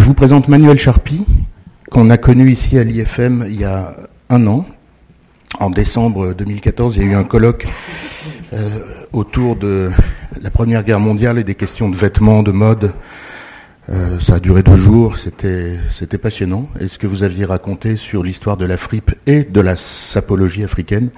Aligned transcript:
je 0.00 0.04
vous 0.06 0.14
présente 0.14 0.48
Manuel 0.48 0.78
Charpie, 0.78 1.26
qu'on 1.90 2.08
a 2.08 2.16
connu 2.16 2.50
ici 2.50 2.78
à 2.78 2.84
l'IFM 2.84 3.44
il 3.46 3.60
y 3.60 3.64
a 3.64 3.94
un 4.30 4.46
an. 4.46 4.64
En 5.58 5.68
décembre 5.68 6.32
2014, 6.32 6.96
il 6.96 7.02
y 7.02 7.06
a 7.06 7.08
eu 7.10 7.14
un 7.14 7.24
colloque 7.24 7.68
euh, 8.54 8.78
autour 9.12 9.56
de 9.56 9.90
la 10.40 10.50
Première 10.50 10.84
Guerre 10.84 11.00
mondiale 11.00 11.38
et 11.38 11.44
des 11.44 11.54
questions 11.54 11.90
de 11.90 11.96
vêtements, 11.96 12.42
de 12.42 12.50
mode. 12.50 12.94
Euh, 13.90 14.18
ça 14.20 14.36
a 14.36 14.40
duré 14.40 14.62
deux 14.62 14.78
jours, 14.78 15.18
c'était 15.18 15.78
c'était 15.90 16.18
passionnant. 16.18 16.70
Et 16.80 16.88
ce 16.88 16.98
que 16.98 17.06
vous 17.06 17.22
aviez 17.22 17.44
raconté 17.44 17.96
sur 17.96 18.22
l'histoire 18.22 18.56
de 18.56 18.64
la 18.64 18.78
fripe 18.78 19.14
et 19.26 19.44
de 19.44 19.60
la 19.60 19.76
sapologie 19.76 20.64
africaine 20.64 21.10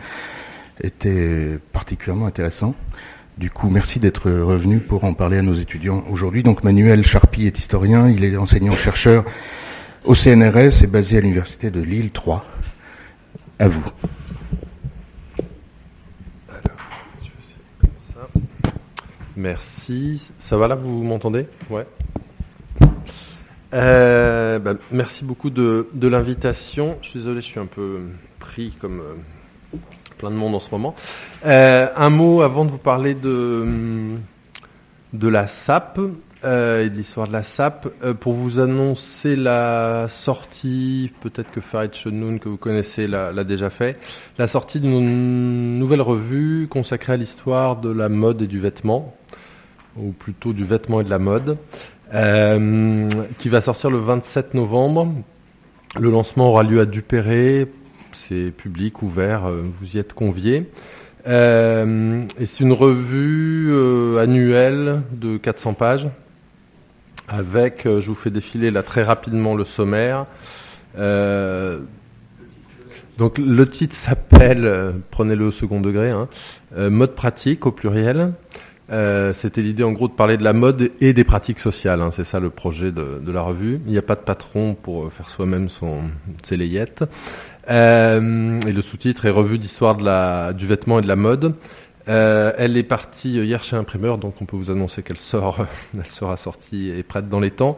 était 0.83 1.57
particulièrement 1.73 2.27
intéressant. 2.27 2.75
Du 3.39 3.51
coup, 3.51 3.71
merci 3.71 3.99
d'être 3.99 4.31
revenu 4.31 4.79
pour 4.79 5.05
en 5.05 5.15
parler 5.15 5.39
à 5.39 5.43
nos 5.43 5.55
étudiants 5.55 6.05
aujourd'hui. 6.11 6.43
Donc 6.43 6.65
Manuel 6.65 7.05
Charpie 7.05 7.47
est 7.47 7.59
historien, 7.59 8.09
il 8.09 8.25
est 8.25 8.37
enseignant-chercheur 8.37 9.25
au 10.05 10.15
CNRS 10.15 10.83
et 10.83 10.87
basé 10.87 11.19
à 11.19 11.21
l'Université 11.21 11.71
de 11.71 11.81
Lille 11.81 12.11
3. 12.11 12.45
À 13.59 13.69
vous. 13.69 13.85
Merci. 19.37 20.31
Ça 20.39 20.57
va 20.57 20.69
là, 20.69 20.75
vous 20.75 21.03
m'entendez? 21.03 21.47
Ouais. 21.71 21.87
Euh, 23.75 24.59
bah, 24.59 24.75
merci 24.91 25.25
beaucoup 25.25 25.51
de, 25.51 25.89
l'invitation. 26.01 26.99
Je 27.01 27.09
suis 27.09 27.19
désolé, 27.21 27.41
je 27.41 27.47
suis 27.47 27.61
un 27.61 27.67
peu 27.67 28.03
pris 28.39 28.77
comme 28.79 29.01
euh, 29.01 29.15
plein 30.23 30.31
de 30.31 30.37
monde 30.37 30.55
en 30.55 30.61
ce 30.61 30.71
moment. 30.71 30.95
Euh, 31.45 31.89
un 31.97 32.11
mot 32.11 32.43
avant 32.43 32.65
de 32.65 32.71
vous 32.71 32.79
parler 32.79 33.15
de, 33.15 33.67
de 35.13 35.29
la 35.29 35.49
SAP 35.49 35.99
et 36.45 36.47
de 36.89 36.95
l'histoire 36.95 37.27
de 37.27 37.33
la 37.33 37.43
SAP. 37.43 37.89
pour 38.21 38.35
vous 38.35 38.61
annoncer 38.61 39.35
la 39.35 40.07
sortie, 40.09 41.13
peut-être 41.23 41.51
que 41.51 41.61
Farid 41.61 41.93
Chenoun, 41.93 42.39
que 42.39 42.49
vous 42.49 42.57
connaissez, 42.57 43.09
l'a 43.09 43.45
déjà 43.45 43.69
fait, 43.69 43.99
la 44.39 44.47
sortie 44.47 44.79
d'une 44.79 45.79
nouvelle 45.79 46.01
revue 46.01 46.69
consacrée 46.69 47.15
à 47.15 47.17
l'histoire 47.17 47.77
de 47.77 47.91
la 47.91 48.09
mode 48.09 48.43
et 48.43 48.47
du 48.47 48.61
vêtement, 48.61 49.17
ou 49.97 50.13
plutôt 50.13 50.53
du 50.53 50.65
vêtement 50.65 51.01
et 51.01 51.05
de 51.05 51.11
la 51.11 51.19
mode. 51.19 51.59
Euh, 52.15 53.09
qui 53.39 53.49
va 53.49 53.61
sortir 53.61 53.91
le 53.91 53.99
27 53.99 54.55
novembre. 54.55 55.13
Le 55.99 56.11
lancement 56.11 56.51
aura 56.51 56.63
lieu 56.63 56.81
à 56.81 56.87
Dupéré, 56.87 57.69
c'est 58.15 58.51
public, 58.51 59.03
ouvert, 59.03 59.47
euh, 59.47 59.63
vous 59.81 59.97
y 59.97 59.99
êtes 59.99 60.13
conviés. 60.13 60.71
Euh, 61.27 62.25
et 62.39 62.47
c'est 62.47 62.65
une 62.65 62.73
revue 62.73 63.73
annuelle 64.19 65.03
de 65.13 65.37
400 65.37 65.75
pages, 65.75 66.09
avec, 67.29 67.83
je 67.85 68.07
vous 68.07 68.15
fais 68.15 68.31
défiler 68.31 68.71
là 68.71 68.83
très 68.83 69.03
rapidement 69.03 69.55
le 69.55 69.65
sommaire. 69.65 70.27
donc 73.19 73.39
le 73.39 73.65
titre 73.67 73.95
s'appelle, 73.95 74.95
prenez-le 75.11 75.47
au 75.47 75.53
second 75.53 75.81
degré, 75.81 76.11
hein, 76.11 76.29
mode 76.77 77.15
pratique 77.15 77.67
au 77.67 77.73
pluriel. 77.73 78.33
Euh, 78.93 79.33
c'était 79.33 79.63
l'idée 79.63 79.85
en 79.85 79.93
gros 79.93 80.09
de 80.09 80.13
parler 80.13 80.37
de 80.37 80.45
la 80.45 80.53
mode 80.53 80.91
et 81.01 81.13
des 81.13 81.25
pratiques 81.25 81.61
sociales. 81.61 82.03
Hein. 82.03 82.11
c'est 82.15 82.25
ça 82.25 82.41
le 82.41 82.51
projet 82.51 82.93
de, 82.93 83.33
la 83.33 83.41
revue. 83.41 83.81
Il 83.87 83.93
n'y 83.93 83.99
a 83.99 84.03
pas 84.03 84.17
de 84.17 84.21
patron 84.21 84.75
pour 84.75 85.11
faire 85.13 85.31
soi-même 85.31 85.69
son, 85.69 86.03
ses 86.43 86.57
layettes. 86.57 87.05
Euh, 87.71 88.61
et 88.67 88.73
le 88.73 88.83
sous-titre 88.83 89.27
est 89.27 89.31
Revue 89.31 89.59
d'histoire 89.59 89.97
du 90.55 90.67
vêtement 90.67 90.99
et 90.99 91.03
de 91.03 91.09
la 91.09 91.17
mode. 91.17 91.55
Euh, 92.09 92.53
elle 92.59 92.77
est 92.77 92.83
partie 92.83 93.39
hier 93.39 93.63
chez 93.63 93.77
imprimeur, 93.77 94.19
donc 94.19 94.43
on 94.43 94.45
peut 94.45 94.57
vous 94.57 94.71
annoncer 94.71 95.03
qu'elle 95.03 95.19
sort, 95.19 95.67
elle 95.97 96.07
sera 96.07 96.37
sortie 96.37 96.91
et 96.91 97.03
prête 97.03 97.29
dans 97.29 97.41
les 97.41 97.53
temps. 97.53 97.77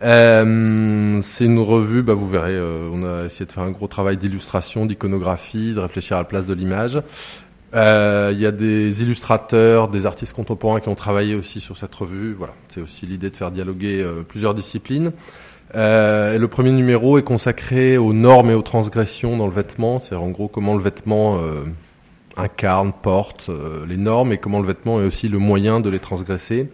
c'est 0.00 0.06
une 0.06 1.58
revue, 1.60 2.02
bah, 2.02 2.14
vous 2.14 2.28
verrez, 2.28 2.58
on 2.92 3.04
a 3.04 3.26
essayé 3.26 3.46
de 3.46 3.52
faire 3.52 3.62
un 3.62 3.70
gros 3.70 3.86
travail 3.86 4.16
d'illustration, 4.16 4.86
d'iconographie, 4.86 5.72
de 5.72 5.80
réfléchir 5.80 6.16
à 6.16 6.20
la 6.20 6.24
place 6.24 6.46
de 6.46 6.54
l'image. 6.54 7.00
Euh, 7.74 8.30
il 8.32 8.40
y 8.40 8.46
a 8.46 8.50
des 8.50 9.02
illustrateurs, 9.02 9.88
des 9.88 10.06
artistes 10.06 10.32
contemporains 10.32 10.80
qui 10.80 10.88
ont 10.88 10.94
travaillé 10.94 11.34
aussi 11.34 11.60
sur 11.60 11.76
cette 11.76 11.94
revue. 11.94 12.34
Voilà, 12.34 12.54
c'est 12.68 12.80
aussi 12.80 13.06
l'idée 13.06 13.30
de 13.30 13.36
faire 13.36 13.50
dialoguer 13.50 14.02
euh, 14.02 14.22
plusieurs 14.22 14.54
disciplines. 14.54 15.12
Euh, 15.74 16.38
le 16.38 16.48
premier 16.48 16.72
numéro 16.72 17.18
est 17.18 17.22
consacré 17.22 17.96
aux 17.96 18.12
normes 18.12 18.50
et 18.50 18.54
aux 18.54 18.62
transgressions 18.62 19.36
dans 19.36 19.46
le 19.46 19.52
vêtement, 19.52 20.00
c'est-à-dire 20.00 20.22
en 20.22 20.30
gros 20.30 20.48
comment 20.48 20.74
le 20.74 20.82
vêtement 20.82 21.38
incarne, 22.36 22.92
porte 22.92 23.50
les 23.88 23.96
normes 23.96 24.32
et 24.32 24.38
comment 24.38 24.60
le 24.60 24.66
vêtement 24.66 25.00
est 25.00 25.04
aussi 25.04 25.28
le 25.28 25.38
moyen 25.38 25.80
de 25.80 25.90
les 25.90 25.98
transgresser. 25.98 26.68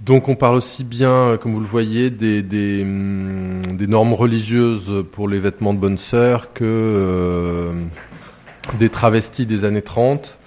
Donc 0.00 0.28
on 0.28 0.36
parle 0.36 0.56
aussi 0.56 0.84
bien, 0.84 1.38
comme 1.40 1.54
vous 1.54 1.60
le 1.60 1.66
voyez, 1.66 2.08
hum, 2.08 3.62
des 3.72 3.86
normes 3.86 4.12
religieuses 4.12 5.04
pour 5.12 5.28
les 5.28 5.40
vêtements 5.40 5.74
de 5.74 5.78
bonne 5.78 5.98
sœur 5.98 6.52
que 6.52 7.72
des 8.78 8.88
travestis 8.88 9.46
des 9.46 9.64
années 9.64 9.82
30. 9.82 10.38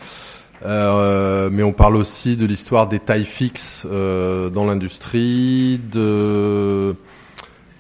Euh, 0.64 1.50
mais 1.52 1.64
on 1.64 1.74
parle 1.74 1.96
aussi 1.96 2.38
de 2.38 2.46
l'histoire 2.46 2.88
des 2.88 3.00
tailles 3.00 3.26
fixes 3.26 3.86
euh, 3.90 4.50
dans 4.50 4.66
l'industrie, 4.66 5.80
de, 5.92 6.96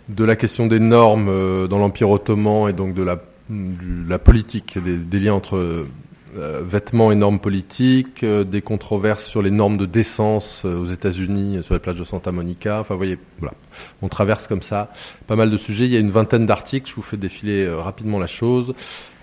de 0.09 0.23
la 0.23 0.35
question 0.35 0.67
des 0.67 0.79
normes 0.79 1.29
euh, 1.29 1.67
dans 1.67 1.79
l'Empire 1.79 2.09
ottoman 2.09 2.69
et 2.69 2.73
donc 2.73 2.93
de 2.93 3.03
la, 3.03 4.19
politique, 4.19 4.77
des, 4.77 5.19
liens 5.19 5.33
entre 5.33 5.85
vêtements 6.33 7.11
et 7.11 7.15
normes 7.15 7.39
politiques, 7.39 8.23
des 8.23 8.61
controverses 8.61 9.25
sur 9.25 9.41
les 9.41 9.51
normes 9.51 9.77
de 9.77 9.85
décence 9.85 10.63
aux 10.63 10.85
États-Unis, 10.85 11.61
sur 11.61 11.73
les 11.73 11.81
plages 11.81 11.99
de 11.99 12.05
Santa 12.05 12.31
Monica. 12.31 12.79
Enfin, 12.79 12.93
vous 12.93 12.99
voyez, 12.99 13.17
voilà, 13.39 13.53
on 14.01 14.07
traverse 14.07 14.47
comme 14.47 14.61
ça 14.61 14.93
pas 15.27 15.35
mal 15.35 15.51
de 15.51 15.57
sujets. 15.57 15.85
Il 15.85 15.91
y 15.91 15.97
a 15.97 15.99
une 15.99 16.11
vingtaine 16.11 16.45
d'articles, 16.45 16.89
je 16.89 16.95
vous 16.95 17.01
fais 17.01 17.17
défiler 17.17 17.67
rapidement 17.67 18.19
la 18.19 18.27
chose. 18.27 18.73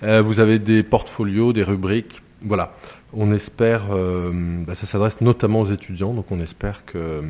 Euh, 0.03 0.23
vous 0.23 0.41
avez 0.41 0.59
des 0.59 0.83
portfolios, 0.83 1.53
des 1.53 1.63
rubriques. 1.63 2.23
Voilà. 2.43 2.73
On 3.13 3.33
espère, 3.33 3.87
euh, 3.91 4.31
bah, 4.65 4.75
ça 4.75 4.87
s'adresse 4.87 5.21
notamment 5.21 5.63
aux 5.63 5.71
étudiants, 5.71 6.13
donc 6.13 6.31
on 6.31 6.41
espère 6.41 6.85
que, 6.85 7.23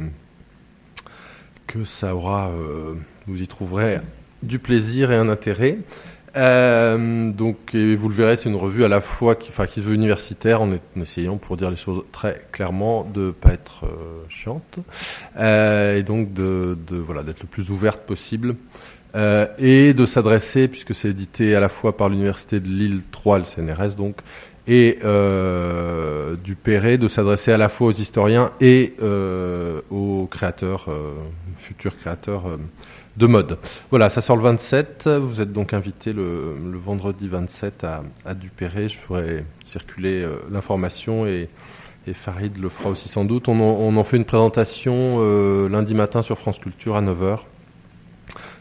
que 1.67 1.85
ça 1.85 2.15
aura, 2.15 2.49
euh, 2.49 2.95
vous 3.29 3.43
y 3.43 3.47
trouverez 3.47 3.99
du 4.43 4.59
plaisir 4.59 5.13
et 5.13 5.17
un 5.17 5.29
intérêt. 5.29 5.79
donc, 6.35 7.75
vous 7.75 8.09
le 8.09 8.15
verrez, 8.15 8.37
c'est 8.37 8.49
une 8.49 8.57
revue 8.57 8.85
à 8.85 8.89
la 8.89 9.01
fois 9.01 9.35
qui, 9.35 9.51
enfin, 9.51 9.67
qui 9.67 9.81
se 9.81 9.85
veut 9.85 9.95
universitaire, 9.95 10.63
en, 10.63 10.71
essayant, 11.01 11.37
pour 11.37 11.57
dire 11.57 11.71
les 11.71 11.77
choses 11.77 12.05
très 12.13 12.47
clairement, 12.53 13.05
de 13.05 13.27
ne 13.27 13.31
pas 13.33 13.53
être 13.53 13.85
chiante, 14.29 14.79
et 15.37 16.03
donc 16.05 16.33
de, 16.33 16.77
voilà, 16.91 17.23
d'être 17.23 17.41
le 17.41 17.49
plus 17.49 17.71
ouverte 17.71 18.01
possible 18.01 18.55
euh, 19.17 19.47
et 19.59 19.95
de 19.95 20.05
s'adresser, 20.05 20.69
puisque 20.69 20.95
c'est 20.95 21.09
édité 21.09 21.57
à 21.57 21.61
la 21.61 21.71
fois 21.71 21.97
par 21.97 22.11
l'Université 22.11 22.61
de 22.61 22.69
Lille 22.69 23.01
3, 23.11 23.39
le 23.39 23.45
CNRS 23.45 23.97
donc, 23.97 24.17
et 24.67 24.99
euh, 25.03 26.37
du 26.37 26.55
Perret, 26.57 26.99
de 26.99 27.09
s'adresser 27.09 27.51
à 27.51 27.57
la 27.57 27.71
fois 27.71 27.89
aux 27.89 27.93
historiens 27.93 28.53
et 28.61 28.95
euh, 29.03 29.81
aux 29.91 30.27
créateurs, 30.31 30.89
futurs 31.57 31.97
créateurs 31.97 32.59
de 33.19 33.27
mode. 33.27 33.59
Voilà, 33.91 34.09
ça 34.09 34.21
sort 34.21 34.37
le 34.37 34.43
27, 34.43 35.09
vous 35.09 35.41
êtes 35.41 35.53
donc 35.53 35.75
invité 35.75 36.13
le, 36.13 36.55
vendredi 36.75 37.29
27 37.29 37.85
à, 37.85 38.03
à 38.25 38.35
Dupéré, 38.35 38.89
je 38.89 38.97
ferai 38.97 39.45
circuler 39.65 40.27
l'information 40.51 41.27
et, 41.27 41.49
Farid 42.15 42.57
le 42.57 42.71
fera 42.71 42.89
aussi 42.89 43.07
sans 43.07 43.27
doute. 43.27 43.49
On 43.49 43.97
en, 43.99 44.05
fait 44.05 44.17
une 44.17 44.25
présentation 44.25 45.69
lundi 45.69 45.93
matin 45.93 46.23
sur 46.23 46.39
France 46.39 46.59
Culture 46.59 46.97
à 46.97 47.03
9h 47.03 47.41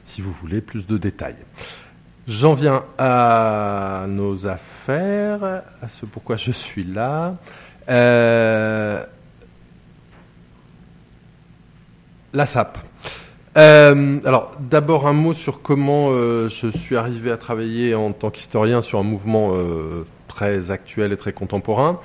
si 0.07 0.21
vous 0.21 0.31
voulez 0.31 0.61
plus 0.61 0.87
de 0.87 0.97
détails. 0.97 1.37
J'en 2.27 2.55
viens 2.55 2.83
à 2.97 4.05
nos 4.07 4.47
affaires, 4.47 5.63
à 5.81 5.87
ce 5.87 6.05
pourquoi 6.05 6.35
je 6.35 6.51
suis 6.51 6.83
là. 6.83 7.35
Euh, 7.89 9.05
la 12.33 12.45
SAP. 12.45 12.79
Euh, 13.57 14.19
alors 14.23 14.55
d'abord 14.59 15.07
un 15.07 15.13
mot 15.13 15.33
sur 15.33 15.61
comment 15.63 16.09
euh, 16.11 16.47
je 16.49 16.67
suis 16.67 16.95
arrivé 16.95 17.31
à 17.31 17.37
travailler 17.37 17.95
en 17.95 18.11
tant 18.11 18.29
qu'historien 18.29 18.83
sur 18.83 18.99
un 18.99 19.03
mouvement 19.03 19.51
très 20.27 20.71
actuel 20.71 21.11
et 21.11 21.17
très 21.17 21.33
contemporain. 21.33 21.99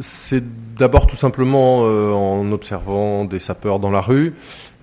C'est 0.00 0.42
d'abord 0.74 1.06
tout 1.06 1.16
simplement 1.16 1.80
en 1.80 2.50
observant 2.50 3.26
des 3.26 3.38
sapeurs 3.38 3.78
dans 3.78 3.90
la 3.90 4.00
rue, 4.00 4.34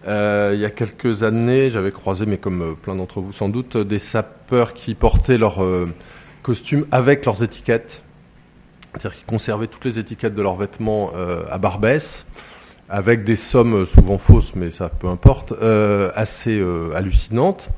euh, 0.07 0.51
il 0.53 0.59
y 0.59 0.65
a 0.65 0.69
quelques 0.69 1.23
années, 1.23 1.69
j'avais 1.69 1.91
croisé, 1.91 2.25
mais 2.25 2.37
comme 2.37 2.61
euh, 2.61 2.73
plein 2.73 2.95
d'entre 2.95 3.19
vous 3.19 3.33
sans 3.33 3.49
doute, 3.49 3.75
des 3.77 3.99
sapeurs 3.99 4.73
qui 4.73 4.95
portaient 4.95 5.37
leurs 5.37 5.63
euh, 5.63 5.87
costumes 6.41 6.85
avec 6.91 7.25
leurs 7.25 7.43
étiquettes. 7.43 8.03
C'est-à-dire 8.91 9.15
qu'ils 9.15 9.25
conservaient 9.25 9.67
toutes 9.67 9.85
les 9.85 9.99
étiquettes 9.99 10.33
de 10.33 10.41
leurs 10.41 10.55
vêtements 10.55 11.11
à 11.51 11.59
Barbès, 11.59 12.25
avec 12.89 13.23
des 13.23 13.35
sommes 13.35 13.85
souvent 13.85 14.17
fausses, 14.17 14.55
mais 14.55 14.71
ça 14.71 14.89
peu 14.89 15.07
importe, 15.07 15.53
assez 16.15 16.63
hallucinantes, 16.95 17.69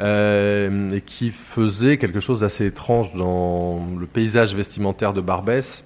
et 0.00 1.02
qui 1.04 1.30
faisaient 1.30 1.96
quelque 1.96 2.20
chose 2.20 2.40
d'assez 2.40 2.66
étrange 2.66 3.12
dans 3.14 3.84
le 3.98 4.06
paysage 4.06 4.54
vestimentaire 4.54 5.12
de 5.12 5.20
Barbès. 5.20 5.84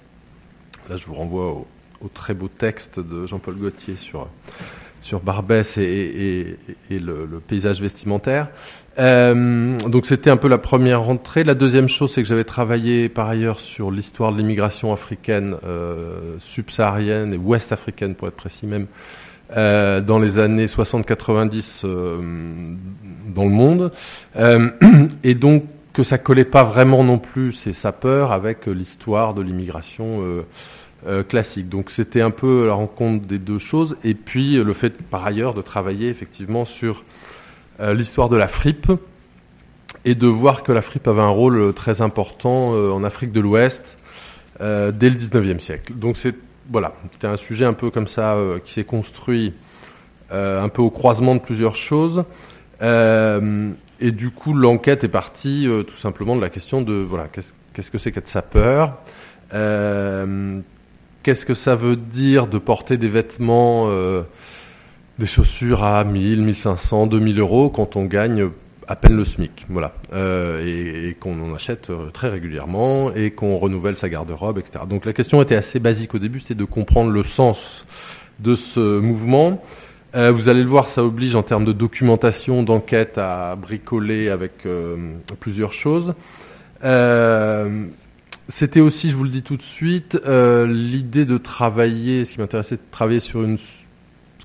Là, 0.89 0.97
je 0.97 1.05
vous 1.05 1.15
renvoie 1.15 1.51
au, 1.51 1.67
au 2.01 2.07
très 2.07 2.33
beau 2.33 2.47
texte 2.47 2.99
de 2.99 3.27
Jean-Paul 3.27 3.55
Gaultier 3.55 3.95
sur 3.95 4.27
sur 5.07 5.21
Barbès 5.21 5.77
et, 5.77 6.57
le, 6.89 7.39
paysage 7.47 7.81
vestimentaire. 7.81 8.49
Euh, 8.99 9.77
donc 9.79 10.05
c'était 10.05 10.29
un 10.29 10.37
peu 10.37 10.47
la 10.47 10.57
première 10.57 11.03
rentrée. 11.03 11.43
La 11.43 11.53
deuxième 11.53 11.89
chose, 11.89 12.11
c'est 12.13 12.21
que 12.21 12.27
j'avais 12.27 12.43
travaillé 12.43 13.09
par 13.09 13.27
ailleurs 13.29 13.59
sur 13.59 13.91
l'histoire 13.91 14.31
de 14.31 14.37
l'immigration 14.37 14.91
africaine 14.91 15.55
euh, 15.65 16.35
subsaharienne 16.39 17.33
et 17.33 17.37
ouest 17.37 17.71
africaine 17.71 18.15
pour 18.15 18.27
être 18.27 18.35
précis 18.35 18.65
même, 18.65 18.87
euh, 19.55 20.01
dans 20.01 20.19
les 20.19 20.39
années 20.39 20.65
60-90 20.65 21.85
dans 23.33 23.45
le 23.45 23.51
monde. 23.51 23.91
et 25.23 25.35
donc 25.35 25.65
que 25.93 26.03
ça 26.03 26.17
collait 26.17 26.45
pas 26.45 26.63
vraiment 26.63 27.03
non 27.03 27.17
plus 27.17 27.53
ces 27.53 27.73
sapeurs 27.73 28.31
avec 28.31 28.65
l'histoire 28.67 29.33
de 29.33 29.41
l'immigration 29.41 30.43
classique. 31.27 31.69
Donc 31.69 31.89
c'était 31.89 32.21
un 32.21 32.29
peu 32.29 32.67
la 32.67 32.73
rencontre 32.73 33.25
des 33.25 33.39
deux 33.39 33.59
choses. 33.59 33.95
Et 34.03 34.13
puis 34.13 34.63
le 34.63 34.73
fait 34.73 34.93
par 35.01 35.25
ailleurs 35.25 35.53
de 35.55 35.61
travailler 35.61 36.09
effectivement 36.09 36.65
sur 36.65 36.97
euh, 36.97 37.16
l'histoire 37.79 38.29
de 38.29 38.37
la 38.37 38.47
fripe 38.47 38.91
et 40.05 40.15
de 40.15 40.27
voir 40.27 40.63
que 40.63 40.71
la 40.71 40.81
fripe 40.81 41.07
avait 41.07 41.21
un 41.21 41.29
rôle 41.29 41.73
très 41.73 42.01
important 42.01 42.73
euh, 42.73 42.91
en 42.91 43.03
Afrique 43.03 43.31
de 43.31 43.41
l'Ouest 43.41 43.97
euh, 44.61 44.91
dès 44.91 45.09
le 45.09 45.15
19e 45.15 45.59
siècle. 45.59 45.93
Donc 45.93 46.17
c'est 46.17 46.35
voilà, 46.71 46.93
un 47.23 47.37
sujet 47.37 47.65
un 47.65 47.73
peu 47.73 47.89
comme 47.91 48.07
ça 48.07 48.37
qui 48.65 48.73
s'est 48.73 48.83
construit 48.83 49.53
un 50.31 50.67
peu 50.67 50.81
au 50.81 50.89
croisement 50.89 51.33
de 51.33 51.39
plusieurs 51.39 51.77
choses. 51.77 52.25
et 52.81 54.11
du 54.11 54.31
coup, 54.31 54.53
l'enquête 54.53 55.05
est 55.05 55.09
partie 55.09 55.65
tout 55.87 55.95
simplement 55.95 56.35
de 56.35 56.41
la 56.41 56.49
question 56.49 56.81
de 56.81 56.93
voilà, 56.93 57.29
qu'est-ce 57.29 57.89
que 57.89 57.97
c'est 57.97 58.11
qu'être 58.11 58.27
sapeur 58.27 58.97
Qu'est-ce 59.51 61.45
que 61.45 61.53
ça 61.53 61.77
veut 61.77 61.95
dire 61.95 62.47
de 62.47 62.57
porter 62.57 62.97
des 62.97 63.07
vêtements 63.07 63.89
des 65.19 65.25
chaussures 65.25 65.83
à 65.83 66.03
1000, 66.03 66.41
1500, 66.41 67.07
2000 67.07 67.39
euros 67.39 67.69
quand 67.69 67.95
on 67.95 68.05
gagne 68.05 68.49
à 68.87 68.95
peine 68.95 69.17
le 69.17 69.25
SMIC, 69.25 69.65
voilà, 69.69 69.93
euh, 70.13 71.09
et, 71.09 71.13
qu'on 71.15 71.39
en 71.41 71.53
achète 71.53 71.89
euh, 71.89 72.09
très 72.11 72.29
régulièrement 72.29 73.13
et 73.13 73.31
qu'on 73.31 73.57
renouvelle 73.57 73.97
sa 73.97 74.07
garde-robe, 74.07 74.59
etc. 74.59 74.85
Donc 74.89 75.05
la 75.05 75.13
question 75.13 75.41
était 75.41 75.55
assez 75.55 75.79
basique 75.79 76.15
au 76.15 76.19
début, 76.19 76.39
c'était 76.39 76.55
de 76.55 76.63
comprendre 76.63 77.11
le 77.11 77.23
sens 77.23 77.85
de 78.39 78.55
ce 78.55 78.99
mouvement. 78.99 79.61
Euh, 80.15 80.31
vous 80.31 80.47
allez 80.47 80.61
le 80.61 80.69
voir, 80.69 80.87
ça 80.87 81.03
oblige 81.03 81.35
en 81.35 81.43
termes 81.43 81.65
de 81.65 81.73
documentation, 81.73 82.63
d'enquête 82.63 83.17
à 83.17 83.57
bricoler 83.57 84.29
avec 84.29 84.65
plusieurs 85.39 85.73
choses. 85.73 86.13
C'était 88.49 88.79
aussi, 88.79 89.09
je 89.09 89.17
vous 89.17 89.25
le 89.25 89.29
dis 89.29 89.41
tout 89.41 89.57
de 89.57 89.61
suite, 89.61 90.17
l'idée 90.25 91.25
de 91.25 91.37
travailler, 91.37 92.23
ce 92.23 92.31
qui 92.31 92.39
m'intéressait 92.39 92.77
de 92.77 92.81
travailler 92.89 93.19
sur 93.19 93.43
une 93.43 93.57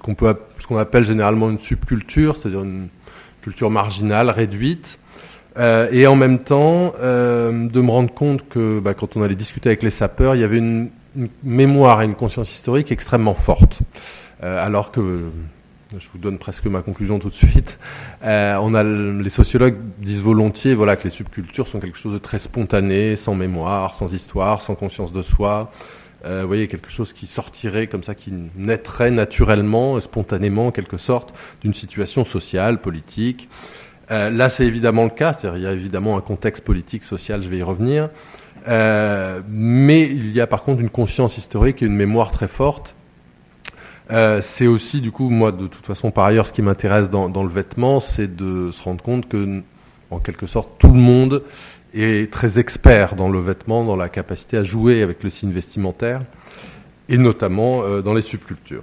ce 0.07 0.67
qu'on 0.67 0.79
appelle 0.79 1.07
généralement 1.07 1.51
une 1.51 1.59
subculture, 1.59 2.37
c'est-à-dire 2.37 2.63
une 2.63 2.89
culture 3.43 3.71
marginale, 3.71 4.31
réduite, 4.31 4.99
euh, 5.59 5.89
et 5.93 6.07
en 6.07 6.17
même 6.17 6.39
temps 6.39 6.95
euh, 7.01 7.69
de 7.69 7.81
me 7.81 7.91
rendre 7.91 8.13
compte 8.13 8.49
que 8.49 8.81
bah, 8.81 8.95
quand 8.95 9.17
on 9.17 9.23
allait 9.23 9.35
discuter 9.35 9.69
avec 9.69 9.83
les 9.83 9.91
sapeurs, 9.91 10.35
il 10.35 10.41
y 10.41 10.45
avait 10.45 10.59
une, 10.59 10.91
mémoire 11.43 12.01
et 12.01 12.07
une 12.07 12.15
conscience 12.15 12.51
historique 12.55 12.91
extrêmement 12.91 13.35
forte. 13.35 13.81
Euh, 14.43 14.65
alors 14.65 14.91
que, 14.93 15.25
je 15.99 16.09
vous 16.11 16.19
donne 16.19 16.39
presque 16.39 16.65
ma 16.65 16.81
conclusion 16.81 17.19
tout 17.19 17.29
de 17.29 17.35
suite, 17.35 17.79
on 18.23 18.75
a, 18.75 18.83
les 18.83 19.29
sociologues 19.29 19.77
disent 19.99 20.23
volontiers 20.23 20.75
voilà, 20.75 20.97
que 20.97 21.05
les 21.05 21.11
subcultures 21.11 21.69
sont 21.69 21.81
quelque 21.81 21.99
chose 21.99 22.15
de 22.15 22.19
très 22.19 22.39
spontané, 22.39 23.15
sans 23.17 23.35
mémoire, 23.35 23.95
sans 23.95 24.15
histoire, 24.15 24.63
sans 24.63 24.75
conscience 24.75 25.13
de 25.13 25.21
soi, 25.23 25.71
vous 26.25 26.47
voyez, 26.47 26.69
quelque 26.69 26.91
chose 26.91 27.13
qui 27.13 27.27
sortirait 27.27 27.89
comme 27.89 28.05
ça, 28.05 28.15
qui 28.15 28.33
naîtrait 28.57 29.11
naturellement, 29.11 30.01
spontanément, 30.01 30.69
en 30.69 30.71
quelque 30.71 30.99
sorte, 30.99 31.35
d'une 31.63 31.75
situation 31.75 32.25
sociale, 32.25 32.81
politique. 32.81 33.49
Euh, 34.11 34.31
là, 34.31 34.49
c'est 34.49 34.67
évidemment 34.67 35.05
le 35.05 35.11
cas, 35.11 35.33
c'est-à-dire 35.33 35.59
il 35.59 35.63
y 35.63 35.67
a 35.67 35.73
évidemment 35.73 36.17
un 36.17 36.21
contexte 36.21 36.65
politique, 36.65 37.03
social, 37.03 37.43
je 37.43 37.49
vais 37.49 37.59
y 37.59 37.63
revenir. 37.63 38.11
Euh, 38.69 39.41
mais 39.49 40.03
il 40.03 40.33
y 40.33 40.41
a 40.41 40.47
par 40.47 40.63
contre 40.63 40.81
une 40.81 40.91
conscience 40.91 41.39
historique 41.39 41.83
et 41.83 41.87
une 41.87 41.97
mémoire 41.97 42.31
très 42.31 42.49
forte. 42.49 42.95
c'est 44.43 44.67
aussi, 44.67 45.01
du 45.01 45.11
coup, 45.11 45.31
moi, 45.31 45.53
de 45.53 45.67
toute 45.67 45.87
façon, 45.87 46.11
par 46.11 46.27
ailleurs, 46.27 46.47
ce 46.47 46.53
qui 46.53 46.63
m'intéresse 46.63 47.09
dans, 47.09 47.43
le 47.43 47.49
vêtement, 47.49 47.99
c'est 47.99 48.37
de 48.37 48.71
se 48.71 48.83
rendre 48.83 49.03
compte 49.03 49.29
que, 49.29 49.63
en 50.11 50.19
quelque 50.19 50.47
sorte, 50.47 50.69
tout 50.79 50.93
le 50.93 51.01
monde 51.01 51.43
est 51.95 52.33
très 52.33 52.59
expert 52.59 53.15
dans 53.17 53.29
le 53.29 53.41
vêtement, 53.41 53.85
dans 53.85 53.97
la 53.97 54.09
capacité 54.09 54.57
à 54.57 54.65
jouer 54.65 55.03
avec 55.03 55.23
le 55.23 55.31
signe 55.31 55.53
vestimentaire, 55.53 56.23
et 57.09 57.19
notamment 57.19 57.83
euh, 57.83 58.03
dans 58.03 58.15
les 58.15 58.23
subcultures. 58.23 58.83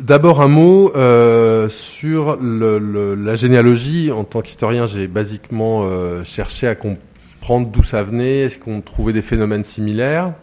D'abord 0.00 0.42
un 0.42 0.48
mot 0.48 0.92
euh, 0.94 1.70
sur 1.70 2.38
la 2.40 3.36
généalogie. 3.36 4.12
En 4.12 4.24
tant 4.24 4.42
qu'historien, 4.42 4.86
j'ai 4.86 5.06
basiquement 5.06 5.84
euh, 5.84 6.22
cherché 6.22 6.68
à 6.68 6.74
comprendre 6.74 7.68
d'où 7.68 7.82
ça 7.82 8.02
venait, 8.02 8.40
est-ce 8.40 8.58
qu'on 8.58 8.82
trouvait 8.82 9.14
des 9.14 9.22
phénomènes 9.22 9.64
similaires? 9.64 10.34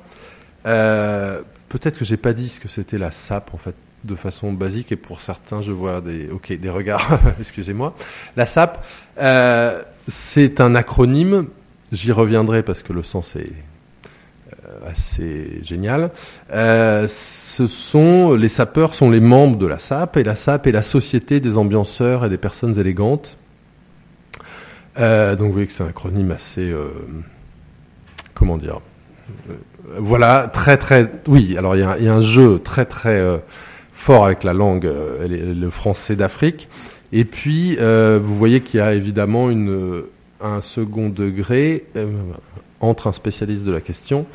Peut-être 0.63 1.99
que 1.99 2.05
j'ai 2.05 2.17
pas 2.17 2.33
dit 2.33 2.49
ce 2.49 2.59
que 2.59 2.67
c'était 2.67 2.97
la 2.97 3.11
SAP 3.11 3.53
en 3.53 3.57
fait 3.57 3.75
de 4.03 4.15
façon 4.15 4.53
basique 4.53 4.91
et 4.91 4.95
pour 4.95 5.21
certains 5.21 5.61
je 5.61 5.71
vois 5.71 6.01
des 6.01 6.29
ok 6.29 6.53
des 6.59 6.69
regards 6.69 7.19
excusez-moi 7.39 7.95
la 8.35 8.45
SAP 8.45 8.85
c'est 10.07 10.59
un 10.59 10.75
acronyme, 10.75 11.47
j'y 11.91 12.11
reviendrai 12.11 12.63
parce 12.63 12.83
que 12.83 12.93
le 12.93 13.03
sens 13.03 13.35
est 13.35 13.53
euh, 14.65 14.91
assez 14.91 15.59
génial. 15.63 16.11
Euh, 16.51 17.07
ce 17.07 17.67
sont, 17.67 18.33
les 18.33 18.49
sapeurs 18.49 18.93
sont 18.93 19.09
les 19.09 19.19
membres 19.19 19.57
de 19.57 19.65
la 19.65 19.79
SAP, 19.79 20.17
et 20.17 20.23
la 20.23 20.35
SAP 20.35 20.67
est 20.67 20.71
la 20.71 20.81
Société 20.81 21.39
des 21.39 21.57
ambianceurs 21.57 22.25
et 22.25 22.29
des 22.29 22.37
personnes 22.37 22.77
élégantes. 22.77 23.37
Euh, 24.99 25.35
donc 25.35 25.47
vous 25.47 25.53
voyez 25.53 25.67
que 25.67 25.73
c'est 25.73 25.83
un 25.83 25.87
acronyme 25.87 26.31
assez... 26.31 26.73
comment 28.33 28.57
dire 28.57 28.81
Voilà, 29.97 30.49
très 30.51 30.77
très... 30.77 31.11
Oui, 31.27 31.55
alors 31.57 31.75
il 31.75 31.81
y, 31.81 32.07
a 32.07 32.13
un 32.13 32.21
jeu 32.21 32.59
très 32.59 32.85
très 32.85 33.21
fort 33.93 34.25
avec 34.25 34.43
la 34.43 34.53
langue, 34.53 34.89
le 35.29 35.69
français 35.69 36.15
d'Afrique. 36.15 36.67
Et 37.15 37.25
puis, 37.25 37.77
euh, 37.79 38.19
vous 38.21 38.35
voyez 38.35 38.59
qu'il 38.59 38.79
y 38.79 38.81
a 38.81 38.95
évidemment 38.95 39.49
un 40.41 40.61
second 40.61 41.09
degré, 41.09 41.85
euh, 41.95 42.07
entre 42.79 43.05
un 43.05 43.13
spécialiste 43.13 43.63
de 43.63 43.71
la 43.71 43.81
question, 43.81 44.25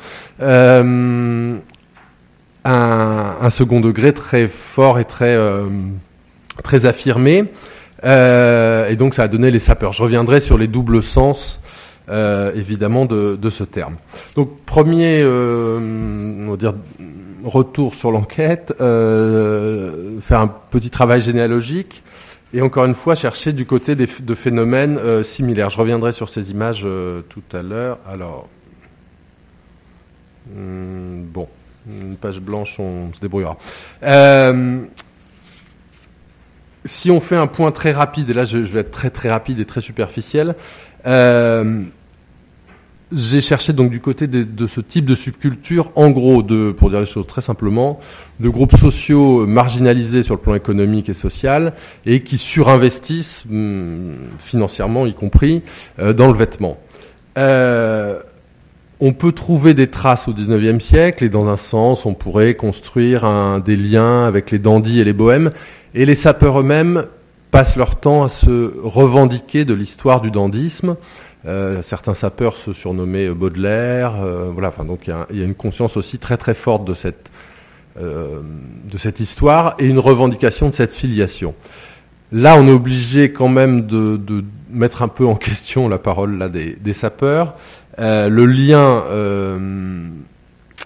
euh, 0.41 1.57
un, 2.63 3.49
second 3.49 3.81
degré 3.81 4.13
très 4.13 4.47
fort 4.47 4.97
et 4.97 5.03
très, 5.03 5.37
très 6.63 6.85
affirmé. 6.85 7.43
et 8.01 8.95
donc, 8.95 9.13
ça 9.13 9.23
a 9.23 9.27
donné 9.27 9.51
les 9.51 9.59
sapeurs. 9.59 9.91
Je 9.91 10.01
reviendrai 10.01 10.39
sur 10.39 10.57
les 10.57 10.67
doubles 10.67 11.03
sens. 11.03 11.59
évidemment 12.55 13.05
de, 13.05 13.35
de, 13.35 13.49
ce 13.49 13.65
terme. 13.65 13.95
Donc 14.35 14.49
premier, 14.65 15.23
on 15.25 16.51
va 16.51 16.57
dire 16.57 16.75
retour 17.43 17.93
sur 17.93 18.11
l'enquête, 18.11 18.73
faire 18.77 20.39
un 20.39 20.53
petit 20.71 20.89
travail 20.89 21.21
généalogique, 21.21 22.03
et 22.53 22.61
encore 22.61 22.85
une 22.85 22.95
fois, 22.95 23.15
chercher 23.15 23.53
du 23.53 23.65
côté 23.65 23.95
de 23.95 24.35
phénomènes 24.35 24.97
euh, 24.97 25.21
similaires. 25.21 25.69
Je 25.69 25.77
reviendrai 25.77 26.11
sur 26.11 26.29
ces 26.29 26.49
images 26.49 26.81
euh, 26.83 27.21
tout 27.29 27.43
à 27.53 27.61
l'heure. 27.61 27.99
Alors, 28.07 28.49
hmm, 30.47 31.23
bon, 31.25 31.47
une 31.87 32.15
page 32.15 32.39
blanche, 32.39 32.79
on 32.79 33.13
se 33.13 33.19
débrouillera. 33.19 33.57
Euh, 34.03 34.79
si 36.85 37.11
on 37.11 37.19
fait 37.19 37.35
un 37.35 37.47
point 37.47 37.71
très 37.71 37.91
rapide, 37.91 38.31
et 38.31 38.33
là 38.33 38.45
je, 38.45 38.57
vais 38.57 38.79
être 38.79 38.91
très 38.91 39.11
très 39.11 39.29
rapide 39.29 39.59
et 39.59 39.65
très 39.65 39.81
superficiel, 39.81 40.55
j'ai 43.11 43.41
cherché 43.41 43.73
donc 43.73 43.89
du 43.89 43.99
côté 43.99 44.27
de, 44.27 44.67
ce 44.67 44.81
type 44.81 45.05
de 45.05 45.15
subculture, 45.15 45.91
en 45.95 46.11
gros, 46.11 46.43
de, 46.43 46.71
pour 46.71 46.89
dire 46.89 46.99
les 46.99 47.05
choses 47.05 47.25
très 47.25 47.41
simplement, 47.41 47.99
de 48.39 48.49
groupes 48.49 48.77
sociaux 48.77 49.47
marginalisés 49.47 50.21
sur 50.21 50.35
le 50.35 50.41
plan 50.41 50.53
économique 50.53 51.09
et 51.09 51.13
social 51.13 51.73
et 52.05 52.21
qui 52.21 52.37
surinvestissent 52.37 53.45
hmm, 53.49 54.13
financièrement, 54.37 55.05
y 55.07 55.13
compris, 55.13 55.63
euh, 55.99 56.13
dans 56.13 56.27
le 56.27 56.37
vêtement. 56.37 56.77
Euh, 57.37 58.19
on 58.99 59.13
peut 59.13 59.31
trouver 59.31 59.73
des 59.73 59.87
traces 59.87 60.27
au 60.27 60.33
XIXe 60.33 60.83
siècle 60.83 61.23
et 61.23 61.29
dans 61.29 61.47
un 61.47 61.57
sens, 61.57 62.05
on 62.05 62.13
pourrait 62.13 62.55
construire 62.55 63.61
des 63.63 63.77
liens 63.77 64.25
avec 64.25 64.51
les 64.51 64.59
dandys 64.59 64.99
et 64.99 65.05
les 65.05 65.13
bohèmes. 65.13 65.51
Et 65.95 66.05
les 66.05 66.15
sapeurs 66.15 66.59
eux-mêmes 66.59 67.05
passent 67.49 67.77
leur 67.77 67.95
temps 67.95 68.23
à 68.23 68.29
se 68.29 68.73
revendiquer 68.83 69.65
de 69.65 69.73
l'histoire 69.73 70.21
du 70.21 70.31
dandysme. 70.31 70.97
Euh, 71.45 71.81
certains 71.81 72.15
sapeurs 72.15 72.57
se 72.57 72.73
surnommaient 72.73 73.29
Baudelaire. 73.29 74.21
Euh, 74.21 74.49
voilà, 74.51 74.69
enfin, 74.69 74.83
donc 74.83 75.07
il 75.07 75.37
y, 75.37 75.41
a 75.41 75.45
une 75.45 75.55
conscience 75.55 75.95
aussi 75.95 76.17
très 76.17 76.37
très 76.37 76.53
forte 76.53 76.83
de 76.85 76.93
cette, 76.93 77.31
euh, 77.99 78.41
histoire 79.19 79.75
et 79.79 79.85
une 79.85 79.99
revendication 79.99 80.69
de 80.69 80.73
cette 80.73 80.91
filiation. 80.91 81.55
Là, 82.31 82.57
on 82.57 82.67
est 82.67 82.71
obligé 82.71 83.31
quand 83.31 83.47
même 83.47 83.87
de, 83.87 84.43
mettre 84.69 85.01
un 85.01 85.07
peu 85.07 85.25
en 85.25 85.35
question 85.49 85.87
la 85.87 85.97
parole 85.97 86.51
des, 86.51 86.93
sapeurs. 86.93 87.55
le 87.97 88.45
lien 88.45 89.03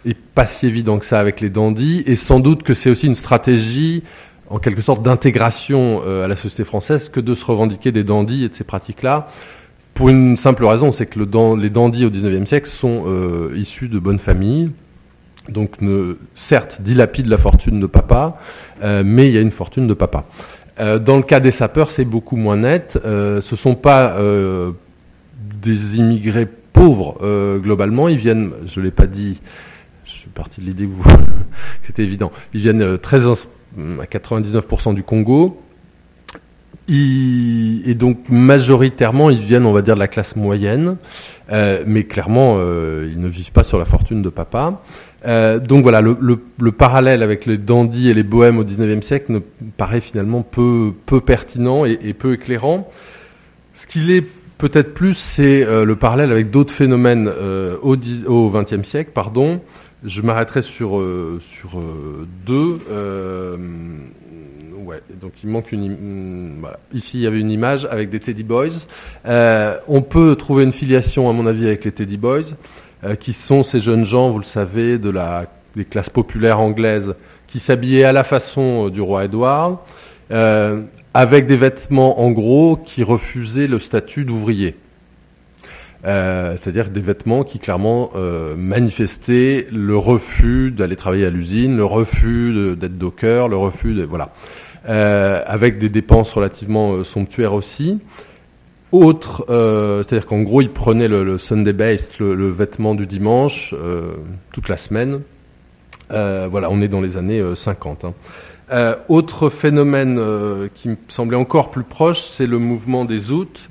est 0.05 0.17
pas 0.35 0.45
si 0.45 0.67
évident 0.67 0.99
que 0.99 1.05
ça 1.05 1.19
avec 1.19 1.41
les 1.41 1.49
dandys, 1.49 2.03
et 2.05 2.15
sans 2.15 2.39
doute 2.39 2.63
que 2.63 2.73
c'est 2.73 2.89
aussi 2.89 3.07
une 3.07 3.15
stratégie 3.15 4.03
en 4.49 4.59
quelque 4.59 4.81
sorte 4.81 5.01
d'intégration 5.01 6.03
à 6.23 6.27
la 6.27 6.35
société 6.35 6.63
française 6.63 7.09
que 7.09 7.19
de 7.19 7.33
se 7.35 7.43
revendiquer 7.43 7.91
des 7.91 8.03
dandys 8.03 8.45
et 8.45 8.49
de 8.49 8.55
ces 8.55 8.63
pratiques-là. 8.63 9.27
Pour 9.93 10.09
une 10.09 10.37
simple 10.37 10.65
raison, 10.65 10.91
c'est 10.91 11.05
que 11.05 11.19
le, 11.19 11.61
les 11.61 11.69
dandys 11.69 12.05
au 12.05 12.09
XIXe 12.09 12.47
siècle 12.47 12.69
sont 12.69 13.05
issus 13.55 13.89
de 13.89 13.99
bonnes 13.99 14.19
familles, 14.19 14.71
donc 15.49 15.81
ne, 15.81 16.17
certes 16.35 16.81
dilapident 16.81 17.29
la 17.29 17.37
fortune 17.37 17.79
de 17.79 17.85
papa, 17.85 18.35
mais 18.81 19.27
il 19.27 19.35
y 19.35 19.37
a 19.37 19.41
une 19.41 19.51
fortune 19.51 19.87
de 19.87 19.93
papa. 19.93 20.25
dans 20.79 21.17
le 21.17 21.21
cas 21.21 21.39
des 21.39 21.51
sapeurs, 21.51 21.91
c'est 21.91 22.05
beaucoup 22.05 22.37
moins 22.37 22.57
net. 22.57 22.97
ce 23.03 23.37
ne 23.37 23.57
sont 23.57 23.75
pas 23.75 24.17
des 25.61 25.97
immigrés 25.97 26.47
pauvres 26.47 27.17
globalement. 27.59 28.07
Ils 28.09 28.17
viennent, 28.17 28.51
je 28.65 28.79
ne 28.79 28.85
l'ai 28.85 28.91
pas 28.91 29.05
dit, 29.05 29.41
je 30.05 30.11
suis 30.11 30.29
parti 30.29 30.59
de 30.59 30.65
l'idée 30.65 30.85
que, 30.85 30.91
vous, 30.91 31.03
c'était 31.83 32.03
évident. 32.03 32.31
Ils 32.53 32.61
viennent 32.61 32.81
à 32.81 34.05
99% 34.05 34.93
du 34.93 35.03
Congo. 35.03 35.62
Et 36.89 37.93
donc 37.95 38.17
majoritairement, 38.29 39.29
ils 39.29 39.39
viennent, 39.39 39.65
on 39.65 39.71
va 39.71 39.81
dire, 39.81 39.95
de 39.95 39.99
la 39.99 40.07
classe 40.07 40.35
moyenne, 40.35 40.97
mais 41.49 42.03
clairement, 42.03 42.57
ils 42.57 43.19
ne 43.19 43.27
vivent 43.27 43.51
pas 43.51 43.63
sur 43.63 43.79
la 43.79 43.85
fortune 43.85 44.21
de 44.21 44.29
papa. 44.29 44.81
Euh, 45.25 45.59
donc 45.59 45.83
voilà, 45.83 46.01
le, 46.01 46.71
parallèle 46.71 47.23
avec 47.23 47.45
les 47.45 47.57
dandys 47.57 48.09
et 48.09 48.13
les 48.13 48.23
bohèmes 48.23 48.57
au 48.57 48.63
XIXe 48.63 49.05
siècle 49.05 49.31
me 49.31 49.41
paraît 49.77 50.01
finalement 50.01 50.41
peu, 50.41 50.91
peu 51.05 51.21
pertinent 51.21 51.85
et, 51.85 52.13
peu 52.13 52.33
éclairant. 52.33 52.89
Ce 53.73 53.87
qu'il 53.87 54.11
est 54.11 54.25
peut-être 54.57 54.93
plus, 54.93 55.15
c'est 55.15 55.65
euh, 55.65 55.85
le 55.85 55.95
parallèle 55.95 56.31
avec 56.31 56.51
d'autres 56.51 56.73
phénomènes 56.73 57.29
euh, 57.29 57.77
au 57.81 57.95
XXe 58.51 58.87
siècle. 58.87 59.11
Pardon. 59.13 59.61
Je 60.03 60.21
m'arrêterai 60.21 60.61
sur, 60.61 61.01
sur 61.39 61.81
deux. 62.45 62.79
Ouais, 64.85 65.01
donc 65.21 65.33
il 65.43 65.49
manque 65.49 65.71
une. 65.71 66.57
Voilà. 66.59 66.79
Ici, 66.93 67.17
il 67.17 67.21
y 67.21 67.27
avait 67.27 67.39
une 67.39 67.51
image 67.51 67.87
avec 67.89 68.09
des 68.09 68.19
Teddy 68.19 68.43
Boys. 68.43 68.87
on 69.25 70.01
peut 70.01 70.35
trouver 70.35 70.63
une 70.63 70.73
filiation, 70.73 71.29
à 71.29 71.33
mon 71.33 71.47
avis, 71.47 71.67
avec 71.67 71.85
les 71.85 71.91
Teddy 71.91 72.17
Boys. 72.17 72.53
Euh, 73.05 73.15
qui 73.15 73.33
sont 73.33 73.63
ces 73.63 73.81
jeunes 73.81 74.05
gens, 74.05 74.29
vous 74.29 74.39
le 74.39 74.45
savez, 74.45 74.97
de 74.97 75.09
la, 75.09 75.45
des 75.75 75.83
classes 75.83 76.09
populaires 76.09 76.61
anglaises, 76.61 77.15
qui 77.47 77.59
s'habillaient 77.59 78.05
à 78.05 78.13
la 78.13 78.23
façon 78.23 78.85
euh, 78.85 78.89
du 78.89 79.01
roi 79.01 79.25
Édouard, 79.25 79.81
euh, 80.31 80.83
avec 81.13 81.45
des 81.45 81.57
vêtements 81.57 82.21
en 82.21 82.31
gros 82.31 82.77
qui 82.77 83.03
refusaient 83.03 83.67
le 83.67 83.79
statut 83.79 84.23
d'ouvrier. 84.23 84.75
c'est-à-dire 86.05 86.89
des 86.89 87.01
vêtements 87.01 87.43
qui 87.43 87.59
clairement 87.59 88.11
manifestaient 88.57 89.67
le 89.71 89.95
refus 89.95 90.71
d'aller 90.71 90.95
travailler 90.95 91.25
à 91.25 91.29
l'usine, 91.29 91.77
le 91.77 91.85
refus 91.85 92.75
d'être 92.75 92.97
docker, 92.97 93.47
le 93.47 93.55
refus 93.55 93.93
de 93.93 94.03
voilà, 94.03 94.33
avec 94.85 95.79
des 95.79 95.89
dépenses 95.89 96.33
relativement 96.33 97.03
somptuaires 97.03 97.53
aussi. 97.53 97.99
Autre, 98.93 99.43
euh, 99.49 100.03
c'est-à-dire 100.03 100.27
qu'en 100.27 100.43
gros, 100.43 100.61
il 100.61 100.69
prenait 100.69 101.07
le, 101.07 101.39
Sunday 101.39 101.73
best, 101.73 102.19
le, 102.19 102.51
vêtement 102.51 102.93
du 102.93 103.07
dimanche, 103.07 103.73
euh, 103.73 104.13
toute 104.51 104.69
la 104.69 104.77
semaine. 104.77 105.21
Euh, 106.11 106.47
voilà, 106.49 106.69
on 106.69 106.79
est 106.79 106.87
dans 106.87 107.01
les 107.01 107.17
années 107.17 107.41
50. 107.55 108.05
Hein. 108.05 108.95
autre 109.09 109.49
phénomène 109.49 110.21
qui 110.75 110.89
me 110.89 110.95
semblait 111.07 111.37
encore 111.37 111.71
plus 111.71 111.83
proche, 111.83 112.21
c'est 112.21 112.45
le 112.45 112.59
mouvement 112.59 113.03
des 113.03 113.31
Aoûts. 113.31 113.67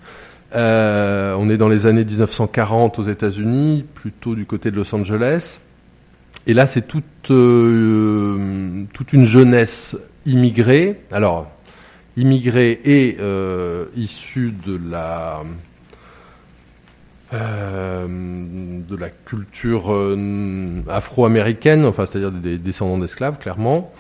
on 0.53 1.51
est 1.51 1.57
dans 1.57 1.69
les 1.69 1.87
années 1.87 2.05
1940 2.05 2.99
aux 2.99 3.05
États-Unis, 3.05 3.85
plutôt 3.95 4.35
du 4.35 4.45
côté 4.45 4.73
de 4.73 4.77
Los 4.77 4.93
Angeles. 4.93 5.59
Et 6.49 6.55
là, 6.55 6.67
c'est 6.67 6.83
toute, 6.83 7.05
toute 7.23 7.33
une 9.13 9.25
jeunesse 9.25 9.97
immigrée. 10.27 11.01
Alors, 11.11 11.49
immigrés 12.17 12.81
et 12.85 13.17
euh, 13.21 13.87
issus 13.97 14.53
de 14.67 14.79
la 14.91 15.43
euh, 17.33 18.07
de 18.07 18.97
la 18.97 19.09
culture 19.09 19.93
euh, 19.93 20.83
afro-américaine, 20.89 21.87
enfin 21.87 22.05
c'est-à-dire 22.05 22.31
des 22.31 22.59
descendants 22.59 22.99
d'esclaves, 22.99 23.39
clairement. 23.39 23.93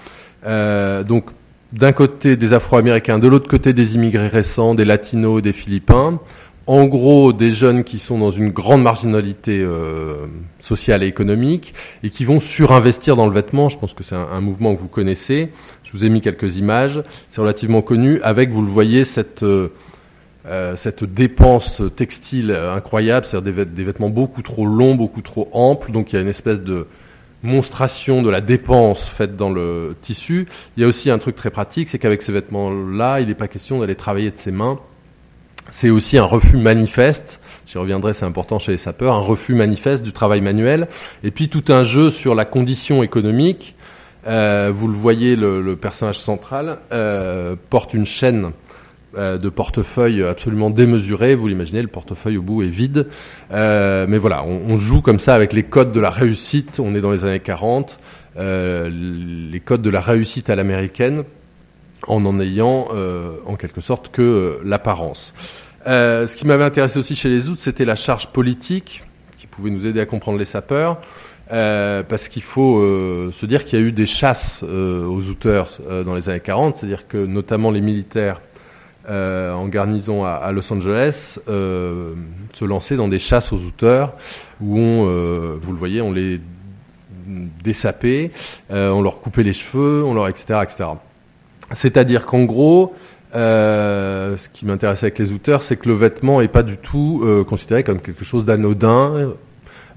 donc 0.44 1.30
d'un 1.72 1.92
côté 1.92 2.36
des 2.36 2.52
Afro-Américains, 2.52 3.18
de 3.18 3.28
l'autre 3.28 3.48
côté 3.48 3.72
des 3.72 3.94
immigrés 3.94 4.28
récents, 4.28 4.74
des 4.74 4.84
Latinos, 4.84 5.40
des 5.40 5.54
Philippins. 5.54 6.20
En 6.66 6.84
gros, 6.84 7.32
des 7.32 7.50
jeunes 7.50 7.82
qui 7.82 7.98
sont 7.98 8.18
dans 8.18 8.30
une 8.30 8.50
grande 8.50 8.82
marginalité 8.82 9.66
sociale 10.60 11.02
et 11.02 11.06
économique 11.06 11.74
et 12.02 12.10
qui 12.10 12.26
vont 12.26 12.40
surinvestir 12.40 13.16
dans 13.16 13.26
le 13.26 13.32
vêtement. 13.32 13.70
Je 13.70 13.78
pense 13.78 13.94
que 13.94 14.04
c'est 14.04 14.14
un, 14.14 14.40
mouvement 14.42 14.74
que 14.74 14.80
vous 14.80 14.88
connaissez. 14.88 15.50
Je 15.92 15.99
vous 15.99 16.04
ai 16.04 16.08
mis 16.08 16.20
quelques 16.20 16.56
images. 16.56 17.02
C'est 17.28 17.40
relativement 17.40 17.82
connu 17.82 18.20
avec, 18.22 18.50
vous 18.50 18.62
le 18.62 18.68
voyez, 18.68 19.04
cette, 19.04 19.42
euh, 19.42 19.68
euh, 20.46 20.75
cette 20.76 21.04
dépense 21.04 21.82
textile 21.94 22.50
incroyable, 22.50 23.26
c'est-à-dire 23.26 23.66
des, 23.66 23.84
vêtements 23.84 24.08
beaucoup 24.08 24.42
trop 24.42 24.66
longs, 24.66 24.94
beaucoup 24.94 25.20
trop 25.20 25.49
amples. 25.52 25.92
Donc 25.92 26.12
il 26.12 26.16
y 26.16 26.18
a 26.18 26.22
une 26.22 26.28
espèce 26.28 26.62
de 26.62 26.87
monstration 27.42 28.22
de 28.22 28.30
la 28.30 28.40
dépense 28.40 29.04
faite 29.04 29.37
dans 29.37 29.50
le 29.50 29.94
tissu. 30.00 30.46
Il 30.76 30.80
y 30.80 30.84
a 30.84 30.88
aussi 30.88 31.11
un 31.11 31.18
truc 31.18 31.37
très 31.37 31.50
pratique, 31.50 31.90
c'est 31.90 31.99
qu'avec 31.99 32.22
ces 32.22 32.32
vêtements-là, 32.32 33.20
il 33.20 33.26
n'est 33.26 33.34
pas 33.34 33.49
question 33.49 33.80
d'aller 33.80 33.94
travailler 33.94 34.30
de 34.30 34.38
ses 34.38 34.52
mains. 34.52 34.78
C'est 35.70 35.90
aussi 35.90 36.18
un 36.18 36.25
refus 36.25 36.56
manifeste, 36.56 37.38
j'y 37.66 37.78
reviendrai, 37.78 38.14
c'est 38.14 38.25
important 38.25 38.58
chez 38.58 38.72
les 38.72 38.78
sapeurs, 38.78 39.14
un 39.14 39.20
refus 39.20 39.54
manifeste 39.54 40.02
du 40.02 40.12
travail 40.12 40.40
manuel, 40.40 40.88
et 41.22 41.30
puis 41.30 41.49
tout 41.49 41.64
un 41.68 41.84
jeu 41.84 42.11
sur 42.11 42.34
la 42.34 42.44
condition 42.44 43.02
économique, 43.02 43.75
euh, 44.26 44.72
vous 44.74 44.88
le 44.88 44.94
voyez, 44.94 45.36
le, 45.36 45.74
personnage 45.76 46.18
central 46.18 46.78
euh, 46.92 47.56
porte 47.70 47.94
une 47.94 48.06
chaîne 48.06 48.52
euh, 49.16 49.36
de 49.36 49.48
portefeuille 49.48 50.22
absolument 50.22 50.70
démesurée. 50.70 51.34
Vous 51.34 51.48
l'imaginez, 51.48 51.82
le 51.82 51.88
portefeuille 51.88 52.36
au 52.36 52.42
bout 52.42 52.62
est 52.62 52.68
vide. 52.68 53.08
mais 53.50 54.18
voilà, 54.18 54.44
on, 54.44 54.76
joue 54.76 55.00
comme 55.00 55.18
ça 55.18 55.34
avec 55.34 55.52
les 55.52 55.62
codes 55.62 55.92
de 55.92 56.00
la 56.00 56.10
réussite. 56.10 56.80
On 56.80 56.94
est 56.94 57.00
dans 57.00 57.12
les 57.12 57.24
années 57.24 57.40
40. 57.40 57.98
les 58.36 59.60
codes 59.64 59.82
de 59.82 59.90
la 59.90 60.00
réussite 60.00 60.50
à 60.50 60.56
l'américaine 60.56 61.24
en 62.08 62.24
en 62.24 62.40
ayant 62.40 62.88
en 63.46 63.56
quelque 63.56 63.80
sorte 63.80 64.10
que 64.10 64.58
l'apparence. 64.64 65.34
ce 65.86 66.34
qui 66.36 66.46
m'avait 66.46 66.64
intéressé 66.64 66.98
aussi 66.98 67.16
chez 67.16 67.28
les 67.28 67.48
autres, 67.48 67.60
c'était 67.60 67.84
la 67.84 67.96
charge 67.96 68.28
politique 68.28 69.02
qui 69.36 69.46
pouvait 69.46 69.70
nous 69.70 69.86
aider 69.86 70.00
à 70.00 70.06
comprendre 70.06 70.38
les 70.38 70.44
sapeurs. 70.44 71.00
Euh, 71.50 72.02
parce 72.02 72.28
qu'il 72.28 72.42
faut 72.42 72.78
euh, 72.78 73.30
se 73.32 73.46
dire 73.46 73.64
qu'il 73.64 73.78
y 73.78 73.82
a 73.82 73.84
eu 73.84 73.92
des 73.92 74.06
chasses 74.06 74.62
euh, 74.62 75.04
aux 75.04 75.22
outeurs 75.22 75.70
dans 76.04 76.14
les 76.14 76.28
années 76.28 76.40
40, 76.40 76.76
c'est-à-dire 76.76 77.08
que 77.08 77.18
notamment 77.18 77.70
les 77.70 77.80
militaires 77.80 78.40
en 79.08 79.66
garnison 79.66 80.25
à, 80.25 80.52
Los 80.52 80.72
Angeles 80.72 81.40
se 81.49 82.64
lançaient 82.64 82.94
dans 82.94 83.08
des 83.08 83.18
chasses 83.18 83.52
aux 83.52 83.58
outeurs 83.58 84.14
où 84.61 84.78
on, 84.78 85.58
vous 85.61 85.72
le 85.72 85.78
voyez, 85.78 86.00
on 86.00 86.12
les 86.12 86.40
dessapait, 87.64 88.30
on 88.70 89.02
leur 89.02 89.20
coupait 89.20 89.42
les 89.42 89.54
cheveux, 89.54 90.04
on 90.04 90.14
leur 90.14 90.28
etc. 90.28 90.61
etc. 90.62 90.90
C'est-à-dire 91.72 92.26
qu'en 92.26 92.44
gros, 92.44 92.94
ce 93.34 94.49
qui 94.52 94.66
m'intéressait 94.66 95.06
avec 95.06 95.18
les 95.18 95.32
outeurs, 95.32 95.62
c'est 95.62 95.76
que 95.76 95.88
le 95.88 95.96
vêtement 95.96 96.40
n'est 96.40 96.46
pas 96.46 96.62
du 96.62 96.76
tout 96.76 97.26
considéré 97.49 97.82
comme 97.82 98.00
quelque 98.00 98.25
chose 98.25 98.44
d'anodin, 98.44 99.32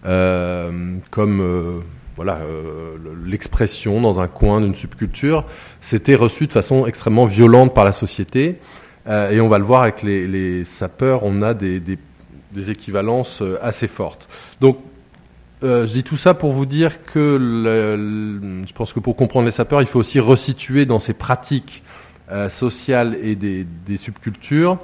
comme 0.06 1.42
euh, 1.42 1.80
voilà, 2.16 2.36
euh, 2.36 2.98
l'expression 3.26 4.02
dans 4.02 4.20
un 4.20 4.28
coin 4.28 4.62
d'une 4.62 4.76
subculture, 4.76 5.46
c'était 5.82 6.16
reçu 6.16 6.48
de 6.48 6.54
façon 6.54 6.86
extrêmement 6.86 7.26
violente 7.26 7.74
par 7.74 7.86
la 7.86 7.92
société. 7.92 8.60
et 9.08 9.40
on 9.40 9.50
va 9.50 9.60
le 9.60 9.66
voir 9.66 9.84
avec 9.84 10.02
les, 10.04 10.64
sapeurs, 10.66 11.24
on 11.24 11.42
a 11.42 11.54
des, 11.54 11.82
équivalences 12.68 13.44
assez 13.62 13.88
fortes. 13.88 14.28
Donc, 14.62 14.80
je 15.62 15.92
dis 15.92 16.04
tout 16.04 16.18
ça 16.18 16.34
pour 16.34 16.54
vous 16.54 16.66
dire 16.66 17.04
que 17.06 17.38
je 18.68 18.74
pense 18.74 18.94
que 18.94 19.00
pour 19.00 19.16
comprendre 19.16 19.46
les 19.46 19.52
sapeurs, 19.52 19.82
il 19.82 19.88
faut 19.88 20.00
aussi 20.00 20.20
resituer 20.20 20.86
dans 20.86 21.00
ces 21.00 21.14
pratiques 21.14 21.84
sociales 22.50 23.18
et 23.22 23.36
des, 23.36 23.98
subcultures 23.98 24.80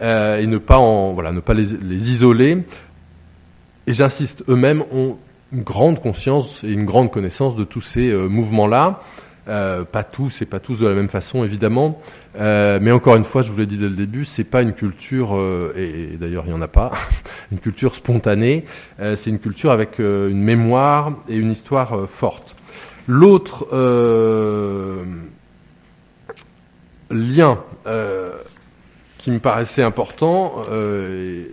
et 0.00 0.46
ne 0.46 0.58
pas, 0.58 0.78
voilà, 1.12 1.32
ne 1.32 1.40
pas 1.40 1.54
les 1.54 2.10
isoler 2.10 2.64
et 3.86 3.94
j'insiste, 3.94 4.44
eux-mêmes 4.48 4.84
ont 4.92 5.18
une 5.52 5.62
grande 5.62 6.00
conscience 6.00 6.64
et 6.64 6.72
une 6.72 6.84
grande 6.84 7.10
connaissance 7.10 7.54
de 7.54 7.64
tous 7.64 7.80
ces 7.80 8.10
euh, 8.10 8.28
mouvements-là. 8.28 9.00
Euh, 9.46 9.84
pas 9.84 10.04
tous 10.04 10.40
et 10.40 10.46
pas 10.46 10.58
tous 10.58 10.76
de 10.76 10.86
la 10.86 10.94
même 10.94 11.10
façon, 11.10 11.44
évidemment. 11.44 12.00
Euh, 12.40 12.78
mais 12.80 12.90
encore 12.90 13.16
une 13.16 13.24
fois, 13.24 13.42
je 13.42 13.52
vous 13.52 13.58
l'ai 13.58 13.66
dit 13.66 13.76
dès 13.76 13.90
le 13.90 13.94
début, 13.94 14.24
c'est 14.24 14.42
pas 14.42 14.62
une 14.62 14.72
culture, 14.72 15.38
et, 15.76 16.16
d'ailleurs 16.18 16.44
il 16.46 16.48
n'y 16.48 16.56
en 16.56 16.62
a 16.62 16.68
pas, 16.68 16.92
une 17.52 17.58
culture 17.58 17.94
spontanée. 17.94 18.64
c'est 18.98 19.28
une 19.28 19.38
culture 19.38 19.70
avec 19.70 19.98
une 19.98 20.42
mémoire 20.42 21.12
et 21.28 21.36
une 21.36 21.52
histoire 21.52 22.08
forte. 22.08 22.56
L'autre 23.06 23.68
lien 27.10 27.58
qui 29.24 29.30
me 29.30 29.38
paraissait 29.38 29.82
important, 29.82 30.54
euh, 30.70 31.44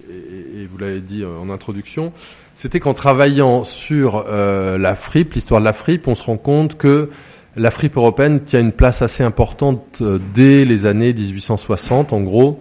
et, 0.59 0.67
vous 0.69 0.77
l'avez 0.77 0.99
dit 0.99 1.23
en 1.25 1.49
introduction, 1.49 2.13
c'était 2.53 2.79
qu'en 2.79 2.93
travaillant 2.93 3.63
sur 3.63 4.25
euh, 4.27 4.77
la 4.77 4.95
fripe, 4.95 5.33
l'histoire 5.33 5.59
de 5.59 5.65
la 5.65 5.73
fripe, 5.73 6.07
on 6.07 6.15
se 6.15 6.23
rend 6.23 6.37
compte 6.37 6.77
que 6.77 7.09
la 7.55 7.71
fripe 7.71 7.97
européenne 7.97 8.41
tient 8.41 8.59
une 8.59 8.71
place 8.71 9.01
assez 9.01 9.23
importante 9.23 10.03
dès 10.33 10.65
les 10.65 10.85
années 10.85 11.13
1860, 11.13 12.13
en 12.13 12.21
gros, 12.21 12.59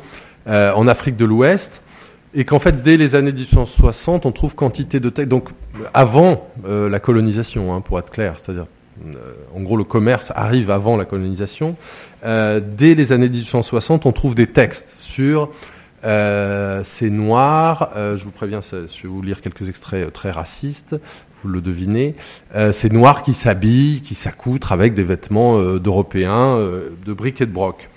en 0.49 0.89
Afrique 0.89 1.17
de 1.17 1.25
l'Ouest 1.25 1.81
et 2.35 2.45
qu'en 2.45 2.59
fait, 2.59 2.83
dès 2.83 2.97
les 2.97 3.15
années 3.15 3.33
1860, 3.33 4.27
on 4.27 4.33
trouve 4.33 4.55
quantité 4.55 5.01
de 5.01 5.11
textes, 5.11 5.29
donc 5.29 5.49
avant 5.95 6.49
euh, 6.67 6.89
la 6.89 7.01
colonisation, 7.01 7.75
hein, 7.75 7.81
pour 7.81 7.99
être 7.99 8.11
clair, 8.11 8.37
c'est-à-dire, 8.37 8.67
euh, 9.05 9.33
en 9.57 9.61
gros, 9.63 9.77
le 9.77 9.85
commerce 9.85 10.33
arrive 10.37 10.71
avant 10.71 10.97
la 10.97 11.05
colonisation. 11.05 11.77
Euh, 12.25 12.61
dès 12.61 12.95
les 12.95 13.13
années 13.13 13.29
1860, 13.29 14.07
on 14.07 14.13
trouve 14.13 14.35
des 14.35 14.47
textes 14.47 14.91
sur 14.91 15.51
ces 16.03 17.11
noirs, 17.11 17.91
je 17.95 18.25
vous 18.25 18.31
préviens, 18.31 18.61
je 18.63 18.77
vais 18.77 19.09
vous 19.09 19.21
lire 19.21 19.43
quelques 19.43 19.69
extraits 19.69 20.11
très 20.11 20.31
racistes, 20.31 20.97
vous 21.43 21.51
le 21.51 21.61
devinez, 21.61 22.17
ces 22.73 22.89
noirs 22.89 23.23
qui 23.23 23.35
s'habillent, 23.35 24.01
qui 24.01 24.15
s'accoutrent 24.15 24.73
avec 24.73 24.95
des 24.95 25.05
vêtements 25.05 25.61
d'Européens, 25.77 26.57
de 26.57 27.13
briques 27.13 27.43
et 27.43 27.47
de 27.47 27.53
broc. 27.53 27.91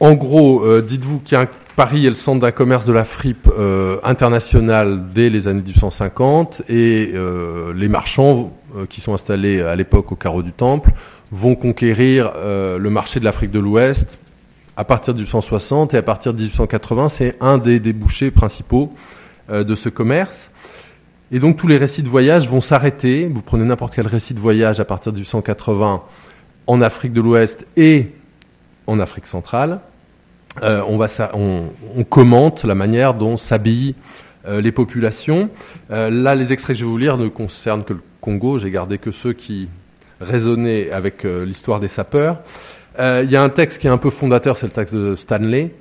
En 0.00 0.14
gros, 0.14 0.64
euh, 0.64 0.82
dites-vous 0.82 1.20
qu'il 1.20 1.38
Paris 1.74 2.06
est 2.06 2.10
le 2.10 2.14
centre 2.14 2.40
d'un 2.40 2.52
commerce 2.52 2.86
de 2.86 2.92
la 2.92 3.04
fripe 3.04 3.48
euh, 3.58 3.98
international 4.02 5.12
dès 5.14 5.28
les 5.28 5.46
années 5.46 5.62
1850 5.62 6.62
et 6.68 7.12
euh, 7.14 7.74
les 7.74 7.88
marchands 7.88 8.52
qui 8.88 9.00
sont 9.00 9.14
installés 9.14 9.60
à 9.60 9.76
l'époque 9.76 10.12
au 10.12 10.16
carreau 10.16 10.42
du 10.42 10.52
Temple 10.52 10.90
vont 11.32 11.54
conquérir 11.54 12.32
le 12.36 12.88
marché 12.88 13.20
de 13.20 13.24
l'Afrique 13.24 13.50
de 13.50 13.58
l'Ouest 13.58 14.18
à 14.76 14.84
partir 14.84 15.14
de 15.14 15.18
1860 15.20 15.94
et 15.94 15.96
à 15.96 16.02
partir 16.02 16.32
de 16.34 16.38
1880, 16.38 17.08
c'est 17.08 17.36
un 17.40 17.58
des 17.58 17.80
débouchés 17.80 18.30
principaux 18.30 18.92
de 19.48 19.74
ce 19.74 19.88
commerce. 19.88 20.50
Et 21.32 21.40
donc 21.40 21.56
tous 21.56 21.66
les 21.66 21.76
récits 21.76 22.02
de 22.02 22.08
voyage 22.08 22.48
vont 22.48 22.60
s'arrêter. 22.60 23.26
Vous 23.26 23.42
prenez 23.42 23.64
n'importe 23.64 23.94
quel 23.94 24.06
récit 24.06 24.34
de 24.34 24.40
voyage 24.40 24.78
à 24.78 24.84
partir 24.84 25.12
de 25.12 25.18
1880 25.18 26.02
en 26.66 26.82
Afrique 26.82 27.12
de 27.12 27.20
l'Ouest 27.20 27.66
et 27.76 28.12
en 28.86 29.00
Afrique 29.00 29.26
centrale. 29.26 29.80
Euh, 30.62 30.82
on, 30.88 30.96
va, 30.96 31.06
on, 31.34 32.04
commente 32.04 32.64
la 32.64 32.74
manière 32.74 33.14
dont 33.14 33.36
s'habillent 33.36 33.94
euh, 34.46 34.60
les 34.60 34.72
populations. 34.72 35.50
Euh, 35.90 36.08
là, 36.10 36.34
les 36.34 36.52
extraits 36.52 36.74
que 36.74 36.80
je 36.80 36.84
vais 36.84 36.90
vous 36.90 36.96
lire 36.96 37.18
ne 37.18 37.28
concernent 37.28 37.84
que 37.84 37.92
le 37.92 38.00
Congo. 38.26 38.58
J'ai 38.58 38.72
gardé 38.72 38.98
que 38.98 39.12
ceux 39.12 39.32
qui 39.32 39.68
résonnaient 40.20 40.90
avec 40.90 41.22
l'histoire 41.22 41.78
des 41.78 41.88
sapeurs. 41.88 42.40
Il 42.98 43.30
y 43.30 43.36
a 43.36 43.42
un 43.42 43.48
texte 43.48 43.78
qui 43.78 43.86
est 43.86 43.90
un 43.90 43.98
peu 43.98 44.10
fondateur, 44.10 44.58
c'est 44.58 44.66
le 44.66 44.72
texte 44.72 44.94
de 44.94 45.14
Stanley, 45.14 45.74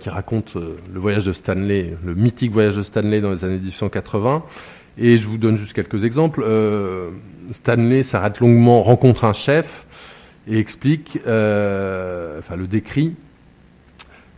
qui 0.00 0.08
raconte 0.08 0.54
le 0.56 0.98
voyage 0.98 1.24
de 1.24 1.32
Stanley, 1.32 1.94
le 2.04 2.14
mythique 2.14 2.50
voyage 2.50 2.76
de 2.76 2.82
Stanley 2.82 3.20
dans 3.20 3.30
les 3.30 3.44
années 3.44 3.58
1880. 3.58 4.42
Et 4.96 5.16
je 5.18 5.28
vous 5.28 5.38
donne 5.38 5.56
juste 5.56 5.74
quelques 5.74 6.04
exemples. 6.04 6.42
Stanley 7.52 8.02
s'arrête 8.02 8.40
longuement, 8.40 8.82
rencontre 8.82 9.24
un 9.24 9.34
chef, 9.34 9.86
et 10.48 10.58
explique, 10.58 11.20
euh, 11.26 12.38
enfin 12.38 12.56
le 12.56 12.66
décrit. 12.66 13.14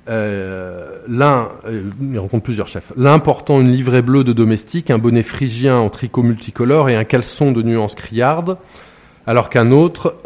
Euh, 0.08 0.98
l'un, 1.08 1.50
euh, 1.66 1.82
il 2.00 2.18
rencontre 2.18 2.42
plusieurs 2.42 2.66
chefs. 2.66 2.92
L'un 2.96 3.18
portant 3.18 3.60
une 3.60 3.70
livrée 3.70 4.02
bleue 4.02 4.24
de 4.24 4.32
domestique, 4.32 4.90
un 4.90 4.98
bonnet 4.98 5.22
phrygien 5.22 5.76
en 5.76 5.88
tricot 5.90 6.22
multicolore 6.22 6.88
et 6.88 6.96
un 6.96 7.04
caleçon 7.04 7.52
de 7.52 7.62
nuances 7.62 7.94
criardes, 7.94 8.56
alors 9.26 9.50
qu'un 9.50 9.70
autre 9.70 10.16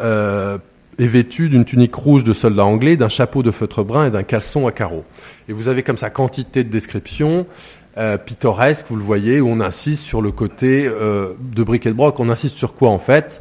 est 0.99 1.07
vêtu 1.07 1.49
d'une 1.49 1.64
tunique 1.64 1.95
rouge 1.95 2.25
de 2.25 2.33
soldat 2.33 2.64
anglais, 2.64 2.97
d'un 2.97 3.09
chapeau 3.09 3.43
de 3.43 3.50
feutre 3.50 3.83
brun 3.83 4.07
et 4.07 4.11
d'un 4.11 4.23
caleçon 4.23 4.66
à 4.66 4.73
carreaux. 4.73 5.04
Et 5.49 5.52
vous 5.52 5.69
avez 5.69 5.83
comme 5.83 5.97
ça 5.97 6.09
quantité 6.09 6.62
de 6.64 6.71
descriptions 6.71 7.47
pittoresques, 8.25 8.87
vous 8.88 8.97
le 8.97 9.02
voyez, 9.02 9.40
où 9.40 9.49
on 9.49 9.61
insiste 9.61 10.04
sur 10.04 10.23
le 10.23 10.31
côté 10.31 10.88
de 10.88 11.62
briquet 11.62 11.90
de 11.90 11.95
broc. 11.95 12.19
On 12.21 12.31
insiste 12.31 12.54
sur 12.54 12.75
quoi 12.75 12.90
en 12.90 13.00
fait? 13.00 13.40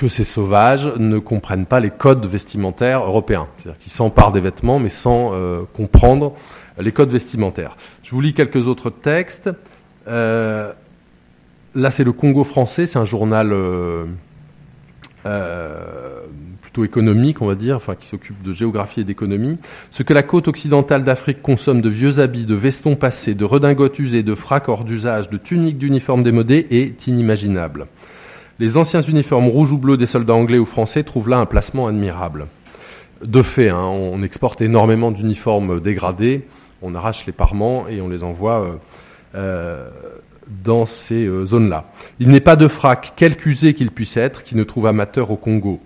Que 0.00 0.08
ces 0.08 0.24
sauvages 0.24 0.90
ne 0.96 1.18
comprennent 1.18 1.66
pas 1.66 1.78
les 1.78 1.90
codes 1.90 2.24
vestimentaires 2.24 3.04
européens. 3.04 3.48
C'est-à-dire 3.58 3.78
qu'ils 3.78 3.92
s'emparent 3.92 4.32
des 4.32 4.40
vêtements, 4.40 4.78
mais 4.78 4.88
sans 4.88 5.34
euh, 5.34 5.64
comprendre 5.74 6.32
les 6.78 6.90
codes 6.90 7.12
vestimentaires. 7.12 7.76
Je 8.02 8.12
vous 8.12 8.22
lis 8.22 8.32
quelques 8.32 8.66
autres 8.66 8.88
textes. 8.88 9.50
Euh, 10.08 10.72
là, 11.74 11.90
c'est 11.90 12.02
le 12.02 12.12
Congo 12.12 12.44
français, 12.44 12.86
c'est 12.86 12.98
un 12.98 13.04
journal 13.04 13.50
euh, 13.52 14.06
plutôt 16.62 16.84
économique, 16.84 17.42
on 17.42 17.46
va 17.46 17.54
dire, 17.54 17.76
enfin, 17.76 17.94
qui 17.94 18.06
s'occupe 18.06 18.42
de 18.42 18.54
géographie 18.54 19.00
et 19.02 19.04
d'économie. 19.04 19.58
Ce 19.90 20.02
que 20.02 20.14
la 20.14 20.22
côte 20.22 20.48
occidentale 20.48 21.04
d'Afrique 21.04 21.42
consomme 21.42 21.82
de 21.82 21.90
vieux 21.90 22.20
habits, 22.20 22.46
de 22.46 22.54
vestons 22.54 22.96
passés, 22.96 23.34
de 23.34 23.44
redingotes 23.44 23.98
usées, 23.98 24.22
de 24.22 24.34
fracs 24.34 24.70
hors 24.70 24.84
d'usage, 24.84 25.28
de 25.28 25.36
tuniques 25.36 25.76
d'uniformes 25.76 26.22
démodés 26.22 26.66
est 26.70 27.06
inimaginable. 27.06 27.86
Les 28.60 28.76
anciens 28.76 29.00
uniformes 29.00 29.46
rouges 29.46 29.72
ou 29.72 29.78
bleus 29.78 29.96
des 29.96 30.04
soldats 30.04 30.34
anglais 30.34 30.58
ou 30.58 30.66
français 30.66 31.02
trouvent 31.02 31.30
là 31.30 31.38
un 31.38 31.46
placement 31.46 31.86
admirable. 31.86 32.46
De 33.24 33.40
fait, 33.40 33.70
hein, 33.70 33.86
on 33.86 34.22
exporte 34.22 34.60
énormément 34.60 35.10
d'uniformes 35.10 35.80
dégradés, 35.80 36.46
on 36.82 36.94
arrache 36.94 37.24
les 37.24 37.32
parements 37.32 37.88
et 37.88 38.02
on 38.02 38.08
les 38.10 38.22
envoie 38.22 38.60
euh, 38.60 38.72
euh, 39.34 39.88
dans 40.62 40.84
ces 40.84 41.24
euh, 41.24 41.46
zones-là. 41.46 41.90
Il 42.18 42.28
n'est 42.28 42.40
pas 42.40 42.54
de 42.54 42.68
frac, 42.68 43.14
quelque 43.16 43.46
usé 43.46 43.72
qu'il 43.72 43.90
puisse 43.90 44.18
être, 44.18 44.42
qui 44.42 44.54
ne 44.54 44.64
trouve 44.64 44.86
amateur 44.86 45.30
au 45.30 45.36
Congo. 45.36 45.80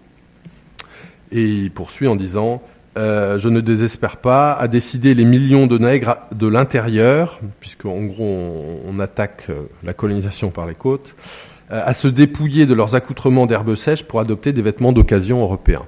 Et 1.30 1.44
il 1.44 1.70
poursuit 1.70 2.08
en 2.08 2.16
disant 2.16 2.60
Je 2.96 3.48
ne 3.48 3.60
désespère 3.60 4.16
pas 4.16 4.52
à 4.52 4.66
décider 4.66 5.14
les 5.14 5.24
millions 5.24 5.68
de 5.68 5.78
nègres 5.78 6.16
de 6.32 6.48
l'intérieur, 6.48 7.38
puisqu'en 7.60 8.02
gros 8.02 8.80
on, 8.84 8.98
attaque 8.98 9.48
la 9.84 9.92
colonisation 9.92 10.50
par 10.50 10.66
les 10.66 10.74
côtes, 10.74 11.14
à 11.70 11.94
se 11.94 12.08
dépouiller 12.08 12.66
de 12.66 12.74
leurs 12.74 12.94
accoutrements 12.94 13.46
d'herbes 13.46 13.74
sèches 13.74 14.04
pour 14.04 14.20
adopter 14.20 14.52
des 14.52 14.62
vêtements 14.62 14.92
d'occasion 14.92 15.40
européens. 15.40 15.86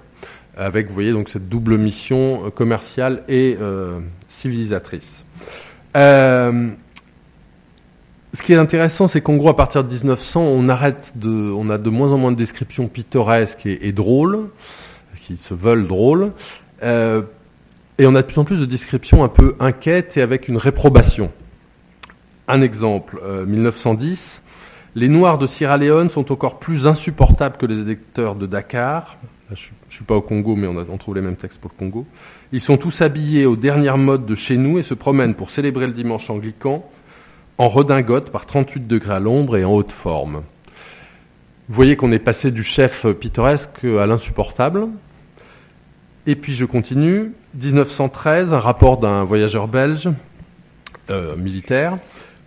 Avec, 0.58 0.88
vous 0.88 0.94
voyez, 0.94 1.12
donc 1.12 1.28
cette 1.28 1.50
double 1.50 1.76
mission 1.76 2.46
euh, 2.46 2.50
commerciale 2.50 3.24
et 3.28 3.58
euh, 3.60 4.00
civilisatrice. 4.26 5.26
ce 5.94 6.72
qui 8.42 8.54
est 8.54 8.56
intéressant, 8.56 9.06
c'est 9.06 9.20
qu'en 9.20 9.36
gros, 9.36 9.50
à 9.50 9.56
partir 9.56 9.84
de 9.84 9.92
1900, 9.92 10.40
on 10.40 10.70
arrête 10.70 11.12
de, 11.16 11.28
on 11.28 11.68
a 11.68 11.76
de 11.76 11.90
moins 11.90 12.10
en 12.10 12.16
moins 12.16 12.32
de 12.32 12.38
descriptions 12.38 12.88
pittoresques 12.88 13.66
et, 13.66 13.92
drôles, 13.92 14.48
qui 15.20 15.36
se 15.36 15.52
veulent 15.52 15.86
drôles, 15.86 16.32
et 16.82 18.06
on 18.06 18.14
a 18.14 18.22
de 18.22 18.26
plus 18.26 18.38
en 18.38 18.44
plus 18.44 18.58
de 18.58 18.66
descriptions 18.66 19.24
un 19.24 19.28
peu 19.28 19.56
inquiètes 19.60 20.16
et 20.16 20.22
avec 20.22 20.48
une 20.48 20.56
réprobation. 20.56 21.30
Un 22.48 22.62
exemple, 22.62 23.20
1910, 23.46 24.42
les 24.96 25.08
Noirs 25.08 25.36
de 25.36 25.46
Sierra 25.46 25.76
Leone 25.76 26.08
sont 26.08 26.32
encore 26.32 26.58
plus 26.58 26.86
insupportables 26.86 27.58
que 27.58 27.66
les 27.66 27.80
électeurs 27.80 28.34
de 28.34 28.46
Dakar. 28.46 29.18
je 29.50 29.52
ne 29.52 29.92
suis 29.92 30.04
pas 30.04 30.14
au 30.16 30.22
Congo, 30.22 30.56
mais 30.56 30.66
on, 30.66 30.96
trouve 30.96 31.14
les 31.14 31.20
mêmes 31.20 31.36
textes 31.36 31.60
pour 31.60 31.70
le 31.70 31.78
Congo. 31.78 32.06
Ils 32.50 32.62
sont 32.62 32.78
tous 32.78 33.02
habillés 33.02 33.44
aux 33.44 33.56
dernières 33.56 33.98
modes 33.98 34.24
de 34.24 34.34
chez 34.34 34.56
nous 34.56 34.78
et 34.78 34.82
se 34.82 34.94
promènent 34.94 35.34
pour 35.34 35.50
célébrer 35.50 35.86
le 35.86 35.92
dimanche 35.92 36.30
anglican 36.30 36.88
en 37.58 37.68
redingote 37.68 38.30
par 38.30 38.46
38 38.46 38.86
degrés 38.86 39.12
à 39.12 39.20
l'ombre 39.20 39.58
et 39.58 39.66
en 39.66 39.72
haute 39.72 39.92
forme. 39.92 40.42
Vous 41.68 41.74
voyez 41.74 41.96
qu'on 41.96 42.10
est 42.10 42.18
passé 42.18 42.50
du 42.50 42.64
chef 42.64 43.06
pittoresque 43.06 43.84
à 43.84 44.06
l'insupportable. 44.06 44.88
Et 46.26 46.36
puis 46.36 46.54
je 46.54 46.64
continue. 46.64 47.32
1913, 47.54 48.54
un 48.54 48.60
rapport 48.60 48.96
d'un 48.96 49.24
voyageur 49.24 49.68
belge 49.68 50.08
euh, 51.10 51.36
militaire 51.36 51.98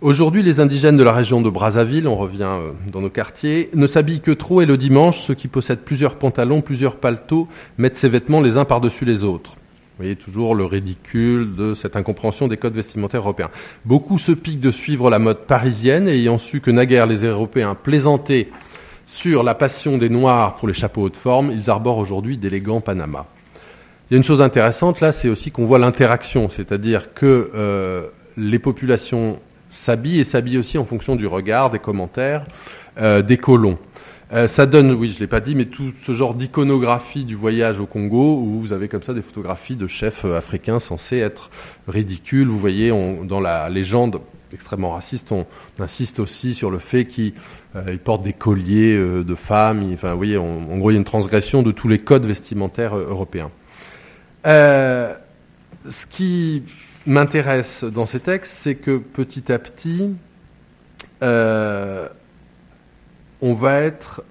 Aujourd'hui, 0.02 0.42
les 0.42 0.60
indigènes 0.60 0.96
de 0.96 1.02
la 1.02 1.12
région 1.12 1.42
de 1.42 1.50
Brazzaville, 1.50 2.08
on 2.08 2.16
revient 2.16 2.44
euh, 2.44 2.72
dans 2.90 3.02
nos 3.02 3.10
quartiers, 3.10 3.68
ne 3.74 3.86
s'habillent 3.86 4.22
que 4.22 4.30
trop 4.30 4.62
et 4.62 4.66
le 4.66 4.78
dimanche, 4.78 5.20
ceux 5.20 5.34
qui 5.34 5.46
possèdent 5.46 5.80
plusieurs 5.80 6.14
pantalons, 6.14 6.62
plusieurs 6.62 6.96
paletots, 6.96 7.48
mettent 7.76 7.98
ces 7.98 8.08
vêtements 8.08 8.40
les 8.40 8.56
uns 8.56 8.64
par-dessus 8.64 9.04
les 9.04 9.24
autres. 9.24 9.50
Vous 9.50 10.04
voyez 10.04 10.16
toujours 10.16 10.54
le 10.54 10.64
ridicule 10.64 11.54
de 11.54 11.74
cette 11.74 11.96
incompréhension 11.96 12.48
des 12.48 12.56
codes 12.56 12.72
vestimentaires 12.72 13.20
européens. 13.20 13.50
Beaucoup 13.84 14.18
se 14.18 14.32
piquent 14.32 14.60
de 14.60 14.70
suivre 14.70 15.10
la 15.10 15.18
mode 15.18 15.40
parisienne 15.40 16.08
et 16.08 16.12
ayant 16.12 16.38
su 16.38 16.62
que 16.62 16.70
naguère 16.70 17.06
les 17.06 17.26
Européens 17.26 17.74
plaisantaient 17.74 18.48
sur 19.04 19.42
la 19.42 19.54
passion 19.54 19.98
des 19.98 20.08
Noirs 20.08 20.56
pour 20.56 20.66
les 20.66 20.72
chapeaux 20.72 21.02
haute 21.02 21.18
forme, 21.18 21.52
ils 21.52 21.68
arborent 21.68 21.98
aujourd'hui 21.98 22.38
d'élégants 22.38 22.80
Panama. 22.80 23.26
Il 24.10 24.14
y 24.14 24.16
a 24.16 24.16
une 24.16 24.24
chose 24.24 24.40
intéressante 24.40 25.02
là, 25.02 25.12
c'est 25.12 25.28
aussi 25.28 25.50
qu'on 25.50 25.66
voit 25.66 25.78
l'interaction, 25.78 26.48
c'est-à-dire 26.48 27.12
que 27.12 27.50
euh, 27.54 28.06
les 28.38 28.58
populations 28.58 29.38
s'habille 29.70 30.20
et 30.20 30.24
s'habille 30.24 30.58
aussi 30.58 30.76
en 30.76 30.84
fonction 30.84 31.16
du 31.16 31.26
regard, 31.26 31.70
des 31.70 31.78
commentaires 31.78 32.44
euh, 32.98 33.22
des 33.22 33.38
colons. 33.38 33.78
Euh, 34.32 34.46
ça 34.46 34.66
donne, 34.66 34.92
oui, 34.92 35.08
je 35.08 35.14
ne 35.14 35.20
l'ai 35.20 35.26
pas 35.26 35.40
dit, 35.40 35.54
mais 35.54 35.64
tout 35.64 35.92
ce 36.04 36.12
genre 36.12 36.34
d'iconographie 36.34 37.24
du 37.24 37.34
voyage 37.34 37.80
au 37.80 37.86
Congo, 37.86 38.36
où 38.36 38.60
vous 38.60 38.72
avez 38.72 38.88
comme 38.88 39.02
ça 39.02 39.14
des 39.14 39.22
photographies 39.22 39.76
de 39.76 39.86
chefs 39.86 40.24
euh, 40.24 40.36
africains 40.36 40.78
censés 40.78 41.18
être 41.18 41.50
ridicules. 41.88 42.48
Vous 42.48 42.58
voyez, 42.58 42.92
dans 43.24 43.40
la 43.40 43.68
légende 43.68 44.20
extrêmement 44.52 44.90
raciste, 44.90 45.32
on, 45.32 45.46
insiste 45.78 46.18
aussi 46.18 46.54
sur 46.54 46.70
le 46.70 46.78
fait 46.78 47.06
qu'ils 47.06 47.32
portent 48.04 48.24
des 48.24 48.32
colliers 48.32 48.98
de 48.98 49.34
femmes. 49.34 49.88
enfin, 49.94 50.10
vous 50.10 50.16
voyez, 50.16 50.36
en 50.36 50.76
gros, 50.78 50.90
il 50.90 50.94
y 50.94 50.96
a 50.96 50.98
une 50.98 51.04
transgression 51.04 51.62
de 51.62 51.70
tous 51.70 51.88
les 51.88 52.00
codes 52.00 52.26
vestimentaires 52.26 52.96
européens. 52.96 53.50
ce 54.44 55.14
qui 56.10 56.64
m'intéresse 57.06 57.84
dans 57.84 58.06
ces 58.06 58.20
textes, 58.20 58.52
c'est 58.52 58.74
que 58.74 58.98
petit 58.98 59.50
à 59.52 59.58
petit, 59.58 60.10
euh, 61.22 62.08
on 63.40 63.54
va 63.54 63.80
être 63.80 64.22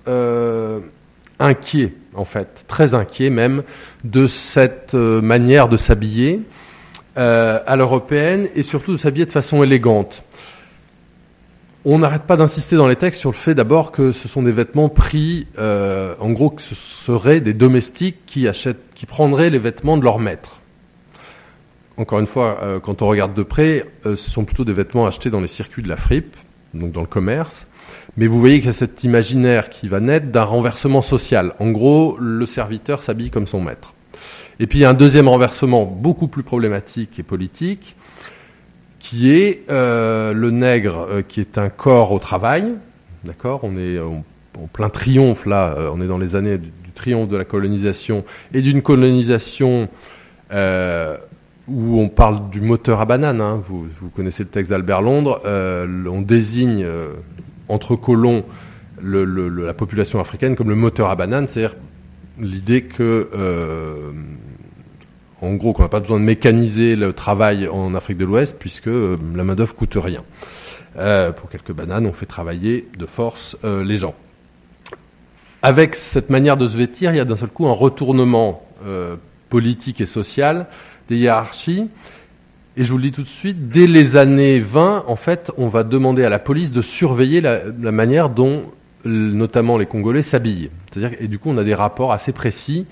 inquiet, 1.40 1.94
en 2.14 2.26
fait, 2.26 2.66
très 2.68 2.94
inquiet 2.94 3.30
même, 3.30 3.64
de 4.04 4.28
cette 4.28 4.94
manière 4.94 5.68
de 5.68 5.78
s'habiller 5.78 6.42
à 7.16 7.76
l'européenne 7.76 8.48
et 8.56 8.64
surtout 8.64 8.94
de 8.94 8.98
s'habiller 8.98 9.26
de 9.26 9.32
façon 9.32 9.64
élégante. 9.64 10.24
On 11.86 12.00
n'arrête 12.00 12.24
pas 12.24 12.36
d'insister 12.36 12.76
dans 12.76 12.90
les 12.90 12.98
textes 12.98 13.22
sur 13.22 13.32
le 13.32 13.36
fait 13.36 13.56
d'abord 13.56 13.94
que 13.94 14.12
ce 14.12 14.28
sont 14.28 14.44
des 14.44 14.52
vêtements 14.52 14.90
pris, 14.90 15.48
euh, 15.58 16.14
en 16.20 16.30
gros, 16.32 16.50
que 16.50 16.62
ce 16.62 16.76
seraient 16.76 17.40
des 17.40 17.54
domestiques 17.54 18.26
qui, 18.26 18.50
achètent, 18.50 18.94
qui 18.94 19.06
prendraient 19.06 19.50
les 19.50 19.60
vêtements 19.60 19.98
de 19.98 20.04
leur 20.04 20.20
maître. 20.20 20.59
Encore 22.00 22.20
une 22.20 22.28
fois, 22.28 22.60
euh, 22.64 22.80
quand 22.80 23.02
on 23.02 23.08
regarde 23.08 23.34
de 23.34 23.44
près, 23.44 23.84
euh, 24.06 24.16
ce 24.16 24.32
sont 24.32 24.46
plutôt 24.46 24.64
des 24.64 24.72
vêtements 24.72 25.06
achetés 25.06 25.30
dans 25.30 25.42
les 25.42 25.50
circuits 25.50 25.84
de 25.84 25.90
la 25.90 25.98
fripe, 25.98 26.38
donc 26.74 26.94
dans 26.94 27.02
le 27.02 27.08
commerce. 27.08 27.68
Mais 28.16 28.28
vous 28.28 28.40
voyez 28.40 28.60
qu'il 28.60 28.68
y 28.68 28.70
a 28.70 28.74
cet 28.74 29.04
imaginaire 29.04 29.70
qui 29.70 29.90
va 29.90 30.00
naître 30.00 30.28
d'un 30.28 30.46
renversement 30.46 31.02
social. 31.02 31.56
En 31.60 31.72
gros, 31.72 32.16
le 32.18 32.46
serviteur 32.46 33.04
s'habille 33.04 33.32
comme 33.32 33.48
son 33.48 33.60
maître. 33.60 33.94
Et 34.62 34.68
puis 34.68 34.80
il 34.80 34.82
y 34.84 34.86
a 34.86 34.92
un 34.92 34.94
deuxième 34.94 35.28
renversement 35.28 35.84
beaucoup 35.84 36.30
plus 36.30 36.44
problématique 36.44 37.20
et 37.20 37.24
politique, 37.24 37.98
qui 39.00 39.32
est 39.32 39.66
euh, 39.70 40.32
le 40.32 40.52
nègre, 40.52 41.06
qui 41.28 41.42
est 41.42 41.58
un 41.58 41.68
corps 41.68 42.14
au 42.14 42.20
travail. 42.20 42.76
D'accord? 43.26 43.60
On 43.64 43.78
est 43.78 44.00
en, 44.00 44.24
plein 44.72 44.90
triomphe 44.90 45.46
là, 45.46 45.76
on 45.94 46.02
est 46.02 46.08
dans 46.08 46.18
les 46.18 46.36
années 46.38 46.58
du, 46.58 46.72
triomphe 46.96 47.28
de 47.28 47.38
la 47.38 47.46
colonisation 47.46 48.24
et 48.54 48.62
d'une 48.62 48.82
colonisation 48.82 49.90
où 51.70 52.00
on 52.00 52.10
parle 52.10 52.50
du 52.50 52.62
moteur 52.62 53.02
à 53.02 53.06
banane. 53.06 53.42
Hein. 53.42 53.62
Vous, 53.68 53.88
connaissez 54.16 54.44
le 54.44 54.50
texte 54.50 54.72
d'Albert 54.72 55.02
Londres. 55.02 55.42
on 55.46 56.22
désigne 56.22 56.86
entre 57.68 57.96
colons 57.96 58.44
la 59.02 59.74
population 59.74 60.20
africaine 60.20 60.56
comme 60.56 60.70
le 60.70 60.76
moteur 60.76 61.10
à 61.10 61.16
banane, 61.16 61.48
c'est-à-dire 61.48 61.78
l'idée 62.40 62.84
que 62.84 63.30
en 65.42 65.54
gros 65.54 65.74
qu'on 65.74 65.84
n'a 65.84 65.90
pas 65.90 66.00
besoin 66.00 66.20
de 66.20 66.26
mécaniser 66.26 66.96
le 66.96 67.14
travail 67.14 67.68
en 67.68 67.96
Afrique 67.96 68.18
de 68.18 68.26
l'Ouest 68.26 68.58
puisque 68.60 68.88
euh, 68.88 69.18
la 69.36 69.44
main-d'œuvre 69.44 69.76
coûte 69.76 69.96
rien. 69.96 70.24
Euh, 70.98 71.32
pour 71.32 71.50
quelques 71.50 71.72
bananes, 71.72 72.06
on 72.08 72.14
fait 72.14 72.26
travailler 72.26 72.90
de 72.98 73.06
force 73.06 73.56
euh, 73.64 73.84
les 73.84 73.98
gens. 73.98 74.16
Avec 75.62 75.96
cette 75.96 76.30
manière 76.30 76.58
de 76.58 76.68
se 76.68 76.76
vêtir, 76.76 77.14
il 77.14 77.18
y 77.18 77.20
a 77.20 77.26
d'un 77.26 77.36
seul 77.36 77.50
coup 77.50 77.68
un 77.68 77.74
retournement 77.74 78.66
politique 79.50 80.00
et 80.00 80.06
social 80.06 80.68
des 81.10 81.18
hiérarchies. 81.18 81.90
Et 82.78 82.86
je 82.86 82.92
vous 82.92 82.98
le 82.98 83.04
dis 83.04 83.12
tout 83.12 83.24
de 83.24 83.28
suite, 83.28 83.68
dès 83.68 83.88
les 83.88 84.16
années 84.16 84.60
20, 84.60 85.06
en 85.08 85.16
fait, 85.16 85.52
on 85.58 85.68
va 85.68 85.84
demander 85.84 86.24
à 86.24 86.30
la 86.30 86.40
police 86.40 86.72
de 86.72 86.82
surveiller 86.82 87.42
la, 87.42 87.92
manière 87.92 88.30
dont, 88.30 88.64
notamment 89.04 89.78
les 89.78 89.86
Congolais, 89.86 90.22
s'habillent. 90.22 90.70
C'est-à-dire, 90.92 91.18
et 91.20 91.28
du 91.28 91.40
coup, 91.40 91.50
on 91.50 91.58
a 91.58 91.64
des 91.64 91.76
rapports 91.76 92.14
assez 92.14 92.32
précis 92.32 92.86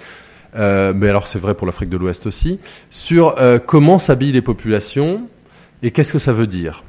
euh, 0.56 0.94
mais 0.96 1.10
alors 1.10 1.28
c'est 1.28 1.40
vrai 1.40 1.54
pour 1.54 1.68
l'Afrique 1.68 1.90
de 1.90 1.98
l'Ouest 1.98 2.26
aussi, 2.26 2.60
sur 2.90 3.36
euh, 3.40 3.60
comment 3.60 4.00
s'habillent 4.00 4.32
les 4.32 4.42
populations 4.42 5.28
et 5.84 5.92
qu'est-ce 5.92 6.14
que 6.14 6.20
ça 6.20 6.34
veut 6.34 6.48
dire. 6.48 6.84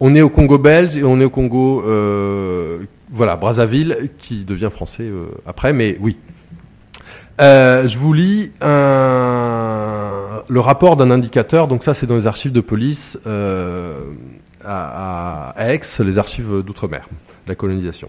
On 0.00 0.14
est 0.14 0.22
au 0.22 0.30
Congo 0.30 0.58
belge 0.58 0.96
et 0.96 1.04
on 1.04 1.20
est 1.20 1.24
au 1.24 1.30
Congo, 1.30 1.84
euh, 1.86 2.80
voilà, 3.10 3.36
Brazzaville, 3.36 4.10
qui 4.18 4.44
devient 4.44 4.70
français 4.72 5.08
après, 5.46 5.72
mais 5.72 5.96
oui. 6.00 6.16
Je 7.38 7.98
vous 7.98 8.12
lis 8.12 8.52
le 10.48 10.60
rapport 10.60 10.96
d'un 10.96 11.10
indicateur, 11.10 11.68
donc 11.68 11.84
ça 11.84 11.94
c'est 11.94 12.06
dans 12.06 12.16
les 12.16 12.26
archives 12.26 12.52
de 12.52 12.60
police 12.60 13.18
à, 14.64 15.52
à 15.56 15.72
Aix, 15.72 15.80
les 16.00 16.18
archives 16.18 16.62
d'outre-mer, 16.62 17.08
la 17.46 17.54
colonisation. 17.54 18.08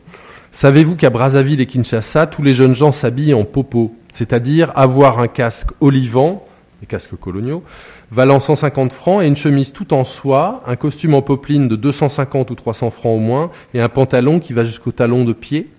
Savez-vous 0.52 0.96
qu'à 0.96 1.10
Brazzaville 1.10 1.62
et 1.62 1.66
Kinshasa, 1.66 2.28
tous 2.28 2.44
les 2.44 2.54
jeunes 2.54 2.76
gens 2.76 2.92
s'habillent 2.92 3.34
en 3.34 3.44
popo, 3.44 3.96
c'est-à-dire 4.12 4.72
avoir 4.76 5.20
un 5.20 5.28
casque 5.28 5.70
olivant, 5.82 6.46
les 6.80 6.86
casques 6.86 7.16
coloniaux, 7.20 7.64
valant 8.12 8.40
150 8.40 8.94
francs 8.94 9.24
et 9.24 9.26
une 9.26 9.36
chemise 9.36 9.74
tout 9.74 9.96
en 9.96 10.04
soie, 10.04 10.62
un 10.68 10.76
costume 10.76 11.16
en 11.16 11.24
popeline 11.24 11.68
de 11.68 11.76
250 11.76 12.52
ou 12.52 12.56
300 12.56 12.92
francs 12.92 13.16
au 13.16 13.20
moins, 13.20 13.50
et 13.74 13.82
un 13.82 13.90
pantalon 13.90 14.40
qui 14.40 14.54
va 14.54 14.64
jusqu'au 14.64 14.92
talon 14.92 15.26
de 15.26 15.34
pied? 15.34 15.70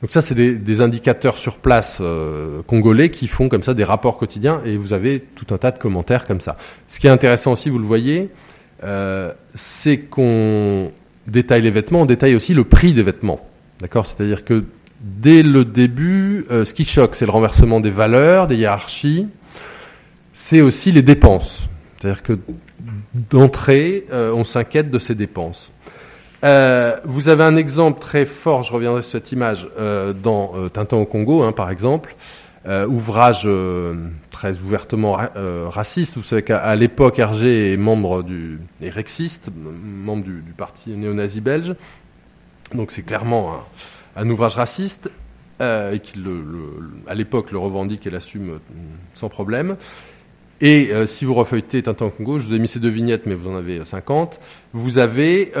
Donc 0.00 0.10
ça, 0.12 0.22
c'est 0.22 0.34
des, 0.34 0.80
indicateurs 0.80 1.36
sur 1.36 1.56
place 1.56 1.98
euh, 2.00 2.62
congolais 2.62 3.10
qui 3.10 3.28
font 3.28 3.50
comme 3.50 3.62
ça 3.62 3.74
des 3.74 3.84
rapports 3.84 4.16
quotidiens, 4.16 4.62
et 4.64 4.78
vous 4.78 4.94
avez 4.94 5.20
tout 5.20 5.52
un 5.54 5.58
tas 5.58 5.72
de 5.72 5.78
commentaires 5.78 6.26
comme 6.26 6.40
ça. 6.40 6.56
Ce 6.88 6.98
qui 6.98 7.06
est 7.06 7.10
intéressant 7.10 7.52
aussi, 7.52 7.68
vous 7.68 7.78
le 7.78 7.84
voyez, 7.84 8.30
euh, 8.82 9.30
c'est 9.54 9.98
qu'on 9.98 10.90
détaille 11.26 11.62
les 11.62 11.70
vêtements, 11.70 12.02
on 12.02 12.06
détaille 12.06 12.34
aussi 12.34 12.54
le 12.54 12.64
prix 12.64 12.94
des 12.94 13.02
vêtements. 13.02 13.46
D'accord? 13.80 14.06
C'est-à-dire 14.06 14.44
que 14.44 14.64
dès 15.02 15.42
le 15.42 15.66
début, 15.66 16.46
euh, 16.50 16.64
ce 16.64 16.72
qui 16.72 16.86
choque, 16.86 17.14
c'est 17.14 17.26
le 17.26 17.32
renversement 17.32 17.80
des 17.80 17.90
valeurs, 17.90 18.46
des 18.46 18.56
hiérarchies. 18.56 19.28
C'est 20.32 20.62
aussi 20.62 20.92
les 20.92 21.02
dépenses. 21.02 21.68
C'est-à-dire 22.00 22.22
que 22.22 22.38
d'entrée, 23.30 24.06
on 24.10 24.44
s'inquiète 24.44 24.90
de 24.90 24.98
ces 24.98 25.14
dépenses. 25.14 25.70
Euh, 26.42 26.96
vous 27.04 27.28
avez 27.28 27.44
un 27.44 27.56
exemple 27.56 28.00
très 28.00 28.24
fort, 28.26 28.62
je 28.62 28.72
reviendrai 28.72 29.02
sur 29.02 29.12
cette 29.12 29.32
image, 29.32 29.68
dans 30.22 30.68
Tintin 30.72 30.96
au 30.96 31.06
Congo, 31.06 31.42
hein, 31.42 31.52
par 31.52 31.70
exemple. 31.70 32.16
ouvrage 32.66 33.48
très 34.30 34.52
ouvertement 34.52 35.18
raciste. 35.68 36.16
Vous 36.16 36.22
savez 36.22 36.42
qu'à 36.42 36.74
l'époque, 36.76 37.18
Hergé 37.18 37.72
est 37.74 37.76
membre 37.76 38.22
du, 38.22 38.58
est 38.80 38.90
rexiste, 38.90 39.50
membre 39.54 40.24
du, 40.24 40.54
parti 40.56 40.90
néo-nazi 40.90 41.40
belge. 41.40 41.74
Donc 42.74 42.90
c'est 42.92 43.02
clairement 43.02 43.66
un, 44.16 44.28
ouvrage 44.30 44.56
raciste, 44.56 45.10
euh, 45.60 45.92
et 45.92 46.00
qui, 46.00 46.18
à 47.06 47.14
l'époque, 47.14 47.52
le 47.52 47.58
revendique 47.58 48.06
et 48.06 48.10
l'assume 48.10 48.50
euh, 48.50 48.58
sans 49.14 49.28
problème. 49.28 49.76
Et 50.60 50.90
euh, 50.92 51.06
si 51.06 51.24
vous 51.24 51.34
refeuilletez 51.34 51.82
Tintin 51.82 52.10
Congo, 52.10 52.38
je 52.38 52.46
vous 52.46 52.54
ai 52.54 52.58
mis 52.58 52.68
ces 52.68 52.80
deux 52.80 52.90
vignettes, 52.90 53.26
mais 53.26 53.34
vous 53.34 53.48
en 53.50 53.56
avez 53.56 53.84
50, 53.84 54.40
vous 54.72 54.98
avez... 54.98 55.52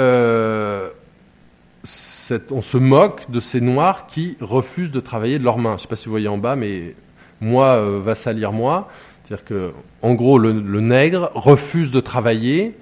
on 2.50 2.62
se 2.62 2.76
moque 2.76 3.30
de 3.30 3.40
ces 3.40 3.60
noirs 3.60 4.06
qui 4.06 4.36
refusent 4.40 4.92
de 4.92 5.00
travailler 5.00 5.38
de 5.38 5.44
leurs 5.44 5.58
mains. 5.58 5.70
Je 5.70 5.74
ne 5.74 5.80
sais 5.80 5.88
pas 5.88 5.96
si 5.96 6.04
vous 6.06 6.12
voyez 6.12 6.28
en 6.28 6.38
bas, 6.38 6.56
mais 6.56 6.94
moi 7.40 7.80
va 8.00 8.14
salir 8.14 8.52
moi. 8.52 8.88
C'est-à-dire 9.30 9.44
que, 9.44 9.72
en 10.02 10.14
gros, 10.14 10.38
le, 10.38 10.52
nègre 10.80 11.30
refuse 11.34 11.92
de 11.92 12.00
travailler 12.00 12.74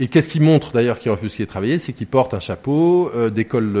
et 0.00 0.08
qu'est-ce 0.08 0.28
qui 0.28 0.40
montre 0.40 0.72
d'ailleurs 0.72 0.98
qu'il 0.98 1.12
refuse 1.12 1.40
ait 1.40 1.46
travaillé 1.46 1.78
C'est 1.78 1.92
qu'il 1.92 2.08
porte 2.08 2.34
un 2.34 2.40
chapeau, 2.40 3.10
euh, 3.14 3.30
des 3.30 3.44
cols 3.44 3.78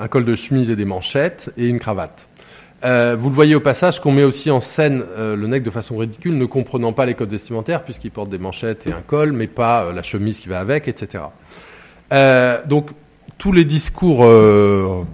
un 0.00 0.08
col 0.08 0.24
de 0.24 0.34
chemise 0.34 0.70
et 0.70 0.76
des 0.76 0.84
manchettes 0.84 1.52
et 1.56 1.66
une 1.66 1.78
cravate. 1.78 2.26
Euh, 2.82 3.16
vous 3.18 3.28
le 3.28 3.34
voyez 3.34 3.54
au 3.54 3.60
passage 3.60 4.00
qu'on 4.00 4.12
met 4.12 4.22
aussi 4.24 4.50
en 4.50 4.60
scène 4.60 5.04
euh, 5.16 5.36
le 5.36 5.46
nègre 5.46 5.66
de 5.66 5.70
façon 5.70 5.96
ridicule, 5.96 6.38
ne 6.38 6.46
comprenant 6.46 6.92
pas 6.92 7.06
les 7.06 7.14
codes 7.14 7.30
vestimentaires, 7.30 7.84
puisqu'il 7.84 8.10
porte 8.10 8.30
des 8.30 8.38
manchettes 8.38 8.86
et 8.86 8.92
un 8.92 9.02
col, 9.06 9.32
mais 9.32 9.46
pas 9.46 9.92
la 9.92 10.02
chemise 10.02 10.40
qui 10.40 10.48
va 10.48 10.60
avec, 10.60 10.88
etc. 10.88 11.24
donc 12.66 12.90
tous 13.38 13.52
les 13.52 13.64
discours, 13.64 14.20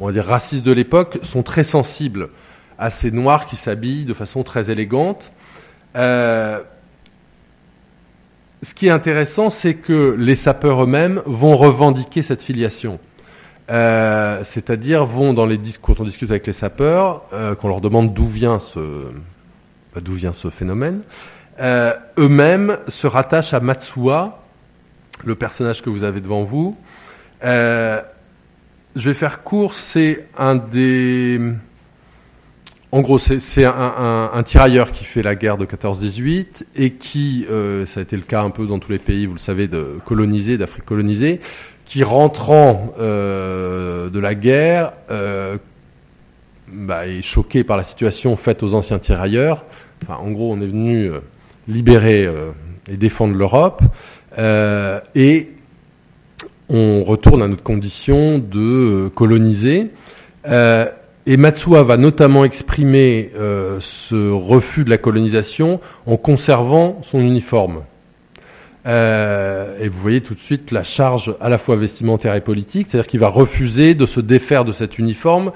racistes 0.01 0.65
de 0.65 0.73
l'époque, 0.73 1.19
sont 1.23 1.43
très 1.43 1.65
sensibles 1.65 2.29
à 2.79 2.91
ces 2.91 3.11
noirs 3.11 3.47
qui 3.47 3.57
s'habillent 3.57 4.05
de 4.05 4.15
façon 4.15 4.43
très 4.43 4.71
élégante 4.71 5.33
ce 8.67 8.75
qui 8.75 8.87
est 8.89 8.91
intéressant, 8.91 9.51
c'est 9.51 9.75
que 9.75 10.17
les 10.19 10.37
sapeurs 10.37 10.83
eux-mêmes 10.83 11.23
vont 11.27 11.57
revendiquer 11.57 12.23
cette 12.23 12.43
filiation. 12.43 12.99
Euh, 13.71 14.43
c'est-à-dire 14.45 15.05
vont 15.07 15.33
dans 15.33 15.47
les 15.47 15.59
discours, 15.59 15.97
on 15.99 16.05
discute 16.05 16.31
avec 16.31 16.47
les 16.47 16.53
sapeurs, 16.53 17.25
euh, 17.33 17.55
qu'on 17.55 17.69
leur 17.69 17.81
demande 17.81 18.15
d'où 18.15 18.27
vient 18.27 18.61
ce, 18.61 18.79
bah, 19.95 20.01
d'où 20.01 20.13
vient 20.13 20.33
ce 20.33 20.51
phénomène, 20.51 21.01
euh, 21.59 21.93
eux-mêmes 22.19 22.79
se 22.87 23.07
rattachent 23.07 23.55
à 23.55 23.61
Matsuwa, 23.61 24.43
le 25.25 25.35
personnage 25.35 25.83
que 25.83 25.91
vous 25.91 26.05
avez 26.05 26.21
devant 26.21 26.45
vous. 26.45 26.77
je 27.43 28.03
vais 28.95 29.15
faire 29.15 29.43
court, 29.43 29.75
c'est 29.75 30.29
un 30.39 30.55
des 30.55 31.41
en 32.93 33.01
gros, 33.01 33.19
c'est 33.19 33.65
un, 33.65 34.43
tirailleur 34.45 34.91
qui 34.93 35.05
fait 35.05 35.23
la 35.23 35.35
guerre 35.35 35.59
de 35.59 35.67
14-18 35.67 36.63
et 36.77 36.93
qui, 36.93 37.47
ça 37.87 38.01
a 38.01 38.03
été 38.03 38.17
le 38.17 38.23
cas 38.23 38.43
un 38.43 38.51
peu 38.51 38.67
dans 38.67 38.79
tous 38.79 38.93
les 38.93 38.99
pays, 38.99 39.27
vous 39.27 39.35
le 39.35 39.39
savez, 39.39 39.67
de 39.67 39.99
colonisés, 40.05 40.57
d'Afrique 40.57 40.85
colonisée, 40.85 41.41
qui 41.87 42.05
rentrant 42.05 42.93
euh, 43.01 44.11
de 44.11 44.19
la 44.19 44.35
guerre 44.35 44.93
euh, 45.11 45.57
bah, 46.69 47.07
est 47.07 47.23
choqué 47.23 47.65
par 47.65 47.79
la 47.79 47.85
situation 47.85 48.37
faite 48.37 48.63
aux 48.63 48.75
anciens 48.75 48.99
tirailleurs. 48.99 49.65
en 50.09 50.31
gros, 50.31 50.53
on 50.53 50.61
est 50.61 50.67
venu 50.67 51.11
libérer 51.69 52.29
et 52.91 52.97
défendre 52.97 53.35
l'Europe 53.35 53.83
et 55.15 55.49
on 56.69 57.05
retourne 57.05 57.43
à 57.43 57.49
notre 57.49 57.63
condition 57.63 58.39
de 58.39 59.09
coloniser. 59.15 59.91
Et 61.29 61.37
Matsuwa 61.37 61.83
va 61.83 61.97
notamment 61.97 62.45
exprimer 62.45 63.33
euh, 63.37 63.79
ce 63.81 64.31
refus 64.31 64.85
de 64.85 64.91
la 64.91 64.97
colonisation 64.97 65.81
en 66.07 66.17
conservant 66.17 67.01
son 67.03 67.19
uniforme. 67.19 67.83
Et 68.87 69.89
vous 69.89 70.01
voyez 70.01 70.21
tout 70.21 70.35
de 70.35 70.41
suite 70.41 70.71
la 70.71 70.85
charge 70.85 71.35
à 71.41 71.49
la 71.49 71.59
fois 71.59 71.77
vestimentaire 71.77 72.35
et 72.35 72.41
politique, 72.41 72.87
c'est-à-dire 72.89 73.09
qu'il 73.09 73.21
va 73.21 73.29
refuser 73.29 73.95
de 73.95 74.07
se 74.07 74.21
défaire 74.21 74.65
de 74.65 74.73
cet 74.73 74.99
uniforme 74.99 75.51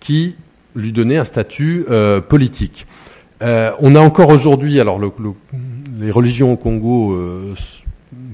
qui 0.00 0.34
lui 0.74 0.92
donnait 0.92 1.18
un 1.18 1.24
statut 1.24 1.86
politique. 2.28 2.86
on 3.40 3.94
a 3.94 4.00
encore 4.00 4.30
aujourd'hui, 4.30 4.80
alors 4.80 5.00
les 6.00 6.10
religions 6.10 6.52
au 6.52 6.56
Congo 6.56 7.16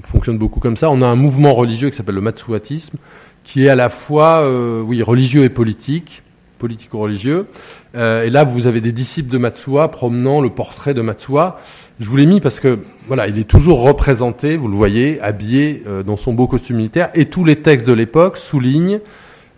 fonctionnent 0.03 0.39
beaucoup 0.39 0.59
comme 0.59 0.77
ça, 0.77 0.89
on 0.89 1.03
a 1.03 1.07
un 1.07 1.15
mouvement 1.15 1.53
religieux 1.53 1.91
qui 1.91 1.97
s'appelle 1.97 2.15
le 2.15 2.21
Matsuatisme, 2.21 2.97
qui 3.43 3.65
est 3.65 3.69
à 3.69 3.75
la 3.75 3.89
fois 3.89 4.43
oui, 4.81 5.03
religieux 5.03 5.43
et 5.43 5.49
politique, 5.49 6.23
politico-religieux. 6.57 7.47
Euh, 7.95 8.23
et 8.23 8.29
là, 8.29 8.43
vous 8.43 8.67
avez 8.67 8.81
des 8.81 8.91
disciples 8.91 9.31
de 9.31 9.37
Matsuwa 9.37 9.89
promenant 9.89 10.41
le 10.41 10.49
portrait 10.49 10.93
de 10.93 11.01
Matsuwa. 11.01 11.59
Je 12.01 12.09
vous 12.09 12.17
l'ai 12.17 12.25
mis 12.25 12.41
parce 12.41 12.59
que 12.59 12.79
voilà, 13.07 13.27
il 13.27 13.37
est 13.37 13.47
toujours 13.47 13.81
représenté, 13.81 14.57
vous 14.57 14.67
le 14.67 14.75
voyez, 14.75 15.21
habillé 15.21 15.81
euh, 15.87 16.03
dans 16.03 16.17
son 16.17 16.33
beau 16.33 16.45
costume 16.45 16.75
militaire, 16.75 17.09
et 17.13 17.27
tous 17.27 17.45
les 17.45 17.61
textes 17.61 17.87
de 17.87 17.93
l'époque 17.93 18.35
soulignent 18.35 18.99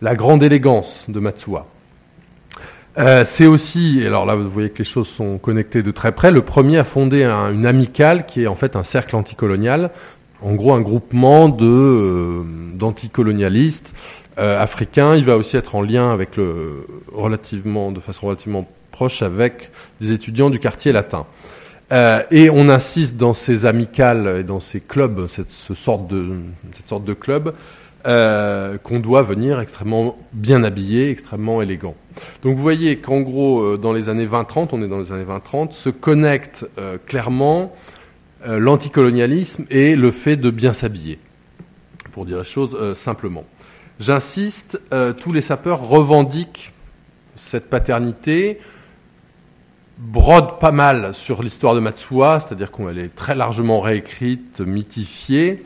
la 0.03 0.13
grande 0.13 0.43
élégance 0.43 1.05
de 1.07 1.19
Matsuwa. 1.19 1.65
Euh, 2.99 3.25
c'est 3.25 3.47
aussi, 3.47 4.03
alors 4.05 4.27
là 4.27 4.35
vous 4.35 4.49
voyez 4.49 4.69
que 4.69 4.79
les 4.79 4.83
choses 4.83 5.07
sont 5.07 5.39
connectées 5.39 5.81
de 5.81 5.89
très 5.89 6.11
près, 6.11 6.29
le 6.31 6.43
premier 6.43 6.77
à 6.77 6.83
fonder 6.83 7.23
une 7.23 7.65
amicale 7.65 8.27
qui 8.27 8.43
est 8.43 8.47
en 8.47 8.55
fait 8.55 8.75
un 8.75 8.83
cercle 8.83 9.15
anticolonial, 9.15 9.89
en 10.43 10.53
gros 10.53 10.73
un 10.73 10.81
groupement 10.81 11.49
de 11.49 12.43
d'anticolonialistes 12.75 13.95
euh, 14.37 14.61
africain. 14.61 15.15
Il 15.15 15.25
va 15.25 15.37
aussi 15.37 15.57
être 15.57 15.73
en 15.73 15.81
lien 15.81 16.11
avec 16.11 16.37
de 16.37 17.99
façon 17.99 18.27
relativement 18.27 18.67
proche 18.91 19.23
avec 19.23 19.71
des 19.99 20.11
étudiants 20.11 20.51
du 20.51 20.59
quartier 20.59 20.91
latin. 20.91 21.25
Euh, 21.91 22.23
et 22.31 22.49
on 22.49 22.69
insiste 22.69 23.15
dans 23.15 23.33
ces 23.33 23.65
amicales 23.65 24.37
et 24.39 24.43
dans 24.43 24.59
ces 24.59 24.79
clubs, 24.79 25.27
cette, 25.27 25.49
sorte, 25.49 26.07
de, 26.07 26.35
cette 26.73 26.89
sorte 26.89 27.05
de 27.05 27.13
club, 27.13 27.53
euh, 28.05 28.77
qu'on 28.77 28.99
doit 28.99 29.23
venir 29.23 29.59
extrêmement 29.59 30.17
bien 30.33 30.63
habillé, 30.63 31.09
extrêmement 31.09 31.61
élégant. 31.61 31.95
Donc 32.43 32.55
vous 32.55 32.61
voyez 32.61 32.97
qu'en 32.97 33.21
gros, 33.21 33.77
dans 33.77 33.93
les 33.93 34.09
années 34.09 34.27
20-30, 34.27 34.69
on 34.71 34.81
est 34.81 34.87
dans 34.87 34.99
les 34.99 35.11
années 35.11 35.25
20-30, 35.25 35.71
se 35.71 35.89
connecte 35.89 36.65
clairement 37.05 37.73
l'anticolonialisme 38.45 39.65
et 39.69 39.95
le 39.95 40.11
fait 40.11 40.35
de 40.35 40.49
bien 40.49 40.73
s'habiller, 40.73 41.19
pour 42.11 42.25
dire 42.25 42.39
les 42.39 42.43
choses 42.43 42.93
simplement. 42.95 43.45
J'insiste, 43.99 44.79
euh, 44.93 45.11
tous 45.11 45.31
les 45.31 45.41
sapeurs 45.41 45.81
revendiquent 45.81 46.71
cette 47.35 47.67
paternité, 47.67 48.59
brodent 49.97 50.59
pas 50.59 50.71
mal 50.71 51.13
sur 51.13 51.41
l'histoire 51.41 51.75
de 51.75 51.79
Matsuwa, 51.79 52.39
c'est-à-dire 52.39 52.71
qu'elle 52.71 52.99
est 52.99 53.15
très 53.15 53.35
largement 53.35 53.81
réécrite, 53.81 54.61
mythifiée, 54.61 55.63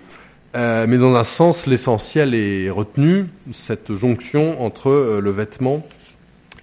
euh, 0.56 0.86
mais 0.88 0.98
dans 0.98 1.16
un 1.16 1.24
sens, 1.24 1.66
l'essentiel 1.66 2.34
est 2.34 2.70
retenu, 2.70 3.28
cette 3.54 3.96
jonction 3.96 4.62
entre 4.62 4.90
euh, 4.90 5.22
le 5.22 5.32
vêtement 5.32 5.86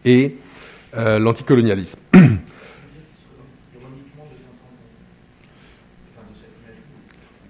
et 0.04 0.36
l'anticolonialisme. 0.96 1.98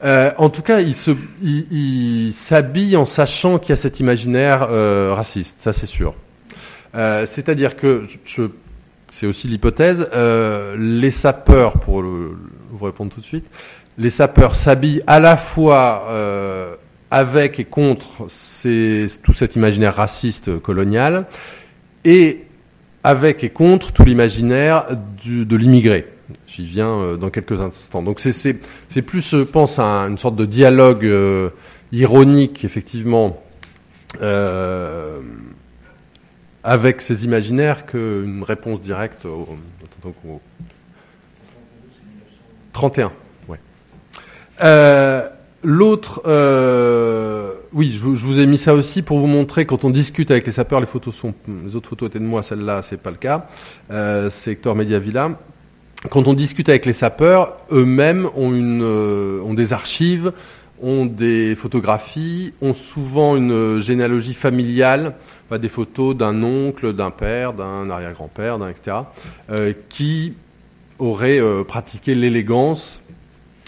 Euh, 0.05 0.31
en 0.39 0.49
tout 0.49 0.63
cas, 0.63 0.81
il, 0.81 2.33
s'habille 2.33 2.97
en 2.97 3.05
sachant 3.05 3.59
qu'il 3.59 3.71
y 3.71 3.73
a 3.73 3.77
cet 3.77 3.99
imaginaire 3.99 4.69
raciste, 4.71 5.59
ça 5.59 5.73
c'est 5.73 5.87
sûr. 5.87 6.15
C'est-à-dire 6.95 7.75
que, 7.75 8.07
c'est 9.19 9.27
aussi 9.27 9.49
l'hypothèse, 9.49 10.09
les 10.77 11.11
sapeurs, 11.11 11.81
pour 11.81 12.03
vous 12.03 12.85
répondre 12.85 13.13
tout 13.13 13.21
de 13.21 13.27
suite, 13.27 13.47
les 13.97 14.11
sapeurs 14.11 14.55
s'habillent 14.55 15.03
à 15.07 15.19
la 15.19 15.37
fois 15.37 16.07
avec 17.11 17.59
et 17.59 17.65
contre 17.65 18.29
tout 19.23 19.35
cet 19.35 19.57
imaginaire 19.57 19.97
raciste 19.97 20.59
colonial, 20.61 21.27
et 22.05 22.45
avec 23.03 23.43
et 23.45 23.51
contre 23.51 23.93
tout 23.93 24.05
l'imaginaire 24.05 24.87
de 25.25 25.57
l'immigré. 25.57 26.07
J'y 26.47 26.65
viens 26.65 26.89
euh, 26.89 27.17
dans 27.17 27.31
quelques 27.31 27.61
instants. 27.61 28.03
Donc 28.03 28.21
c'est 28.21 29.03
plus, 29.03 29.31
je 29.31 29.43
pense, 29.43 29.79
une 29.79 30.19
sorte 30.19 30.37
de 30.37 30.45
dialogue 30.45 31.05
euh, 31.05 31.51
ironique, 31.93 32.65
effectivement, 32.65 33.43
euh, 34.21 35.21
avec 36.64 37.01
ces 37.01 37.25
imaginaires 37.25 37.87
qu'une 37.87 38.42
réponse 38.42 38.81
directe 38.81 39.25
au, 39.25 39.59
31, 42.73 43.12
ouais. 43.49 43.59
L'autre, 45.64 46.23
oui, 47.73 47.97
je, 47.99 48.07
vous 48.07 48.38
ai 48.38 48.47
mis 48.47 48.59
ça 48.59 48.75
aussi 48.75 49.03
pour 49.03 49.18
vous 49.18 49.27
montrer 49.27 49.66
quand 49.66 49.85
on 49.85 49.90
discute 49.90 50.31
avec 50.31 50.47
les 50.47 50.53
sapeurs, 50.53 50.81
les 50.81 50.87
photos 50.87 51.14
sont, 51.14 51.35
les 51.64 51.75
autres 51.75 51.88
photos 51.88 52.09
étaient 52.09 52.21
de 52.21 52.25
moi, 52.25 52.42
celle-là, 52.42 52.83
c'est 52.83 53.01
pas 53.01 53.11
le 53.11 53.16
cas. 53.16 53.47
c'est 54.31 54.53
Hector 54.53 54.77
Mediavilla 54.77 55.37
quand 56.11 56.29
on 56.29 56.35
discute 56.35 56.68
avec 56.68 56.87
les 56.87 56.92
sapeurs, 56.92 57.59
eux-mêmes 57.73 58.29
ont, 58.37 58.53
euh, 58.53 59.40
ont 59.42 59.55
des 59.55 59.73
archives, 59.73 60.33
ont 60.81 61.07
des 61.07 61.57
photographies, 61.57 62.55
ont 62.62 62.73
souvent 62.73 63.37
une 63.37 63.81
généalogie 63.81 64.35
familiale, 64.35 65.14
des 65.57 65.71
photos 65.71 66.15
d'un 66.15 66.43
oncle, 66.43 66.93
d'un 66.93 67.11
père, 67.11 67.55
d'un 67.55 67.89
arrière-grand-père, 67.89 68.59
etc., 68.69 68.99
euh, 69.51 69.73
qui 69.89 70.35
aurait 70.99 71.41
euh, 71.41 71.65
pratiqué 71.65 72.15
l'élégance, 72.15 73.01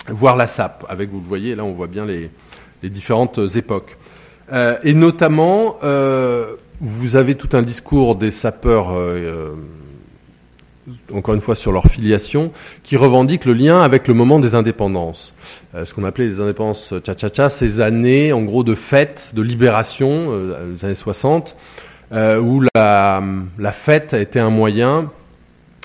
voire 0.09 0.37
la 0.37 0.47
sape. 0.47 0.85
Avec, 0.90 1.09
vous 1.11 1.21
le 1.21 1.27
voyez, 1.27 1.55
là 1.55 1.64
on 1.64 1.73
voit 1.73 1.87
bien 1.87 2.05
les, 2.05 2.31
les 2.83 2.90
différentes 2.90 3.40
époques. 3.55 3.97
et 4.83 4.95
notamment, 4.95 5.77
vous 6.81 7.16
avez 7.16 7.37
tout 7.37 7.57
un 7.57 7.62
discours 7.62 8.16
des 8.16 8.33
sapeurs 8.33 8.93
encore 11.12 11.35
une 11.35 11.40
fois 11.40 11.55
sur 11.55 11.73
leur 11.73 11.87
filiation, 11.87 12.53
qui 12.83 12.97
revendiquent 12.97 13.45
le 13.45 13.53
lien 13.53 13.83
avec 13.83 14.09
le 14.09 14.14
moment 14.14 14.38
des 14.38 14.55
indépendances. 14.55 15.35
Euh, 15.75 15.85
ce 15.85 15.95
qu'on 15.95 16.05
appelait 16.05 16.27
les 16.27 16.40
indépendances 16.40 16.95
cha-cha-cha, 17.05 17.51
ces 17.51 17.81
années 17.81 18.33
en 18.33 18.43
gros 18.43 18.64
de 18.64 18.75
fête, 18.75 19.33
de 19.35 19.43
libération, 19.43 20.29
euh, 20.31 20.75
les 20.75 20.85
années 20.85 20.95
60, 20.95 21.57
euh, 22.12 22.40
où 22.40 22.62
la, 22.75 23.23
fête 23.73 24.14
a 24.14 24.19
été 24.19 24.40
un 24.40 24.51
moyen, 24.51 25.11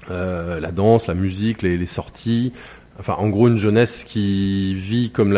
la 0.09 0.71
danse, 0.71 1.07
la 1.07 1.13
musique, 1.13 1.61
les, 1.61 1.85
sorties, 1.85 2.53
enfin 2.99 3.15
en 3.17 3.27
gros 3.29 3.47
une 3.47 3.57
jeunesse 3.57 4.03
qui 4.05 4.75
vit 4.75 5.09
comme 5.11 5.35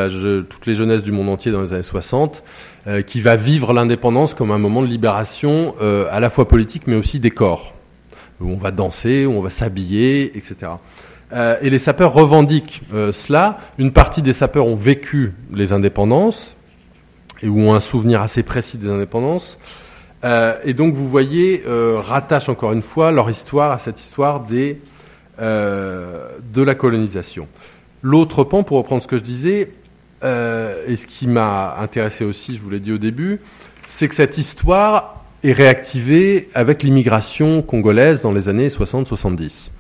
toutes 0.49 0.65
les 0.65 0.75
jeunesses 0.75 1.03
du 1.03 1.11
monde 1.11 1.29
entier 1.29 1.51
dans 1.51 1.61
les 1.61 1.73
années 1.73 1.83
60, 1.83 2.43
qui 3.05 3.21
va 3.21 3.35
vivre 3.35 3.73
l'indépendance 3.73 4.33
comme 4.33 4.51
un 4.51 4.57
moment 4.57 4.81
de 4.81 4.87
libération 4.87 5.73
à 5.79 6.19
la 6.19 6.29
fois 6.29 6.49
politique 6.49 6.83
mais 6.85 6.95
aussi 6.95 7.19
des 7.19 7.31
où 8.41 8.49
on 8.49 8.57
va 8.57 8.71
danser, 8.71 9.25
où 9.25 9.31
on 9.31 9.41
va 9.41 9.49
s'habiller, 9.49 10.37
etc. 10.37 10.71
Euh, 11.33 11.57
et 11.61 11.69
les 11.69 11.79
sapeurs 11.79 12.13
revendiquent 12.13 12.81
euh, 12.93 13.11
cela. 13.11 13.59
Une 13.77 13.91
partie 13.91 14.21
des 14.21 14.33
sapeurs 14.33 14.65
ont 14.65 14.75
vécu 14.75 15.33
les 15.51 15.73
indépendances 15.73 16.55
et 17.41 17.49
ont 17.49 17.73
un 17.73 17.79
souvenir 17.79 18.21
assez 18.21 18.43
précis 18.43 18.77
des 18.77 18.89
indépendances. 18.89 19.57
Euh, 20.23 20.55
et 20.63 20.73
donc 20.73 20.93
vous 20.93 21.07
voyez, 21.07 21.63
rattachent 21.67 22.49
encore 22.49 22.73
une 22.73 22.81
fois 22.81 23.11
leur 23.11 23.29
histoire 23.29 23.71
à 23.71 23.77
cette 23.77 23.99
histoire 23.99 24.43
de 24.47 24.77
la 25.39 26.75
colonisation. 26.75 27.47
L'autre 28.01 28.43
pan, 28.43 28.63
pour 28.63 28.77
reprendre 28.77 29.03
ce 29.03 29.07
que 29.07 29.17
je 29.17 29.23
disais, 29.23 29.71
et 30.23 30.95
ce 30.95 31.05
qui 31.05 31.27
m'a 31.27 31.77
intéressé 31.79 32.25
aussi, 32.25 32.55
je 32.55 32.61
vous 32.61 32.71
l'ai 32.71 32.79
dit 32.79 32.91
au 32.91 32.97
début, 32.97 33.39
c'est 33.85 34.07
que 34.07 34.15
cette 34.15 34.39
histoire 34.39 35.16
est 35.47 35.53
réactivé 35.53 36.49
avec 36.53 36.83
l'immigration 36.83 37.61
congolaise 37.61 38.21
dans 38.21 38.31
les 38.31 38.49
années 38.49 38.67
60-70. 38.67 39.71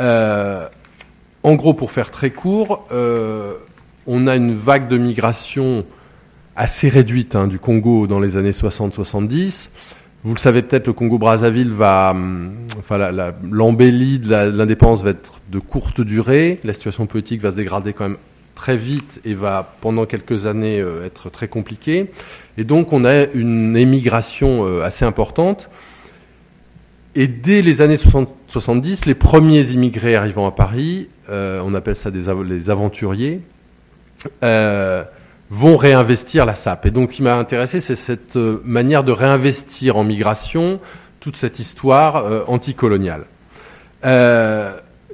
Euh, 0.00 0.68
en 1.42 1.54
gros, 1.54 1.74
pour 1.74 1.90
faire 1.90 2.10
très 2.10 2.30
court, 2.30 2.86
euh, 2.92 3.54
on 4.06 4.26
a 4.26 4.36
une 4.36 4.54
vague 4.54 4.88
de 4.88 4.98
migration 4.98 5.84
assez 6.56 6.88
réduite 6.88 7.34
hein, 7.34 7.46
du 7.46 7.58
Congo 7.58 8.06
dans 8.06 8.20
les 8.20 8.36
années 8.36 8.52
60-70. 8.52 9.68
Vous 10.24 10.34
le 10.34 10.38
savez 10.38 10.62
peut-être, 10.62 10.86
le 10.86 10.92
Congo-Brazzaville 10.92 11.72
va, 11.72 12.12
hum, 12.12 12.54
enfin, 12.78 13.10
l'embellie 13.50 14.18
de 14.18 14.30
l'indépendance 14.30 15.02
va 15.02 15.10
être 15.10 15.40
de 15.50 15.58
courte 15.58 16.00
durée. 16.00 16.60
La 16.62 16.72
situation 16.72 17.06
politique 17.06 17.40
va 17.40 17.50
se 17.50 17.56
dégrader 17.56 17.92
quand 17.92 18.08
même 18.08 18.18
très 18.54 18.76
vite 18.76 19.20
et 19.24 19.34
va 19.34 19.74
pendant 19.80 20.06
quelques 20.06 20.46
années 20.46 20.80
euh, 20.80 21.06
être 21.06 21.30
très 21.30 21.48
compliquée. 21.48 22.10
Et 22.58 22.64
donc 22.64 22.92
on 22.92 23.04
a 23.04 23.24
une 23.34 23.76
émigration 23.76 24.66
euh, 24.66 24.82
assez 24.82 25.04
importante. 25.04 25.68
Et 27.14 27.26
dès 27.26 27.60
les 27.60 27.82
années 27.82 27.98
70, 27.98 29.04
les 29.04 29.14
premiers 29.14 29.66
immigrés 29.66 30.16
arrivant 30.16 30.46
à 30.46 30.50
Paris, 30.50 31.08
euh, 31.28 31.60
on 31.62 31.74
appelle 31.74 31.96
ça 31.96 32.10
des 32.10 32.32
les 32.46 32.70
aventuriers, 32.70 33.42
vont 35.50 35.76
réinvestir 35.76 36.46
la 36.46 36.54
SAP. 36.54 36.86
Et 36.86 36.90
donc, 36.90 37.10
ce 37.10 37.16
qui 37.16 37.22
m'a 37.22 37.36
intéressé, 37.36 37.80
c'est 37.80 37.96
cette 37.96 38.36
manière 38.36 39.04
de 39.04 39.12
réinvestir 39.12 39.98
en 39.98 40.04
migration 40.04 40.80
toute 41.20 41.36
cette 41.36 41.58
histoire 41.58 42.48
anticoloniale. 42.48 43.26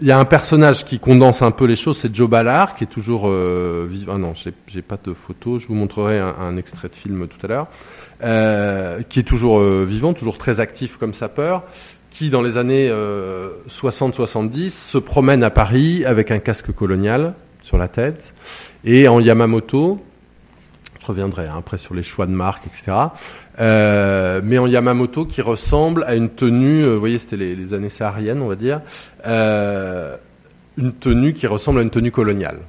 Il 0.01 0.07
y 0.07 0.13
a 0.13 0.19
un 0.19 0.25
personnage 0.25 0.85
qui 0.85 0.99
condense 0.99 1.43
un 1.43 1.51
peu 1.51 1.65
les 1.65 1.77
choses, 1.77 1.99
c'est 1.99 2.15
Joe 2.15 2.29
Ballard, 2.29 2.75
qui 2.75 2.85
est 2.85 2.89
toujours 2.89 3.25
euh, 3.27 3.87
vivant. 3.91 4.13
Ah 4.15 4.19
non, 4.19 4.33
j'ai 4.67 4.83
pas 4.83 4.99
de 5.03 5.13
photo, 5.13 5.59
je 5.59 5.67
vous 5.67 5.75
montrerai 5.75 6.19
un, 6.19 6.57
extrait 6.57 6.89
de 6.89 6.97
film 6.97 7.27
tout 7.29 7.45
à 7.45 7.49
l'heure. 7.49 7.67
Euh, 8.25 9.03
qui 9.09 9.21
est 9.21 9.25
toujours 9.25 9.61
euh, 9.61 9.87
vivant, 9.89 10.13
toujours 10.13 10.39
très 10.39 10.61
actif 10.61 10.97
comme 10.97 11.15
sapeur, 11.15 11.63
qui 12.11 12.31
dans 12.31 12.43
les 12.43 12.57
années 12.57 12.91
60-70 13.69 14.71
se 14.71 14.99
promène 14.99 15.43
à 15.45 15.51
Paris 15.51 16.05
avec 16.05 16.31
un 16.31 16.39
casque 16.39 16.73
colonial 16.73 17.35
sur 17.63 17.79
la 17.79 17.89
tête 17.89 18.35
et 18.85 19.09
en 19.09 19.21
Yamamoto. 19.21 20.01
Je 21.01 21.07
reviendrai 21.07 21.47
hein, 21.47 21.57
après 21.59 21.79
sur 21.79 21.95
les 21.95 22.03
choix 22.03 22.27
de 22.27 22.33
marque, 22.33 22.67
etc. 22.67 22.93
Euh, 23.61 24.41
mais 24.45 24.59
en 24.59 24.67
Yamamoto 24.67 25.25
qui 25.25 25.43
ressemble 25.43 26.05
à 26.05 26.15
une 26.15 26.31
tenue, 26.31 26.85
euh, 26.85 26.95
vous 26.95 27.01
voyez, 27.01 27.19
c'était 27.19 27.37
les, 27.37 27.75
années 27.75 27.91
sahariennes, 27.91 28.41
on 28.41 28.47
va 28.47 28.57
dire, 28.57 28.81
euh, 29.27 30.17
une 30.77 30.93
tenue 30.93 31.33
qui 31.33 31.47
ressemble 31.47 31.81
à 31.81 31.83
une 31.83 31.91
tenue 31.91 32.13
coloniale. 32.13 32.61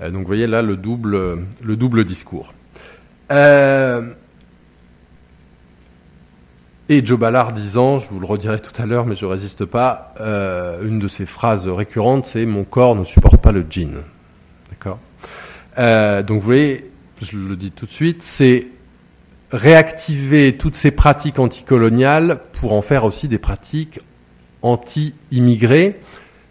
donc 0.00 0.20
vous 0.20 0.26
voyez 0.26 0.46
là 0.46 0.62
le 0.62 0.76
double, 0.76 1.38
le 1.62 1.76
double 1.76 2.04
discours. 2.04 2.52
et 3.30 3.36
Joe 7.06 7.18
Ballard 7.18 7.52
disant, 7.52 7.98
je 7.98 8.08
vous 8.10 8.20
le 8.20 8.26
redirai 8.26 8.60
tout 8.60 8.82
à 8.82 8.84
l'heure, 8.84 9.06
mais 9.06 9.16
je 9.16 9.24
ne 9.24 9.30
résiste 9.30 9.64
pas, 9.64 10.12
une 10.82 10.98
de 10.98 11.08
ses 11.08 11.24
phrases 11.24 11.66
récurrentes, 11.66 12.26
c'est 12.26 12.44
Mon 12.44 12.64
corps 12.64 12.94
ne 12.94 13.04
supporte 13.04 13.40
pas 13.40 13.52
le 13.52 13.64
jean. 13.70 14.02
D'accord? 14.70 14.98
Donc 16.26 16.40
vous 16.40 16.46
voyez, 16.46 16.90
je 17.22 17.38
le 17.38 17.56
dis 17.56 17.70
tout 17.70 17.86
de 17.86 17.90
suite, 17.90 18.22
c'est 18.22 18.66
réactiver 19.52 20.56
toutes 20.56 20.76
ces 20.76 20.90
pratiques 20.90 21.38
anticoloniales 21.38 22.40
pour 22.52 22.72
en 22.72 22.82
faire 22.82 23.04
aussi 23.04 23.28
des 23.28 23.38
pratiques 23.38 24.00
anti-immigrés. 24.62 26.00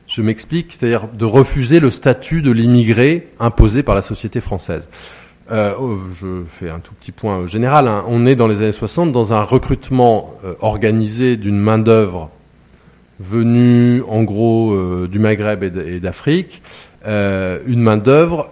Je 0.07 0.21
m'explique, 0.21 0.73
c'est-à-dire 0.73 1.07
de 1.07 1.25
refuser 1.25 1.79
le 1.79 1.91
statut 1.91 2.41
de 2.41 2.51
l'immigré 2.51 3.29
imposé 3.39 3.83
par 3.83 3.95
la 3.95 4.01
société 4.01 4.41
française. 4.41 4.89
Euh, 5.51 5.73
oh, 5.79 5.97
je 6.19 6.43
fais 6.47 6.69
un 6.69 6.79
tout 6.79 6.93
petit 6.93 7.12
point 7.12 7.47
général. 7.47 7.88
Hein. 7.88 8.03
On 8.07 8.25
est 8.25 8.35
dans 8.35 8.47
les 8.47 8.57
années 8.57 8.71
60 8.71 9.12
dans 9.12 9.33
un 9.33 9.43
recrutement 9.43 10.35
euh, 10.43 10.53
organisé 10.59 11.38
d'une 11.38 11.57
main-d'œuvre 11.57 12.29
venue 13.19 14.03
en 14.07 14.23
gros 14.23 14.73
euh, 14.73 15.07
du 15.12 15.19
Maghreb 15.19 15.63
et 15.63 15.99
d'Afrique. 15.99 16.62
une 17.05 17.81
main-d'œuvre 17.81 18.49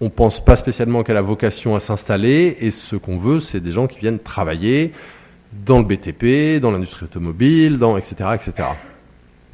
on 0.00 0.06
ne 0.06 0.10
pense 0.10 0.44
pas 0.44 0.56
spécialement 0.56 1.02
qu'elle 1.02 1.16
a 1.16 1.22
vocation 1.22 1.74
à 1.74 1.80
s'installer, 1.80 2.56
et 2.60 2.70
ce 2.70 2.96
qu'on 2.96 3.18
veut, 3.18 3.40
c'est 3.40 3.60
des 3.60 3.72
gens 3.72 3.86
qui 3.86 3.98
viennent 3.98 4.20
travailler 4.20 4.92
dans 5.66 5.78
le 5.78 5.84
BTP, 5.84 6.60
dans 6.60 6.70
l'industrie 6.70 7.04
automobile, 7.04 7.80
etc. 7.98 8.30
etc. 8.34 8.68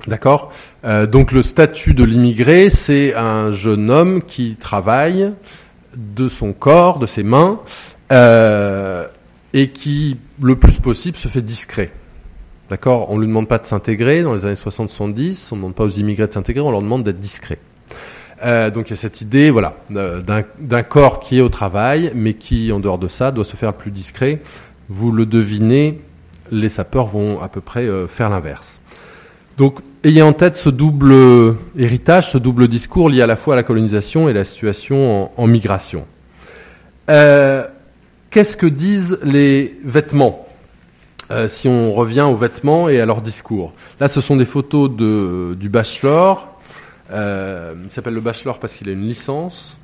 D'accord? 0.07 0.53
Euh, 0.85 1.07
Donc 1.07 1.33
le 1.33 1.43
statut 1.43 1.95
de 1.95 2.05
l'immigré, 2.05 2.69
c'est 2.69 3.15
un 3.15 3.53
jeune 3.53 3.91
homme 3.91 4.23
qui 4.23 4.57
travaille 4.57 5.33
de 5.97 6.29
son 6.29 6.53
corps, 6.53 6.99
de 6.99 7.07
ses 7.07 7.23
mains, 7.23 7.61
euh, 8.13 9.07
et 9.53 9.71
qui, 9.71 10.19
le 10.43 10.57
plus 10.57 10.79
possible, 10.79 11.17
se 11.17 11.29
fait 11.29 11.43
discret. 11.43 11.91
D'accord? 12.69 13.11
On 13.11 13.17
ne 13.17 13.21
lui 13.21 13.29
demande 13.29 13.49
pas 13.49 13.59
de 13.59 13.65
s'intégrer 13.65 14.23
dans 14.23 14.35
les 14.35 14.45
années 14.45 14.55
60-70, 14.55 15.49
on 15.53 15.57
ne 15.57 15.61
demande 15.61 15.75
pas 15.75 15.85
aux 15.85 15.91
immigrés 15.91 16.27
de 16.27 16.33
s'intégrer, 16.33 16.61
on 16.61 16.71
leur 16.71 16.83
demande 16.83 17.05
d'être 17.05 17.21
discrets. 17.21 17.61
Euh, 18.43 18.71
donc 18.71 18.89
il 18.89 18.91
y 18.91 18.95
a 18.95 18.97
cette 18.97 19.21
idée 19.21 19.51
voilà, 19.51 19.77
d'un 19.91 20.83
corps 20.83 21.21
qui 21.21 21.39
est 21.39 21.41
au 21.41 21.49
travail, 21.49 22.13
mais 22.15 22.35
qui, 22.35 22.73
en 22.73 22.81
dehors 22.81 22.99
de 22.99 23.09
ça, 23.09 23.31
doit 23.31 23.45
se 23.45 23.57
faire 23.57 23.73
plus 23.75 23.91
discret. 23.91 24.41
Vous 24.89 25.13
le 25.13 25.27
devinez, 25.27 26.01
les 26.51 26.69
sapeurs 26.69 27.07
vont 27.07 27.41
à 27.41 27.49
peu 27.49 27.61
près 27.61 27.85
euh, 27.85 28.07
faire 28.07 28.31
l'inverse. 28.31 28.81
Donc 29.57 29.79
ayez 30.03 30.23
en 30.23 30.33
tête 30.33 30.57
ce 30.57 30.69
double 30.69 31.15
héritage, 31.79 32.33
ce 32.33 32.39
double 32.39 32.67
discours 32.69 33.09
lié 33.09 33.23
à 33.23 33.27
la 33.27 33.37
fois 33.37 33.55
à 33.55 33.57
la 33.57 33.63
colonisation 33.63 34.29
et 34.29 34.33
la 34.33 34.45
situation 34.45 35.31
en, 35.37 35.47
migration. 35.47 36.07
Euh, 37.09 37.65
qu'est-ce 38.31 38.57
que 38.57 38.67
disent 38.67 39.21
les 39.23 39.79
vêtements? 39.85 40.41
Si 41.49 41.67
on 41.67 41.93
revient 41.93 42.21
aux 42.21 42.37
vêtements 42.37 42.89
et 42.89 43.01
à 43.01 43.07
leur 43.07 43.21
discours. 43.21 43.73
Là, 43.99 44.07
ce 44.07 44.21
sont 44.21 44.37
des 44.37 44.45
photos 44.45 44.89
du 44.91 45.69
bachelor 45.69 46.54
euh, 47.11 47.75
il 47.85 47.91
s'appelle 47.91 48.15
le 48.15 48.21
bachelor 48.21 48.59
parce 48.59 48.75
qu'il 48.75 48.89
a 48.89 48.93
une 48.93 49.07
licence. 49.07 49.77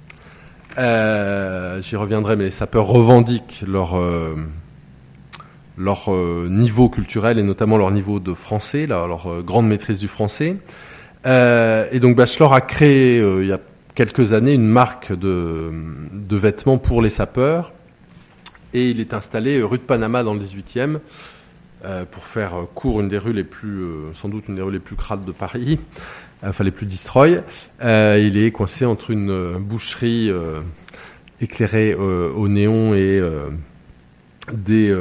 Euh, 0.78 1.82
j'y 1.82 1.96
reviendrai, 1.96 2.36
mais 2.36 2.44
les 2.44 2.50
sapeurs 2.50 2.86
revendiquent 2.86 3.64
leur, 3.66 3.98
euh, 3.98 4.36
leur 5.76 6.10
niveau 6.48 6.88
culturel 6.88 7.38
et 7.38 7.42
notamment 7.42 7.76
leur 7.76 7.90
niveau 7.90 8.20
de 8.20 8.34
français, 8.34 8.86
leur, 8.86 9.42
grande 9.42 9.68
maîtrise 9.68 9.98
du 9.98 10.08
français. 10.08 10.56
et 11.26 12.00
donc 12.00 12.16
Bachelor 12.16 12.54
a 12.54 12.60
créé 12.60 13.18
il 13.18 13.46
y 13.46 13.52
a 13.52 13.58
quelques 13.94 14.32
années 14.32 14.54
une 14.54 14.68
marque 14.68 15.12
de, 15.12 15.72
de, 16.12 16.36
vêtements 16.36 16.78
pour 16.78 17.02
les 17.02 17.10
sapeurs. 17.10 17.72
Et 18.72 18.90
il 18.90 19.00
est 19.00 19.14
installé 19.14 19.60
rue 19.62 19.78
de 19.78 19.82
Panama 19.82 20.22
dans 20.22 20.34
le 20.34 20.40
18e. 20.40 21.00
pour 22.12 22.24
faire 22.24 22.52
court, 22.74 23.00
une 23.00 23.08
des 23.08 23.18
rues 23.18 23.32
les 23.32 23.44
plus, 23.44 23.84
sans 24.14 24.28
doute 24.28 24.46
une 24.48 24.54
des 24.54 24.62
rues 24.62 24.72
les 24.72 24.78
plus 24.78 24.96
crades 24.96 25.24
de 25.24 25.32
Paris 25.32 25.80
enfin 26.42 26.64
les 26.64 26.70
plus 26.70 26.86
destroy. 26.86 27.42
Euh, 27.82 28.22
il 28.22 28.36
est 28.36 28.50
coincé 28.50 28.84
entre 28.84 29.10
une 29.10 29.30
euh, 29.30 29.58
boucherie 29.58 30.30
euh, 30.30 30.60
éclairée 31.40 31.94
au 31.94 32.48
néon 32.48 32.94
et 32.94 33.22
des, 34.52 34.94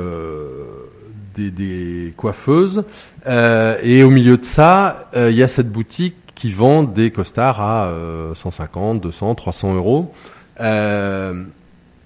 coiffeuses. 2.15 2.83
et 3.27 4.03
au 4.03 4.09
milieu 4.09 4.37
de 4.37 4.45
ça, 4.45 5.09
il 5.15 5.35
y 5.35 5.43
a 5.43 5.49
cette 5.49 5.69
boutique 5.69 6.15
qui 6.35 6.51
vend 6.51 6.83
des 6.83 7.11
costards 7.11 7.59
à 7.59 7.91
150, 8.35 9.01
200, 9.01 9.35
300 9.35 9.75
euros. 9.75 10.13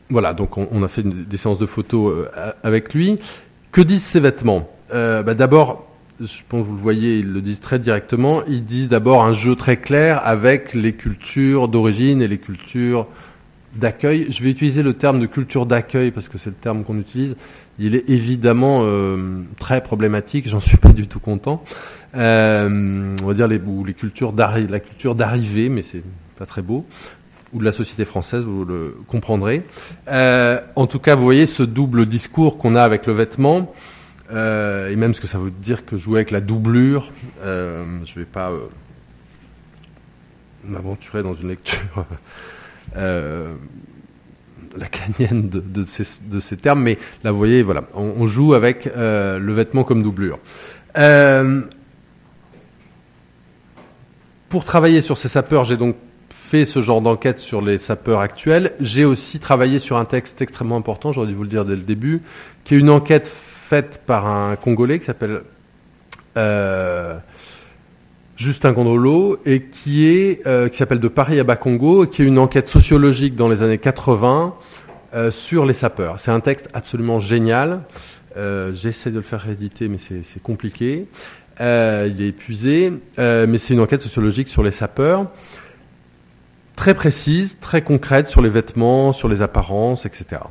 voilà, 0.10 0.34
donc 0.34 0.58
on, 0.58 0.82
a 0.82 0.88
fait 0.88 1.04
des 1.04 1.38
séances 1.38 1.60
de 1.60 1.68
photos 1.68 2.28
avec 2.64 2.96
lui. 2.96 3.20
Que 3.72 3.82
disent 3.82 4.02
ces 4.02 4.20
vêtements? 4.20 4.68
Bah, 4.92 5.36
D'abord, 5.36 5.93
je 6.20 6.42
pense 6.48 6.62
que 6.62 6.68
vous 6.68 6.76
le 6.76 6.82
voyez, 6.82 7.20
ils 7.20 7.32
le 7.32 7.42
disent 7.42 7.60
très 7.60 7.80
directement, 7.80 8.44
ils 8.48 8.66
disent 8.66 8.90
d'abord 8.90 9.24
un 9.24 9.34
jeu 9.34 9.56
très 9.56 9.78
clair 9.78 10.22
avec 10.24 10.74
les 10.74 10.94
cultures 10.94 11.68
d'origine 11.68 12.22
et 12.22 12.28
les 12.28 12.38
cultures 12.38 13.08
d'accueil. 13.76 14.28
Je 14.30 14.44
vais 14.44 14.52
utiliser 14.52 14.84
le 14.84 14.94
terme 14.94 15.20
de 15.20 15.26
culture 15.26 15.66
d'accueil 15.66 16.12
parce 16.12 16.30
que 16.30 16.38
c'est 16.38 16.50
le 16.50 16.56
terme 16.56 16.84
qu'on 16.84 17.00
utilise. 17.00 17.36
Il 17.80 17.96
est 17.96 18.10
évidemment 18.10 18.82
euh, 18.84 19.42
très 19.58 19.82
problématique, 19.82 20.48
j'en 20.48 20.60
suis 20.60 20.78
pas 20.88 20.94
du 20.94 21.08
tout 21.08 21.20
content. 21.20 21.64
Euh, 22.16 23.16
on 23.24 23.26
va 23.26 23.34
dire 23.34 23.48
les, 23.48 23.60
les 23.86 23.94
cultures 23.94 24.34
la 24.36 24.80
culture 24.80 25.16
d'arrivée, 25.16 25.70
mais 25.70 25.82
c'est 25.82 26.04
pas 26.38 26.46
très 26.46 26.62
beau 26.62 26.86
ou 27.54 27.60
de 27.60 27.66
la 27.66 27.72
société 27.72 28.04
française, 28.04 28.44
vous 28.44 28.66
le 28.66 28.98
comprendrez. 29.08 29.64
Euh, 30.08 30.60
en 30.76 30.88
tout 30.88 31.00
cas, 31.00 31.16
vous 31.16 31.24
voyez 31.24 31.46
ce 31.46 31.64
double 31.64 32.06
discours 32.08 32.58
qu'on 32.58 32.76
a 32.76 32.82
avec 32.82 33.06
le 33.06 33.14
vêtement. 33.14 33.72
Euh, 34.32 34.90
et 34.90 34.96
même 34.96 35.14
ce 35.14 35.22
que 35.22 35.28
ça 35.28 35.38
veut 35.38 35.52
dire 35.52 35.86
que 35.86 35.98
jouer 35.98 36.20
avec 36.20 36.32
la 36.32 36.42
doublure, 36.42 37.12
euh, 37.44 38.00
je 38.06 38.14
ne 38.14 38.20
vais 38.20 38.30
pas 38.30 38.52
euh, 38.52 38.62
m'aventurer 40.64 41.24
dans 41.24 41.36
une 41.36 41.50
lecture 41.50 42.06
lacanienne 44.78 45.50
de, 45.50 45.60
de, 45.60 45.86
ces, 46.40 46.58
termes, 46.58 46.82
mais 46.82 46.98
là 47.24 47.32
vous 47.32 47.38
voyez, 47.38 47.62
voilà, 47.64 47.84
on, 47.94 48.26
joue 48.28 48.54
avec 48.54 48.90
le 48.96 49.54
vêtement 49.54 49.84
comme 49.84 50.02
doublure. 50.02 50.40
pour 54.50 54.64
travailler 54.64 55.02
sur 55.02 55.18
ces 55.18 55.30
sapeurs, 55.30 55.66
j'ai 55.66 55.78
donc 55.78 55.96
fait 56.30 56.66
ce 56.66 56.82
genre 56.82 57.02
d'enquête 57.02 57.40
sur 57.40 57.62
les 57.62 57.78
sapeurs 57.78 58.20
actuels. 58.20 58.74
J'ai 58.80 59.06
aussi 59.06 59.40
travaillé 59.40 59.80
sur 59.80 59.98
un 59.98 60.06
texte 60.06 60.42
extrêmement 60.42 60.78
important, 60.78 61.12
j'aurais 61.12 61.28
dû 61.28 61.36
vous 61.36 61.44
le 61.44 61.50
dire 61.50 61.66
dès 61.66 61.76
le 61.76 61.82
début, 61.82 62.22
qui 62.64 62.76
est 62.76 62.80
une 62.80 62.90
enquête 62.90 63.32
faite 63.64 64.02
par 64.06 64.28
un 64.28 64.56
Congolais 64.56 65.00
qui 65.00 65.06
s'appelle 65.06 65.42
euh, 66.38 67.18
Justin 68.36 68.72
Gondolo 68.74 69.40
et 69.46 69.62
qui 69.62 70.08
est 70.08 70.46
euh, 70.48 70.68
qui 70.70 70.78
s'appelle 70.78 71.00
De 71.00 71.08
Paris 71.08 71.40
à 71.40 71.44
Bas-Congo, 71.44 72.08
qui 72.08 72.22
est 72.22 72.26
une 72.26 72.40
enquête 72.40 72.68
sociologique 72.68 73.36
dans 73.36 73.48
les 73.48 73.62
années 73.62 73.78
80 73.78 74.56
euh, 75.14 75.32
sur 75.32 75.66
les 75.66 75.74
sapeurs. 75.74 76.20
C'est 76.20 76.32
un 76.32 76.40
texte 76.40 76.70
absolument 76.74 77.20
génial. 77.20 77.82
J'essaie 78.74 79.12
de 79.12 79.18
le 79.18 79.22
faire 79.22 79.42
rééditer, 79.42 79.88
mais 79.88 80.00
c'est 80.00 80.42
compliqué. 80.42 81.06
il 81.60 82.16
est 82.20 82.28
épuisé, 82.30 82.92
mais 83.20 83.60
c'est 83.60 83.76
une 83.76 83.80
enquête 83.80 84.02
sociologique 84.02 84.48
sur 84.48 84.64
les 84.64 84.72
sapeurs 84.72 85.28
très 86.76 86.96
précise, 86.96 87.58
très 87.62 87.84
concrète 87.84 88.28
sur 88.28 88.42
les 88.42 88.50
vêtements, 88.50 89.12
sur 89.14 89.30
les 89.30 89.44
apparences, 89.44 90.08
etc. 90.08 90.42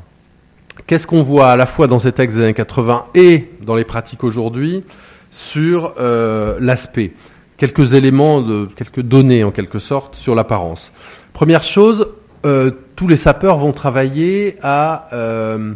Qu'est-ce 0.87 1.07
qu'on 1.07 1.23
voit 1.23 1.51
à 1.51 1.57
la 1.57 1.67
fois 1.67 1.87
dans 1.87 1.99
ces 1.99 2.13
textes 2.13 2.37
des 2.37 2.43
années 2.45 2.55
80 2.55 3.05
et 3.15 3.51
dans 3.61 3.77
les 3.77 3.85
pratiques 3.85 4.25
aujourd'hui 4.25 4.85
sur 5.31 5.95
euh, 6.01 6.57
l'aspect? 6.61 7.13
Quelques 7.59 7.93
éléments, 7.93 8.41
de, 8.41 8.65
quelques 8.75 9.03
données 9.03 9.45
en 9.45 9.51
quelque 9.51 9.79
sorte 9.79 10.17
sur 10.17 10.35
l'apparence. 10.35 10.91
Première 11.35 11.63
chose, 11.63 12.09
euh, 12.47 12.71
tous 12.97 13.07
les 13.07 13.19
sapeurs 13.19 13.59
vont 13.59 13.73
travailler 13.73 14.57
à 14.63 15.09
euh, 15.13 15.75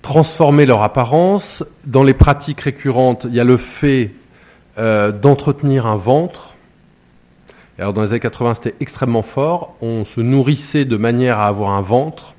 transformer 0.00 0.64
leur 0.64 0.82
apparence. 0.82 1.62
Dans 1.86 2.02
les 2.02 2.14
pratiques 2.14 2.62
récurrentes, 2.62 3.26
il 3.28 3.34
y 3.34 3.40
a 3.40 3.44
le 3.44 3.56
fait 3.56 4.12
d'entretenir 5.20 5.84
un 5.84 5.96
ventre. 5.96 6.54
alors 7.78 7.92
dans 7.92 8.00
les 8.00 8.12
années 8.12 8.20
80, 8.20 8.54
c'était 8.54 8.74
extrêmement 8.80 9.20
fort. 9.20 9.76
On 9.82 10.06
se 10.06 10.22
nourrissait 10.22 10.86
de 10.86 10.96
manière 10.96 11.38
à 11.38 11.48
avoir 11.48 11.72
un 11.72 11.82
ventre 11.82 12.34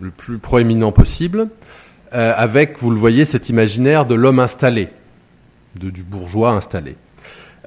le 0.00 0.10
plus 0.10 0.38
proéminent 0.38 0.92
possible, 0.92 1.48
avec, 2.12 2.78
vous 2.80 2.90
le 2.90 2.96
voyez, 2.96 3.24
cet 3.24 3.48
imaginaire 3.48 4.04
de 4.04 4.16
l'homme 4.16 4.40
installé, 4.40 4.88
du 5.76 6.02
bourgeois 6.02 6.50
installé. 6.50 6.96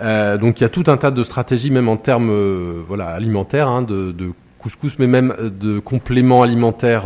Euh, 0.01 0.37
donc 0.37 0.59
il 0.59 0.63
y 0.63 0.65
a 0.65 0.69
tout 0.69 0.85
un 0.87 0.97
tas 0.97 1.11
de 1.11 1.23
stratégies, 1.23 1.71
même 1.71 1.89
en 1.89 1.97
termes 1.97 2.29
euh, 2.31 2.81
voilà, 2.87 3.07
alimentaires, 3.07 3.67
hein, 3.67 3.81
de, 3.81 4.31
couscous, 4.57 4.97
mais 4.97 5.07
même 5.07 5.33
euh, 5.39 5.49
de 5.49 5.79
compléments 5.79 6.41
alimentaires 6.41 7.05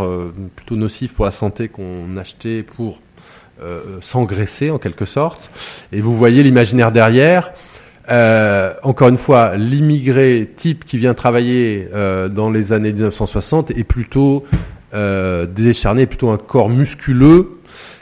plutôt 0.55 0.75
nocifs 0.75 1.13
pour 1.13 1.25
la 1.25 1.32
santé 1.32 1.67
qu'on 1.67 2.17
achetait 2.17 2.63
pour 2.63 3.01
s'engraisser 4.01 4.69
en 4.69 4.78
quelque 4.78 5.05
sorte. 5.05 5.49
Et 5.91 5.99
vous 5.99 6.15
voyez 6.15 6.43
l'imaginaire 6.43 6.91
derrière. 6.91 7.53
encore 8.84 9.09
une 9.09 9.17
fois, 9.17 9.57
l'immigré 9.57 10.47
type 10.55 10.86
qui 10.86 10.99
vient 10.99 11.15
travailler 11.15 11.89
dans 12.30 12.51
les 12.51 12.71
années 12.71 12.93
1960 12.93 13.71
est 13.71 13.84
plutôt 13.84 14.45
décharné, 14.94 16.06
plutôt 16.06 16.30
un 16.30 16.38
corps 16.38 16.70
musculeux. 16.70 17.60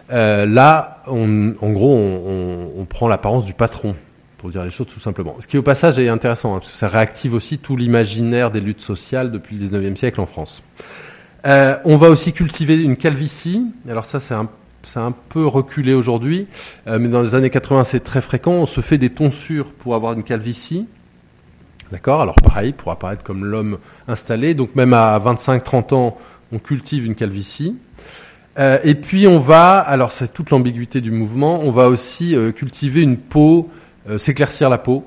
là, 0.10 1.04
en 1.08 1.72
gros, 1.72 1.96
on 1.96 2.86
prend 2.86 3.08
l'apparence 3.08 3.46
du 3.46 3.54
patron 3.54 3.96
pour 4.46 4.52
dire 4.52 4.64
les 4.64 4.70
choses 4.70 4.88
tout 4.88 5.00
simplement. 5.00 5.36
Ce 5.40 5.48
qui 5.48 5.58
au 5.58 5.64
passage 5.64 5.98
est 5.98 6.08
intéressant, 6.08 6.56
hein, 6.56 6.60
parce 6.60 6.72
que 6.72 6.78
ça 6.78 6.88
réactive 6.88 7.34
aussi 7.34 7.58
tout 7.58 7.76
l'imaginaire 7.76 8.52
des 8.52 8.62
luttes 8.62 8.82
sociales 8.82 9.32
depuis 9.32 9.58
le 9.58 9.68
19e 9.68 9.96
siècle 9.96 10.22
en 10.22 10.28
France. 10.28 10.62
Euh, 11.48 11.78
on 11.84 11.98
va 11.98 12.10
aussi 12.10 12.32
cultiver 12.32 12.82
une 12.82 12.96
calvitie. 12.96 13.66
Alors 13.90 14.06
ça, 14.06 14.20
c'est 14.20 14.34
un, 14.34 14.48
peu 15.30 15.48
reculé 15.48 15.96
aujourd'hui, 15.96 16.48
euh, 16.88 17.00
mais 17.00 17.08
dans 17.08 17.24
les 17.24 17.34
années 17.34 17.50
80, 17.50 17.86
c'est 17.86 18.04
très 18.04 18.22
fréquent. 18.22 18.52
On 18.52 18.66
se 18.68 18.82
fait 18.82 19.00
des 19.00 19.10
tonsures 19.10 19.72
pour 19.72 19.96
avoir 19.96 20.14
une 20.14 20.24
calvitie. 20.24 20.88
D'accord? 21.92 22.22
Alors 22.22 22.36
pareil, 22.36 22.72
pour 22.72 22.92
apparaître 22.92 23.24
comme 23.24 23.46
l'homme 23.46 23.80
installé. 24.08 24.54
Donc 24.54 24.76
même 24.76 24.94
à 24.94 25.18
25-30 25.20 25.94
ans, 25.96 26.18
on 26.56 26.60
cultive 26.60 27.06
une 27.06 27.16
calvitie. 27.16 27.76
Euh, 28.58 28.80
et 28.84 28.96
puis 28.96 29.28
on 29.28 29.40
va, 29.40 29.78
alors 29.78 30.12
c'est 30.12 30.34
toute 30.34 30.50
l'ambiguïté 30.50 31.02
du 31.02 31.12
mouvement, 31.12 31.60
on 31.60 31.72
va 31.72 31.90
aussi 31.90 32.36
cultiver 32.56 33.02
une 33.02 33.18
peau 33.18 33.70
euh, 34.10 34.18
s'éclaircir 34.20 34.70
la 34.70 34.78
peau. 34.78 35.04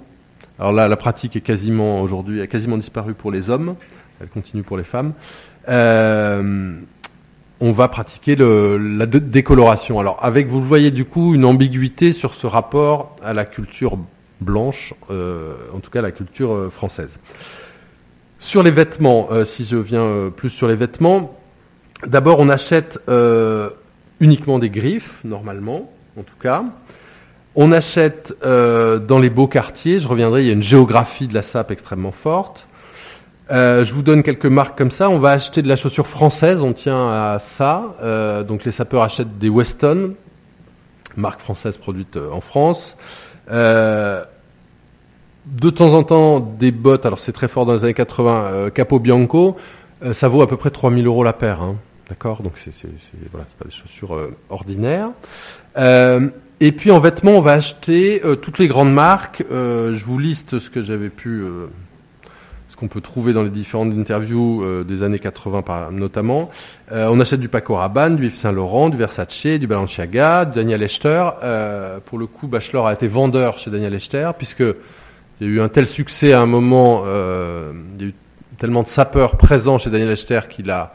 Alors 0.58 0.72
là, 0.72 0.88
la 0.88 0.96
pratique 0.96 1.36
est 1.36 1.40
quasiment 1.40 2.00
aujourd'hui, 2.00 2.40
a 2.40 2.48
quasiment 2.48 2.76
disparu 2.76 3.14
pour 3.14 3.30
les 3.30 3.48
hommes. 3.48 3.76
Elle 4.20 4.28
continue 4.28 4.64
pour 4.64 4.76
les 4.76 4.82
femmes. 4.82 5.12
Euh, 5.68 6.72
on 7.60 7.72
va 7.72 7.86
pratiquer 7.88 8.34
la 8.36 9.06
décoloration. 9.06 10.00
Alors 10.00 10.18
avec, 10.20 10.48
vous 10.48 10.58
le 10.58 10.66
voyez 10.66 10.90
du 10.90 11.04
coup, 11.04 11.34
une 11.34 11.44
ambiguïté 11.44 12.12
sur 12.12 12.34
ce 12.34 12.46
rapport 12.46 13.14
à 13.22 13.32
la 13.32 13.44
culture 13.44 13.98
blanche, 14.40 14.94
euh, 15.10 15.54
en 15.72 15.78
tout 15.78 15.90
cas 15.90 16.02
la 16.02 16.10
culture 16.10 16.72
française. 16.72 17.18
Sur 18.40 18.62
les 18.62 18.70
vêtements, 18.70 19.28
si 19.44 19.64
je 19.64 19.76
viens 19.76 20.30
plus 20.34 20.50
sur 20.50 20.68
les 20.68 20.76
vêtements, 20.76 21.37
d'abord 22.06 22.40
on 22.40 22.48
achète 22.48 22.98
uniquement 24.20 24.58
des 24.58 24.70
griffes, 24.70 25.20
normalement, 25.24 25.90
en 26.18 26.22
tout 26.22 26.36
cas. 26.40 26.64
On 27.60 27.72
achète 27.72 28.36
euh, 28.44 28.98
dans 28.98 29.18
les 29.18 29.30
beaux 29.30 29.48
quartiers, 29.48 30.00
je 30.00 30.06
reviendrai, 30.06 30.42
il 30.42 30.46
y 30.46 30.50
a 30.50 30.52
une 30.52 30.62
géographie 30.62 31.26
de 31.26 31.34
la 31.34 31.42
sape 31.42 31.70
extrêmement 31.70 32.12
forte. 32.12 32.68
Euh, 33.50 33.84
je 33.84 33.94
vous 33.94 34.02
donne 34.02 34.22
quelques 34.22 34.46
marques 34.46 34.76
comme 34.76 34.90
ça. 34.90 35.08
On 35.08 35.18
va 35.18 35.30
acheter 35.30 35.62
de 35.62 35.68
la 35.68 35.76
chaussure 35.76 36.06
française, 36.06 36.60
on 36.60 36.72
tient 36.72 37.08
à 37.08 37.38
ça. 37.40 37.96
Euh, 38.02 38.42
donc 38.44 38.64
les 38.64 38.72
sapeurs 38.72 39.02
achètent 39.02 39.38
des 39.38 39.48
Weston, 39.48 40.14
marque 41.16 41.40
française 41.40 41.76
produite 41.78 42.16
en 42.16 42.40
France. 42.40 42.96
de 43.48 44.26
temps 45.70 45.94
en 45.94 46.02
temps, 46.02 46.40
des 46.40 46.70
bottes, 46.70 47.06
alors 47.06 47.18
c'est 47.18 47.32
très 47.32 47.48
fort 47.48 47.64
dans 47.64 47.72
les 47.72 47.84
années 47.84 47.94
80, 47.94 48.70
Capo 48.74 48.98
Bianco, 48.98 49.56
ça 50.12 50.28
vaut 50.28 50.42
à 50.42 50.46
peu 50.46 50.58
près 50.58 50.70
3000 50.70 51.06
euros 51.06 51.24
la 51.24 51.32
paire. 51.32 51.62
Hein. 51.62 51.76
D'accord 52.08 52.42
Donc 52.42 52.52
c'est 52.56 52.72
pas 53.30 53.64
des 53.64 53.70
chaussures 53.70 54.16
ordinaires. 54.48 55.10
Et 56.60 56.72
puis 56.72 56.90
en 56.90 56.98
vêtements, 56.98 57.32
on 57.32 57.40
va 57.40 57.52
acheter 57.52 58.20
euh, 58.24 58.34
toutes 58.34 58.58
les 58.58 58.66
grandes 58.66 58.92
marques. 58.92 59.44
Euh, 59.52 59.94
je 59.94 60.04
vous 60.04 60.18
liste 60.18 60.58
ce 60.58 60.68
que 60.68 60.82
j'avais 60.82 61.08
pu, 61.08 61.40
euh, 61.40 61.68
ce 62.68 62.74
qu'on 62.74 62.88
peut 62.88 63.00
trouver 63.00 63.32
dans 63.32 63.44
les 63.44 63.50
différentes 63.50 63.96
interviews 63.96 64.64
des 64.82 65.04
années 65.04 65.20
80 65.20 65.90
notamment. 65.92 66.50
on 66.90 67.20
achète 67.20 67.38
du 67.38 67.48
Paco 67.48 67.76
Rabanne, 67.76 68.16
du 68.16 68.26
Yves 68.26 68.36
Saint 68.36 68.50
Laurent, 68.50 68.88
du 68.88 68.96
Versace, 68.96 69.58
du 69.58 69.68
Balenciaga, 69.68 70.46
du 70.46 70.56
Daniel 70.56 70.82
Echter. 70.82 71.30
pour 72.06 72.18
le 72.18 72.26
coup, 72.26 72.48
Bachelor 72.48 72.88
a 72.88 72.92
été 72.92 73.06
vendeur 73.06 73.58
chez 73.58 73.70
Daniel 73.70 73.94
Echter 73.94 74.30
puisque 74.36 74.64
il 75.40 75.46
y 75.46 75.50
a 75.50 75.52
eu 75.52 75.60
un 75.60 75.68
tel 75.68 75.86
succès 75.86 76.32
à 76.32 76.40
un 76.40 76.46
moment, 76.46 77.04
il 77.04 78.02
y 78.02 78.04
a 78.04 78.08
eu 78.08 78.14
tellement 78.58 78.82
de 78.82 78.88
sapeurs 78.88 79.36
présents 79.36 79.78
chez 79.78 79.90
Daniel 79.90 80.10
Echter 80.10 80.40
qu'il 80.48 80.70
a 80.70 80.94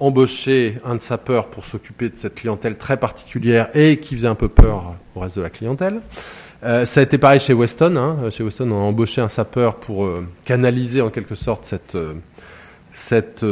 embauché 0.00 0.78
un 0.84 0.94
de 0.94 1.00
sapeurs 1.00 1.48
pour 1.48 1.64
s'occuper 1.64 2.08
de 2.08 2.16
cette 2.16 2.36
clientèle 2.36 2.76
très 2.76 2.96
particulière 2.96 3.68
et 3.74 3.98
qui 3.98 4.14
faisait 4.14 4.28
un 4.28 4.34
peu 4.34 4.48
peur 4.48 4.94
au 5.14 5.20
reste 5.20 5.36
de 5.36 5.42
la 5.42 5.50
clientèle. 5.50 6.00
Euh, 6.64 6.86
ça 6.86 7.00
a 7.00 7.02
été 7.02 7.18
pareil 7.18 7.40
chez 7.40 7.52
Weston. 7.52 7.96
Hein. 7.96 8.30
Chez 8.30 8.42
Weston, 8.42 8.70
on 8.70 8.76
a 8.76 8.84
embauché 8.84 9.20
un 9.20 9.28
sapeur 9.28 9.76
pour 9.76 10.04
euh, 10.04 10.26
canaliser 10.44 11.00
en 11.00 11.10
quelque 11.10 11.34
sorte 11.34 11.64
cette, 11.66 11.94
euh, 11.94 12.14
cette 12.92 13.44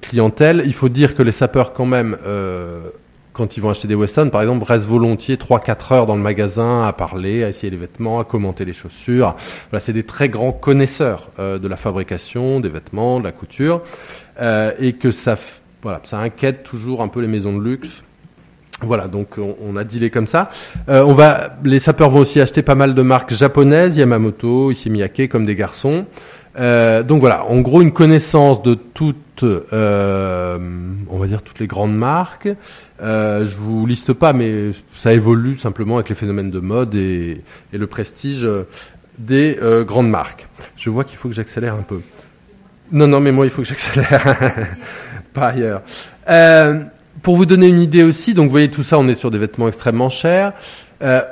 clientèle. 0.00 0.62
Il 0.66 0.74
faut 0.74 0.88
dire 0.88 1.14
que 1.14 1.22
les 1.22 1.32
sapeurs, 1.32 1.72
quand 1.72 1.86
même, 1.86 2.16
quand 3.32 3.56
ils 3.56 3.60
vont 3.60 3.70
acheter 3.70 3.88
des 3.88 3.96
Weston, 3.96 4.30
par 4.30 4.42
exemple, 4.42 4.64
restent 4.64 4.86
volontiers 4.86 5.36
3-4 5.36 5.94
heures 5.94 6.06
dans 6.06 6.14
le 6.14 6.22
magasin 6.22 6.86
à 6.86 6.92
parler, 6.92 7.42
à 7.42 7.48
essayer 7.48 7.70
les 7.70 7.76
vêtements, 7.76 8.20
à 8.20 8.24
commenter 8.24 8.64
les 8.64 8.72
chaussures. 8.72 9.34
Voilà, 9.70 9.80
c'est 9.80 9.92
des 9.92 10.04
très 10.04 10.28
grands 10.28 10.52
connaisseurs 10.52 11.30
de 11.38 11.66
la 11.66 11.76
fabrication, 11.76 12.60
des 12.60 12.68
vêtements, 12.68 13.18
de 13.18 13.24
la 13.24 13.32
couture, 13.32 13.82
et 14.80 14.92
que 14.92 15.10
ça 15.10 15.36
voilà, 15.82 16.00
ça 16.04 16.18
inquiète 16.18 16.64
toujours 16.64 17.02
un 17.02 17.08
peu 17.08 17.20
les 17.20 17.28
maisons 17.28 17.56
de 17.56 17.62
luxe. 17.62 18.02
Voilà, 18.80 19.08
donc 19.08 19.38
on, 19.38 19.76
a 19.76 19.82
dealé 19.82 20.08
comme 20.08 20.28
ça. 20.28 20.50
Euh, 20.88 21.02
on 21.02 21.12
va, 21.12 21.56
les 21.64 21.80
sapeurs 21.80 22.10
vont 22.10 22.20
aussi 22.20 22.40
acheter 22.40 22.62
pas 22.62 22.76
mal 22.76 22.94
de 22.94 23.02
marques 23.02 23.34
japonaises, 23.34 23.96
Yamamoto, 23.96 24.70
ici 24.70 24.90
comme 25.28 25.46
des 25.46 25.56
garçons. 25.56 26.06
Euh, 26.58 27.02
donc 27.02 27.20
voilà, 27.20 27.44
en 27.44 27.60
gros 27.60 27.82
une 27.82 27.92
connaissance 27.92 28.62
de 28.62 28.74
toutes, 28.74 29.44
euh, 29.44 30.58
on 31.08 31.18
va 31.18 31.26
dire 31.26 31.42
toutes 31.42 31.60
les 31.60 31.66
grandes 31.66 31.96
marques. 31.96 32.48
Euh, 33.00 33.46
je 33.46 33.56
vous 33.56 33.86
liste 33.86 34.12
pas, 34.12 34.32
mais 34.32 34.72
ça 34.96 35.12
évolue 35.12 35.58
simplement 35.58 35.96
avec 35.96 36.08
les 36.08 36.14
phénomènes 36.14 36.50
de 36.50 36.60
mode 36.60 36.94
et, 36.94 37.42
et 37.72 37.78
le 37.78 37.86
prestige 37.86 38.46
des 39.18 39.58
grandes 39.86 40.10
marques. 40.10 40.48
Je 40.76 40.90
vois 40.90 41.04
qu'il 41.04 41.16
faut 41.16 41.28
que 41.28 41.34
j'accélère 41.34 41.74
un 41.74 41.82
peu. 41.82 42.00
Non, 42.90 43.06
non, 43.06 43.20
mais 43.20 43.32
moi 43.32 43.44
il 43.44 43.50
faut 43.50 43.62
que 43.62 43.68
j'accélère. 43.68 44.36
ailleurs. 45.42 45.82
Euh, 46.28 46.82
pour 47.22 47.36
vous 47.36 47.46
donner 47.46 47.66
une 47.66 47.80
idée 47.80 48.02
aussi, 48.02 48.34
donc 48.34 48.46
vous 48.46 48.50
voyez 48.50 48.70
tout 48.70 48.82
ça, 48.82 48.98
on 48.98 49.08
est 49.08 49.14
sur 49.14 49.30
des 49.30 49.38
vêtements 49.38 49.68
extrêmement 49.68 50.10
chers. 50.10 50.52
Euh, 51.02 51.22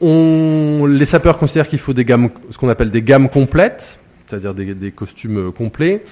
on, 0.00 0.86
les 0.86 1.06
sapeurs 1.06 1.38
considèrent 1.38 1.68
qu'il 1.68 1.78
faut 1.78 1.92
des 1.92 2.04
gammes, 2.04 2.30
ce 2.50 2.58
qu'on 2.58 2.68
appelle 2.68 2.90
des 2.90 3.02
gammes 3.02 3.28
complètes, 3.28 3.98
c'est-à-dire 4.28 4.54
des, 4.54 4.92
costumes 4.92 5.52
complets. 5.52 6.04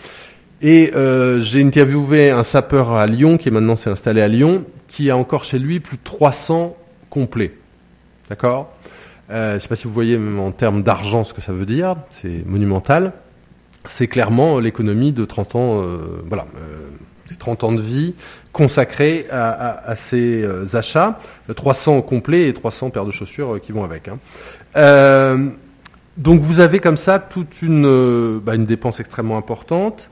Et 0.62 0.92
euh, 0.96 1.40
j'ai 1.40 1.62
interviewé 1.62 2.30
un 2.30 2.42
sapeur 2.42 2.92
à 2.92 3.06
Lyon, 3.06 3.36
qui 3.36 3.50
maintenant 3.50 3.76
s'est 3.76 3.90
installé 3.90 4.22
à 4.22 4.28
Lyon, 4.28 4.64
qui 4.88 5.10
a 5.10 5.16
encore 5.16 5.44
chez 5.44 5.58
lui 5.58 5.78
plus 5.80 5.98
de 5.98 6.02
300 6.02 6.76
complets. 7.10 7.52
D'accord? 8.28 8.72
Je 9.28 9.54
ne 9.54 9.58
sais 9.58 9.68
pas 9.68 9.76
si 9.76 9.84
vous 9.84 9.92
voyez 9.92 10.18
même 10.18 10.38
en 10.38 10.52
termes 10.52 10.82
d'argent 10.82 11.24
ce 11.24 11.34
que 11.34 11.40
ça 11.40 11.52
veut 11.52 11.66
dire, 11.66 11.96
c'est 12.10 12.46
monumental. 12.46 13.12
C'est 13.86 14.06
clairement 14.06 14.58
l'économie 14.58 15.12
de 15.12 15.24
30 15.24 15.56
ans, 15.56 15.82
voilà, 16.28 16.46
c'est 17.26 17.38
30 17.38 17.64
ans 17.64 17.72
de 17.72 17.82
vie 17.82 18.14
consacrés 18.52 19.26
à, 19.30 19.94
ces 19.96 20.42
euh, 20.42 20.64
achats, 20.72 21.18
300 21.54 22.00
complets 22.02 22.48
et 22.48 22.54
300 22.54 22.88
paires 22.90 23.04
de 23.04 23.12
chaussures 23.12 23.56
euh, 23.56 23.58
qui 23.58 23.72
vont 23.72 23.84
avec. 23.84 24.08
Hein. 24.08 24.18
Euh, 24.76 25.50
donc 26.16 26.40
vous 26.40 26.60
avez 26.60 26.78
comme 26.78 26.96
ça 26.96 27.18
toute 27.18 27.60
une, 27.60 28.40
bah, 28.40 28.56
dépense 28.56 28.98
extrêmement 29.00 29.36
importante 29.36 30.10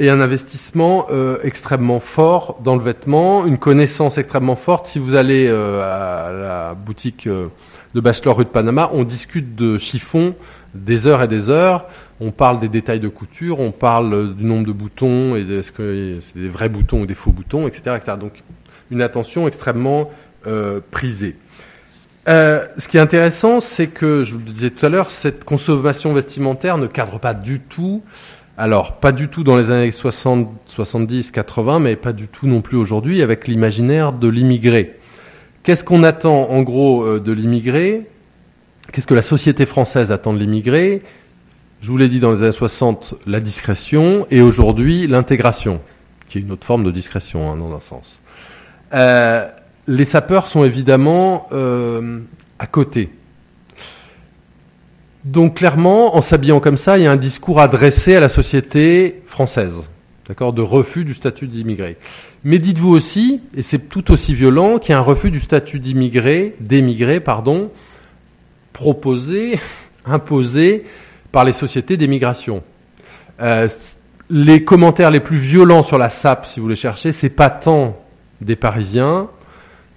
et 0.00 0.10
un 0.10 0.20
investissement 0.20 1.06
extrêmement 1.42 2.00
fort 2.00 2.60
dans 2.62 2.76
le 2.76 2.82
vêtement, 2.82 3.44
une 3.46 3.58
connaissance 3.58 4.16
extrêmement 4.16 4.56
forte. 4.56 4.86
Si 4.86 4.98
vous 4.98 5.14
allez 5.14 5.48
à 5.48 6.30
la 6.32 6.74
boutique 6.74 7.26
de 7.26 8.00
Bachelor 8.00 8.38
rue 8.38 8.44
de 8.44 8.50
Panama, 8.50 8.90
on 8.92 9.04
discute 9.04 9.54
de 9.54 9.76
chiffons 9.76 10.34
des 10.74 11.06
heures 11.06 11.22
et 11.22 11.28
des 11.28 11.50
heures 11.50 11.86
on 12.20 12.30
parle 12.30 12.60
des 12.60 12.68
détails 12.68 13.00
de 13.00 13.08
couture, 13.08 13.60
on 13.60 13.70
parle 13.70 14.34
du 14.34 14.44
nombre 14.44 14.66
de 14.66 14.72
boutons, 14.72 15.36
et 15.36 15.40
est-ce 15.40 15.72
que 15.72 16.18
c'est 16.20 16.40
des 16.40 16.48
vrais 16.48 16.68
boutons 16.68 17.02
ou 17.02 17.06
des 17.06 17.14
faux 17.14 17.32
boutons, 17.32 17.68
etc. 17.68 17.98
Donc 18.18 18.42
une 18.90 19.02
attention 19.02 19.46
extrêmement 19.46 20.10
euh, 20.46 20.80
prisée. 20.90 21.36
Euh, 22.28 22.64
ce 22.76 22.88
qui 22.88 22.96
est 22.96 23.00
intéressant, 23.00 23.60
c'est 23.60 23.86
que, 23.86 24.24
je 24.24 24.32
vous 24.32 24.38
le 24.38 24.52
disais 24.52 24.70
tout 24.70 24.84
à 24.84 24.88
l'heure, 24.88 25.10
cette 25.10 25.44
consommation 25.44 26.12
vestimentaire 26.12 26.76
ne 26.76 26.86
cadre 26.86 27.18
pas 27.18 27.34
du 27.34 27.60
tout, 27.60 28.02
alors 28.56 28.96
pas 28.96 29.12
du 29.12 29.28
tout 29.28 29.44
dans 29.44 29.56
les 29.56 29.70
années 29.70 29.90
60, 29.90 30.50
70, 30.66 31.30
80, 31.30 31.78
mais 31.78 31.96
pas 31.96 32.12
du 32.12 32.28
tout 32.28 32.46
non 32.46 32.60
plus 32.60 32.76
aujourd'hui 32.76 33.22
avec 33.22 33.46
l'imaginaire 33.46 34.12
de 34.12 34.28
l'immigré 34.28 34.98
qu'est-ce 35.68 35.84
qu'on 35.84 36.02
attend 36.02 36.48
en 36.48 36.62
gros 36.62 37.18
de 37.18 37.30
l'immigré? 37.30 38.06
Qu'est-ce 38.90 39.06
que 39.06 39.12
la 39.12 39.20
société 39.20 39.66
française 39.66 40.10
attend 40.12 40.32
de 40.32 40.38
l'immigré? 40.38 41.02
Je 41.80 41.90
vous 41.90 41.96
l'ai 41.96 42.08
dit 42.08 42.20
dans 42.20 42.32
les 42.32 42.42
années 42.42 42.52
60, 42.52 43.14
la 43.26 43.40
discrétion, 43.40 44.26
et 44.30 44.40
aujourd'hui 44.40 45.06
l'intégration, 45.06 45.80
qui 46.28 46.38
est 46.38 46.40
une 46.40 46.52
autre 46.52 46.66
forme 46.66 46.84
de 46.84 46.90
discrétion 46.90 47.50
hein, 47.50 47.56
dans 47.56 47.74
un 47.74 47.80
sens. 47.80 48.20
les 49.86 50.04
sapeurs 50.04 50.48
sont 50.48 50.64
évidemment 50.64 51.48
à 52.58 52.66
côté 52.66 53.10
donc 55.28 55.56
clairement, 55.56 56.16
en 56.16 56.22
s'habillant 56.22 56.60
comme 56.60 56.76
ça, 56.76 56.96
il 56.96 57.04
y 57.04 57.06
a 57.06 57.12
un 57.12 57.16
discours 57.16 57.60
adressé 57.60 58.14
à 58.16 58.20
la 58.20 58.30
société 58.30 59.22
française, 59.26 59.74
d'accord, 60.26 60.52
de 60.54 60.62
refus 60.62 61.04
du 61.04 61.12
statut 61.12 61.48
d'immigré. 61.48 61.96
Mais 62.44 62.58
dites-vous 62.58 62.88
aussi, 62.88 63.40
et 63.54 63.62
c'est 63.62 63.78
tout 63.78 64.10
aussi 64.10 64.32
violent, 64.32 64.78
qu'il 64.78 64.92
y 64.92 64.94
a 64.94 64.98
un 64.98 65.02
refus 65.02 65.30
du 65.30 65.40
statut 65.40 65.80
d'immigré, 65.80 66.54
d'émigré, 66.60 67.20
pardon, 67.20 67.70
proposé, 68.72 69.58
imposé 70.06 70.84
par 71.32 71.44
les 71.44 71.52
sociétés 71.52 71.96
d'émigration. 71.96 72.62
Euh, 73.40 73.68
les 74.30 74.64
commentaires 74.64 75.10
les 75.10 75.20
plus 75.20 75.38
violents 75.38 75.82
sur 75.82 75.98
la 75.98 76.10
SAP, 76.10 76.46
si 76.46 76.60
vous 76.60 76.68
les 76.68 76.76
cherchez, 76.76 77.12
c'est 77.12 77.30
pas 77.30 77.50
tant 77.50 77.96
des 78.40 78.56
Parisiens 78.56 79.28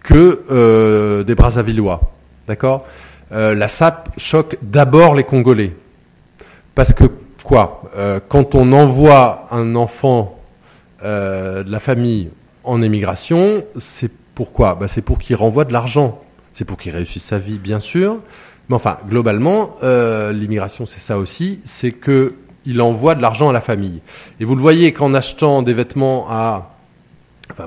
que 0.04 0.44
euh, 0.50 1.24
des 1.24 1.36
Brassavillois, 1.36 2.12
d'accord? 2.48 2.86
Euh, 3.32 3.56
la 3.56 3.68
SAP 3.68 4.10
choque 4.18 4.58
d'abord 4.62 5.16
les 5.16 5.24
Congolais. 5.24 5.76
Parce 6.76 6.94
que 6.94 7.06
quoi? 7.44 7.82
Quand 8.30 8.56
on 8.56 8.72
envoie 8.72 9.46
un 9.52 9.76
enfant 9.76 10.40
de 11.04 11.70
la 11.70 11.80
famille 11.80 12.30
en 12.64 12.82
émigration, 12.82 13.66
c'est 13.80 14.12
pourquoi? 14.36 14.76
Bah, 14.76 14.88
C'est 14.88 15.02
pour 15.02 15.20
qu'il 15.20 15.36
renvoie 15.36 15.66
de 15.66 15.74
l'argent. 15.74 16.22
C'est 16.54 16.66
pour 16.66 16.78
qu'il 16.78 16.94
réussisse 16.94 17.24
sa 17.24 17.40
vie, 17.40 17.58
bien 17.58 17.80
sûr. 17.80 18.18
Mais 18.72 18.78
enfin, 18.78 19.00
globalement, 19.10 19.76
l'immigration, 19.84 20.86
c'est 20.86 21.02
ça 21.02 21.18
aussi, 21.18 21.60
c'est 21.66 21.92
qu'il 21.92 22.82
envoie 22.82 23.16
de 23.16 23.22
l'argent 23.22 23.50
à 23.50 23.54
la 23.54 23.60
famille. 23.60 24.00
Et 24.40 24.46
vous 24.46 24.56
le 24.56 24.62
voyez 24.62 24.94
qu'en 24.94 25.14
achetant 25.14 25.62
des 25.62 25.74
vêtements 25.74 26.28
à 26.30 26.70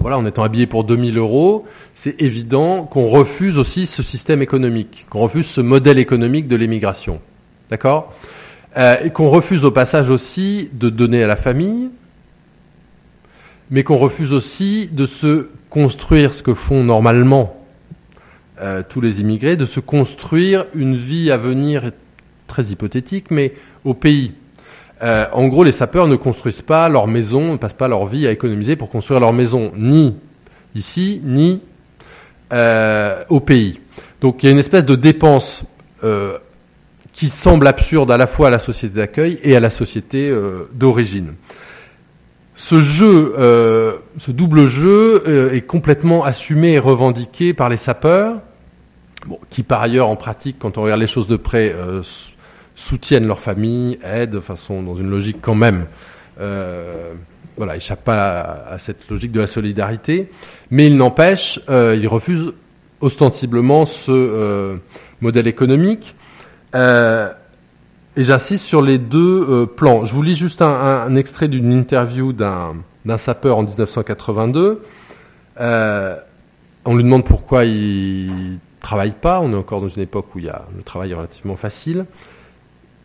voilà, 0.01 0.17
en 0.17 0.25
étant 0.25 0.45
habillé 0.45 0.67
pour 0.67 0.85
2000 0.85 1.19
euros, 1.19 1.67
c'est 1.95 2.23
évident 2.23 2.85
qu'on 2.85 3.05
refuse 3.05 3.59
aussi 3.59 3.85
ce 3.85 4.03
système 4.03 4.41
économique, 4.41 5.05
qu'on 5.11 5.19
refuse 5.19 5.45
ce 5.45 5.61
modèle 5.61 5.99
économique 5.99 6.49
de 6.49 6.57
l'émigration. 6.57 7.21
D'accord? 7.69 8.15
Euh, 8.79 8.97
Et 9.05 9.11
qu'on 9.11 9.29
refuse 9.29 9.63
au 9.67 9.71
passage 9.71 10.09
aussi 10.09 10.71
de 10.73 10.89
donner 10.89 11.23
à 11.23 11.27
la 11.27 11.37
famille, 11.37 11.91
mais 13.71 13.83
qu'on 13.83 13.99
refuse 13.99 14.33
aussi 14.33 14.89
de 14.91 15.05
se 15.05 15.49
construire 15.69 16.33
ce 16.33 16.43
que 16.43 16.55
font 16.55 16.83
normalement 16.83 17.55
euh, 18.61 18.83
tous 18.89 19.01
les 19.01 19.21
immigrés, 19.21 19.57
de 19.57 19.67
se 19.67 19.81
construire 19.81 20.67
une 20.75 20.97
vie 20.97 21.31
à 21.33 21.37
venir 21.37 21.91
très 22.47 22.65
hypothétique, 22.65 23.31
mais 23.31 23.55
au 23.85 23.95
pays. 23.95 24.33
Euh, 25.03 25.27
en 25.33 25.49
gros, 25.49 25.65
les 25.65 25.73
sapeurs 25.73 26.07
ne 26.07 26.15
construisent 26.15 26.63
pas 26.63 26.89
leur 26.89 27.09
maison, 27.09 27.53
ne 27.53 27.57
passent 27.57 27.73
pas 27.73 27.89
leur 27.89 28.07
vie 28.07 28.29
à 28.29 28.31
économiser 28.31 28.77
pour 28.77 28.91
construire 28.91 29.19
leur 29.19 29.33
maison, 29.33 29.73
ni 29.77 30.15
ici, 30.77 31.21
ni 31.25 31.63
euh, 32.53 33.25
au 33.29 33.41
pays. 33.41 33.81
Donc 34.21 34.43
il 34.43 34.47
y 34.47 34.49
a 34.49 34.53
une 34.53 34.59
espèce 34.59 34.85
de 34.85 34.95
dépense 34.95 35.65
qui 37.15 37.31
semble 37.31 37.67
absurde 37.67 38.11
à 38.11 38.19
la 38.19 38.27
fois 38.27 38.49
à 38.49 38.51
la 38.51 38.59
société 38.59 38.97
d'accueil 38.97 39.39
et 39.43 39.57
à 39.57 39.61
la 39.61 39.71
société 39.71 40.31
d'origine. 40.75 41.33
Ce 42.57 42.83
jeu, 42.83 43.35
ce 44.19 44.31
double 44.31 44.67
jeu 44.67 45.51
est 45.53 45.63
complètement 45.63 46.25
assumé 46.25 46.75
et 46.75 46.79
revendiqué 46.79 47.53
par 47.53 47.69
les 47.69 47.77
sapeurs, 47.77 48.41
qui 49.51 49.65
par 49.65 49.83
ailleurs 49.83 50.09
en 50.09 50.15
pratique, 50.15 50.57
quand 50.61 50.79
on 50.79 50.83
regarde 50.83 51.01
les 51.01 51.09
choses 51.09 51.27
de 51.27 51.37
près, 51.37 51.75
soutiennent 52.75 53.27
leur 53.27 53.41
famille, 53.41 53.99
aident, 54.05 54.31
de 54.31 54.41
façon 54.41 54.83
dans 54.83 54.97
une 54.97 55.11
logique 55.11 55.39
quand 55.41 55.55
même, 55.55 55.87
euh, 56.41 57.15
voilà, 57.57 57.77
échappent 57.77 58.05
pas 58.05 58.65
à, 58.69 58.79
cette 58.79 59.09
logique 59.09 59.33
de 59.33 59.41
la 59.41 59.47
solidarité, 59.47 60.29
mais 60.71 60.87
il 60.87 60.97
n'empêche, 60.97 61.61
euh, 61.71 61.97
ils 61.99 62.09
refusent 62.09 62.53
ostensiblement 63.01 63.87
ce 63.87 64.11
euh, 64.11 64.77
modèle 65.21 65.47
économique. 65.47 66.17
Euh, 66.75 67.33
et 68.17 68.25
j'insiste 68.25 68.65
sur 68.65 68.83
les 68.83 68.99
deux 68.99 69.67
plans. 69.67 70.05
Je 70.05 70.15
vous 70.15 70.23
lis 70.23 70.37
juste 70.37 70.63
un, 70.63 71.15
extrait 71.17 71.49
d'une 71.49 71.73
interview 71.73 72.33
d'un 72.33 73.19
sapeur 73.19 73.59
en 73.59 73.63
1982. 73.63 74.83
on 75.59 76.97
lui 76.97 77.05
demande 77.05 77.25
pourquoi 77.25 77.65
il 77.65 78.59
travaille 78.81 79.13
pas. 79.13 79.41
On 79.41 79.53
est 79.53 79.57
encore 79.57 79.81
dans 79.81 79.89
une 79.89 80.03
époque 80.03 80.35
où 80.35 80.39
il 80.39 80.47
y 80.47 80.51
a, 80.51 80.67
le 80.77 80.83
travail 80.83 81.11
est 81.13 81.15
relativement 81.15 81.57
facile 81.57 82.07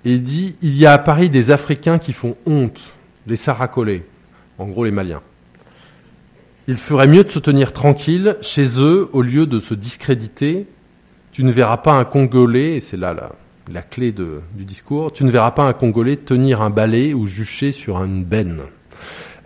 et 0.06 0.20
dit 0.20 0.56
il 0.62 0.76
y 0.76 0.86
a 0.86 0.94
à 0.94 0.98
Paris 0.98 1.30
des 1.30 1.52
Africains 1.52 2.00
qui 2.00 2.14
font 2.14 2.36
honte, 2.46 2.80
les 3.28 3.36
Saracolais, 3.36 4.06
en 4.58 4.68
gros 4.68 4.86
les 4.86 4.92
Maliens. 4.92 5.22
Il 6.68 6.78
ferait 6.78 7.08
mieux 7.08 7.24
de 7.24 7.32
se 7.32 7.40
tenir 7.40 7.74
tranquille 7.74 8.38
chez 8.42 8.80
eux 8.80 9.10
au 9.12 9.22
lieu 9.22 9.48
de 9.48 9.60
se 9.60 9.74
discréditer. 9.74 10.68
Tu 11.32 11.44
ne 11.44 11.52
verras 11.52 11.78
pas 11.78 11.94
un 11.94 12.06
Congolais, 12.06 12.76
et 12.76 12.80
c'est 12.80 12.98
là 12.98 13.32
la, 13.72 13.82
clé 13.82 14.12
du 14.12 14.66
discours, 14.66 15.12
tu 15.12 15.24
ne 15.24 15.32
verras 15.32 15.52
pas 15.52 15.64
un 15.64 15.74
Congolais 15.74 16.16
tenir 16.16 16.62
un 16.62 16.70
balai 16.70 17.14
ou 17.14 17.28
jucher 17.28 17.72
sur 17.72 18.04
une 18.04 18.24
benne. 18.24 18.62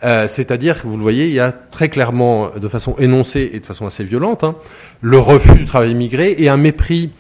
Euh, 0.04 0.28
c'est-à-dire, 0.28 0.82
vous 0.84 0.98
le 0.98 1.02
voyez, 1.02 1.28
il 1.28 1.34
y 1.34 1.40
a 1.40 1.52
très 1.52 1.88
clairement, 1.90 2.50
de 2.58 2.68
façon 2.68 2.96
énoncée 2.98 3.52
et 3.54 3.60
de 3.60 3.66
façon 3.66 3.86
assez 3.86 4.04
violente, 4.04 4.44
hein, 4.44 4.56
le 5.02 5.18
refus 5.18 5.54
du 5.54 5.66
travail 5.66 5.92
immigré 5.92 6.36
et 6.38 6.50
un 6.50 6.58
mépris 6.58 7.12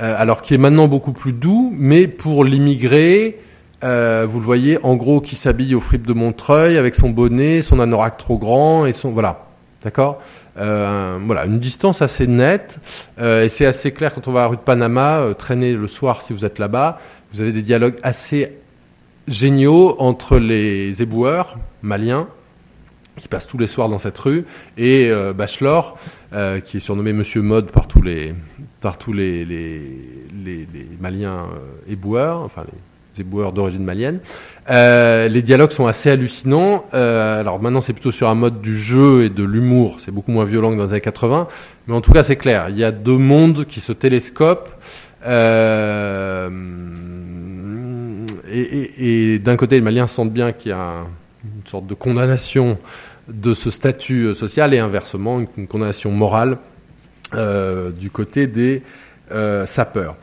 euh, 0.00 0.14
alors 0.16 0.40
qui 0.40 0.54
est 0.54 0.58
maintenant 0.58 0.88
beaucoup 0.88 1.12
plus 1.12 1.32
doux, 1.32 1.74
mais 1.76 2.06
pour 2.06 2.44
l'immigré, 2.44 3.38
euh, 3.84 4.26
vous 4.28 4.40
le 4.40 4.46
voyez, 4.46 4.78
en 4.82 4.96
gros, 4.96 5.20
qui 5.20 5.36
s'habille 5.36 5.74
au 5.74 5.80
fripes 5.80 6.06
de 6.06 6.14
Montreuil 6.14 6.78
avec 6.78 6.94
son 6.94 7.10
bonnet, 7.10 7.60
son 7.60 7.80
anorak 7.80 8.16
trop 8.16 8.38
grand 8.38 8.86
et 8.86 8.92
son 8.92 9.10
voilà, 9.10 9.48
d'accord? 9.84 10.22
Euh, 10.60 11.18
voilà, 11.24 11.46
une 11.46 11.58
distance 11.58 12.02
assez 12.02 12.26
nette. 12.26 12.78
Et 13.18 13.48
c'est 13.48 13.66
assez 13.66 13.92
clair 13.92 14.14
quand 14.14 14.28
on 14.28 14.32
va 14.32 14.40
à 14.40 14.42
la 14.44 14.48
rue 14.50 14.56
de 14.56 14.62
Panama, 14.62 15.22
traîner 15.38 15.72
le 15.72 15.88
soir 15.88 16.22
si 16.22 16.32
vous 16.32 16.44
êtes 16.44 16.58
là-bas, 16.58 17.00
vous 17.32 17.40
avez 17.40 17.52
des 17.52 17.62
dialogues 17.62 17.96
assez 18.02 18.58
géniaux 19.26 19.96
entre 19.98 20.38
les 20.38 21.02
éboueurs 21.02 21.58
maliens 21.82 22.28
qui 23.16 23.28
passent 23.28 23.46
tous 23.46 23.58
les 23.58 23.66
soirs 23.66 23.88
dans 23.88 23.98
cette 23.98 24.18
rue 24.18 24.44
et 24.76 25.12
Bachelor 25.36 25.98
euh, 26.32 26.60
qui 26.60 26.76
est 26.76 26.80
surnommé 26.80 27.12
Monsieur 27.12 27.42
Mode 27.42 27.72
par 27.72 27.88
tous 27.88 28.02
les, 28.02 28.36
par 28.80 28.96
Maliens 31.00 31.38
euh, 31.38 31.92
éboueurs, 31.92 32.48
éboueurs 33.18 33.52
d'origine 33.52 33.84
malienne. 33.84 34.20
Euh, 34.70 35.28
les 35.28 35.42
dialogues 35.42 35.72
sont 35.72 35.86
assez 35.86 36.10
hallucinants. 36.10 36.84
alors 36.92 37.60
maintenant, 37.60 37.80
c'est 37.80 37.92
plutôt 37.92 38.12
sur 38.12 38.28
un 38.28 38.34
mode 38.34 38.60
du 38.60 38.78
jeu 38.78 39.24
et 39.24 39.30
de 39.30 39.42
l'humour. 39.42 39.96
C'est 39.98 40.12
beaucoup 40.12 40.30
moins 40.32 40.44
violent 40.44 40.70
que 40.70 40.76
dans 40.76 40.84
les 40.84 40.92
années 40.92 41.00
80. 41.00 41.48
Mais 41.86 41.94
en 41.94 42.00
tout 42.00 42.12
cas, 42.12 42.22
c'est 42.22 42.36
clair. 42.36 42.66
Il 42.68 42.78
y 42.78 42.84
a 42.84 42.92
deux 42.92 43.18
mondes 43.18 43.64
qui 43.66 43.80
se 43.80 43.92
télescopent. 43.92 44.70
et, 45.26 45.30
et, 48.52 49.34
et 49.34 49.38
d'un 49.38 49.56
côté, 49.56 49.76
les 49.76 49.82
Maliens 49.82 50.06
sentent 50.06 50.32
bien 50.32 50.52
qu'il 50.52 50.70
y 50.70 50.74
a 50.74 51.04
une 51.44 51.66
sorte 51.66 51.86
de 51.86 51.94
condamnation 51.94 52.78
de 53.32 53.54
ce 53.54 53.70
statut 53.70 54.24
euh, 54.24 54.34
social 54.34 54.74
et 54.74 54.78
inversement 54.78 55.40
une, 55.56 55.66
condamnation 55.66 56.10
morale 56.10 56.58
euh, 57.34 57.90
du 57.90 58.10
côté 58.10 58.46
des 58.46 58.82
euh, 59.32 59.66
sapeurs. 59.66 60.16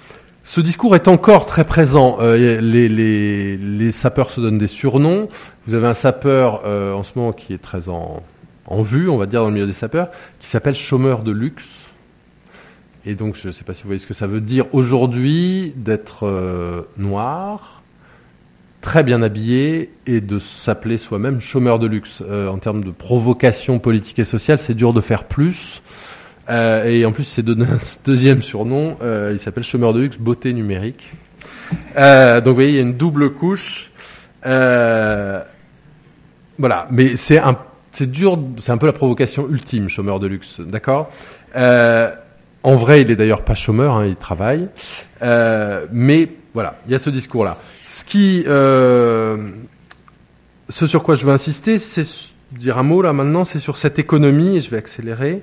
Ce 0.49 0.61
discours 0.61 0.95
est 0.95 1.09
encore 1.09 1.45
très 1.45 1.65
présent. 1.65 2.19
les, 2.21 3.91
sapeurs 3.91 4.31
se 4.31 4.39
donnent 4.39 4.57
des 4.57 4.67
surnoms. 4.67 5.27
Vous 5.67 5.73
avez 5.73 5.87
un 5.87 5.93
sapeur 5.93 6.65
en 6.65 7.03
ce 7.03 7.11
moment 7.17 7.33
qui 7.33 7.51
est 7.53 7.61
très 7.61 7.89
en, 7.89 8.23
vue, 8.81 9.09
on 9.09 9.17
va 9.17 9.25
dire, 9.25 9.41
dans 9.41 9.47
le 9.47 9.53
milieu 9.53 9.67
des 9.67 9.73
sapeurs, 9.73 10.07
qui 10.39 10.47
s'appelle 10.47 10.75
chômeur 10.75 11.23
de 11.23 11.31
luxe. 11.31 11.67
Et 13.05 13.13
donc, 13.13 13.35
je 13.35 13.49
ne 13.49 13.51
sais 13.51 13.65
pas 13.65 13.73
si 13.73 13.83
vous 13.83 13.89
voyez 13.89 13.99
ce 13.99 14.07
que 14.07 14.13
ça 14.13 14.25
veut 14.25 14.39
dire 14.39 14.67
aujourd'hui 14.71 15.73
d'être 15.75 16.85
noir, 16.97 17.77
très 18.87 19.03
bien 19.03 19.21
habillé 19.21 19.91
et 20.05 20.21
de 20.21 20.39
s'appeler 20.39 20.97
soi-même 20.97 21.41
chômeur 21.41 21.77
de 21.77 21.87
luxe. 21.87 22.23
Euh, 22.25 22.47
en 22.47 22.57
termes 22.57 22.85
de 22.85 22.91
provocation 22.91 23.79
politique 23.79 24.19
et 24.19 24.23
sociale, 24.23 24.59
c'est 24.59 24.75
dur 24.75 24.93
de 24.93 25.01
faire 25.01 25.25
plus. 25.25 25.81
Euh, 26.49 26.85
et 26.85 27.05
en 27.05 27.11
plus, 27.11 27.25
c'est 27.25 27.43
donné 27.43 27.63
un 27.69 27.79
deuxième 28.05 28.41
surnom. 28.41 28.97
Euh, 29.01 29.31
il 29.33 29.39
s'appelle 29.39 29.63
chômeur 29.63 29.93
de 29.93 30.01
luxe 30.01 30.17
beauté 30.17 30.53
numérique. 30.53 31.11
donc 31.95 32.45
vous 32.45 32.53
voyez, 32.53 32.69
il 32.69 32.75
y 32.75 32.79
a 32.79 32.81
une 32.81 32.97
double 32.97 33.31
couche. 33.31 33.91
voilà, 34.43 35.47
mais 36.89 37.15
c'est 37.15 37.39
un, 37.39 37.57
dur, 38.01 38.39
c'est 38.61 38.71
un 38.71 38.77
peu 38.77 38.85
la 38.87 38.93
provocation 38.93 39.49
ultime, 39.49 39.89
chômeur 39.89 40.19
de 40.19 40.27
luxe, 40.27 40.59
d'accord? 40.59 41.09
En 42.63 42.75
vrai, 42.75 43.01
il 43.01 43.11
est 43.11 43.15
d'ailleurs 43.15 43.43
pas 43.43 43.55
chômeur, 43.55 43.95
hein, 43.95 44.05
il 44.05 44.15
travaille. 44.15 44.67
mais 45.21 46.29
voilà, 46.53 46.79
il 46.87 46.91
y 46.91 46.95
a 46.95 46.99
ce 46.99 47.11
discours-là. 47.11 47.59
Ce 47.87 48.03
qui, 48.03 48.43
euh, 48.47 49.37
ce 50.69 50.87
sur 50.87 51.03
quoi 51.03 51.15
je 51.15 51.25
veux 51.25 51.31
insister, 51.31 51.79
c'est 51.79 52.05
dire 52.51 52.77
un 52.77 52.83
mot 52.83 53.01
là 53.01 53.13
maintenant, 53.13 53.45
c'est 53.45 53.59
sur 53.59 53.77
cette 53.77 53.99
économie, 53.99 54.61
je 54.61 54.69
vais 54.69 54.77
accélérer, 54.77 55.41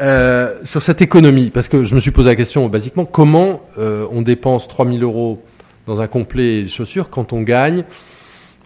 euh, 0.00 0.54
sur 0.64 0.82
cette 0.82 1.02
économie, 1.02 1.50
parce 1.50 1.68
que 1.68 1.84
je 1.84 1.94
me 1.94 2.00
suis 2.00 2.10
posé 2.10 2.28
la 2.28 2.36
question, 2.36 2.66
basiquement, 2.68 3.04
comment 3.04 3.62
euh, 3.78 4.06
on 4.10 4.22
dépense 4.22 4.68
3000 4.68 5.02
euros 5.02 5.42
dans 5.86 6.00
un 6.00 6.06
complet 6.06 6.62
de 6.62 6.68
chaussures 6.68 7.10
quand 7.10 7.32
on 7.32 7.42
gagne 7.42 7.84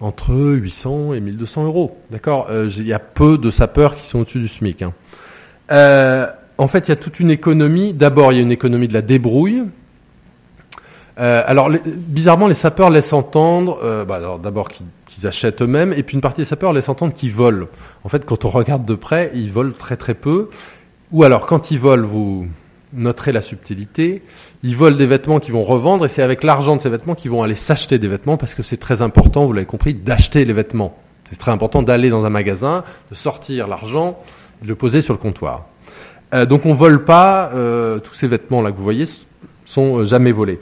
entre 0.01 0.35
800 0.35 1.15
et 1.15 1.21
1200 1.21 1.65
euros 1.65 1.99
D'accord? 2.11 2.49
Il 2.51 2.87
y 2.87 2.93
a 2.93 2.99
peu 2.99 3.37
de 3.37 3.51
sapeurs 3.51 3.97
qui 3.97 4.07
sont 4.07 4.21
au-dessus 4.21 4.39
du 4.39 4.49
SMIC. 4.49 4.83
Hein. 4.83 4.95
en 6.57 6.69
fait, 6.69 6.89
il 6.89 6.91
y 6.91 6.93
a 6.93 6.97
toute 6.97 7.21
une 7.21 7.31
économie. 7.31 7.93
D'abord, 7.93 8.33
il 8.33 8.37
y 8.37 8.39
a 8.39 8.43
une 8.43 8.53
économie 8.53 8.89
de 8.89 8.95
la 8.95 9.03
débrouille, 9.03 9.65
euh, 11.21 11.43
alors, 11.47 11.71
bizarrement, 11.87 12.49
les 12.49 12.55
sapeurs 12.55 12.89
laissent 12.89 13.13
entendre, 13.13 13.79
euh, 13.83 14.07
bah, 14.07 14.21
d'abord 14.43 14.71
qu'ils 14.71 15.27
achètent 15.27 15.61
eux-mêmes, 15.61 15.93
et 15.93 16.03
puis 16.03 16.15
une 16.15 16.23
partie 16.23 16.41
des 16.41 16.47
sapeurs 16.47 16.73
laisse 16.73 16.89
entendre 16.89 17.13
qu'ils 17.13 17.33
volent. 17.33 17.67
En 18.05 18.09
fait, 18.09 18.25
quand 18.25 18.47
on 18.47 18.49
regarde 18.49 18.87
de 18.87 18.95
près, 18.95 19.31
ils 19.35 19.53
volent 19.53 19.75
très 19.79 19.97
très 19.97 20.15
peu. 20.15 20.49
Ou 21.13 21.23
alors, 21.23 21.47
quand 21.47 21.71
ils 21.71 21.79
volent, 21.79 22.09
vous 22.09 22.47
noterez 22.95 23.33
la 23.33 23.43
subtilité, 23.43 24.23
ils 24.63 24.75
volent 24.75 24.97
des 24.97 25.07
vêtements 25.07 25.41
qu'ils 25.41 25.53
vont 25.53 25.63
revendre, 25.63 26.07
et 26.07 26.09
c'est 26.09 26.23
avec 26.23 26.43
l'argent 26.43 26.77
de 26.77 26.81
ces 26.81 26.89
vêtements 26.89 27.15
qu'ils 27.15 27.31
vont 27.31 27.43
aller 27.43 27.55
s'acheter 27.55 27.99
des 27.99 28.09
vêtements, 28.09 28.39
parce 28.39 28.55
que 28.55 28.63
c'est 28.63 28.79
très 28.79 29.03
important, 29.03 29.45
vous 29.45 29.53
l'avez 29.53 29.67
compris, 29.67 29.93
d'acheter 29.93 30.47
les 30.47 30.55
vêtements. 30.55 30.97
C'est 31.31 31.39
très 31.39 31.53
important 31.53 31.83
d'aller 31.83 32.09
dans 32.09 32.25
un 32.25 32.31
magasin, 32.31 32.83
de 33.11 33.15
sortir 33.15 33.69
l'argent, 33.69 34.19
de 34.63 34.69
le 34.69 34.75
poser 34.75 35.03
sur 35.03 35.13
le 35.13 35.19
comptoir. 35.19 35.67
Euh, 36.33 36.47
donc 36.47 36.65
on 36.65 36.71
ne 36.71 36.79
vole 36.79 37.05
pas, 37.05 37.51
tous 38.03 38.15
ces 38.15 38.27
vêtements-là 38.27 38.73
que 38.73 38.77
vous 38.77 38.85
voyez 38.85 39.07
sont 39.67 40.05
jamais 40.05 40.33
volés. 40.33 40.59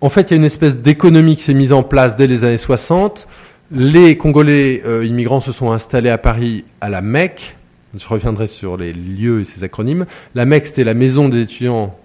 En 0.00 0.10
fait, 0.10 0.30
il 0.30 0.30
y 0.32 0.34
a 0.34 0.36
une 0.36 0.44
espèce 0.44 0.76
d'économie 0.76 1.36
qui 1.36 1.42
s'est 1.42 1.54
mise 1.54 1.72
en 1.72 1.82
place 1.82 2.16
dès 2.16 2.26
les 2.26 2.44
années 2.44 2.58
60. 2.58 3.26
Les 3.72 4.16
Congolais 4.18 4.82
euh, 4.84 5.06
immigrants 5.06 5.40
se 5.40 5.52
sont 5.52 5.72
installés 5.72 6.10
à 6.10 6.18
Paris 6.18 6.64
à 6.82 6.90
la 6.90 7.00
Mecque. 7.00 7.56
Je 7.94 8.06
reviendrai 8.06 8.46
sur 8.46 8.76
les 8.76 8.92
lieux 8.92 9.40
et 9.40 9.44
ces 9.44 9.64
acronymes. 9.64 10.04
La 10.34 10.44
Mecque, 10.44 10.66
c'était 10.66 10.84
la 10.84 10.92
maison 10.92 11.30
des 11.30 11.40
étudiants 11.40 11.96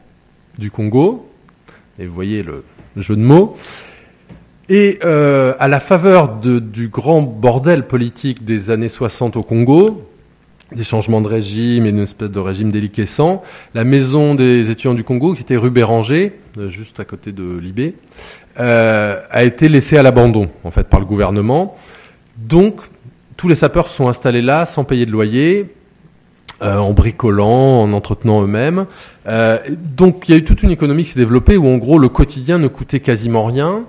du 0.57 0.71
Congo. 0.71 1.29
Et 1.99 2.05
vous 2.05 2.13
voyez 2.13 2.43
le, 2.43 2.63
jeu 2.95 3.17
de 3.17 3.21
mots. 3.21 3.57
Et 4.69 4.99
euh, 5.03 5.53
à 5.59 5.67
la 5.67 5.81
faveur 5.81 6.37
du 6.37 6.87
grand 6.87 7.21
bordel 7.21 7.85
politique 7.85 8.45
des 8.45 8.71
années 8.71 8.89
60 8.89 9.35
au 9.35 9.43
Congo, 9.43 10.09
des 10.75 10.83
changements 10.83 11.21
de 11.21 11.27
régime 11.27 11.85
et 11.85 11.89
une 11.89 11.99
espèce 11.99 12.31
de 12.31 12.39
régime 12.39 12.71
déliquescent. 12.71 13.43
La 13.75 13.83
maison 13.83 14.35
des 14.35 14.69
étudiants 14.69 14.93
du 14.93 15.03
Congo, 15.03 15.33
qui 15.33 15.41
était 15.41 15.57
rue 15.57 15.69
Béranger, 15.69 16.39
euh, 16.57 16.69
juste 16.69 16.99
à 16.99 17.05
côté 17.05 17.31
de 17.31 17.57
Libé, 17.57 17.95
euh, 18.59 19.19
a 19.29 19.43
été 19.43 19.69
laissée 19.69 19.97
à 19.97 20.03
l'abandon, 20.03 20.49
en 20.63 20.71
fait, 20.71 20.87
par 20.87 20.99
le 20.99 21.05
gouvernement. 21.05 21.75
Donc, 22.37 22.81
tous 23.37 23.47
les 23.47 23.55
sapeurs 23.55 23.89
sont 23.89 24.07
installés 24.07 24.41
là 24.41 24.65
sans 24.65 24.83
payer 24.83 25.05
de 25.05 25.11
loyer, 25.11 25.73
euh, 26.61 26.77
en 26.77 26.93
bricolant, 26.93 27.81
en 27.81 27.91
entretenant 27.91 28.43
eux-mêmes. 28.43 28.85
donc, 29.77 30.23
il 30.27 30.31
y 30.31 30.35
a 30.35 30.37
eu 30.37 30.43
toute 30.43 30.63
une 30.63 30.71
économie 30.71 31.03
qui 31.03 31.11
s'est 31.11 31.19
développée 31.19 31.57
où, 31.57 31.67
en 31.67 31.77
gros, 31.77 31.97
le 31.97 32.09
quotidien 32.09 32.59
ne 32.59 32.67
coûtait 32.67 32.99
quasiment 32.99 33.45
rien. 33.45 33.83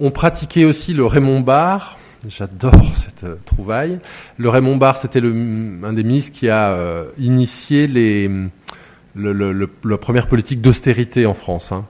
On 0.00 0.10
pratiquait 0.10 0.64
aussi 0.64 0.94
le 0.94 1.06
Raymond 1.06 1.40
Bar, 1.40 1.98
J'adore 2.28 2.84
cette 2.96 3.24
euh, 3.24 3.36
trouvaille. 3.44 3.98
Le 4.38 4.48
Raymond 4.48 4.76
Barre, 4.76 4.96
c'était 4.96 5.20
un 5.20 5.92
des 5.92 6.04
ministres 6.04 6.32
qui 6.32 6.48
a 6.48 6.72
euh, 6.72 7.06
initié 7.18 7.86
les, 7.86 8.30
la 9.16 9.98
première 9.98 10.26
politique 10.26 10.60
d'austérité 10.60 11.26
en 11.26 11.34
France. 11.34 11.72
Hein. 11.72 11.84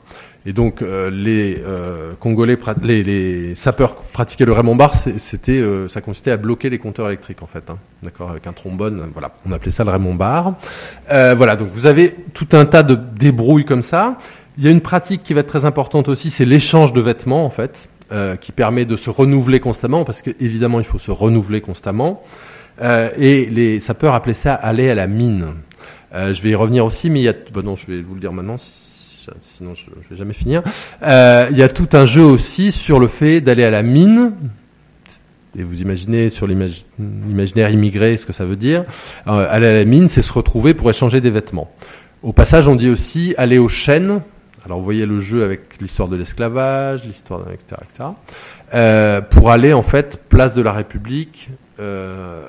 Et 0.46 0.52
donc 0.52 0.82
euh, 0.82 1.10
les 1.10 1.62
Congolais, 2.20 2.58
les, 2.82 3.54
sapeurs 3.54 3.96
pratiquaient 3.96 4.44
le 4.44 4.52
Raymond 4.52 4.76
Barre, 4.76 4.94
c'était, 4.94 5.62
ça 5.88 6.02
consistait 6.02 6.32
à 6.32 6.36
bloquer 6.36 6.68
les 6.68 6.78
compteurs 6.78 7.06
électriques 7.06 7.42
en 7.42 7.46
fait, 7.46 7.70
hein. 7.70 7.78
d'accord, 8.02 8.30
avec 8.30 8.46
un 8.46 8.52
trombone. 8.52 9.08
Voilà, 9.12 9.32
on 9.46 9.52
appelait 9.52 9.70
ça 9.70 9.84
le 9.84 9.90
Raymond 9.90 10.14
Barre. 10.14 10.54
voilà, 11.08 11.56
donc 11.56 11.68
vous 11.72 11.86
avez 11.86 12.14
tout 12.34 12.48
un 12.52 12.66
tas 12.66 12.82
de 12.82 12.94
débrouilles 12.94 13.64
comme 13.64 13.82
ça. 13.82 14.18
Il 14.58 14.64
y 14.64 14.68
a 14.68 14.70
une 14.70 14.82
pratique 14.82 15.22
qui 15.22 15.32
va 15.32 15.40
être 15.40 15.48
très 15.48 15.64
importante 15.64 16.08
aussi, 16.08 16.30
c'est 16.30 16.44
l'échange 16.44 16.92
de 16.92 17.00
vêtements 17.00 17.46
en 17.46 17.50
fait. 17.50 17.88
Euh, 18.12 18.36
qui 18.36 18.52
permet 18.52 18.84
de 18.84 18.96
se 18.96 19.08
renouveler 19.08 19.60
constamment, 19.60 20.04
parce 20.04 20.20
qu'évidemment, 20.20 20.78
il 20.78 20.84
faut 20.84 20.98
se 20.98 21.10
renouveler 21.10 21.62
constamment. 21.62 22.22
Euh, 22.82 23.08
et 23.16 23.46
les 23.46 23.80
sapeurs 23.80 24.12
appelaient 24.12 24.34
ça 24.34 24.52
aller 24.52 24.90
à 24.90 24.94
la 24.94 25.06
mine. 25.06 25.46
Euh, 26.14 26.34
je 26.34 26.42
vais 26.42 26.50
y 26.50 26.54
revenir 26.54 26.84
aussi, 26.84 27.08
mais 27.08 27.20
il 27.20 27.22
y 27.22 27.28
a... 27.30 27.34
Bon, 27.50 27.64
non, 27.64 27.76
je 27.76 27.86
vais 27.86 28.02
vous 28.02 28.12
le 28.12 28.20
dire 28.20 28.30
maintenant, 28.30 28.56
sinon 28.58 29.72
je 29.74 29.86
ne 29.88 30.10
vais 30.10 30.16
jamais 30.16 30.34
finir. 30.34 30.60
il 31.00 31.56
y 31.56 31.62
a 31.62 31.68
tout 31.68 31.88
un 31.94 32.04
jeu 32.04 32.22
aussi 32.22 32.72
sur 32.72 33.00
le 33.00 33.06
fait 33.06 33.40
d'aller 33.40 33.64
à 33.64 33.70
la 33.70 33.82
mine. 33.82 34.32
Et 35.58 35.62
vous 35.62 35.80
imaginez 35.80 36.28
sur 36.28 36.46
l'imaginaire 36.46 37.70
immigré 37.70 38.18
ce 38.18 38.26
que 38.26 38.34
ça 38.34 38.44
veut 38.44 38.56
dire. 38.56 38.84
aller 39.24 39.66
à 39.66 39.72
la 39.72 39.84
mine, 39.86 40.10
c'est 40.10 40.20
se 40.20 40.32
retrouver 40.32 40.74
pour 40.74 40.90
échanger 40.90 41.22
des 41.22 41.30
vêtements. 41.30 41.70
Au 42.22 42.34
passage, 42.34 42.68
on 42.68 42.76
dit 42.76 42.90
aussi 42.90 43.34
aller 43.38 43.56
aux 43.56 43.70
chaînes 43.70 44.20
alors 44.64 44.78
vous 44.78 44.84
voyez 44.84 45.04
le 45.04 45.20
jeu 45.20 45.44
avec 45.44 45.80
l'histoire 45.80 46.08
de 46.08 46.16
l'esclavage, 46.16 47.04
l'histoire, 47.04 47.42
etc., 47.52 47.82
etc. 47.82 48.08
Euh, 48.74 49.20
pour 49.20 49.50
aller 49.50 49.74
en 49.74 49.82
fait 49.82 50.22
place 50.28 50.54
de 50.54 50.62
la 50.62 50.72
République 50.72 51.50
euh, 51.80 52.48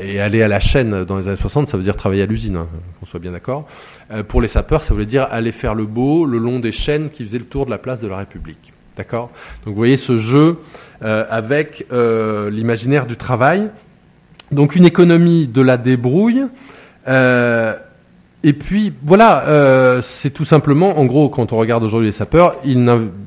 et 0.00 0.20
aller 0.20 0.42
à 0.42 0.48
la 0.48 0.60
chaîne 0.60 1.04
dans 1.04 1.18
les 1.18 1.26
années 1.26 1.36
60, 1.36 1.68
ça 1.68 1.76
veut 1.76 1.82
dire 1.82 1.96
travailler 1.96 2.22
à 2.22 2.26
l'usine, 2.26 2.56
hein, 2.56 2.68
qu'on 2.98 3.06
soit 3.06 3.18
bien 3.18 3.32
d'accord. 3.32 3.66
Euh, 4.12 4.22
pour 4.22 4.40
les 4.40 4.48
sapeurs, 4.48 4.84
ça 4.84 4.94
voulait 4.94 5.06
dire 5.06 5.26
aller 5.32 5.50
faire 5.50 5.74
le 5.74 5.86
beau 5.86 6.24
le 6.24 6.38
long 6.38 6.60
des 6.60 6.72
chaînes 6.72 7.10
qui 7.10 7.24
faisaient 7.24 7.38
le 7.38 7.44
tour 7.44 7.66
de 7.66 7.70
la 7.70 7.78
place 7.78 8.00
de 8.00 8.06
la 8.06 8.18
République. 8.18 8.72
D'accord? 8.96 9.30
Donc 9.64 9.74
vous 9.74 9.80
voyez 9.80 9.98
ce 9.98 10.18
jeu 10.18 10.58
avec 11.02 11.86
l'imaginaire 11.92 13.06
du 13.06 13.16
travail. 13.16 13.68
Donc 14.52 14.74
une 14.74 14.86
économie 14.86 15.46
de 15.46 15.60
la 15.60 15.76
débrouille. 15.76 16.46
Et 18.44 18.52
puis 18.52 18.92
voilà, 19.04 19.46
euh, 19.48 20.02
c'est 20.02 20.30
tout 20.30 20.44
simplement, 20.44 20.98
en 20.98 21.04
gros, 21.04 21.28
quand 21.28 21.52
on 21.52 21.56
regarde 21.56 21.82
aujourd'hui 21.82 22.08
les 22.08 22.12
sapeurs, 22.12 22.54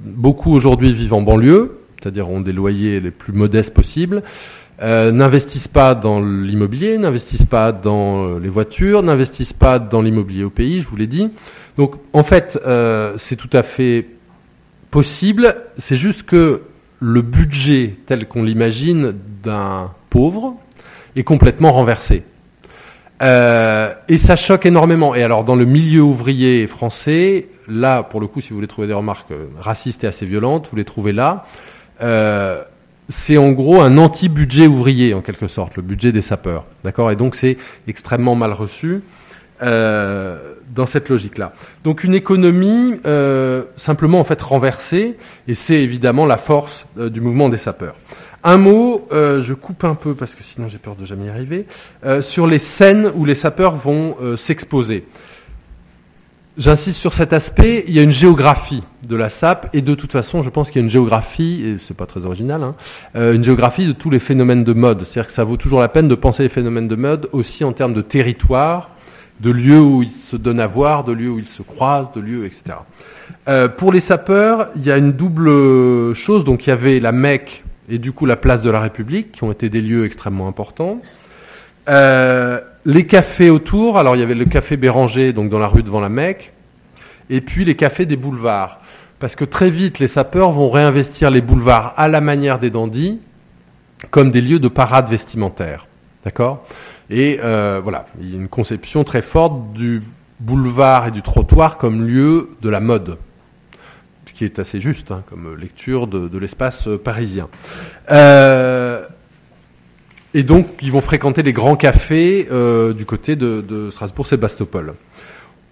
beaucoup 0.05 0.53
aujourd'hui 0.53 0.93
vivent 0.93 1.13
en 1.13 1.21
banlieue, 1.21 1.79
c'est-à-dire 2.01 2.29
ont 2.29 2.41
des 2.41 2.53
loyers 2.53 2.99
les 2.99 3.11
plus 3.11 3.33
modestes 3.33 3.73
possibles, 3.73 4.23
euh, 4.81 5.11
n'investissent 5.11 5.67
pas 5.67 5.93
dans 5.93 6.21
l'immobilier, 6.21 6.97
n'investissent 6.97 7.45
pas 7.45 7.73
dans 7.73 8.23
euh, 8.23 8.39
les 8.39 8.47
voitures, 8.47 9.03
n'investissent 9.03 9.51
pas 9.51 9.77
dans 9.77 10.01
l'immobilier 10.01 10.45
au 10.45 10.49
pays, 10.49 10.81
je 10.81 10.87
vous 10.87 10.95
l'ai 10.95 11.07
dit. 11.07 11.29
Donc 11.77 11.95
en 12.13 12.23
fait, 12.23 12.59
c'est 13.17 13.35
tout 13.35 13.49
à 13.53 13.63
fait 13.63 14.05
possible, 14.91 15.55
c'est 15.77 15.95
juste 15.95 16.23
que 16.23 16.61
le 16.99 17.21
budget 17.21 17.95
tel 18.05 18.27
qu'on 18.27 18.43
l'imagine 18.43 19.13
d'un 19.43 19.91
pauvre 20.09 20.55
est 21.15 21.23
complètement 21.23 21.71
renversé. 21.71 22.23
Euh, 23.21 23.93
et 24.07 24.17
ça 24.17 24.35
choque 24.35 24.65
énormément. 24.65 25.15
Et 25.15 25.23
alors, 25.23 25.43
dans 25.43 25.55
le 25.55 25.65
milieu 25.65 26.01
ouvrier 26.01 26.67
français, 26.67 27.47
là, 27.67 28.03
pour 28.03 28.21
le 28.21 28.27
coup, 28.27 28.41
si 28.41 28.49
vous 28.49 28.55
voulez 28.55 28.67
trouver 28.67 28.87
des 28.87 28.93
remarques 28.93 29.31
euh, 29.31 29.47
racistes 29.59 30.03
et 30.03 30.07
assez 30.07 30.25
violentes, 30.25 30.67
vous 30.71 30.77
les 30.77 30.85
trouvez 30.85 31.11
là. 31.11 31.45
Euh, 32.01 32.63
c'est 33.09 33.37
en 33.37 33.51
gros 33.51 33.81
un 33.81 33.97
anti-budget 33.97 34.67
ouvrier, 34.67 35.13
en 35.13 35.21
quelque 35.21 35.47
sorte, 35.47 35.75
le 35.75 35.81
budget 35.81 36.11
des 36.11 36.21
sapeurs. 36.21 36.65
D'accord? 36.83 37.11
Et 37.11 37.15
donc, 37.15 37.35
c'est 37.35 37.57
extrêmement 37.87 38.35
mal 38.35 38.53
reçu 38.53 39.01
dans 39.61 40.85
cette 40.85 41.09
logique-là. 41.09 41.51
Donc, 41.83 42.05
une 42.05 42.13
économie 42.13 42.93
simplement, 43.75 44.21
en 44.21 44.23
fait, 44.23 44.41
renversée, 44.41 45.17
et 45.49 45.55
c'est 45.55 45.81
évidemment 45.81 46.25
la 46.25 46.37
force 46.37 46.85
du 46.95 47.19
mouvement 47.19 47.49
des 47.49 47.57
sapeurs. 47.57 47.95
Un 48.43 48.57
mot, 48.57 49.05
euh, 49.11 49.43
je 49.43 49.53
coupe 49.53 49.83
un 49.83 49.95
peu 49.95 50.15
parce 50.15 50.33
que 50.33 50.43
sinon 50.43 50.69
j'ai 50.69 50.77
peur 50.77 50.95
de 50.95 51.05
jamais 51.05 51.25
y 51.25 51.29
arriver, 51.29 51.65
euh, 52.05 52.21
sur 52.21 52.47
les 52.47 52.59
scènes 52.59 53.11
où 53.15 53.25
les 53.25 53.35
sapeurs 53.35 53.75
vont 53.75 54.15
euh, 54.21 54.37
s'exposer. 54.37 55.05
J'insiste 56.57 56.99
sur 56.99 57.13
cet 57.13 57.33
aspect, 57.33 57.83
il 57.87 57.93
y 57.93 57.99
a 57.99 58.01
une 58.01 58.11
géographie 58.11 58.83
de 59.03 59.15
la 59.15 59.29
SAP, 59.29 59.69
et 59.73 59.81
de 59.81 59.93
toute 59.95 60.11
façon, 60.11 60.41
je 60.41 60.49
pense 60.49 60.69
qu'il 60.69 60.79
y 60.79 60.83
a 60.83 60.85
une 60.85 60.89
géographie, 60.89 61.63
et 61.65 61.77
c'est 61.85 61.95
pas 61.95 62.05
très 62.05 62.25
original, 62.25 62.63
hein, 62.63 62.75
une 63.15 63.45
géographie 63.45 63.85
de 63.85 63.93
tous 63.93 64.09
les 64.09 64.19
phénomènes 64.19 64.65
de 64.65 64.73
mode. 64.73 65.05
C'est-à-dire 65.05 65.27
que 65.27 65.31
ça 65.31 65.45
vaut 65.45 65.55
toujours 65.55 65.79
la 65.79 65.87
peine 65.87 66.09
de 66.09 66.15
penser 66.15 66.43
les 66.43 66.49
phénomènes 66.49 66.89
de 66.89 66.97
mode 66.97 67.29
aussi 67.31 67.63
en 67.63 67.71
termes 67.71 67.93
de 67.93 68.01
territoire, 68.01 68.89
de 69.39 69.51
lieux 69.51 69.79
où 69.79 70.03
ils 70.03 70.09
se 70.09 70.35
donnent 70.35 70.59
à 70.59 70.67
voir, 70.67 71.05
de 71.05 71.13
lieux 71.13 71.29
où 71.29 71.39
ils 71.39 71.47
se 71.47 71.61
croisent, 71.61 72.11
de 72.11 72.19
lieux, 72.19 72.43
etc. 72.43 72.79
pour 73.77 73.93
les 73.93 74.01
sapeurs, 74.01 74.67
il 74.75 74.83
y 74.83 74.91
a 74.91 74.97
une 74.97 75.13
double 75.13 76.13
chose. 76.13 76.43
Donc 76.43 76.67
il 76.67 76.71
y 76.71 76.73
avait 76.73 76.99
la 76.99 77.13
Mecque 77.13 77.63
et 77.89 77.97
du 77.97 78.11
coup 78.11 78.25
la 78.25 78.35
place 78.35 78.61
de 78.61 78.69
la 78.69 78.79
République, 78.79 79.31
qui 79.31 79.43
ont 79.43 79.51
été 79.51 79.69
des 79.69 79.81
lieux 79.81 80.05
extrêmement 80.05 80.47
importants. 80.47 81.01
Euh, 81.87 82.61
les 82.85 83.05
cafés 83.05 83.49
autour, 83.49 83.97
alors 83.97 84.15
il 84.15 84.19
y 84.19 84.23
avait 84.23 84.35
le 84.35 84.45
café 84.45 84.77
Béranger, 84.77 85.33
donc 85.33 85.49
dans 85.49 85.59
la 85.59 85.67
rue 85.67 85.83
devant 85.83 85.99
la 85.99 86.09
Mecque, 86.09 86.53
et 87.29 87.41
puis 87.41 87.65
les 87.65 87.75
cafés 87.75 88.05
des 88.05 88.15
boulevards. 88.15 88.81
Parce 89.19 89.35
que 89.35 89.43
très 89.43 89.69
vite, 89.69 89.99
les 89.99 90.07
sapeurs 90.07 90.51
vont 90.51 90.69
réinvestir 90.69 91.29
les 91.29 91.41
boulevards 91.41 91.93
à 91.97 92.07
la 92.07 92.21
manière 92.21 92.59
des 92.59 92.69
dandys, 92.69 93.19
comme 94.11 94.31
des 94.31 94.41
lieux 94.41 94.59
de 94.59 94.69
parade 94.69 95.09
vestimentaire. 95.09 95.87
D'accord? 96.23 96.65
Et 97.09 97.39
euh, 97.43 97.81
voilà, 97.83 98.05
il 98.21 98.29
y 98.29 98.33
a 98.33 98.37
une 98.37 98.47
conception 98.47 99.03
très 99.03 99.21
forte 99.21 99.73
du 99.73 100.01
boulevard 100.39 101.07
et 101.07 101.11
du 101.11 101.21
trottoir 101.21 101.77
comme 101.77 102.07
lieu 102.07 102.51
de 102.61 102.69
la 102.69 102.79
mode 102.79 103.17
qui 104.39 104.45
est 104.45 104.57
assez 104.57 104.79
juste 104.79 105.11
hein, 105.11 105.21
comme 105.29 105.53
lecture 105.59 106.07
de, 106.07 106.37
l'espace 106.37 106.87
parisien. 107.03 107.49
Euh, 108.09 109.03
et 110.33 110.43
donc, 110.43 110.65
ils 110.81 110.93
vont 110.93 111.01
fréquenter 111.01 111.43
les 111.43 111.51
grands 111.51 111.75
cafés 111.75 112.47
euh, 112.49 112.93
du 112.93 113.05
côté 113.05 113.35
de, 113.35 113.89
Strasbourg-Sébastopol. 113.91 114.93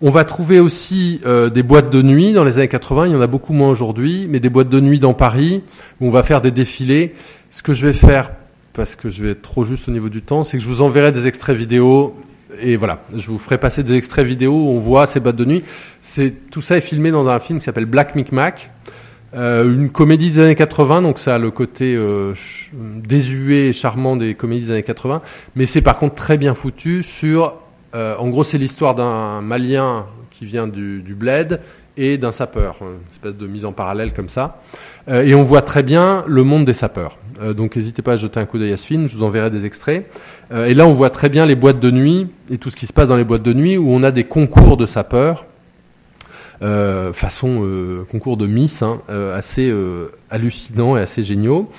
On 0.02 0.12
va 0.12 0.26
trouver 0.26 0.60
aussi 0.60 1.22
euh, 1.26 1.50
des 1.50 1.64
boîtes 1.64 1.90
de 1.90 2.02
nuit 2.02 2.34
dans 2.34 2.44
les 2.44 2.58
années 2.58 2.68
80, 2.68 3.08
il 3.08 3.14
y 3.14 3.16
en 3.16 3.22
a 3.22 3.28
beaucoup 3.28 3.54
moins 3.54 3.70
aujourd'hui, 3.70 4.28
mais 4.30 4.42
des 4.42 4.50
boîtes 4.50 4.70
de 4.70 4.82
nuit 4.82 5.00
dans 5.00 5.14
Paris 5.14 5.64
où 6.02 6.08
on 6.08 6.12
va 6.12 6.24
faire 6.24 6.42
des 6.42 6.52
défilés. 6.52 7.16
Ce 7.52 7.64
que 7.64 7.74
je 7.74 7.88
vais 7.88 7.94
faire, 7.94 8.32
parce 8.74 8.98
que 8.98 9.10
je 9.10 9.24
vais 9.24 9.32
être 9.32 9.44
trop 9.44 9.64
juste 9.64 9.88
au 9.88 9.92
niveau 9.92 10.10
du 10.10 10.22
temps, 10.22 10.44
c'est 10.44 10.58
que 10.58 10.64
je 10.64 10.68
vous 10.68 10.82
enverrai 10.82 11.14
des 11.14 11.26
extraits 11.26 11.56
vidéo 11.56 12.18
et 12.62 12.78
voilà, 12.78 13.02
je 13.16 13.30
vous 13.30 13.38
ferai 13.38 13.58
passer 13.58 13.84
des 13.84 13.96
extraits 13.96 14.26
vidéo 14.26 14.52
où 14.52 14.70
on 14.70 14.80
voit 14.80 15.08
ces 15.08 15.20
boîtes 15.20 15.36
de 15.36 15.46
nuit. 15.46 15.64
Tout 16.52 16.62
ça 16.62 16.78
est 16.78 16.82
filmé 16.82 17.12
dans 17.12 17.28
un 17.28 17.40
film 17.40 17.60
qui 17.60 17.66
s'appelle 17.66 17.86
Black 17.86 18.16
Micmac, 18.16 18.72
euh, 19.36 19.74
une 19.74 19.90
comédie 19.90 20.32
des 20.32 20.40
années 20.40 20.56
80, 20.56 21.02
donc 21.02 21.20
ça 21.20 21.36
a 21.36 21.38
le 21.40 21.52
côté 21.52 21.96
euh, 21.96 22.34
désuet 22.74 23.68
et 23.68 23.74
charmant 23.74 24.16
des 24.16 24.36
comédies 24.36 24.68
des 24.68 24.72
années 24.72 24.84
80, 24.84 25.22
mais 25.56 25.66
c'est 25.66 25.82
par 25.82 25.98
contre 25.98 26.16
très 26.16 26.38
bien 26.38 26.56
foutu 26.56 27.04
sur, 27.04 27.60
euh, 27.94 28.16
en 28.18 28.30
gros 28.30 28.44
c'est 28.44 28.58
l'histoire 28.58 28.96
d'un 28.96 29.42
Malien 29.42 30.06
qui 30.32 30.46
vient 30.46 30.68
du, 30.68 31.02
du 31.02 31.14
bled 31.14 31.60
et 31.98 32.18
d'un 32.18 32.32
sapeur, 32.32 32.78
une 32.82 33.00
espèce 33.12 33.36
de 33.36 33.48
mise 33.48 33.66
en 33.66 33.74
parallèle 33.74 34.14
comme 34.14 34.30
ça, 34.30 34.62
et 35.10 35.34
on 35.36 35.44
voit 35.44 35.62
très 35.62 35.84
bien 35.84 36.24
le 36.28 36.44
monde 36.44 36.66
des 36.66 36.74
sapeurs. 36.74 37.18
Donc 37.56 37.76
n'hésitez 37.76 38.02
pas 38.02 38.14
à 38.14 38.18
jeter 38.18 38.40
un 38.40 38.46
coup 38.46 38.58
d'œil 38.58 38.74
à 38.74 38.78
ce 38.78 38.88
je 38.88 39.16
vous 39.16 39.24
enverrai 39.24 39.50
des 39.50 39.66
extraits. 39.66 40.10
et 40.52 40.74
là 40.74 40.88
on 40.88 40.94
voit 40.94 41.10
très 41.10 41.30
bien 41.30 41.46
les 41.46 41.56
boîtes 41.56 41.80
de 41.80 41.92
nuit 41.92 42.28
et 42.52 42.58
tout 42.58 42.70
ce 42.70 42.76
qui 42.76 42.88
se 42.88 42.94
passe 42.94 43.08
dans 43.08 43.18
les 43.18 43.24
boîtes 43.24 43.44
de 43.44 43.54
nuit 43.54 43.78
où 43.78 43.90
on 43.90 44.04
a 44.04 44.12
des 44.12 44.24
concours 44.24 44.78
de 44.78 44.86
sapeurs 44.86 45.46
euh, 46.64 47.14
façon 47.14 47.60
euh, 47.62 48.04
concours 48.10 48.36
de 48.36 48.48
Miss, 48.48 48.82
hein, 48.82 49.02
euh, 49.12 49.38
assez 49.38 49.72
hallucinant 50.30 50.98
et 50.98 51.02
assez 51.02 51.24
géniaux, 51.24 51.70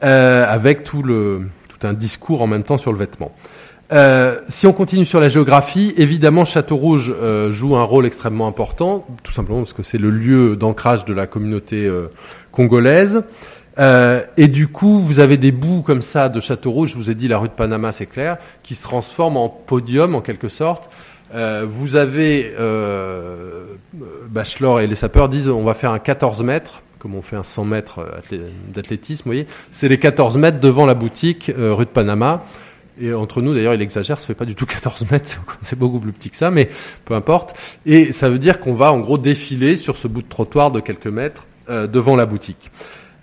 avec 0.00 0.84
tout, 0.84 1.02
tout 1.02 1.86
un 1.86 1.92
discours 1.92 2.42
en 2.42 2.46
même 2.46 2.62
temps 2.62 2.78
sur 2.78 2.92
le 2.92 2.98
vêtement. 2.98 3.32
si 4.48 4.66
on 4.66 4.72
continue 4.72 5.04
sur 5.04 5.20
la 5.20 5.28
géographie, 5.28 5.92
évidemment, 5.96 6.44
Château 6.44 6.76
Rouge 6.76 7.14
joue 7.50 7.76
un 7.76 7.84
rôle 7.84 8.06
extrêmement 8.06 8.46
important, 8.46 9.06
tout 9.22 9.32
simplement 9.32 9.60
parce 9.60 9.74
que 9.74 9.82
c'est 9.82 9.98
le 9.98 10.10
lieu 10.10 10.56
d'ancrage 10.56 11.04
de 11.04 11.12
la 11.12 11.26
communauté 11.26 11.90
congolaise. 12.50 13.22
Et 13.78 14.48
du 14.48 14.68
coup, 14.68 15.00
vous 15.00 15.20
avez 15.20 15.36
des 15.36 15.52
bouts 15.52 15.82
comme 15.82 16.02
ça 16.02 16.28
de 16.28 16.40
Château 16.40 16.70
Rouge, 16.70 16.90
je 16.90 16.96
vous 16.96 17.10
ai 17.10 17.14
dit 17.14 17.28
la 17.28 17.38
rue 17.38 17.48
de 17.48 17.54
Panama, 17.54 17.92
c'est 17.92 18.06
clair, 18.06 18.36
qui 18.62 18.74
se 18.74 18.82
transforment 18.82 19.38
en 19.38 19.48
podium 19.48 20.14
en 20.14 20.20
quelque 20.20 20.48
sorte, 20.48 20.90
euh, 21.34 21.64
vous 21.66 21.96
avez 21.96 22.54
euh, 22.58 23.64
Bachelor 24.28 24.80
et 24.80 24.86
les 24.86 24.94
sapeurs 24.94 25.28
disent 25.28 25.48
on 25.48 25.64
va 25.64 25.74
faire 25.74 25.92
un 25.92 25.98
14 25.98 26.42
mètres, 26.42 26.82
comme 26.98 27.14
on 27.14 27.22
fait 27.22 27.36
un 27.36 27.44
100 27.44 27.64
mètres 27.64 28.06
d'athlétisme, 28.74 29.24
vous 29.24 29.30
voyez. 29.30 29.46
C'est 29.72 29.88
les 29.88 29.98
14 29.98 30.36
mètres 30.36 30.60
devant 30.60 30.86
la 30.86 30.94
boutique 30.94 31.50
euh, 31.58 31.74
rue 31.74 31.84
de 31.84 31.90
Panama. 31.90 32.44
Et 33.00 33.14
entre 33.14 33.40
nous, 33.40 33.54
d'ailleurs, 33.54 33.72
il 33.72 33.80
exagère, 33.80 34.20
ça 34.20 34.26
fait 34.26 34.34
pas 34.34 34.44
du 34.44 34.54
tout 34.54 34.66
14 34.66 35.10
mètres, 35.10 35.40
c'est 35.62 35.78
beaucoup 35.78 35.98
plus 35.98 36.12
petit 36.12 36.28
que 36.28 36.36
ça, 36.36 36.50
mais 36.50 36.68
peu 37.06 37.14
importe. 37.14 37.56
Et 37.86 38.12
ça 38.12 38.28
veut 38.28 38.38
dire 38.38 38.60
qu'on 38.60 38.74
va 38.74 38.92
en 38.92 39.00
gros 39.00 39.16
défiler 39.16 39.76
sur 39.76 39.96
ce 39.96 40.08
bout 40.08 40.20
de 40.20 40.28
trottoir 40.28 40.70
de 40.70 40.80
quelques 40.80 41.06
mètres 41.06 41.46
devant 41.68 42.16
la 42.16 42.26
boutique. 42.26 42.70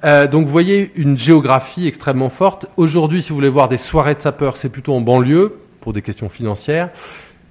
Donc 0.03 0.45
vous 0.45 0.51
voyez 0.51 0.91
une 0.95 1.17
géographie 1.17 1.87
extrêmement 1.87 2.29
forte. 2.29 2.67
Aujourd'hui, 2.77 3.21
si 3.21 3.29
vous 3.29 3.35
voulez 3.35 3.49
voir 3.49 3.67
des 3.69 3.77
soirées 3.77 4.15
de 4.15 4.21
sapeurs, 4.21 4.57
c'est 4.57 4.69
plutôt 4.69 4.93
en 4.93 5.01
banlieue, 5.01 5.59
pour 5.81 5.93
des 5.93 6.01
questions 6.01 6.29
financières. 6.29 6.89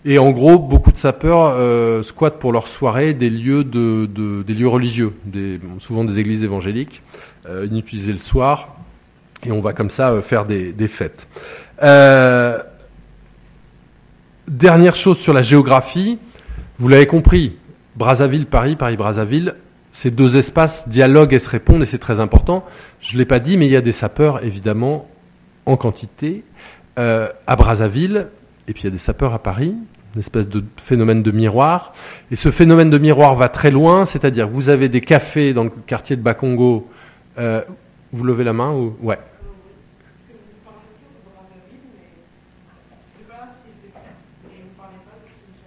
Et 0.04 0.18
en 0.18 0.30
gros, 0.30 0.58
beaucoup 0.58 0.92
de 0.92 0.96
sapeurs 0.96 1.54
euh, 1.56 2.02
squattent 2.02 2.38
pour 2.38 2.52
leur 2.52 2.68
soirée 2.68 3.14
des 3.14 3.30
lieux, 3.30 3.64
des 3.64 4.64
religieux, 4.64 5.12
des, 5.24 5.60
souvent 5.78 6.04
des 6.04 6.18
églises 6.18 6.44
évangéliques, 6.44 7.02
euh, 7.48 7.66
inutilisés 7.66 8.12
le 8.12 8.18
soir, 8.18 8.76
et 9.44 9.52
on 9.52 9.60
va 9.60 9.72
comme 9.72 9.90
ça 9.90 10.10
euh, 10.10 10.22
faire 10.22 10.44
des, 10.44 10.88
fêtes. 10.88 11.28
Euh, 11.82 12.58
dernière 14.48 14.96
chose 14.96 15.18
sur 15.18 15.32
la 15.32 15.42
géographie, 15.42 16.18
vous 16.78 16.88
l'avez 16.88 17.06
compris, 17.06 17.56
Brazzaville, 17.96 18.46
Paris, 18.46 18.76
Paris-Brazzaville, 18.76 19.54
ces 19.98 20.12
deux 20.12 20.36
espaces 20.36 20.88
dialoguent 20.88 21.32
et 21.32 21.40
se 21.40 21.48
répondent, 21.48 21.82
et 21.82 21.86
c'est 21.86 21.98
très 21.98 22.20
important. 22.20 22.64
Je 23.00 23.14
ne 23.14 23.18
l'ai 23.18 23.24
pas 23.24 23.40
dit, 23.40 23.56
mais 23.56 23.66
il 23.66 23.72
y 23.72 23.76
a 23.76 23.80
des 23.80 23.90
sapeurs, 23.90 24.44
évidemment, 24.44 25.08
en 25.66 25.76
quantité. 25.76 26.44
à 26.96 27.56
Brazzaville, 27.56 28.28
et 28.68 28.74
puis 28.74 28.82
il 28.82 28.84
y 28.84 28.88
a 28.88 28.92
des 28.92 28.98
sapeurs 28.98 29.34
à 29.34 29.40
Paris, 29.40 29.74
une 30.14 30.20
espèce 30.20 30.46
de 30.46 30.62
phénomène 30.76 31.24
de 31.24 31.32
miroir. 31.32 31.94
Et 32.30 32.36
ce 32.36 32.52
phénomène 32.52 32.90
de 32.90 32.98
miroir 32.98 33.34
va 33.34 33.48
très 33.48 33.72
loin, 33.72 34.06
c'est-à-dire 34.06 34.48
vous 34.48 34.68
avez 34.68 34.88
des 34.88 35.00
cafés 35.00 35.52
dans 35.52 35.64
le 35.64 35.70
quartier 35.70 36.14
de 36.14 36.22
Bakongo. 36.22 36.88
Euh, 37.40 37.62
vous 38.12 38.22
levez 38.22 38.44
la 38.44 38.52
main 38.52 38.70
ou 38.70 38.96
ouais. 39.02 39.18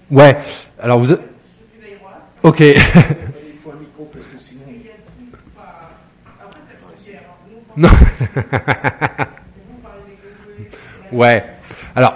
Ouais. 0.09 0.37
Alors 0.79 0.99
vous. 0.99 1.15
Ok. 2.43 2.63
non. 7.77 7.89
ouais. 11.11 11.43
Alors. 11.95 12.15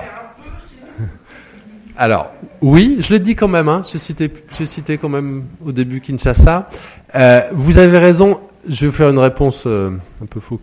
Alors, 1.98 2.34
oui, 2.62 2.98
je 3.00 3.14
le 3.14 3.20
dis 3.20 3.36
quand 3.36 3.48
même, 3.48 3.70
hein, 3.70 3.82
je, 3.90 3.98
citais, 3.98 4.30
je 4.60 4.96
quand 4.96 5.08
même 5.08 5.46
au 5.66 5.72
début 5.72 6.02
Kinshasa. 6.02 6.70
Euh, 7.16 7.42
vous 7.54 7.78
avez 7.78 7.98
raison, 7.98 8.42
je 8.68 8.86
vais 8.86 8.92
faire 8.92 9.10
une 9.10 9.20
réponse 9.20 9.64
euh, 9.66 9.92
un 10.22 10.26
peu 10.26 10.42
faux. 10.42 10.60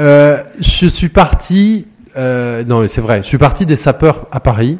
Euh, 0.00 0.42
je 0.58 0.86
suis 0.86 1.08
parti, 1.10 1.86
non 2.16 2.86
c'est 2.88 3.00
vrai, 3.00 3.18
je 3.18 3.28
suis 3.28 3.38
parti 3.38 3.66
des 3.66 3.76
sapeurs 3.76 4.26
à 4.32 4.40
Paris. 4.40 4.78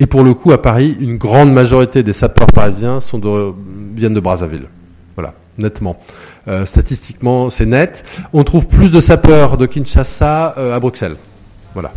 Et 0.00 0.06
pour 0.06 0.22
le 0.22 0.34
coup, 0.34 0.52
à 0.52 0.62
Paris, 0.62 0.96
une 1.00 1.16
grande 1.16 1.52
majorité 1.52 2.02
des 2.02 2.12
sapeurs 2.12 2.46
parisiens 2.46 3.00
viennent 3.94 4.14
de 4.14 4.20
Brazzaville. 4.20 4.66
Voilà, 5.16 5.34
nettement. 5.58 5.98
statistiquement, 6.64 7.50
c'est 7.50 7.66
net. 7.66 8.04
On 8.32 8.44
trouve 8.44 8.66
plus 8.66 8.90
de 8.90 9.00
sapeurs 9.00 9.56
de 9.56 9.66
Kinshasa 9.66 10.54
à 10.74 10.80
Bruxelles. 10.80 11.16
Voilà. 11.74 11.92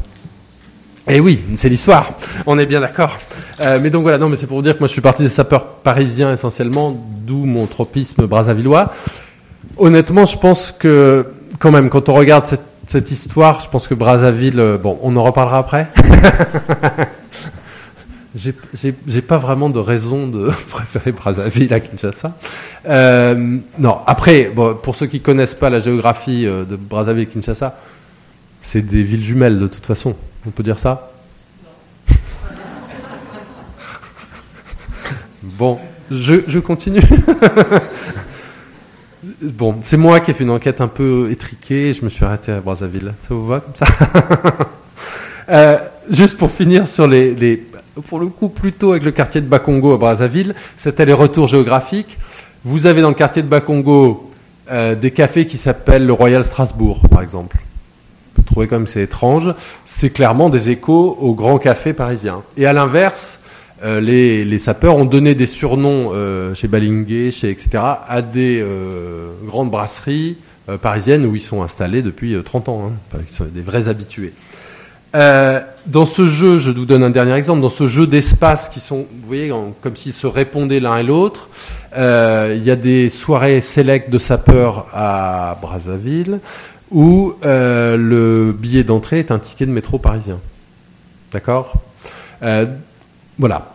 Et 1.07 1.15
eh 1.15 1.19
oui, 1.19 1.41
c'est 1.55 1.67
l'histoire, 1.67 2.11
on 2.45 2.59
est 2.59 2.67
bien 2.67 2.79
d'accord. 2.79 3.17
Euh, 3.59 3.79
mais 3.81 3.89
donc 3.89 4.03
voilà, 4.03 4.19
non, 4.19 4.29
mais 4.29 4.35
c'est 4.35 4.45
pour 4.45 4.61
dire 4.61 4.75
que 4.75 4.79
moi 4.79 4.87
je 4.87 4.93
suis 4.93 5.01
parti 5.01 5.23
des 5.23 5.29
sapeurs 5.29 5.65
parisiens 5.65 6.31
essentiellement, 6.31 6.95
d'où 7.25 7.43
mon 7.45 7.65
tropisme 7.65 8.27
brazavillois. 8.27 8.93
Honnêtement, 9.77 10.27
je 10.27 10.37
pense 10.37 10.71
que 10.71 11.25
quand 11.57 11.71
même, 11.71 11.89
quand 11.89 12.07
on 12.07 12.13
regarde 12.13 12.45
cette, 12.85 13.09
histoire, 13.09 13.61
je 13.61 13.69
pense 13.69 13.87
que 13.87 13.95
Brazzaville, 13.95 14.59
euh, 14.59 14.77
bon, 14.77 14.99
on 15.01 15.15
en 15.17 15.23
reparlera 15.23 15.57
après. 15.57 15.87
J'ai 18.33 19.21
pas 19.21 19.37
vraiment 19.37 19.69
de 19.69 19.79
raison 19.79 20.27
de 20.27 20.49
préférer 20.69 21.11
Brazzaville 21.11 21.73
à 21.73 21.79
Kinshasa. 21.81 22.37
Euh, 22.87 23.57
non, 23.77 23.99
après, 24.07 24.51
pour 24.81 24.95
ceux 24.95 25.07
qui 25.07 25.19
connaissent 25.19 25.55
pas 25.55 25.69
la 25.69 25.81
géographie 25.81 26.45
de 26.45 26.75
Brazzaville 26.77 27.23
et 27.23 27.27
Kinshasa, 27.27 27.77
c'est 28.63 28.81
des 28.81 29.03
villes 29.03 29.23
jumelles 29.23 29.59
de 29.59 29.67
toute 29.67 29.85
façon. 29.85 30.15
On 30.45 30.51
peut 30.51 30.63
dire 30.63 30.79
ça? 30.79 31.11
Bon, 35.43 35.79
je, 36.11 36.59
continue. 36.59 37.01
bon, 39.41 39.77
c'est 39.81 39.97
moi 39.97 40.19
qui 40.19 40.29
ai 40.29 40.35
fait 40.35 40.43
une 40.43 40.51
enquête 40.51 40.81
un 40.81 40.87
peu 40.87 41.29
étriquée 41.31 41.89
et 41.89 41.93
je 41.95 42.05
me 42.05 42.09
suis 42.09 42.23
arrêté 42.23 42.51
à 42.51 42.61
Brazzaville. 42.61 43.15
Ça 43.21 43.33
vous 43.33 43.47
va 43.47 43.59
comme 43.59 43.75
ça? 43.75 43.87
Euh, 45.49 45.77
Juste 46.09 46.37
pour 46.37 46.51
finir 46.51 46.87
sur 46.87 47.07
les, 47.07 47.63
Pour 48.07 48.19
le 48.19 48.27
coup, 48.27 48.49
plutôt 48.49 48.91
avec 48.91 49.03
le 49.03 49.11
quartier 49.11 49.41
de 49.41 49.47
Bakongo 49.47 49.93
à 49.93 49.97
Brazzaville, 49.97 50.55
cet 50.77 50.99
aller-retour 50.99 51.47
géographique. 51.47 52.17
Vous 52.63 52.85
avez 52.85 53.01
dans 53.01 53.09
le 53.09 53.15
quartier 53.15 53.41
de 53.41 53.47
Bakongo 53.47 54.29
euh, 54.69 54.95
des 54.95 55.11
cafés 55.11 55.45
qui 55.45 55.57
s'appellent 55.57 56.05
le 56.05 56.13
Royal 56.13 56.43
Strasbourg, 56.45 57.01
par 57.09 57.21
exemple 57.21 57.57
peut 58.33 58.43
trouver 58.43 58.67
quand 58.67 58.77
même 58.77 58.87
c'est 58.87 59.01
étrange, 59.01 59.53
c'est 59.83 60.09
clairement 60.09 60.49
des 60.49 60.69
échos 60.69 61.17
au 61.19 61.33
grand 61.33 61.57
café 61.57 61.91
parisien. 61.91 62.43
Et 62.55 62.65
à 62.65 62.71
l'inverse, 62.71 63.41
euh, 63.83 63.99
les, 63.99 64.57
sapeurs 64.57 64.95
ont 64.95 65.03
donné 65.03 65.35
des 65.35 65.47
surnoms 65.47 66.11
euh, 66.13 66.55
chez 66.55 66.69
Balinguet, 66.69 67.31
chez 67.31 67.49
etc., 67.49 67.83
à 68.07 68.21
des 68.21 68.65
grandes 69.45 69.69
brasseries 69.69 70.37
parisiennes 70.81 71.25
où 71.25 71.35
ils 71.35 71.41
sont 71.41 71.61
installés 71.61 72.01
depuis 72.01 72.37
30 72.41 72.69
ans. 72.69 72.91
Hein. 73.13 73.19
sont 73.31 73.45
des 73.53 73.61
vrais 73.61 73.89
habitués. 73.89 74.31
Dans 75.13 76.05
ce 76.05 76.27
jeu, 76.27 76.59
je 76.59 76.69
vous 76.69 76.85
donne 76.85 77.03
un 77.03 77.09
dernier 77.09 77.33
exemple, 77.33 77.61
dans 77.61 77.69
ce 77.69 77.87
jeu 77.87 78.07
d'espace 78.07 78.69
qui 78.69 78.79
sont, 78.79 79.07
vous 79.11 79.27
voyez, 79.27 79.51
comme 79.81 79.95
s'ils 79.95 80.13
se 80.13 80.27
répondaient 80.27 80.79
l'un 80.79 80.97
et 80.97 81.03
l'autre, 81.03 81.49
il 81.95 82.63
y 82.63 82.71
a 82.71 82.75
des 82.75 83.09
soirées 83.09 83.61
select 83.61 84.09
de 84.09 84.19
sapeurs 84.19 84.87
à 84.93 85.57
Brazzaville, 85.61 86.39
où 86.91 87.33
euh, 87.45 87.95
le 87.97 88.51
billet 88.51 88.83
d'entrée 88.83 89.19
est 89.19 89.31
un 89.31 89.39
ticket 89.39 89.65
de 89.65 89.71
métro 89.71 89.97
parisien. 89.97 90.39
D'accord? 91.31 91.73
Euh, 92.43 92.65
Voilà. 93.39 93.71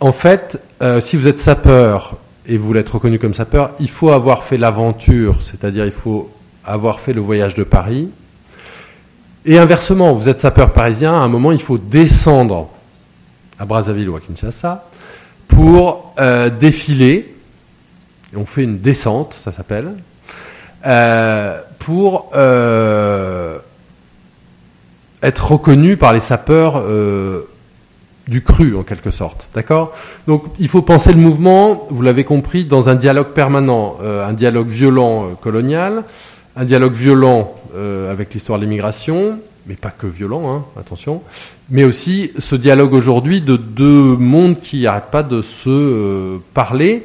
En 0.00 0.12
fait, 0.12 0.60
euh, 0.82 1.00
si 1.00 1.16
vous 1.16 1.26
êtes 1.26 1.38
sapeur 1.38 2.16
et 2.46 2.56
vous 2.56 2.66
voulez 2.66 2.80
être 2.80 2.94
reconnu 2.94 3.18
comme 3.18 3.34
sapeur, 3.34 3.70
il 3.80 3.88
faut 3.88 4.10
avoir 4.10 4.44
fait 4.44 4.58
l'aventure, 4.58 5.38
c'est-à-dire 5.42 5.86
il 5.86 5.92
faut 5.92 6.30
avoir 6.64 7.00
fait 7.00 7.12
le 7.12 7.20
voyage 7.20 7.54
de 7.54 7.64
Paris. 7.64 8.10
Et 9.50 9.56
inversement, 9.56 10.12
vous 10.12 10.28
êtes 10.28 10.40
sapeur 10.40 10.74
parisien, 10.74 11.14
à 11.14 11.20
un 11.20 11.28
moment, 11.28 11.52
il 11.52 11.62
faut 11.62 11.78
descendre 11.78 12.68
à 13.58 13.64
Brazzaville 13.64 14.10
ou 14.10 14.14
à 14.14 14.20
Kinshasa 14.20 14.84
pour 15.48 16.12
euh, 16.20 16.50
défiler. 16.50 17.34
Et 18.34 18.36
on 18.36 18.44
fait 18.44 18.64
une 18.64 18.80
descente, 18.80 19.34
ça 19.42 19.50
s'appelle, 19.50 19.94
euh, 20.84 21.62
pour 21.78 22.30
euh, 22.36 23.56
être 25.22 25.52
reconnu 25.52 25.96
par 25.96 26.12
les 26.12 26.20
sapeurs 26.20 26.84
du 28.26 28.42
cru 28.42 28.76
en 28.76 28.82
quelque 28.82 29.10
sorte. 29.10 29.48
D'accord? 29.54 29.94
Donc 30.26 30.44
il 30.58 30.68
faut 30.68 30.82
penser 30.82 31.14
le 31.14 31.20
mouvement, 31.20 31.86
vous 31.88 32.02
l'avez 32.02 32.24
compris, 32.24 32.66
dans 32.66 32.90
un 32.90 32.96
dialogue 32.96 33.28
permanent, 33.28 33.96
un 34.04 34.34
dialogue 34.34 34.68
violent 34.68 35.36
colonial, 35.40 36.04
un 36.54 36.66
dialogue 36.66 36.92
violent 36.92 37.54
avec 37.74 38.34
l'histoire 38.34 38.58
de 38.58 38.64
l'immigration, 38.64 39.40
mais 39.68 39.76
pas 39.76 39.90
que 39.90 40.06
violent, 40.06 40.50
hein, 40.50 40.64
attention, 40.80 41.22
mais 41.68 41.84
aussi 41.84 42.32
ce 42.38 42.56
dialogue 42.56 42.94
aujourd'hui 42.94 43.42
de 43.42 43.56
deux 43.56 44.16
mondes 44.16 44.60
qui 44.60 44.82
n'arrêtent 44.82 45.10
pas 45.10 45.22
de 45.22 45.42
se 45.42 45.68
euh, 45.68 46.38
parler, 46.54 47.04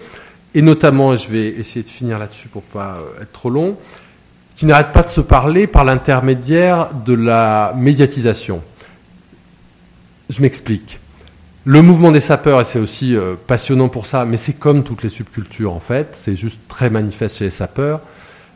et 0.55 0.61
notamment, 0.61 1.16
je 1.18 1.30
vais 1.30 1.47
essayer 1.47 1.84
de 1.84 1.89
finir 1.89 2.20
là-dessus 2.20 2.47
pour 2.47 2.61
pas 2.64 2.97
euh, 2.97 3.24
être 3.24 3.34
trop 3.34 3.49
long, 3.49 3.78
qui 4.55 4.66
n'arrêtent 4.66 4.93
pas 4.93 5.03
de 5.03 5.09
se 5.09 5.20
parler 5.20 5.68
par 5.68 5.84
l'intermédiaire 5.84 6.93
de 7.05 7.14
la 7.14 7.74
médiatisation. 7.76 8.61
Je 10.30 10.41
m'explique. 10.41 10.99
Le 11.66 11.82
mouvement 11.82 12.11
des 12.11 12.22
sapeurs, 12.22 12.61
et 12.61 12.66
c'est 12.66 12.80
aussi 12.80 13.16
euh, 13.16 13.36
passionnant 13.47 13.89
pour 13.89 14.05
ça, 14.05 14.24
mais 14.24 14.38
c'est 14.38 14.53
comme 14.53 14.84
toutes 14.84 15.03
les 15.03 15.09
subcultures 15.09 15.74
en 15.74 15.80
fait, 15.82 16.09
c'est 16.14 16.38
juste 16.38 16.59
très 16.70 16.89
manifeste 16.89 17.39
chez 17.39 17.45
les 17.45 17.51
sapeurs, 17.51 17.99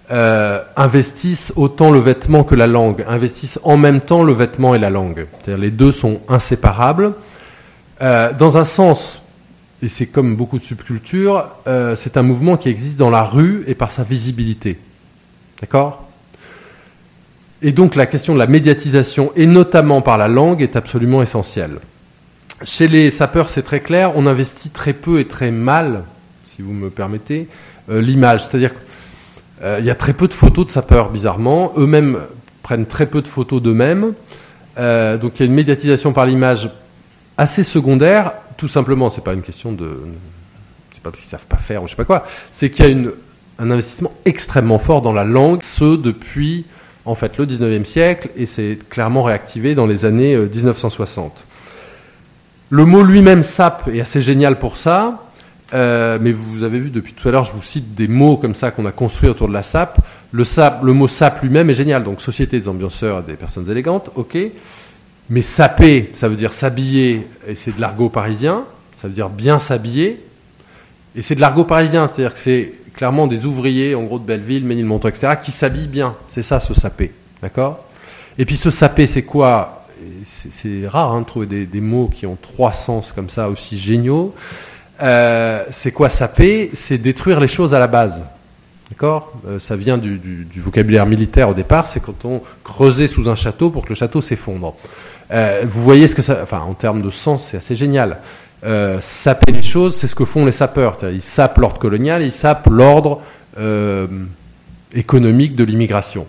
euh, 0.09 0.63
investissent 0.77 1.51
autant 1.57 1.91
le 1.91 1.99
vêtement 1.99 2.45
que 2.45 2.55
la 2.55 2.67
langue, 2.67 3.03
investissent 3.09 3.59
en 3.63 3.75
même 3.75 3.99
temps 3.99 4.23
le 4.23 4.31
vêtement 4.31 4.73
et 4.73 4.79
la 4.79 4.89
langue. 4.89 5.27
Les 5.47 5.69
deux 5.69 5.91
sont 5.91 6.21
inséparables. 6.29 7.13
Euh, 8.01 8.31
dans 8.31 8.57
un 8.57 8.63
sens, 8.63 9.21
et 9.81 9.89
c'est 9.89 10.05
comme 10.05 10.37
beaucoup 10.37 10.59
de 10.59 10.63
subcultures, 10.63 11.49
euh, 11.67 11.97
c'est 11.97 12.15
un 12.15 12.21
mouvement 12.21 12.55
qui 12.55 12.69
existe 12.69 12.95
dans 12.95 13.09
la 13.09 13.23
rue 13.23 13.65
et 13.67 13.75
par 13.75 13.91
sa 13.91 14.03
visibilité. 14.03 14.79
D'accord? 15.59 16.07
Et 17.61 17.73
donc 17.73 17.95
la 17.95 18.05
question 18.05 18.33
de 18.33 18.39
la 18.39 18.47
médiatisation, 18.47 19.33
et 19.35 19.45
notamment 19.45 20.01
par 20.01 20.17
la 20.17 20.29
langue, 20.29 20.61
est 20.61 20.77
absolument 20.77 21.21
essentielle. 21.21 21.79
Chez 22.63 22.87
les 22.87 23.11
sapeurs, 23.11 23.49
c'est 23.49 23.63
très 23.63 23.81
clair, 23.81 24.13
on 24.15 24.25
investit 24.25 24.69
très 24.69 24.93
peu 24.93 25.19
et 25.19 25.25
très 25.25 25.51
mal, 25.51 26.03
si 26.45 26.61
vous 26.61 26.71
me 26.71 26.89
permettez, 26.89 27.49
l'image. 27.89 28.45
C'est-à-dire 28.45 28.71
il 29.63 29.85
y 29.85 29.89
a 29.89 29.95
très 29.95 30.13
peu 30.13 30.27
de 30.27 30.33
photos 30.33 30.67
de 30.67 30.71
sapeurs, 30.71 31.09
bizarrement. 31.09 31.73
Eux-mêmes 31.77 32.19
prennent 32.67 32.85
très 32.85 33.05
peu 33.05 33.21
de 33.21 33.27
photos 33.27 33.61
d'eux-mêmes. 33.61 34.13
Euh, 34.77 35.17
donc 35.17 35.33
il 35.35 35.39
y 35.39 35.43
a 35.43 35.45
une 35.45 35.53
médiatisation 35.53 36.11
par 36.11 36.25
l'image 36.25 36.69
assez 37.37 37.63
secondaire. 37.63 38.33
Tout 38.57 38.67
simplement, 38.67 39.09
c'est 39.09 39.23
pas 39.23 39.33
une 39.33 39.41
question 39.41 39.71
de, 39.71 40.01
c'est 40.93 41.01
pas 41.01 41.11
parce 41.11 41.21
qu'ils 41.21 41.29
savent 41.29 41.47
pas 41.47 41.57
faire 41.57 41.83
ou 41.83 41.87
je 41.87 41.91
sais 41.91 41.95
pas 41.95 42.05
quoi. 42.05 42.25
C'est 42.51 42.69
qu'il 42.69 42.85
y 42.85 42.87
a 42.87 42.91
une, 42.91 43.11
un 43.59 43.71
investissement 43.71 44.11
extrêmement 44.25 44.79
fort 44.79 45.01
dans 45.01 45.13
la 45.13 45.23
langue, 45.23 45.63
ce 45.63 45.95
depuis 45.95 46.65
en 47.05 47.15
fait 47.15 47.37
le 47.37 47.45
19e 47.45 47.85
siècle, 47.85 48.29
et 48.35 48.45
c'est 48.45 48.77
clairement 48.89 49.23
réactivé 49.23 49.73
dans 49.73 49.87
les 49.87 50.03
années 50.03 50.35
1960. 50.35 51.31
Euh, 51.31 51.53
le 52.69 52.83
mot 52.83 53.01
lui-même 53.01 53.43
sap 53.43 53.87
est 53.87 54.01
assez 54.01 54.21
génial 54.21 54.59
pour 54.59 54.75
ça. 54.75 55.23
Euh, 55.73 56.17
mais 56.21 56.31
vous 56.31 56.63
avez 56.63 56.79
vu 56.79 56.89
depuis 56.89 57.13
tout 57.13 57.27
à 57.27 57.31
l'heure, 57.31 57.43
je 57.43 57.51
vous 57.51 57.61
cite 57.61 57.93
des 57.93 58.07
mots 58.07 58.37
comme 58.37 58.55
ça 58.55 58.71
qu'on 58.71 58.85
a 58.85 58.91
construits 58.91 59.29
autour 59.29 59.47
de 59.47 59.53
la 59.53 59.63
SAP. 59.63 59.99
Le, 60.31 60.45
SAP, 60.45 60.83
le 60.83 60.93
mot 60.93 61.07
SAP 61.07 61.41
lui-même 61.41 61.69
est 61.69 61.75
génial. 61.75 62.03
Donc, 62.03 62.21
Société 62.21 62.59
des 62.59 62.67
ambianceurs 62.67 63.19
et 63.19 63.23
des 63.23 63.35
personnes 63.35 63.69
élégantes, 63.69 64.09
ok. 64.15 64.37
Mais 65.29 65.41
saper, 65.41 66.11
ça 66.13 66.29
veut 66.29 66.37
dire 66.37 66.53
s'habiller, 66.53 67.27
et 67.47 67.55
c'est 67.55 67.75
de 67.75 67.81
l'argot 67.81 68.09
parisien. 68.09 68.63
Ça 68.95 69.07
veut 69.07 69.13
dire 69.13 69.29
bien 69.29 69.59
s'habiller. 69.59 70.23
Et 71.15 71.21
c'est 71.21 71.35
de 71.35 71.41
l'argot 71.41 71.65
parisien, 71.65 72.07
c'est-à-dire 72.07 72.33
que 72.33 72.39
c'est 72.39 72.73
clairement 72.93 73.27
des 73.27 73.45
ouvriers, 73.45 73.93
en 73.93 74.03
gros 74.03 74.19
de 74.19 74.23
Belleville, 74.23 74.63
Ménilmontant, 74.63 75.09
etc., 75.09 75.33
qui 75.43 75.51
s'habillent 75.51 75.87
bien. 75.87 76.15
C'est 76.29 76.43
ça, 76.43 76.59
ce 76.59 76.73
saper. 76.73 77.11
D'accord? 77.41 77.83
Et 78.37 78.45
puis, 78.45 78.55
ce 78.55 78.71
saper, 78.71 79.05
c'est 79.05 79.23
quoi? 79.23 79.85
C'est 80.15 80.87
rare 80.87 81.11
hein, 81.11 81.21
de 81.21 81.25
trouver 81.25 81.47
des 81.47 81.81
mots 81.81 82.07
qui 82.07 82.25
ont 82.25 82.37
trois 82.39 82.71
sens 82.71 83.11
comme 83.11 83.29
ça, 83.29 83.49
aussi 83.49 83.77
géniaux. 83.77 84.33
Euh, 85.01 85.63
c'est 85.71 85.91
quoi 85.91 86.09
saper? 86.09 86.71
C'est 86.73 86.97
détruire 86.97 87.39
les 87.39 87.47
choses 87.47 87.73
à 87.73 87.79
la 87.79 87.87
base. 87.87 88.23
D'accord? 88.89 89.33
Euh, 89.47 89.59
Ça 89.59 89.75
vient 89.75 89.97
du, 89.97 90.47
vocabulaire 90.57 91.05
militaire 91.05 91.49
au 91.49 91.53
départ, 91.53 91.87
c'est 91.87 91.99
quand 91.99 92.25
on 92.25 92.41
creusait 92.63 93.07
sous 93.07 93.29
un 93.29 93.35
château 93.35 93.69
pour 93.69 93.83
que 93.83 93.89
le 93.89 93.95
château 93.95 94.21
s'effondre. 94.21 94.75
Euh, 95.31 95.63
vous 95.67 95.83
voyez 95.83 96.07
ce 96.07 96.15
que 96.15 96.21
ça... 96.21 96.39
Enfin, 96.41 96.61
en 96.61 96.73
termes 96.73 97.01
de 97.01 97.09
sens, 97.09 97.49
c'est 97.51 97.57
assez 97.57 97.75
génial. 97.75 98.19
saper 99.01 99.51
les 99.51 99.61
choses, 99.61 99.95
c'est 99.97 100.07
ce 100.07 100.15
que 100.15 100.25
font 100.25 100.45
les 100.45 100.51
sapeurs. 100.51 100.97
Ils 101.03 101.21
sapent 101.21 101.59
l'ordre 101.59 101.79
colonial, 101.79 102.23
ils 102.23 102.31
sapent 102.31 102.69
l'ordre 102.69 103.21
économique 104.93 105.55
de 105.55 105.63
l'immigration. 105.63 106.25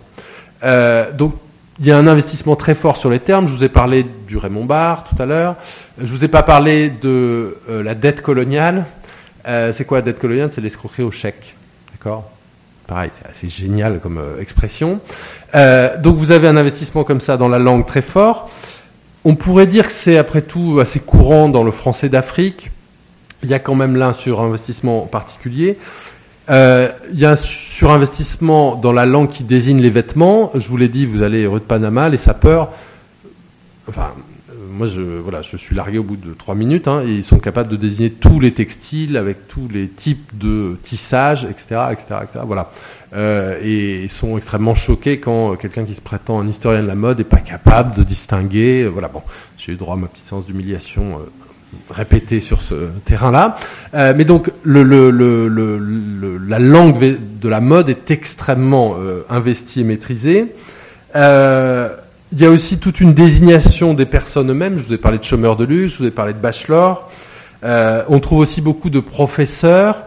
donc, 1.17 1.35
il 1.79 1.85
y 1.85 1.91
a 1.91 1.97
un 1.97 2.07
investissement 2.07 2.55
très 2.55 2.75
fort 2.75 2.97
sur 2.97 3.09
les 3.09 3.19
termes. 3.19 3.47
Je 3.47 3.53
vous 3.53 3.63
ai 3.63 3.69
parlé 3.69 4.05
du 4.27 4.37
Raymond 4.37 4.65
Barre 4.65 5.05
tout 5.05 5.21
à 5.21 5.25
l'heure. 5.25 5.55
Je 5.97 6.07
vous 6.07 6.25
ai 6.25 6.27
pas 6.27 6.43
parlé 6.43 6.89
de 6.89 7.57
euh, 7.69 7.83
la 7.83 7.95
dette 7.95 8.21
coloniale. 8.21 8.85
Euh, 9.47 9.71
c'est 9.71 9.85
quoi 9.85 9.99
la 9.99 10.01
dette 10.01 10.19
coloniale? 10.19 10.51
C'est 10.51 10.61
l'escroquerie 10.61 11.03
au 11.03 11.11
chèque. 11.11 11.55
D'accord? 11.93 12.29
Pareil, 12.85 13.11
c'est 13.17 13.29
assez 13.29 13.49
génial 13.49 13.99
comme 14.01 14.17
euh, 14.17 14.41
expression. 14.41 14.99
donc 15.99 16.17
vous 16.17 16.31
avez 16.31 16.47
un 16.47 16.57
investissement 16.57 17.03
comme 17.03 17.21
ça 17.21 17.37
dans 17.37 17.47
la 17.47 17.59
langue 17.59 17.85
très 17.85 18.01
fort. 18.01 18.49
On 19.23 19.35
pourrait 19.35 19.67
dire 19.67 19.87
que 19.87 19.93
c'est 19.93 20.17
après 20.17 20.41
tout 20.41 20.79
assez 20.81 20.99
courant 20.99 21.47
dans 21.49 21.63
le 21.63 21.71
français 21.71 22.09
d'Afrique. 22.09 22.71
Il 23.43 23.49
y 23.49 23.53
a 23.53 23.59
quand 23.59 23.75
même 23.75 23.95
là 23.95 24.07
un 24.07 24.13
surinvestissement 24.13 25.01
particulier. 25.01 25.77
Euh, 26.49 26.89
il 27.11 27.19
y 27.19 27.25
a 27.25 27.31
un 27.31 27.35
surinvestissement 27.35 28.75
dans 28.75 28.91
la 28.91 29.05
langue 29.05 29.29
qui 29.29 29.43
désigne 29.43 29.79
les 29.79 29.91
vêtements. 29.91 30.51
Je 30.55 30.67
vous 30.67 30.77
l'ai 30.77 30.87
dit, 30.89 31.05
vous 31.05 31.21
allez 31.21 31.45
rue 31.45 31.59
de 31.59 31.65
Panama, 31.65 32.09
les 32.09 32.17
sapeurs. 32.17 32.71
Enfin, 33.87 34.13
euh, 34.49 34.53
moi, 34.71 34.87
je, 34.87 35.01
voilà, 35.01 35.43
je 35.43 35.57
suis 35.57 35.75
largué 35.75 35.99
au 35.99 36.03
bout 36.03 36.17
de 36.17 36.33
trois 36.33 36.55
minutes. 36.55 36.87
Hein, 36.87 37.03
ils 37.05 37.23
sont 37.23 37.37
capables 37.37 37.69
de 37.69 37.75
désigner 37.75 38.09
tous 38.09 38.39
les 38.39 38.53
textiles 38.53 39.15
avec 39.15 39.47
tous 39.47 39.67
les 39.67 39.87
types 39.87 40.37
de 40.37 40.77
tissage, 40.81 41.45
etc., 41.45 41.81
etc., 41.91 42.05
etc. 42.23 42.39
Voilà. 42.45 42.71
Euh, 43.13 43.59
et 43.63 44.03
ils 44.03 44.11
sont 44.11 44.37
extrêmement 44.37 44.75
choqués 44.75 45.19
quand 45.19 45.55
quelqu'un 45.55 45.83
qui 45.83 45.93
se 45.93 46.01
prétend 46.01 46.39
un 46.39 46.47
historien 46.47 46.81
de 46.81 46.87
la 46.87 46.95
mode 46.95 47.19
n'est 47.19 47.23
pas 47.25 47.37
capable 47.37 47.95
de 47.95 48.03
distinguer. 48.03 48.87
Voilà. 48.87 49.07
Bon, 49.07 49.21
j'ai 49.57 49.73
eu 49.73 49.75
droit 49.75 49.93
à 49.93 49.97
ma 49.97 50.07
petite 50.07 50.25
séance 50.25 50.47
d'humiliation 50.47 51.19
répété 51.89 52.39
sur 52.39 52.61
ce 52.61 52.89
terrain-là. 53.05 53.55
Euh, 53.93 54.13
mais 54.15 54.25
donc 54.25 54.51
la 54.65 56.59
langue 56.59 57.17
de 57.41 57.49
la 57.49 57.61
mode 57.61 57.89
est 57.89 58.11
extrêmement 58.11 58.95
euh, 58.99 59.25
investie 59.29 59.81
et 59.81 59.83
maîtrisée. 59.83 60.53
Euh, 61.15 61.89
il 62.31 62.39
y 62.39 62.45
a 62.45 62.49
aussi 62.49 62.77
toute 62.77 63.01
une 63.01 63.13
désignation 63.13 63.93
des 63.93 64.05
personnes 64.05 64.51
eux-mêmes. 64.51 64.77
Je 64.77 64.83
vous 64.83 64.93
ai 64.93 64.97
parlé 64.97 65.17
de 65.17 65.23
chômeurs 65.23 65.55
de 65.55 65.65
luxe, 65.65 65.93
je 65.93 65.99
vous 65.99 66.05
ai 66.05 66.11
parlé 66.11 66.33
de 66.33 66.37
bachelor. 66.37 67.09
on 67.63 68.19
trouve 68.19 68.39
aussi 68.39 68.61
beaucoup 68.61 68.91
de 68.91 68.99
professeurs. 68.99 70.03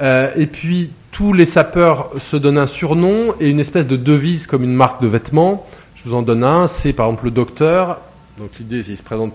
et 0.00 0.46
puis 0.46 0.90
tous 1.10 1.32
les 1.32 1.44
sapeurs 1.44 2.10
se 2.20 2.36
donnent 2.36 2.58
un 2.58 2.68
surnom 2.68 3.34
et 3.40 3.50
une 3.50 3.58
espèce 3.58 3.86
de 3.86 3.96
devise 3.96 4.46
comme 4.46 4.62
une 4.62 4.74
marque 4.74 5.02
de 5.02 5.08
vêtements. 5.08 5.66
Je 5.96 6.08
vous 6.08 6.14
en 6.14 6.22
donne 6.22 6.44
un, 6.44 6.68
c'est 6.68 6.92
par 6.92 7.06
exemple 7.06 7.24
le 7.24 7.30
docteur. 7.32 8.00
Donc 8.38 8.50
l'idée, 8.60 8.78
c'est 8.78 8.90
qu'il 8.90 8.96
se 8.96 9.02
présente 9.02 9.34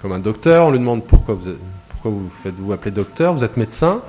comme 0.00 0.12
un 0.12 0.18
docteur. 0.18 0.66
On 0.66 0.70
lui 0.70 0.78
demande 0.78 1.04
pourquoi 1.04 1.34
vous, 1.34 1.50
pourquoi 1.88 2.10
vous 2.10 2.28
faites 2.42 2.54
vous 2.56 2.72
appelez 2.72 2.90
docteur, 2.90 3.34
vous 3.34 3.44
êtes 3.44 3.56
médecin. 3.56 4.02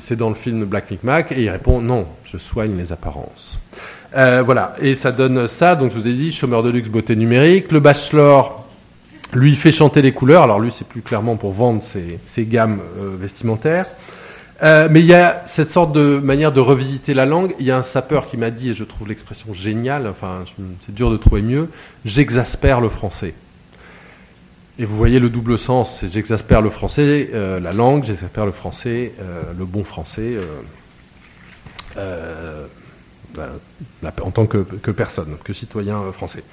C'est 0.00 0.16
dans 0.16 0.28
le 0.28 0.34
film 0.34 0.64
Black 0.64 0.90
Micmac 0.90 1.32
et 1.32 1.42
il 1.42 1.50
répond 1.50 1.80
non, 1.80 2.06
je 2.24 2.38
soigne 2.38 2.76
les 2.76 2.90
apparences. 2.90 3.60
Euh, 4.16 4.42
voilà, 4.44 4.74
et 4.80 4.94
ça 4.94 5.12
donne 5.12 5.46
ça. 5.46 5.76
Donc 5.76 5.90
je 5.90 5.98
vous 5.98 6.08
ai 6.08 6.12
dit, 6.12 6.32
chômeur 6.32 6.62
de 6.62 6.70
luxe, 6.70 6.88
beauté 6.88 7.14
numérique. 7.14 7.70
Le 7.70 7.80
bachelor, 7.80 8.64
lui, 9.32 9.54
fait 9.54 9.72
chanter 9.72 10.02
les 10.02 10.12
couleurs. 10.12 10.42
Alors 10.42 10.58
lui, 10.58 10.72
c'est 10.76 10.86
plus 10.86 11.02
clairement 11.02 11.36
pour 11.36 11.52
vendre 11.52 11.82
ses, 11.82 12.46
gammes 12.46 12.80
euh, 12.98 13.16
vestimentaires. 13.18 13.86
Euh, 14.62 14.88
mais 14.90 15.00
il 15.00 15.06
y 15.06 15.14
a 15.14 15.42
cette 15.44 15.70
sorte 15.70 15.92
de 15.92 16.18
manière 16.18 16.50
de 16.50 16.60
revisiter 16.60 17.12
la 17.14 17.26
langue. 17.26 17.54
Il 17.60 17.66
y 17.66 17.70
a 17.70 17.76
un 17.76 17.82
sapeur 17.82 18.26
qui 18.28 18.36
m'a 18.36 18.50
dit, 18.50 18.70
et 18.70 18.74
je 18.74 18.84
trouve 18.84 19.08
l'expression 19.08 19.52
géniale, 19.52 20.06
enfin 20.06 20.44
c'est 20.80 20.94
dur 20.94 21.10
de 21.10 21.18
trouver 21.18 21.42
mieux, 21.42 21.68
j'exaspère 22.06 22.80
le 22.80 22.88
français. 22.88 23.34
Et 24.78 24.84
vous 24.84 24.96
voyez 24.96 25.20
le 25.20 25.30
double 25.30 25.58
sens, 25.58 26.00
c'est 26.00 26.12
j'exaspère 26.12 26.60
le 26.60 26.68
français, 26.68 27.30
euh, 27.32 27.58
la 27.60 27.72
langue, 27.72 28.04
j'exaspère 28.04 28.44
le 28.44 28.52
français, 28.52 29.14
euh, 29.20 29.42
le 29.58 29.64
bon 29.64 29.84
français, 29.84 30.36
euh, 31.96 32.66
ben, 33.34 33.48
en 34.22 34.30
tant 34.30 34.44
que, 34.44 34.90
personne, 34.90 35.36
que 35.42 35.54
citoyen 35.54 36.12
français. 36.12 36.44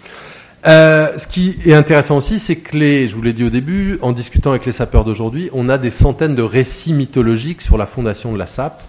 ce 0.63 1.27
qui 1.27 1.57
est 1.65 1.73
intéressant 1.73 2.15
aussi, 2.15 2.39
c'est 2.39 2.55
que 2.55 2.77
les, 2.77 3.09
je 3.09 3.15
vous 3.15 3.21
l'ai 3.21 3.33
dit 3.33 3.43
au 3.43 3.49
début, 3.49 3.99
en 4.01 4.13
discutant 4.13 4.51
avec 4.51 4.65
les 4.65 4.71
sapeurs 4.71 5.03
d'aujourd'hui, 5.03 5.49
on 5.51 5.67
a 5.67 5.77
des 5.77 5.91
centaines 5.91 6.35
de 6.35 6.43
récits 6.43 6.93
mythologiques 6.93 7.61
sur 7.61 7.77
la 7.77 7.85
fondation 7.85 8.31
de 8.31 8.37
la 8.37 8.47
SAP. 8.47 8.83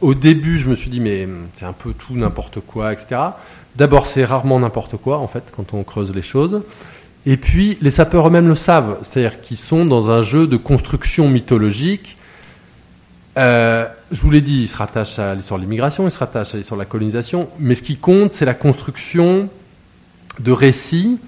au 0.00 0.14
début, 0.14 0.58
je 0.58 0.68
me 0.68 0.74
suis 0.74 0.88
dit, 0.88 1.00
mais 1.00 1.28
c'est 1.56 1.66
un 1.66 1.74
peu 1.74 1.92
tout, 1.92 2.14
n'importe 2.14 2.60
quoi, 2.60 2.94
etc. 2.94 3.20
D'abord, 3.76 4.06
c'est 4.06 4.24
rarement 4.24 4.58
n'importe 4.58 4.96
quoi, 4.96 5.18
en 5.18 5.28
fait, 5.28 5.44
quand 5.54 5.74
on 5.74 5.84
creuse 5.84 6.14
les 6.14 6.22
choses. 6.22 6.62
Et 7.26 7.36
puis, 7.36 7.78
les 7.80 7.90
sapeurs 7.90 8.26
eux-mêmes 8.26 8.48
le 8.48 8.54
savent, 8.54 8.98
c'est-à-dire 9.02 9.40
qu'ils 9.40 9.56
sont 9.56 9.86
dans 9.86 10.10
un 10.10 10.22
jeu 10.22 10.46
de 10.46 10.56
construction 10.56 11.28
mythologique. 11.28 12.18
Euh, 13.38 13.86
je 14.12 14.20
vous 14.20 14.30
l'ai 14.30 14.42
dit, 14.42 14.62
ils 14.62 14.68
se 14.68 14.76
rattachent 14.76 15.18
à 15.18 15.34
l'histoire 15.34 15.58
de 15.58 15.64
l'immigration, 15.64 16.06
ils 16.06 16.10
se 16.10 16.18
rattachent 16.18 16.54
à 16.54 16.58
l'histoire 16.58 16.76
de 16.78 16.82
la 16.82 16.88
colonisation, 16.88 17.48
mais 17.58 17.74
ce 17.74 17.82
qui 17.82 17.96
compte, 17.96 18.34
c'est 18.34 18.44
la 18.44 18.54
construction 18.54 19.48
de 20.38 20.52
récits. 20.52 21.18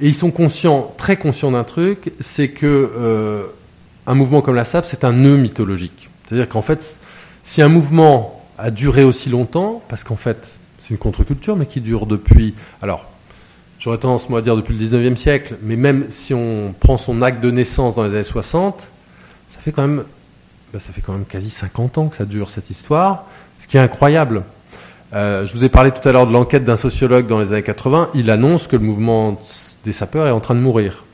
Et 0.00 0.08
ils 0.08 0.14
sont 0.14 0.32
conscients, 0.32 0.92
très 0.98 1.16
conscients 1.16 1.52
d'un 1.52 1.62
truc, 1.62 2.12
c'est 2.18 2.48
que 2.48 2.66
euh, 2.66 3.44
un 4.08 4.14
mouvement 4.14 4.42
comme 4.42 4.56
la 4.56 4.64
SAP, 4.64 4.86
c'est 4.86 5.04
un 5.04 5.12
nœud 5.12 5.36
mythologique. 5.36 6.10
C'est-à-dire 6.26 6.48
qu'en 6.48 6.62
fait, 6.62 6.98
si 7.44 7.62
un 7.62 7.68
mouvement 7.68 8.42
a 8.58 8.72
duré 8.72 9.04
aussi 9.04 9.30
longtemps, 9.30 9.82
parce 9.88 10.02
qu'en 10.02 10.16
fait, 10.16 10.58
c'est 10.80 10.90
une 10.90 10.98
contre-culture, 10.98 11.56
mais 11.56 11.66
qui 11.66 11.80
dure 11.80 12.06
depuis. 12.06 12.54
Alors, 12.82 13.06
j'aurais 13.84 13.98
tendance, 13.98 14.30
moi, 14.30 14.38
à 14.38 14.42
dire 14.42 14.56
depuis 14.56 14.74
le 14.74 14.82
19e 14.82 15.14
siècle, 15.14 15.56
mais 15.62 15.76
même 15.76 16.06
si 16.08 16.32
on 16.32 16.74
prend 16.80 16.96
son 16.96 17.20
acte 17.20 17.42
de 17.42 17.50
naissance 17.50 17.96
dans 17.96 18.04
les 18.04 18.14
années 18.14 18.24
60, 18.24 18.88
ça 19.50 19.58
fait 19.60 19.72
quand 19.72 19.82
même, 19.82 20.04
ben, 20.72 20.78
ça 20.80 20.90
fait 20.94 21.02
quand 21.02 21.12
même 21.12 21.26
quasi 21.26 21.50
50 21.50 21.98
ans 21.98 22.08
que 22.08 22.16
ça 22.16 22.24
dure, 22.24 22.48
cette 22.48 22.70
histoire, 22.70 23.26
ce 23.58 23.66
qui 23.66 23.76
est 23.76 23.80
incroyable. 23.80 24.42
Euh, 25.12 25.46
je 25.46 25.52
vous 25.52 25.64
ai 25.64 25.68
parlé 25.68 25.90
tout 25.90 26.06
à 26.08 26.12
l'heure 26.12 26.26
de 26.26 26.32
l'enquête 26.32 26.64
d'un 26.64 26.78
sociologue 26.78 27.26
dans 27.26 27.38
les 27.38 27.52
années 27.52 27.62
80. 27.62 28.08
Il 28.14 28.30
annonce 28.30 28.68
que 28.68 28.76
le 28.76 28.82
mouvement 28.82 29.38
des 29.84 29.92
sapeurs 29.92 30.26
est 30.26 30.30
en 30.30 30.40
train 30.40 30.54
de 30.54 30.60
mourir. 30.60 31.04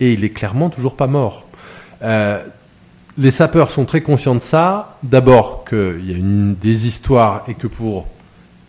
Et 0.00 0.12
il 0.12 0.24
est 0.24 0.30
clairement 0.30 0.70
toujours 0.70 0.96
pas 0.96 1.06
mort. 1.06 1.46
Euh, 2.02 2.42
les 3.16 3.30
sapeurs 3.30 3.70
sont 3.70 3.84
très 3.84 4.00
conscients 4.00 4.34
de 4.34 4.42
ça. 4.42 4.98
D'abord 5.04 5.64
qu'il 5.64 6.10
y 6.10 6.12
a 6.12 6.16
une, 6.16 6.56
des 6.56 6.88
histoires 6.88 7.44
et 7.46 7.54
que 7.54 7.68
pour 7.68 8.06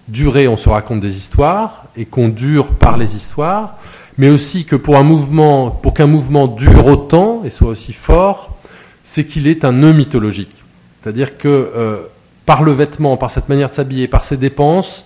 durer, 0.08 0.48
on 0.48 0.58
se 0.58 0.70
raconte 0.70 1.00
des 1.00 1.18
histoires 1.18 1.86
et 1.96 2.06
qu'on 2.06 2.30
dure 2.30 2.70
par 2.74 2.98
les 2.98 3.16
histoires, 3.16 3.78
mais 4.18 4.30
aussi 4.30 4.66
que 4.66 4.76
pour 4.76 4.98
un 4.98 5.04
mouvement, 5.04 5.72
pour 5.72 5.94
qu'un 5.94 6.08
mouvement 6.08 6.48
dure 6.48 6.86
autant 6.86 7.44
et 7.44 7.50
soit 7.50 7.70
aussi 7.70 7.94
fort, 7.94 8.56
c'est 9.04 9.26
qu'il 9.26 9.48
est 9.48 9.66
un 9.66 9.72
nœud 9.72 9.94
mythologique. 9.94 10.56
C'est-à-dire 11.02 11.38
que 11.38 11.48
euh, 11.48 11.98
par 12.46 12.64
le 12.64 12.72
vêtement, 12.72 13.18
par 13.18 13.32
cette 13.32 13.50
manière 13.50 13.70
de 13.70 13.76
s'habiller, 13.76 14.08
par 14.08 14.26
ses 14.26 14.38
dépenses, 14.38 15.06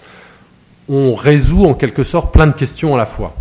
on 0.88 1.16
résout 1.16 1.66
en 1.66 1.74
quelque 1.74 2.04
sorte 2.04 2.34
plein 2.34 2.48
de 2.48 2.54
questions 2.54 2.96
à 2.96 2.98
la 2.98 3.06
fois. 3.06 3.36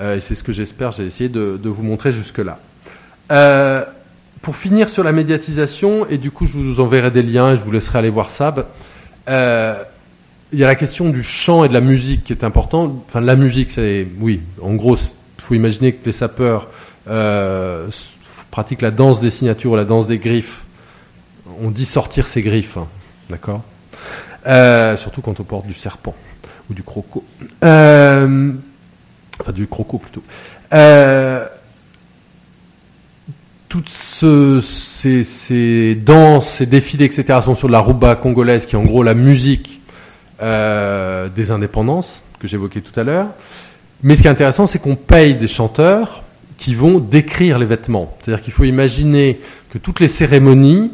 Euh, 0.00 0.16
et 0.16 0.20
c'est 0.20 0.34
ce 0.34 0.42
que 0.42 0.52
j'espère, 0.52 0.92
j'ai 0.92 1.06
essayé 1.06 1.28
de, 1.28 1.58
vous 1.64 1.82
montrer 1.82 2.12
jusque-là. 2.12 2.58
Euh, 3.32 3.84
pour 4.42 4.56
finir 4.56 4.88
sur 4.88 5.04
la 5.04 5.12
médiatisation, 5.12 6.06
et 6.08 6.16
du 6.16 6.30
coup 6.30 6.46
je 6.46 6.56
vous 6.56 6.80
enverrai 6.80 7.10
des 7.10 7.22
liens 7.22 7.52
et 7.52 7.56
je 7.56 7.62
vous 7.62 7.70
laisserai 7.70 7.98
aller 7.98 8.10
voir 8.10 8.30
ça, 8.30 8.54
il 10.52 10.58
y 10.58 10.64
a 10.64 10.66
la 10.66 10.74
question 10.74 11.10
du 11.10 11.22
chant 11.22 11.64
et 11.64 11.68
de 11.68 11.74
la 11.74 11.80
musique 11.80 12.24
qui 12.24 12.32
est 12.32 12.44
important. 12.44 13.02
Enfin, 13.06 13.20
la 13.20 13.36
musique, 13.36 13.72
c'est. 13.72 14.06
Oui, 14.18 14.40
en 14.60 14.74
gros, 14.74 14.96
il 14.96 15.42
faut 15.42 15.54
imaginer 15.54 15.92
que 15.92 16.06
les 16.06 16.12
sapeurs 16.12 16.68
pratiquent 18.50 18.82
la 18.82 18.90
danse 18.90 19.20
des 19.20 19.30
signatures 19.30 19.72
ou 19.72 19.76
la 19.76 19.84
danse 19.84 20.06
des 20.06 20.18
griffes. 20.18 20.62
On 21.62 21.70
dit 21.70 21.84
sortir 21.84 22.26
ses 22.26 22.42
griffes, 22.42 22.76
hein, 22.76 22.88
d'accord? 23.28 23.62
Surtout 24.98 25.22
quand 25.22 25.38
on 25.40 25.44
porte 25.44 25.66
du 25.66 25.74
serpent 25.74 26.14
ou 26.70 26.74
du 26.74 26.82
croco. 26.82 27.24
Euh, 27.64 28.52
enfin 29.40 29.52
du 29.52 29.66
croco 29.66 29.98
plutôt. 29.98 30.22
Euh, 30.72 31.46
toutes 33.68 33.88
ces, 33.88 35.94
danses, 35.94 36.48
ces 36.48 36.66
défilés, 36.66 37.04
etc. 37.04 37.40
sont 37.44 37.54
sur 37.54 37.68
la 37.68 37.80
rumba 37.80 38.16
congolaise, 38.16 38.66
qui 38.66 38.74
est 38.74 38.78
en 38.78 38.84
gros 38.84 39.02
la 39.02 39.14
musique 39.14 39.79
euh, 40.42 41.28
des 41.28 41.50
indépendances 41.50 42.22
que 42.38 42.48
j'évoquais 42.48 42.80
tout 42.80 42.98
à 42.98 43.04
l'heure. 43.04 43.28
Mais 44.02 44.16
ce 44.16 44.22
qui 44.22 44.28
est 44.28 44.30
intéressant, 44.30 44.66
c'est 44.66 44.78
qu'on 44.78 44.96
paye 44.96 45.34
des 45.34 45.48
chanteurs 45.48 46.22
qui 46.56 46.74
vont 46.74 46.98
décrire 46.98 47.58
les 47.58 47.66
vêtements. 47.66 48.16
C'est-à-dire 48.20 48.42
qu'il 48.42 48.52
faut 48.52 48.64
imaginer 48.64 49.40
que 49.70 49.78
toutes 49.78 50.00
les 50.00 50.08
cérémonies, 50.08 50.92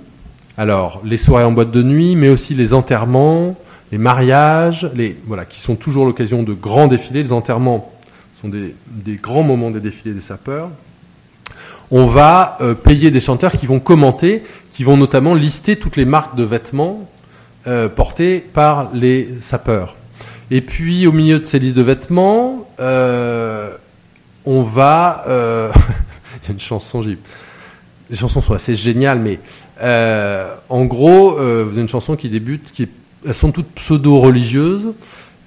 alors 0.59 1.01
les 1.05 1.17
soirées 1.17 1.45
en 1.45 1.53
boîte 1.53 1.71
de 1.71 1.83
nuit, 1.83 2.17
mais 2.17 2.29
aussi 2.29 2.55
les 2.55 2.75
enterrements, 2.75 3.57
les 3.93 3.99
mariages, 3.99 4.91
les, 4.95 5.17
voilà, 5.27 5.45
qui 5.45 5.61
sont 5.61 5.77
toujours 5.77 6.07
l'occasion 6.07 6.43
de 6.43 6.53
grands 6.53 6.89
défilés, 6.89 7.23
les 7.23 7.33
enterrements 7.33 7.93
sont 8.41 8.49
des, 8.49 8.75
grands 9.17 9.43
moments 9.43 9.71
des 9.71 9.81
défilés 9.81 10.15
des 10.15 10.21
sapeurs. 10.21 10.71
On 11.91 12.07
va 12.07 12.59
euh, 12.61 12.75
payer 12.75 13.11
des 13.11 13.21
chanteurs 13.21 13.53
qui 13.53 13.67
vont 13.67 13.81
commenter, 13.81 14.43
qui 14.73 14.85
vont 14.85 14.97
notamment 14.97 15.35
lister 15.35 15.77
toutes 15.77 15.97
les 15.97 16.05
marques 16.05 16.37
de 16.37 16.43
vêtements 16.43 17.09
euh, 17.67 17.89
portées 17.89 18.41
par 18.41 18.93
les 18.95 19.35
sapeurs. 19.41 19.97
Et 20.51 20.61
puis 20.61 21.07
au 21.07 21.13
milieu 21.13 21.39
de 21.39 21.45
ces 21.45 21.59
listes 21.59 21.77
de 21.77 21.83
vêtements, 21.83 22.69
euh, 22.81 23.77
on 24.45 24.63
va... 24.63 25.25
Il 26.43 26.49
y 26.49 26.51
a 26.51 26.53
une 26.53 26.61
chanson, 26.61 27.01
les 27.01 28.17
chansons 28.17 28.41
sont 28.41 28.55
assez 28.55 28.77
géniales, 28.77 29.19
mais 29.19 29.41
en 30.69 30.85
gros, 30.85 31.33
vous 31.33 31.41
avez 31.41 31.81
une 31.81 31.89
chanson 31.89 32.15
qui 32.15 32.29
débute, 32.29 32.71
qui 32.71 32.89
elles 33.27 33.35
sont 33.35 33.51
toutes 33.51 33.73
pseudo-religieuses, 33.75 34.93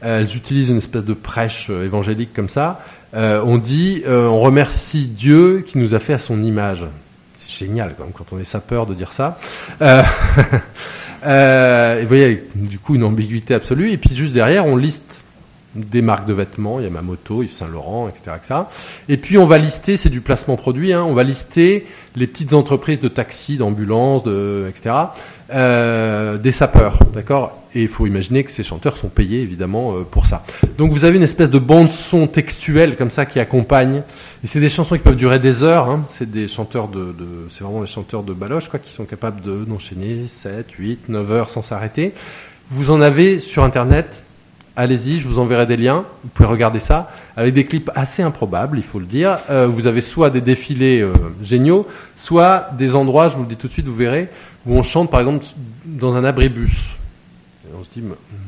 elles 0.01 0.35
utilisent 0.35 0.69
une 0.69 0.77
espèce 0.77 1.05
de 1.05 1.13
prêche 1.13 1.67
euh, 1.69 1.85
évangélique 1.85 2.33
comme 2.33 2.49
ça. 2.49 2.81
Euh, 3.13 3.41
on 3.45 3.57
dit, 3.57 4.03
euh, 4.07 4.27
on 4.27 4.39
remercie 4.39 5.07
Dieu 5.07 5.63
qui 5.65 5.77
nous 5.77 5.93
a 5.93 5.99
fait 5.99 6.13
à 6.13 6.19
son 6.19 6.43
image. 6.43 6.85
C'est 7.35 7.65
génial 7.65 7.95
quand, 7.97 8.05
quand 8.13 8.31
on 8.31 8.39
est 8.39 8.45
sapeur 8.45 8.85
de 8.85 8.93
dire 8.93 9.13
ça. 9.13 9.37
et 11.25 12.01
vous 12.01 12.07
voyez, 12.07 12.43
du 12.55 12.79
coup, 12.79 12.95
une 12.95 13.03
ambiguïté 13.03 13.53
absolue. 13.53 13.91
Et 13.91 13.97
puis 13.97 14.15
juste 14.15 14.33
derrière, 14.33 14.65
on 14.65 14.75
liste 14.75 15.23
des 15.75 16.01
marques 16.01 16.27
de 16.27 16.33
vêtements, 16.33 16.79
il 16.79 16.85
y 16.85 16.87
a 16.87 17.43
Yves 17.43 17.51
Saint 17.51 17.67
Laurent, 17.67 18.09
etc., 18.09 18.61
Et 19.07 19.17
puis 19.17 19.37
on 19.37 19.45
va 19.45 19.57
lister, 19.57 19.97
c'est 19.97 20.09
du 20.09 20.21
placement 20.21 20.55
produit, 20.55 20.93
hein, 20.93 21.03
on 21.03 21.13
va 21.13 21.23
lister 21.23 21.85
les 22.15 22.25
petites 22.25 22.53
entreprises 22.53 22.99
de 22.99 23.07
taxi, 23.07 23.57
d'ambulance, 23.57 24.23
de, 24.23 24.65
etc., 24.67 24.95
euh, 25.51 26.37
des 26.37 26.51
sapeurs, 26.51 26.99
d'accord? 27.13 27.59
Et 27.73 27.83
il 27.83 27.87
faut 27.87 28.07
imaginer 28.07 28.43
que 28.43 28.51
ces 28.51 28.63
chanteurs 28.63 28.97
sont 28.97 29.09
payés 29.09 29.41
évidemment 29.41 29.95
euh, 29.95 30.01
pour 30.01 30.25
ça. 30.25 30.43
Donc 30.77 30.91
vous 30.91 31.05
avez 31.05 31.17
une 31.17 31.23
espèce 31.23 31.49
de 31.49 31.59
bande 31.59 31.91
son 31.91 32.27
textuelle 32.27 32.95
comme 32.95 33.09
ça 33.09 33.25
qui 33.25 33.39
accompagne. 33.39 34.03
Et 34.43 34.47
c'est 34.47 34.59
des 34.59 34.69
chansons 34.69 34.95
qui 34.95 35.01
peuvent 35.01 35.15
durer 35.15 35.39
des 35.39 35.63
heures. 35.63 35.89
Hein. 35.89 36.03
C'est 36.09 36.29
des 36.29 36.47
chanteurs 36.47 36.87
de, 36.87 37.15
c'est 37.49 37.63
vraiment 37.63 37.81
des 37.81 37.87
chanteurs 37.87 38.23
de 38.23 38.33
baloche 38.33 38.69
quoi, 38.69 38.79
qui 38.79 38.91
sont 38.91 39.05
capables 39.05 39.41
de 39.41 39.63
d'enchaîner 39.65 40.25
7, 40.27 40.71
8, 40.71 41.09
9 41.09 41.31
heures 41.31 41.49
sans 41.49 41.61
s'arrêter. 41.61 42.13
Vous 42.69 42.91
en 42.91 43.01
avez 43.01 43.39
sur 43.39 43.63
internet 43.63 44.23
allez-y, 44.79 45.19
je 45.19 45.27
vous 45.27 45.39
enverrai 45.39 45.67
des 45.67 45.75
liens, 45.75 46.05
vous 46.23 46.29
pouvez 46.33 46.47
regarder 46.47 46.79
ça, 46.79 47.11
avec 47.35 47.53
des 47.53 47.65
clips 47.65 47.91
assez 47.95 48.23
improbables, 48.23 48.77
il 48.77 48.83
faut 48.83 48.99
le 48.99 49.05
dire. 49.05 49.39
Euh, 49.49 49.67
vous 49.67 49.87
avez 49.87 49.99
soit 49.99 50.29
des 50.29 50.39
défilés 50.39 51.01
euh, 51.01 51.13
géniaux, 51.43 51.85
soit 52.15 52.69
des 52.77 52.95
endroits, 52.95 53.27
je 53.27 53.35
vous 53.35 53.41
le 53.41 53.49
dis 53.49 53.57
tout 53.57 53.67
de 53.67 53.73
suite, 53.73 53.87
vous 53.87 53.95
verrez, 53.95 54.29
où 54.65 54.75
on 54.75 54.81
chante 54.81 55.11
par 55.11 55.19
exemple 55.19 55.45
dans 55.85 56.15
un 56.15 56.23
abribus. 56.23 56.77
Et 57.65 57.75
on 57.77 57.83
se 57.83 57.89
dit, 57.89 58.01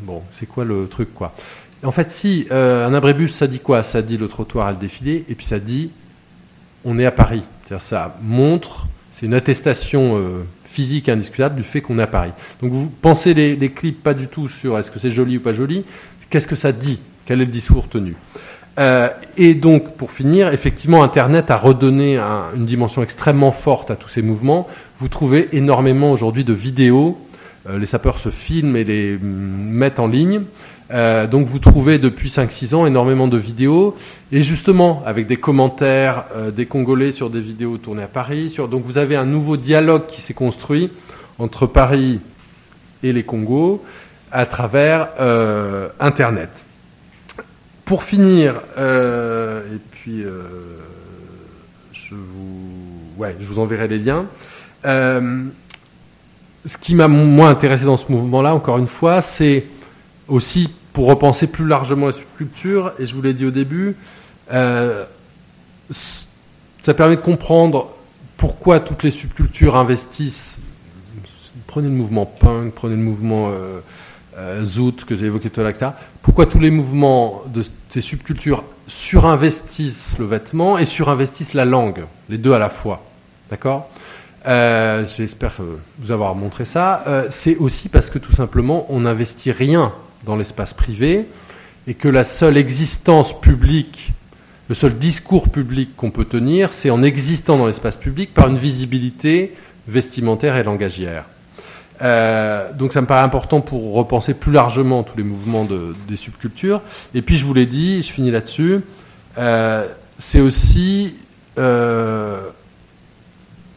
bon, 0.03 0.21
c'est 0.31 0.45
quoi 0.45 0.63
le 0.63 0.87
truc 0.87 1.13
quoi? 1.13 1.33
En 1.83 1.91
fait, 1.91 2.11
si, 2.11 2.47
euh, 2.51 2.87
un 2.87 2.93
abribus, 2.93 3.33
ça 3.33 3.47
dit 3.47 3.59
quoi? 3.59 3.83
Ça 3.83 4.01
dit 4.01 4.17
le 4.17 4.29
trottoir 4.29 4.69
et 4.69 4.71
le 4.71 4.77
défilé, 4.77 5.25
et 5.27 5.35
puis 5.35 5.45
ça 5.45 5.59
dit, 5.59 5.91
on 6.85 6.97
est 6.97 7.05
à 7.05 7.11
Paris. 7.11 7.43
C'est-à-dire 7.65 7.85
ça 7.85 8.15
montre, 8.21 8.87
c'est 9.11 9.25
une 9.25 9.33
attestation 9.33 10.17
physique 10.63 11.09
indiscutable 11.09 11.55
du 11.55 11.63
fait 11.63 11.81
qu'on 11.81 11.99
est 11.99 12.03
à 12.03 12.07
Paris. 12.07 12.31
Donc 12.61 12.71
vous 12.71 12.89
pensez 13.01 13.33
les 13.33 13.71
clips 13.71 14.01
pas 14.01 14.13
du 14.13 14.27
tout 14.27 14.47
sur 14.47 14.79
est-ce 14.79 14.89
que 14.89 14.99
c'est 14.99 15.11
joli 15.11 15.37
ou 15.37 15.41
pas 15.41 15.53
joli, 15.53 15.83
Qu'est-ce 16.31 16.47
que 16.47 16.55
ça 16.55 16.71
dit? 16.71 17.01
Quel 17.25 17.41
est 17.41 17.45
le 17.45 17.51
discours 17.51 17.89
tenu? 17.89 18.15
Euh, 18.79 19.09
et 19.35 19.53
donc, 19.53 19.97
pour 19.97 20.11
finir, 20.11 20.53
effectivement, 20.53 21.03
Internet 21.03 21.51
a 21.51 21.57
redonné 21.57 22.17
une 22.17 22.65
dimension 22.65 23.03
extrêmement 23.03 23.51
forte 23.51 23.91
à 23.91 23.97
tous 23.97 24.07
ces 24.07 24.21
mouvements. 24.21 24.65
Vous 24.97 25.09
trouvez 25.09 25.49
énormément 25.51 26.09
aujourd'hui 26.09 26.45
de 26.45 26.53
vidéos. 26.53 27.17
Euh, 27.69 27.77
les 27.77 27.85
sapeurs 27.85 28.17
se 28.17 28.29
filment 28.29 28.77
et 28.77 28.85
les 28.85 29.17
mm, 29.17 29.19
mettent 29.21 29.99
en 29.99 30.07
ligne. 30.07 30.43
Euh, 30.93 31.27
donc, 31.27 31.47
vous 31.47 31.59
trouvez 31.59 31.99
depuis 31.99 32.29
5-6 32.29 32.75
ans 32.75 32.85
énormément 32.85 33.27
de 33.27 33.37
vidéos. 33.37 33.97
Et 34.31 34.41
justement, 34.41 35.03
avec 35.05 35.27
des 35.27 35.37
commentaires 35.37 36.27
des 36.55 36.65
Congolais 36.65 37.11
sur 37.11 37.29
des 37.29 37.41
vidéos 37.41 37.77
tournées 37.77 38.03
à 38.03 38.07
Paris. 38.07 38.55
donc, 38.71 38.85
vous 38.85 38.97
avez 38.97 39.17
un 39.17 39.25
nouveau 39.25 39.57
dialogue 39.57 40.07
qui 40.07 40.21
s'est 40.21 40.33
construit 40.33 40.91
entre 41.39 41.67
Paris 41.67 42.21
et 43.03 43.11
les 43.11 43.23
Congos 43.23 43.83
à 44.31 44.45
travers 44.45 45.09
euh, 45.19 45.89
Internet. 45.99 46.63
Pour 47.85 48.03
finir, 48.03 48.61
euh, 48.77 49.75
et 49.75 49.79
puis 49.91 50.23
euh, 50.23 50.43
je, 51.91 52.15
vous, 52.15 52.71
ouais, 53.17 53.35
je 53.39 53.45
vous 53.47 53.59
enverrai 53.59 53.87
les 53.89 53.99
liens. 53.99 54.25
ce 54.83 56.77
qui 56.79 56.95
m'a 56.95 57.07
moins 57.07 57.49
intéressé 57.49 57.85
dans 57.85 57.97
ce 57.97 58.09
mouvement-là, 58.09 58.55
encore 58.55 58.77
une 58.77 58.87
fois, 58.87 59.21
c'est 59.21 59.65
aussi 60.27 60.69
pour 60.93 61.07
repenser 61.07 61.47
plus 61.47 61.65
largement 61.67 62.07
la 62.07 62.13
subculture, 62.13 62.93
et 62.99 63.07
je 63.07 63.15
vous 63.15 63.21
l'ai 63.21 63.33
dit 63.33 63.45
au 63.45 63.51
début, 63.51 63.97
ça 64.49 65.07
permet 66.95 67.17
de 67.17 67.21
comprendre 67.21 67.91
pourquoi 68.37 68.79
toutes 68.79 69.03
les 69.03 69.11
subcultures 69.11 69.75
investissent. 69.75 70.57
Prenez 71.67 71.89
le 71.89 71.93
mouvement 71.93 72.25
punk, 72.25 72.73
prenez 72.73 72.95
le 72.95 73.01
mouvement 73.01 73.51
Zout 74.65 75.05
que 75.05 75.15
j'ai 75.15 75.25
évoqué 75.25 75.49
tout 75.49 75.61
à 75.61 75.63
l'heure. 75.63 75.93
Pourquoi 76.21 76.45
tous 76.45 76.59
les 76.59 76.71
mouvements 76.71 77.41
de 77.53 77.63
ces 77.89 78.01
subcultures 78.01 78.63
surinvestissent 78.87 80.17
le 80.19 80.25
vêtement 80.25 80.77
et 80.77 80.85
surinvestissent 80.85 81.53
la 81.53 81.65
langue, 81.65 82.05
les 82.29 82.37
deux 82.37 82.53
à 82.53 82.59
la 82.59 82.69
fois? 82.69 83.03
D'accord? 83.49 83.89
J'espère 84.45 85.53
vous 85.99 86.11
avoir 86.11 86.35
montré 86.35 86.65
ça. 86.65 87.03
C'est 87.29 87.57
aussi 87.57 87.89
parce 87.89 88.09
que 88.09 88.19
tout 88.19 88.33
simplement, 88.33 88.85
on 88.89 89.01
n'investit 89.01 89.51
rien 89.51 89.93
dans 90.25 90.35
l'espace 90.35 90.73
privé 90.73 91.27
et 91.87 91.93
que 91.93 92.07
la 92.07 92.23
seule 92.23 92.57
existence 92.57 93.39
publique 93.39 94.13
le 94.69 94.75
seul 94.75 94.97
discours 94.97 95.49
public 95.49 95.97
qu'on 95.97 96.11
peut 96.11 96.23
tenir, 96.23 96.71
c'est 96.71 96.91
en 96.91 97.03
existant 97.03 97.57
dans 97.57 97.67
l'espace 97.67 97.97
public 97.97 98.33
par 98.33 98.47
une 98.47 98.57
visibilité 98.57 99.53
vestimentaire 99.85 100.55
et 100.55 100.63
langagière. 100.63 101.25
Euh, 102.01 102.71
donc 102.73 102.93
ça 102.93 103.01
me 103.01 103.07
paraît 103.07 103.23
important 103.23 103.61
pour 103.61 103.93
repenser 103.93 104.33
plus 104.33 104.51
largement 104.51 105.03
tous 105.03 105.17
les 105.17 105.23
mouvements 105.23 105.67
des 106.07 106.15
subcultures. 106.15 106.81
Et 107.13 107.21
puis 107.21 107.37
je 107.37 107.45
vous 107.45 107.53
l'ai 107.53 107.65
dit, 107.65 108.01
je 108.03 108.11
finis 108.11 108.31
là-dessus, 108.31 108.81
euh, 109.37 109.87
c'est 110.17 110.39
aussi... 110.39 111.15
Euh, 111.59 112.49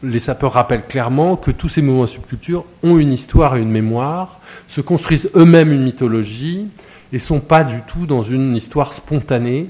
les 0.03 0.21
sapeurs 0.21 0.53
rappellent 0.53 0.87
clairement 0.87 1.35
que 1.35 1.51
tous 1.51 1.71
ces 1.71 1.81
mouvements 1.81 2.03
de 2.03 2.09
subculture 2.09 2.67
ont 2.83 2.99
une 2.99 3.11
histoire 3.11 3.57
et 3.57 3.61
une 3.61 3.71
mémoire, 3.71 4.39
se 4.69 4.83
construisent 4.83 5.31
eux-mêmes 5.35 5.73
une 5.73 5.83
mythologie 5.83 6.69
et 7.11 7.19
sont 7.19 7.41
pas 7.41 7.65
du 7.65 7.81
tout 7.87 8.05
dans 8.05 8.23
une 8.23 8.55
histoire 8.55 8.93
spontanée 8.93 9.69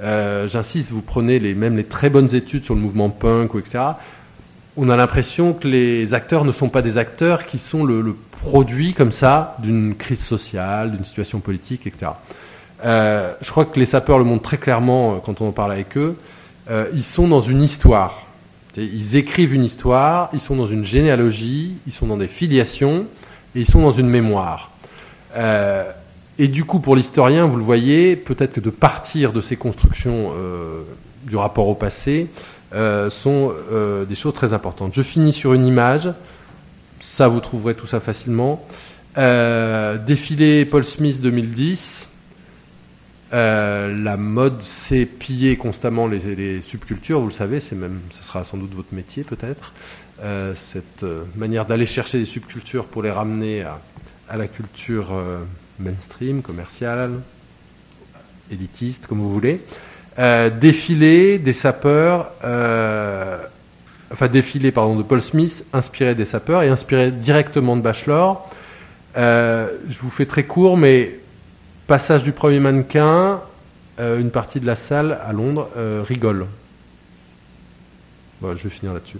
j'insiste, 0.00 0.90
vous 0.90 1.02
prenez 1.02 1.40
même 1.54 1.76
les 1.76 1.84
très 1.84 2.10
bonnes 2.10 2.32
études 2.34 2.64
sur 2.64 2.74
le 2.74 2.80
mouvement 2.80 3.10
punk, 3.10 3.54
etc. 3.56 3.78
On 4.76 4.88
a 4.88 4.96
l'impression 4.96 5.52
que 5.52 5.68
les 5.68 6.14
acteurs 6.14 6.44
ne 6.44 6.52
sont 6.52 6.68
pas 6.68 6.82
des 6.82 6.98
acteurs 6.98 7.46
qui 7.46 7.58
sont 7.58 7.84
le, 7.84 8.16
produit 8.42 8.92
comme 8.92 9.12
ça 9.12 9.56
d'une 9.60 9.94
crise 9.94 10.24
sociale, 10.24 10.90
d'une 10.92 11.04
situation 11.04 11.38
politique, 11.38 11.86
etc. 11.86 12.12
Euh, 12.84 13.32
je 13.40 13.50
crois 13.50 13.64
que 13.64 13.78
les 13.78 13.86
sapeurs 13.86 14.18
le 14.18 14.24
montrent 14.24 14.42
très 14.42 14.58
clairement 14.58 15.14
euh, 15.14 15.18
quand 15.24 15.40
on 15.40 15.48
en 15.48 15.52
parle 15.52 15.72
avec 15.72 15.96
eux. 15.96 16.16
ils 16.92 17.04
sont 17.04 17.28
dans 17.28 17.40
une 17.40 17.62
histoire. 17.62 18.26
Ils 18.76 19.16
écrivent 19.16 19.54
une 19.54 19.64
histoire, 19.64 20.30
ils 20.32 20.40
sont 20.40 20.56
dans 20.56 20.66
une 20.66 20.84
généalogie, 20.84 21.76
ils 21.86 21.92
sont 21.92 22.06
dans 22.06 22.16
des 22.16 22.26
filiations 22.26 23.04
et 23.54 23.60
ils 23.60 23.70
sont 23.70 23.82
dans 23.82 23.92
une 23.92 24.08
mémoire. 24.08 24.70
Et 26.38 26.48
du 26.48 26.64
coup, 26.64 26.80
pour 26.80 26.96
l'historien, 26.96 27.46
vous 27.46 27.56
le 27.56 27.62
voyez, 27.62 28.16
peut-être 28.16 28.54
que 28.54 28.60
de 28.60 28.70
partir 28.70 29.32
de 29.32 29.40
ces 29.40 29.56
constructions 29.56 30.32
euh, 30.36 30.82
du 31.24 31.36
rapport 31.36 31.68
au 31.68 31.74
passé 31.74 32.28
euh, 32.74 33.10
sont 33.10 33.52
euh, 33.70 34.04
des 34.04 34.14
choses 34.14 34.34
très 34.34 34.52
importantes. 34.52 34.94
Je 34.94 35.02
finis 35.02 35.32
sur 35.32 35.52
une 35.54 35.66
image, 35.66 36.08
ça 37.00 37.28
vous 37.28 37.40
trouverez 37.40 37.74
tout 37.74 37.86
ça 37.86 38.00
facilement. 38.00 38.66
défilé 39.16 40.64
Paul 40.64 40.84
Smith 40.84 41.20
2010. 41.20 42.08
la 43.32 44.16
mode, 44.16 44.62
c'est 44.62 45.04
piller 45.04 45.56
constamment 45.56 46.06
les, 46.06 46.62
subcultures, 46.62 47.20
vous 47.20 47.28
le 47.28 47.32
savez, 47.32 47.60
c'est 47.60 47.76
même, 47.76 48.00
ce 48.10 48.22
sera 48.22 48.44
sans 48.44 48.56
doute 48.56 48.74
votre 48.74 48.94
métier 48.94 49.24
peut-être. 49.24 49.72
cette 50.54 51.04
manière 51.36 51.66
d'aller 51.66 51.86
chercher 51.86 52.18
des 52.18 52.26
subcultures 52.26 52.86
pour 52.86 53.02
les 53.02 53.10
ramener 53.10 53.64
à 54.28 54.36
la 54.36 54.48
culture 54.48 55.12
mainstream, 55.78 56.40
commercial, 56.40 57.20
élitiste, 58.50 59.06
comme 59.06 59.18
vous 59.18 59.32
voulez. 59.32 59.60
Euh, 60.18 60.50
défilé 60.50 61.38
des 61.38 61.54
sapeurs, 61.54 62.32
euh, 62.44 63.38
enfin 64.12 64.28
défilé 64.28 64.70
pardon 64.70 64.94
de 64.94 65.02
Paul 65.02 65.22
Smith, 65.22 65.64
inspiré 65.72 66.14
des 66.14 66.26
sapeurs 66.26 66.62
et 66.62 66.68
inspiré 66.68 67.10
directement 67.10 67.76
de 67.76 67.80
Bachelor. 67.80 68.50
Euh, 69.16 69.68
je 69.88 69.98
vous 70.00 70.10
fais 70.10 70.26
très 70.26 70.44
court, 70.44 70.76
mais 70.76 71.18
passage 71.86 72.22
du 72.24 72.32
premier 72.32 72.60
mannequin, 72.60 73.40
une 73.98 74.30
partie 74.30 74.58
de 74.58 74.66
la 74.66 74.74
salle 74.74 75.18
à 75.24 75.32
Londres 75.32 75.68
rigole. 76.02 76.46
je 78.42 78.48
vais 78.48 78.70
finir 78.70 78.94
là-dessus. 78.94 79.18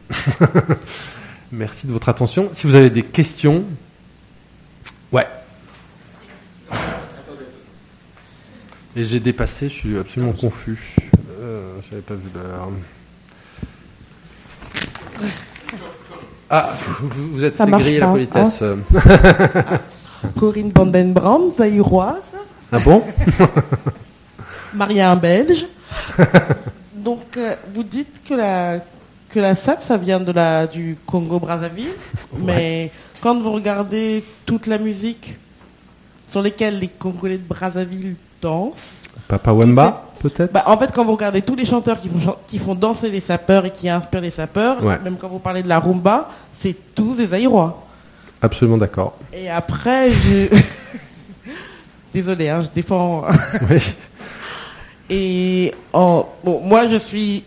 Merci 1.52 1.86
de 1.86 1.92
votre 1.92 2.08
attention. 2.08 2.50
Si 2.52 2.66
vous 2.66 2.74
avez 2.74 2.90
des 2.90 3.02
questions, 3.02 3.64
ouais. 5.12 5.26
Et 8.94 9.04
j'ai 9.06 9.20
dépassé, 9.20 9.68
je 9.68 9.74
suis 9.74 9.98
absolument 9.98 10.32
confus. 10.32 10.96
Euh, 11.40 11.76
je 11.82 11.90
n'avais 11.90 12.02
pas 12.02 12.14
vu 12.14 12.28
l'heure. 12.34 12.68
Ah, 16.50 16.68
vous, 17.00 17.42
êtes 17.42 17.56
grillé 17.56 17.98
la 17.98 18.08
politesse. 18.08 18.62
Hein. 18.62 18.80
Corinne 20.38 20.70
Vandenbrand, 20.74 21.54
zaïroise. 21.56 22.20
Ah 22.70 22.78
bon 22.80 23.02
Maria 24.74 25.10
un 25.10 25.16
belge. 25.16 25.66
Donc, 26.94 27.36
euh, 27.38 27.54
vous 27.72 27.82
dites 27.82 28.22
que 28.22 28.34
la, 28.34 28.80
que 29.30 29.40
la 29.40 29.54
SAP, 29.54 29.82
ça 29.82 29.96
vient 29.96 30.20
de 30.20 30.32
la, 30.32 30.66
du 30.66 30.98
Congo-Brazzaville. 31.06 31.94
Mais 32.38 32.90
quand 33.22 33.38
vous 33.40 33.52
regardez 33.52 34.22
toute 34.44 34.66
la 34.66 34.76
musique 34.76 35.38
sur 36.28 36.42
lesquelles 36.42 36.78
les 36.78 36.88
Congolais 36.88 37.38
de 37.38 37.42
Brazzaville 37.42 38.16
danse. 38.42 39.04
Papa 39.28 39.52
Wemba, 39.52 40.04
peut-être 40.20 40.52
bah, 40.52 40.64
En 40.66 40.76
fait, 40.76 40.92
quand 40.92 41.04
vous 41.04 41.12
regardez 41.12 41.40
tous 41.40 41.54
les 41.54 41.64
chanteurs 41.64 42.00
qui 42.00 42.08
font, 42.08 42.36
qui 42.46 42.58
font 42.58 42.74
danser 42.74 43.08
les 43.08 43.20
sapeurs 43.20 43.64
et 43.64 43.70
qui 43.70 43.88
inspirent 43.88 44.20
les 44.20 44.30
sapeurs, 44.30 44.82
même 44.82 45.16
quand 45.18 45.28
vous 45.28 45.38
parlez 45.38 45.62
de 45.62 45.68
la 45.68 45.78
rumba, 45.78 46.28
c'est 46.52 46.76
tous 46.94 47.16
des 47.16 47.32
Aïrois. 47.32 47.86
Absolument 48.42 48.76
d'accord. 48.76 49.14
Et 49.32 49.48
après, 49.48 50.10
je... 50.10 50.48
Désolé, 52.12 52.48
hein, 52.48 52.62
je 52.62 52.68
défends. 52.68 53.24
oui. 53.70 53.80
Et 55.08 55.72
bon, 55.92 56.26
moi, 56.64 56.86
je 56.88 56.96
suis 56.96 57.44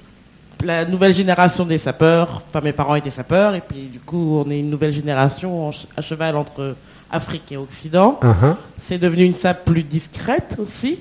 la 0.63 0.85
nouvelle 0.85 1.13
génération 1.13 1.65
des 1.65 1.77
sapeurs. 1.77 2.41
Enfin, 2.47 2.61
mes 2.61 2.71
parents 2.71 2.95
étaient 2.95 3.11
sapeurs, 3.11 3.53
et 3.55 3.61
puis 3.61 3.89
du 3.91 3.99
coup, 3.99 4.41
on 4.45 4.49
est 4.49 4.59
une 4.59 4.69
nouvelle 4.69 4.93
génération 4.93 5.69
à 5.95 6.01
cheval 6.01 6.37
entre 6.37 6.75
Afrique 7.11 7.51
et 7.51 7.57
Occident. 7.57 8.19
Uh-huh. 8.21 8.55
C'est 8.81 8.97
devenu 8.97 9.23
une 9.23 9.33
sape 9.33 9.65
plus 9.65 9.83
discrète 9.83 10.57
aussi. 10.59 10.99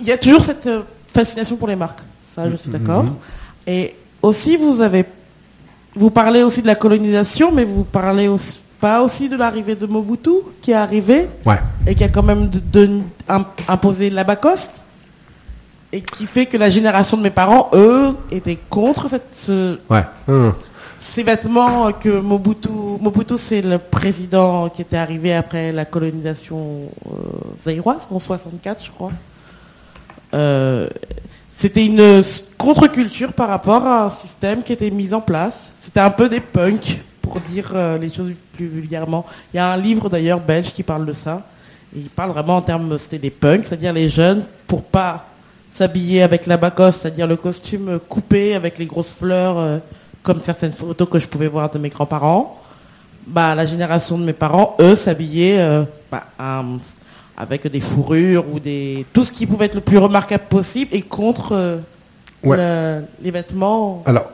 Il 0.00 0.06
y 0.06 0.12
a 0.12 0.18
toujours 0.18 0.42
cette 0.42 0.66
euh, 0.66 0.82
fascination 1.08 1.56
pour 1.56 1.68
les 1.68 1.76
marques, 1.76 2.00
ça 2.26 2.50
je 2.50 2.56
suis 2.56 2.70
mm-hmm. 2.70 2.72
d'accord. 2.72 3.04
Et 3.66 3.94
aussi 4.20 4.56
vous 4.56 4.80
avez, 4.80 5.04
vous 5.94 6.10
parlez 6.10 6.42
aussi 6.42 6.62
de 6.62 6.66
la 6.66 6.74
colonisation, 6.74 7.52
mais 7.52 7.64
vous 7.64 7.84
parlez 7.84 8.28
aussi, 8.28 8.60
pas 8.80 9.02
aussi 9.02 9.28
de 9.28 9.36
l'arrivée 9.36 9.76
de 9.76 9.86
Mobutu 9.86 10.30
qui 10.60 10.72
est 10.72 10.74
arrivé 10.74 11.28
et 11.86 11.94
qui 11.94 12.02
a 12.02 12.08
quand 12.08 12.24
même 12.24 12.50
imposé 13.68 14.10
l'Abacoste 14.10 14.84
et 15.92 16.00
qui 16.00 16.26
fait 16.26 16.46
que 16.46 16.56
la 16.56 16.70
génération 16.70 17.16
de 17.16 17.22
mes 17.22 17.30
parents, 17.30 17.68
eux, 17.74 18.16
étaient 18.30 18.58
contre 18.70 19.08
cette. 19.08 19.50
Ouais. 19.90 20.04
Hum 20.26 20.54
ces 21.02 21.24
vêtements 21.24 21.92
que 21.92 22.20
Mobutu, 22.20 22.68
Mobutu 22.68 23.36
c'est 23.36 23.60
le 23.60 23.78
président 23.78 24.68
qui 24.68 24.82
était 24.82 24.96
arrivé 24.96 25.34
après 25.34 25.72
la 25.72 25.84
colonisation 25.84 26.92
euh, 27.06 27.10
zaïroise 27.60 28.06
en 28.08 28.20
64, 28.20 28.84
je 28.84 28.90
crois. 28.92 29.10
Euh, 30.32 30.88
c'était 31.50 31.84
une 31.84 32.22
contre-culture 32.56 33.32
par 33.32 33.48
rapport 33.48 33.84
à 33.84 34.04
un 34.04 34.10
système 34.10 34.62
qui 34.62 34.72
était 34.72 34.92
mis 34.92 35.12
en 35.12 35.20
place. 35.20 35.72
C'était 35.80 35.98
un 35.98 36.10
peu 36.10 36.28
des 36.28 36.38
punks, 36.38 37.00
pour 37.20 37.40
dire 37.40 37.72
euh, 37.74 37.98
les 37.98 38.08
choses 38.08 38.32
plus 38.52 38.68
vulgairement. 38.68 39.26
Il 39.52 39.56
y 39.56 39.60
a 39.60 39.72
un 39.72 39.76
livre 39.76 40.08
d'ailleurs 40.08 40.38
belge 40.38 40.72
qui 40.72 40.84
parle 40.84 41.04
de 41.04 41.12
ça. 41.12 41.48
Il 41.96 42.10
parle 42.10 42.30
vraiment 42.30 42.58
en 42.58 42.62
termes, 42.62 42.96
c'était 42.96 43.18
des 43.18 43.30
punks, 43.30 43.64
c'est-à-dire 43.64 43.92
les 43.92 44.08
jeunes, 44.08 44.44
pour 44.68 44.84
pas 44.84 45.26
s'habiller 45.68 46.22
avec 46.22 46.46
la 46.46 46.56
bacosse, 46.56 46.98
c'est-à-dire 46.98 47.26
le 47.26 47.36
costume 47.36 47.98
coupé 48.08 48.54
avec 48.54 48.78
les 48.78 48.86
grosses 48.86 49.12
fleurs 49.12 49.80
comme 50.22 50.38
certaines 50.40 50.72
photos 50.72 51.08
que 51.08 51.18
je 51.18 51.26
pouvais 51.26 51.48
voir 51.48 51.70
de 51.70 51.78
mes 51.78 51.88
grands-parents, 51.88 52.60
bah, 53.26 53.54
la 53.54 53.66
génération 53.66 54.18
de 54.18 54.24
mes 54.24 54.32
parents, 54.32 54.76
eux, 54.80 54.94
s'habillaient 54.94 55.58
euh, 55.58 55.84
bah, 56.10 56.24
avec 57.36 57.66
des 57.66 57.80
fourrures 57.80 58.44
ou 58.52 58.60
des 58.60 59.06
tout 59.12 59.24
ce 59.24 59.32
qui 59.32 59.46
pouvait 59.46 59.66
être 59.66 59.76
le 59.76 59.80
plus 59.80 59.98
remarquable 59.98 60.44
possible 60.48 60.94
et 60.94 61.02
contre 61.02 61.80
euh, 62.44 63.00
les 63.22 63.30
vêtements. 63.30 64.02
Alors, 64.06 64.26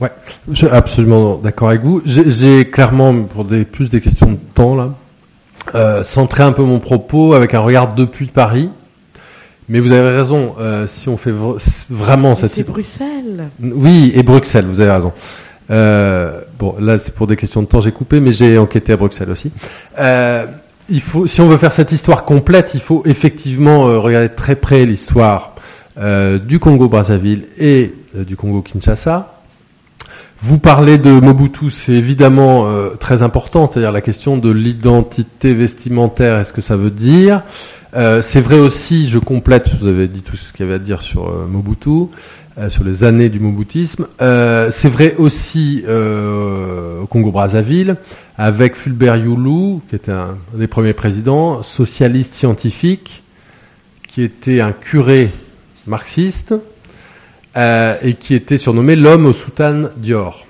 ouais, 0.00 0.10
je 0.48 0.54
suis 0.54 0.68
absolument 0.68 1.36
d'accord 1.36 1.70
avec 1.70 1.82
vous. 1.82 2.02
J'ai 2.04 2.70
clairement, 2.70 3.24
pour 3.24 3.44
des, 3.44 3.64
plus 3.64 3.88
des 3.88 4.00
questions 4.00 4.32
de 4.32 4.38
temps 4.54 4.76
là, 4.76 4.90
euh, 5.74 6.04
centré 6.04 6.42
un 6.42 6.52
peu 6.52 6.62
mon 6.62 6.80
propos 6.80 7.34
avec 7.34 7.54
un 7.54 7.60
regard 7.60 7.94
depuis 7.94 8.26
Paris 8.26 8.70
mais 9.70 9.78
vous 9.78 9.92
avez 9.92 10.16
raison, 10.16 10.56
euh, 10.58 10.88
si 10.88 11.08
on 11.08 11.16
fait 11.16 11.32
vraiment 11.88 12.34
cette... 12.34 12.50
C'est 12.50 12.66
Bruxelles. 12.66 13.50
Oui, 13.60 14.10
et 14.16 14.24
Bruxelles, 14.24 14.66
vous 14.66 14.80
avez 14.80 14.90
raison. 14.90 15.12
Euh, 15.70 16.40
bon, 16.58 16.74
là, 16.80 16.98
c'est 16.98 17.14
pour 17.14 17.28
des 17.28 17.36
questions 17.36 17.62
de 17.62 17.68
temps, 17.68 17.80
j'ai 17.80 17.92
coupé, 17.92 18.18
mais 18.18 18.32
j'ai 18.32 18.58
enquêté 18.58 18.92
à 18.92 18.96
Bruxelles 18.96 19.30
aussi. 19.30 19.52
Euh, 20.00 20.44
il 20.88 21.00
faut, 21.00 21.28
si 21.28 21.40
on 21.40 21.46
veut 21.46 21.56
faire 21.56 21.72
cette 21.72 21.92
histoire 21.92 22.24
complète, 22.24 22.72
il 22.74 22.80
faut 22.80 23.02
effectivement 23.06 23.84
regarder 24.02 24.28
très 24.28 24.56
près 24.56 24.84
l'histoire 24.84 25.54
du 25.96 26.58
Congo-Brazzaville 26.58 27.46
et 27.56 27.94
du 28.14 28.34
Congo-Kinshasa. 28.34 29.36
Vous 30.42 30.58
parlez 30.58 30.98
de 30.98 31.12
Mobutu, 31.12 31.70
c'est 31.70 31.92
évidemment 31.92 32.66
très 32.98 33.22
important, 33.22 33.70
c'est-à-dire 33.70 33.92
la 33.92 34.00
question 34.00 34.36
de 34.36 34.50
l'identité 34.50 35.54
vestimentaire, 35.54 36.38
est-ce 36.38 36.52
que 36.52 36.62
ça 36.62 36.76
veut 36.76 36.90
dire 36.90 37.42
euh, 37.94 38.22
C'est 38.22 38.40
vrai 38.40 38.58
aussi, 38.58 39.08
je 39.08 39.18
complète, 39.18 39.70
vous 39.80 39.86
avez 39.86 40.08
dit 40.08 40.22
tout 40.22 40.36
ce 40.36 40.52
qu'il 40.52 40.66
y 40.66 40.68
avait 40.68 40.76
à 40.76 40.78
dire 40.78 41.02
sur 41.02 41.28
euh, 41.28 41.46
Mobutu, 41.46 42.08
sur 42.68 42.84
les 42.84 43.04
années 43.04 43.30
du 43.30 43.40
Mobutisme. 43.40 44.06
c'est 44.18 44.88
vrai 44.88 45.14
aussi 45.16 45.82
au 45.88 47.06
Congo-Brazzaville, 47.06 47.96
avec 48.36 48.76
Fulbert 48.76 49.16
Youlou, 49.16 49.80
qui 49.88 49.96
était 49.96 50.12
un 50.12 50.36
des 50.52 50.66
premiers 50.66 50.92
présidents, 50.92 51.62
socialiste 51.62 52.34
scientifique, 52.34 53.22
qui 54.06 54.20
était 54.22 54.60
un 54.60 54.72
curé 54.72 55.30
marxiste, 55.86 56.54
euh, 57.56 57.96
et 58.02 58.14
qui 58.14 58.34
était 58.34 58.58
surnommé 58.58 58.94
l'homme 58.94 59.26
au 59.26 59.32
soutane 59.32 59.90
Dior. 59.96 60.46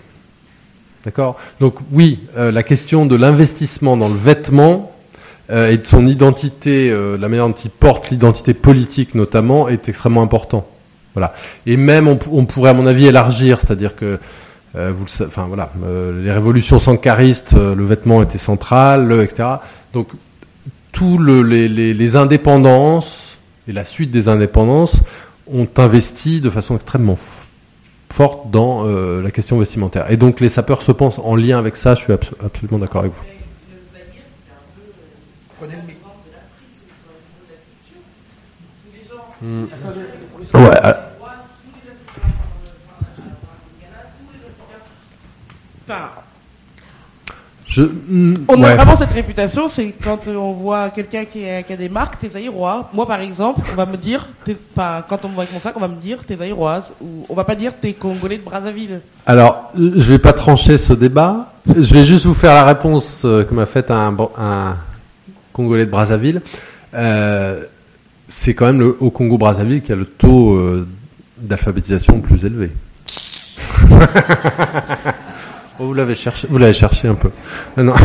D'accord? 1.06 1.38
Donc 1.58 1.76
oui, 1.92 2.20
euh, 2.36 2.52
la 2.52 2.62
question 2.62 3.06
de 3.06 3.16
l'investissement 3.16 3.96
dans 3.96 4.10
le 4.10 4.18
vêtement 4.18 4.89
euh, 4.89 4.89
et 5.52 5.76
de 5.76 5.86
son 5.86 6.06
identité, 6.06 6.90
la 6.90 7.28
manière 7.28 7.48
dont 7.48 7.54
il 7.54 7.70
porte 7.70 8.10
l'identité 8.10 8.54
politique 8.54 9.14
notamment, 9.14 9.68
est 9.68 9.88
extrêmement 9.88 10.22
important. 10.22 10.66
Voilà. 11.14 11.34
Et 11.66 11.76
même 11.76 12.06
on, 12.06 12.44
pourrait 12.44 12.70
à 12.70 12.74
mon 12.74 12.86
avis 12.86 13.06
élargir, 13.06 13.60
c'est-à-dire 13.60 13.96
que 13.96 14.18
vous 14.74 15.06
enfin 15.26 15.46
voilà, 15.48 15.72
les 16.22 16.30
révolutions 16.30 16.78
sankaristes, 16.78 17.54
le 17.54 17.84
vêtement 17.84 18.22
était 18.22 18.38
central, 18.38 19.12
etc. 19.20 19.48
Donc 19.92 20.08
tous 20.92 21.18
les, 21.18 22.16
indépendances 22.16 23.38
et 23.68 23.72
la 23.72 23.84
suite 23.84 24.10
des 24.10 24.28
indépendances 24.28 25.00
ont 25.52 25.68
investi 25.76 26.40
de 26.40 26.50
façon 26.50 26.76
extrêmement 26.76 27.18
forte 28.12 28.50
dans 28.50 28.84
euh, 28.84 29.22
la 29.22 29.30
question 29.30 29.58
vestimentaire. 29.58 30.10
Et 30.10 30.16
donc 30.16 30.40
les 30.40 30.48
sapeurs 30.48 30.82
se 30.82 30.92
pensent 30.92 31.18
en 31.18 31.36
lien 31.36 31.58
avec 31.58 31.76
ça, 31.76 31.94
je 31.94 32.02
suis 32.02 32.12
absolument 32.12 32.78
d'accord 32.78 33.02
avec 33.02 33.12
vous. 33.12 33.39
Hmm. 39.42 39.64
Ouais, 40.54 40.94
Mm, 47.78 48.34
on 48.48 48.62
a 48.64 48.74
vraiment 48.74 48.96
cette 48.96 49.12
réputation, 49.12 49.68
c'est 49.68 49.92
quand 50.02 50.26
on 50.26 50.52
voit 50.52 50.90
quelqu'un 50.90 51.24
qui, 51.24 51.48
a 51.48 51.62
des 51.62 51.88
marques, 51.88 52.18
t'es 52.18 52.34
aïrois. 52.36 52.88
Moi, 52.92 53.06
par 53.06 53.20
exemple, 53.20 53.60
on 53.72 53.76
va 53.76 53.86
me 53.86 53.96
dire, 53.96 54.26
quand 54.76 55.24
on 55.24 55.28
me 55.28 55.34
voit 55.34 55.44
avec 55.44 55.52
mon 55.54 55.60
sac, 55.60 55.74
on 55.76 55.80
va 55.80 55.88
me 55.88 56.00
dire 56.00 56.24
t'es 56.26 56.40
aïroise. 56.40 56.94
Ou 57.00 57.26
on 57.28 57.34
va 57.34 57.44
pas 57.44 57.54
dire 57.54 57.72
t'es 57.80 57.92
congolais 57.92 58.38
de 58.38 58.42
Brazzaville. 58.42 59.00
Alors, 59.26 59.70
je 59.76 60.10
vais 60.10 60.18
pas 60.18 60.32
trancher 60.32 60.78
ce 60.78 60.92
débat. 60.92 61.52
Je 61.66 61.94
vais 61.94 62.04
juste 62.04 62.26
vous 62.26 62.34
faire 62.34 62.54
la 62.54 62.64
réponse 62.64 63.22
euh, 63.24 63.44
que 63.44 63.54
m'a 63.54 63.66
faite 63.66 63.90
un, 63.90 64.16
un, 64.38 64.76
congolais 65.52 65.86
de 65.86 65.90
Brazzaville. 65.90 66.42
Euh, 66.94 67.64
c'est 68.28 68.54
quand 68.54 68.66
même 68.66 68.80
le, 68.80 68.96
au 69.00 69.10
Congo-Brazzaville 69.10 69.82
qui 69.82 69.92
a 69.92 69.96
le 69.96 70.04
taux 70.04 70.54
euh, 70.54 70.86
d'alphabétisation 71.38 72.16
le 72.16 72.22
plus 72.22 72.44
élevé. 72.44 72.70
Oh, 75.82 75.86
vous 75.86 75.94
l'avez 75.94 76.14
cherché, 76.14 76.46
vous 76.50 76.58
l'avez 76.58 76.74
cherché 76.74 77.08
un 77.08 77.14
peu. 77.14 77.30
Ah, 77.74 77.82
non. 77.82 77.94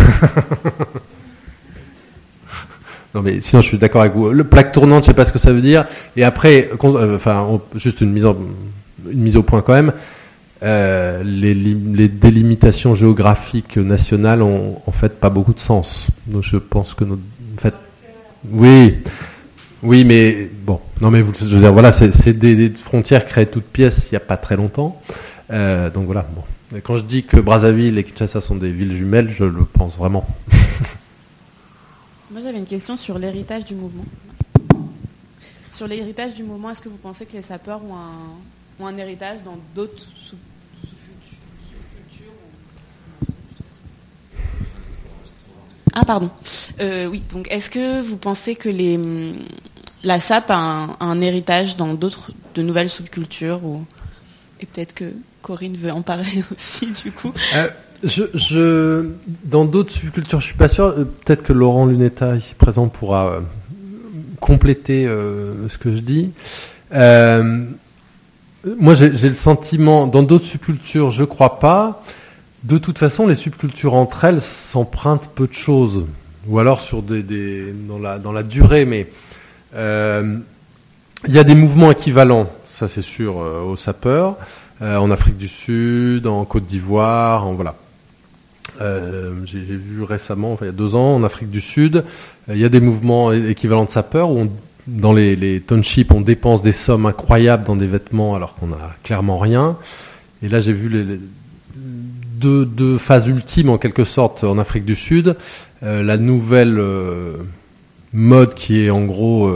non. 3.14 3.22
mais 3.22 3.42
sinon 3.42 3.62
je 3.62 3.68
suis 3.68 3.78
d'accord 3.78 4.00
avec 4.00 4.14
vous. 4.14 4.30
Le 4.30 4.46
plaque 4.46 4.72
tournante, 4.72 5.04
je 5.04 5.08
sais 5.08 5.14
pas 5.14 5.26
ce 5.26 5.34
que 5.34 5.40
ça 5.40 5.52
veut 5.52 5.60
dire. 5.60 5.84
Et 6.16 6.24
après, 6.24 6.70
euh, 6.82 7.16
enfin, 7.18 7.60
juste 7.76 8.00
une 8.00 8.14
mise, 8.14 8.24
une 8.24 9.20
mise 9.20 9.36
au 9.36 9.44
point 9.44 9.62
quand 9.62 9.74
même. 9.74 9.92
Euh, 10.64 11.22
les, 11.22 12.08
délimitations 12.08 12.96
géographiques 12.96 13.76
nationales 13.76 14.42
ont 14.42 14.82
en 14.86 14.92
fait 14.94 15.20
pas 15.20 15.30
beaucoup 15.30 15.54
de 15.54 15.60
sens. 15.60 16.08
Donc 16.28 16.44
je 16.44 16.56
pense 16.56 16.94
que 16.94 17.04
notre, 17.04 17.22
en 17.22 17.35
fait, 17.58 17.74
oui, 18.50 18.98
oui, 19.84 20.06
mais 20.06 20.50
bon, 20.66 20.80
non 21.02 21.12
mais 21.12 21.22
vous, 21.22 21.34
je 21.34 21.46
veux 21.58 21.68
voilà, 21.70 21.92
c'est 21.92 22.34
des, 22.34 22.72
frontières 22.74 23.26
créées 23.26 23.46
toutes 23.46 23.66
pièces 23.66 24.10
il 24.10 24.14
n'y 24.14 24.18
a 24.18 24.22
pas 24.22 24.38
très 24.38 24.56
longtemps. 24.56 25.02
Euh, 25.52 25.90
donc 25.90 26.06
voilà, 26.06 26.26
bon. 26.36 26.44
Quand 26.82 26.98
je 26.98 27.04
dis 27.04 27.24
que 27.24 27.38
Brazzaville 27.38 27.98
et 27.98 28.04
Kinshasa 28.04 28.42
sont 28.42 28.56
des 28.56 28.72
villes 28.72 28.94
jumelles, 28.94 29.30
je 29.30 29.44
le 29.44 29.64
pense 29.66 29.96
vraiment. 29.96 30.26
Moi 32.32 32.42
j'avais 32.42 32.58
une 32.58 32.66
question 32.66 32.98
sur 32.98 33.20
l'héritage 33.20 33.66
du 33.66 33.76
mouvement. 33.76 34.06
Sur 35.70 35.88
l'héritage 35.88 36.34
du 36.34 36.44
mouvement, 36.44 36.72
est-ce 36.72 36.82
que 36.82 36.90
vous 36.90 36.98
pensez 36.98 37.26
que 37.26 37.34
les 37.34 37.42
sapeurs 37.42 37.82
ont 38.80 38.86
un, 38.86 38.98
héritage 38.98 39.44
dans 39.44 39.58
d'autres 39.76 40.00
sous 40.00 40.38
cultures 41.92 42.32
Ah 45.96 46.04
pardon. 46.04 46.30
Euh, 46.82 47.08
oui, 47.08 47.24
donc 47.32 47.48
est-ce 47.50 47.70
que 47.70 48.02
vous 48.02 48.18
pensez 48.18 48.56
que 48.56 48.68
les, 48.68 49.00
la 50.04 50.20
SAP 50.20 50.52
a 50.52 50.90
un, 51.00 51.22
héritage 51.22 51.78
dans 51.78 51.94
d'autres, 51.94 52.32
de 52.54 52.62
nouvelles 52.62 52.90
subcultures 52.90 53.64
ou... 53.64 53.86
Et 54.60 54.66
peut-être 54.66 54.94
que 54.94 55.06
Corinne 55.42 55.78
veut 55.78 55.92
en 55.92 56.02
parler 56.02 56.44
aussi, 56.56 56.92
du 56.92 57.14
coup. 57.14 57.32
Euh, 58.54 59.04
dans 59.46 59.64
d'autres 59.64 59.94
subcultures, 59.94 60.42
je 60.42 60.46
suis 60.46 60.56
pas 60.56 60.68
sûr. 60.68 60.86
Euh, 60.86 61.06
peut-être 61.06 61.44
que 61.44 61.54
Laurent 61.54 61.86
Lunetta, 61.86 62.36
ici 62.36 62.56
présent, 62.56 62.90
pourra 62.90 63.42
compléter 64.42 65.06
ce 65.06 65.78
que 65.78 65.96
je 65.96 66.02
dis. 66.02 66.32
moi, 66.92 68.94
j'ai 68.94 69.30
le 69.30 69.34
sentiment, 69.34 70.08
dans 70.08 70.24
d'autres 70.24 70.46
subcultures, 70.46 71.12
je 71.12 71.24
crois 71.24 71.58
pas. 71.58 72.04
De 72.66 72.78
toute 72.78 73.00
façon, 73.00 73.28
les 73.28 73.36
subcultures 73.36 73.94
entre 73.94 74.26
elles 74.26 74.42
s'empruntent 74.42 75.30
peu 75.34 75.48
de 75.48 75.54
choses, 75.54 76.06
ou 76.48 76.60
alors 76.60 76.82
sur 76.82 77.02
dans, 77.02 78.34
la, 78.34 78.44
durée, 78.44 78.86
mais 78.86 79.08
il 79.74 81.34
y 81.34 81.40
a 81.40 81.44
des 81.44 81.56
mouvements 81.56 81.92
équivalents, 81.92 82.50
ça 82.68 82.88
c'est 82.88 83.02
sûr, 83.02 83.38
aux 83.38 83.78
sapeurs. 83.78 84.38
Euh, 84.82 84.98
en 84.98 85.10
Afrique 85.10 85.38
du 85.38 85.48
Sud, 85.48 86.28
en 86.28 86.44
Côte 86.44 86.66
d'Ivoire, 86.66 87.48
en 87.48 87.54
voilà. 87.54 87.76
Euh, 88.82 89.34
j'ai 89.46 89.62
vu 89.62 90.04
récemment, 90.04 90.58
il 90.60 90.66
y 90.66 90.70
a 90.70 90.74
deux 90.74 90.96
ans, 90.96 91.16
en 91.16 91.24
Afrique 91.24 91.50
du 91.50 91.62
Sud, 91.62 92.04
euh, 92.50 92.56
il 92.56 92.58
y 92.58 92.66
a 92.66 92.70
des 92.70 92.82
mouvements 92.82 93.32
équivalents 93.32 93.86
de 93.86 93.90
sapeurs 93.90 94.32
où 94.32 94.50
dans 94.86 95.14
les, 95.14 95.38
les, 95.38 95.62
townships, 95.62 96.12
on 96.12 96.20
dépense 96.20 96.62
des 96.62 96.74
sommes 96.74 97.06
incroyables 97.06 97.64
dans 97.64 97.78
des 97.78 97.88
vêtements 97.88 98.36
alors 98.36 98.56
qu'on 98.56 98.68
n'a 98.68 98.96
clairement 99.04 99.38
rien. 99.38 99.78
Et 100.44 100.50
là, 100.50 100.60
j'ai 100.60 100.74
vu 100.74 100.90
les, 100.90 101.20
deux, 102.46 102.98
phases 102.98 103.28
ultimes 103.28 103.70
en 103.70 103.78
quelque 103.78 104.04
sorte 104.04 104.44
en 104.44 104.58
Afrique 104.58 104.86
du 104.86 104.96
Sud. 104.96 105.36
la 105.82 106.18
nouvelle 106.18 106.82
mode 108.14 108.54
qui 108.54 108.86
est 108.86 108.90
en 108.90 109.04
gros 109.04 109.52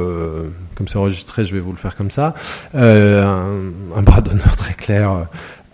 comme 0.79 0.87
c'est 0.87 0.97
enregistré, 0.97 1.43
je 1.43 1.53
vais 1.53 1.59
vous 1.59 1.71
le 1.71 1.77
faire 1.77 1.97
comme 1.97 2.09
ça, 2.09 2.33
euh, 2.73 3.21
un, 3.93 4.01
bras 4.01 4.21
d'honneur 4.21 4.55
très 4.55 4.73
clair 4.73 5.11
euh, 5.11 5.23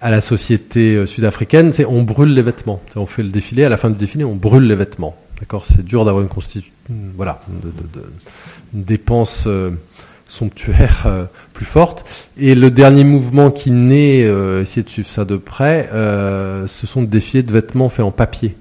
à 0.02 0.10
la 0.10 0.20
société 0.20 0.96
euh, 0.96 1.06
sud-africaine, 1.06 1.74
c'est 1.74 1.86
on 1.86 2.02
brûle 2.02 2.34
les 2.34 2.42
vêtements. 2.42 2.82
On 2.96 3.06
fait 3.06 3.22
le 3.22 3.30
défilé, 3.30 3.66
à 3.66 3.70
la 3.70 3.78
fin 3.78 3.92
du 3.92 3.98
défilé, 3.98 4.24
on 4.24 4.36
brûle 4.36 4.66
les 4.66 4.74
vêtements. 4.74 5.16
D'accord? 5.40 5.68
C'est 5.68 5.86
dur 5.86 6.06
d'avoir 6.06 6.24
une 6.24 6.30
constitution, 6.30 6.74
voilà, 7.16 7.40
de, 7.50 7.72
une 8.74 8.84
dépense 8.84 9.48
somptuaire 10.36 11.08
plus 11.54 11.66
forte. 11.66 12.06
Et 12.38 12.56
le 12.56 12.70
dernier 12.72 13.04
mouvement 13.04 13.52
qui 13.52 13.72
naît, 13.72 14.20
essayer 14.62 14.84
de 14.84 14.90
suivre 14.90 15.10
ça 15.10 15.26
de 15.26 15.38
près, 15.38 15.90
ce 15.92 16.88
sont 16.88 17.02
des 17.02 17.08
défilés 17.08 17.44
de 17.44 17.52
vêtements 17.52 17.90
faits 17.90 18.06
en 18.06 18.12
papier. 18.12 18.56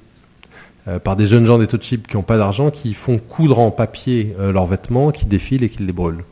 Euh, 0.87 0.99
par 0.99 1.17
des 1.17 1.27
jeunes 1.27 1.47
gens 1.47 1.57
des 1.57 1.67
chips 1.79 2.07
qui 2.07 2.17
n'ont 2.17 2.23
pas 2.23 2.37
d'argent, 2.37 2.71
qui 2.71 2.93
font 2.93 3.17
coudre 3.19 3.59
en 3.59 3.71
papier 3.71 4.37
euh, 4.39 4.53
leurs 4.53 4.67
vêtements, 4.67 5.13
qui 5.13 5.25
défilent 5.25 5.65
et 5.65 5.71
qui 5.71 5.83
les 5.83 5.93
brûlent. 5.93 6.25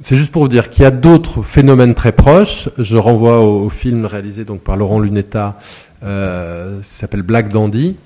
C'est 0.00 0.16
juste 0.16 0.30
pour 0.30 0.42
vous 0.42 0.48
dire 0.48 0.70
qu'il 0.70 0.84
y 0.84 0.86
a 0.86 0.92
d'autres 0.92 1.42
phénomènes 1.42 1.94
très 1.94 2.12
proches. 2.12 2.68
Je 2.78 2.96
renvoie 2.96 3.40
au, 3.40 3.68
film 3.68 4.04
réalisé 4.04 4.44
donc 4.44 4.60
par 4.60 4.76
Laurent 4.76 5.00
Lunetta, 5.00 5.58
euh, 6.04 6.80
qui 6.82 6.94
s'appelle 6.94 7.22
Black 7.22 7.48
Dandy, 7.48 7.96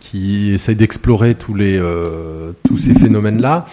qui 0.00 0.52
essaye 0.52 0.76
d'explorer 0.76 1.34
tous 1.34 1.54
les 1.54 1.78
euh, 1.78 2.52
tous 2.66 2.76
ces 2.76 2.92
phénomènes-là. 2.92 3.66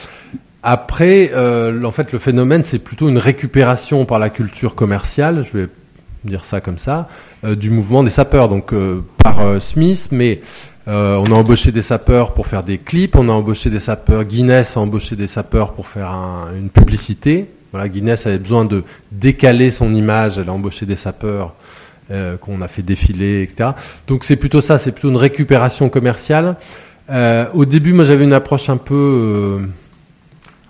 Après, 0.68 1.32
en 1.36 1.92
fait, 1.92 2.12
le 2.12 2.20
phénomène, 2.20 2.64
c'est 2.64 2.80
plutôt 2.80 3.08
une 3.08 3.20
récupération 3.20 4.06
par 4.06 4.20
la 4.20 4.30
culture 4.30 4.74
commerciale. 4.74 5.46
Je 5.50 5.58
vais 5.58 5.68
dire 6.26 6.46
ça 6.46 6.62
comme 6.62 6.78
ça, 6.78 7.08
euh, 7.44 7.56
du 7.56 7.70
mouvement 7.70 8.04
des 8.04 8.10
sapeurs, 8.10 8.50
donc 8.50 8.74
euh, 8.74 9.04
par 9.24 9.42
euh, 9.42 9.60
Smith, 9.60 10.10
mais 10.12 10.42
on 10.88 10.92
a 11.26 11.34
embauché 11.34 11.72
des 11.72 11.82
sapeurs 11.82 12.36
pour 12.36 12.46
faire 12.46 12.62
des 12.62 12.78
clips, 12.78 13.16
on 13.16 13.28
a 13.28 13.32
embauché 13.32 13.72
des 13.72 13.80
sapeurs, 13.80 14.24
Guinness 14.24 14.78
a 14.78 14.82
embauché 14.82 15.16
des 15.16 15.26
sapeurs 15.26 15.74
pour 15.74 15.88
faire 15.88 16.12
une 16.56 16.70
publicité. 16.70 17.50
Voilà, 17.72 17.90
Guinness 17.90 18.28
avait 18.28 18.38
besoin 18.38 18.66
de 18.66 18.84
décaler 19.12 19.72
son 19.72 19.96
image, 19.96 20.38
elle 20.38 20.48
a 20.48 20.54
embauché 20.54 20.86
des 20.86 20.96
sapeurs 20.96 21.56
qu'on 22.40 22.62
a 22.62 22.68
fait 22.68 22.84
défiler, 22.84 23.42
etc. 23.42 23.72
Donc 24.06 24.26
c'est 24.26 24.36
plutôt 24.36 24.62
ça, 24.62 24.78
c'est 24.78 24.92
plutôt 24.92 25.10
une 25.10 25.18
récupération 25.18 25.90
commerciale. 25.90 26.56
au 27.56 27.66
début, 27.66 27.94
moi 27.94 28.06
j'avais 28.06 28.26
une 28.26 28.34
approche 28.34 28.70
un 28.70 28.78
peu 28.78 29.62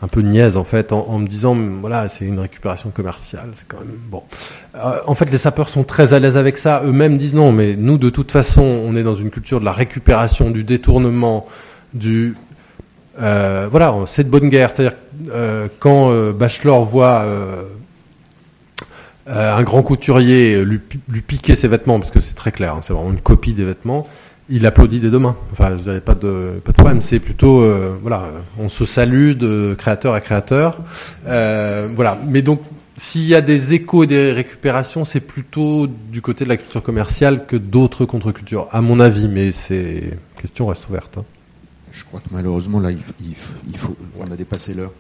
un 0.06 0.08
peu 0.08 0.22
niaise 0.22 0.56
en 0.56 0.64
fait, 0.64 0.94
en, 0.94 1.18
me 1.18 1.28
disant 1.28 1.58
voilà 1.82 2.10
c'est 2.10 2.26
une 2.26 2.40
récupération 2.40 2.92
commerciale, 2.92 3.50
c'est 3.54 3.68
quand 3.68 3.80
même 3.80 3.98
bon. 4.10 4.22
Euh, 4.76 5.00
en 5.08 5.16
fait, 5.16 5.30
les 5.32 5.40
sapeurs 5.40 5.70
sont 5.70 5.84
très 5.84 6.14
à 6.14 6.20
l'aise 6.20 6.38
avec 6.38 6.58
ça. 6.58 6.84
Eux-mêmes 6.86 7.18
disent 7.18 7.34
non, 7.34 7.52
mais 7.52 7.76
nous 7.76 7.98
de 7.98 8.12
toute 8.12 8.32
façon, 8.32 8.62
on 8.62 8.96
est 8.96 9.04
dans 9.04 9.16
une 9.16 9.32
culture 9.32 9.60
de 9.60 9.66
la 9.66 9.72
récupération, 9.72 10.52
du 10.52 10.64
détournement, 10.64 11.48
du 11.94 12.36
euh, 13.20 13.68
voilà, 13.70 13.96
c'est 14.06 14.24
de 14.24 14.30
bonne 14.30 14.50
guerre. 14.50 14.72
C'est-à-dire 14.76 14.98
euh, 15.32 15.68
quand 15.80 16.14
Bachelor 16.34 16.86
voit 16.86 17.26
un 19.28 19.64
grand 19.64 19.82
couturier 19.82 20.64
lui, 20.64 20.80
piquer 21.22 21.56
ses 21.56 21.68
vêtements, 21.68 22.00
parce 22.00 22.12
que 22.12 22.22
c'est 22.22 22.36
très 22.36 22.52
clair, 22.52 22.76
hein, 22.76 22.82
c'est 22.84 22.94
vraiment 22.94 23.12
une 23.12 23.22
copie 23.22 23.54
des 23.54 23.66
vêtements 23.66 24.06
il 24.50 24.66
applaudit 24.66 25.00
des 25.00 25.10
deux 25.10 25.20
mains. 25.20 25.36
Enfin, 25.52 25.76
je 25.78 25.84
dirais 25.84 26.02
pas 26.02 26.16
de 26.16 26.62
pas 26.64 26.72
de 26.72 26.78
problème. 26.78 27.02
C'est 27.02 27.20
plutôt 27.20 27.62
euh, 27.62 27.98
voilà, 28.02 28.26
on 28.60 28.70
se 28.70 28.86
salue 28.86 29.32
de 29.32 29.76
créateur 29.78 30.14
à 30.14 30.22
créateur. 30.22 30.78
Euh, 31.28 31.90
voilà. 31.96 32.18
Mais 32.28 32.42
donc, 32.42 32.62
s'il 32.98 33.24
y 33.24 33.36
a 33.36 33.42
des 33.42 33.74
échos 33.74 34.04
et 34.04 34.08
des 34.08 34.32
récupérations, 34.32 35.06
c'est 35.06 35.20
plutôt 35.20 35.88
du 35.88 36.22
côté 36.22 36.44
de 36.44 36.50
la 36.50 36.58
culture 36.58 36.84
commerciale 36.84 37.46
que 37.46 37.56
d'autres 37.56 38.06
contre-cultures, 38.06 38.68
à 38.72 38.82
mon 38.82 39.00
avis. 39.00 39.28
Mais 39.28 39.52
c'est 39.52 40.18
question 40.40 40.68
reste 40.68 40.88
ouverte. 40.90 41.18
Hein. 41.18 41.26
Je 41.92 42.04
crois 42.04 42.20
que 42.20 42.28
malheureusement 42.32 42.80
là, 42.80 42.92
il, 42.92 43.36
faut, 43.78 43.96
on 44.20 44.32
a 44.32 44.36
dépassé 44.36 44.74
l'heure. 44.74 44.92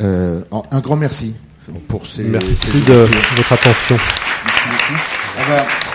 Euh, 0.00 0.42
un 0.70 0.80
grand 0.80 0.96
merci 0.96 1.36
pour 1.88 2.06
ces. 2.06 2.24
Merci 2.24 2.80
de 2.80 3.06
votre 3.36 3.52
attention. 3.52 3.96
Merci 4.44 4.68
beaucoup. 4.68 5.91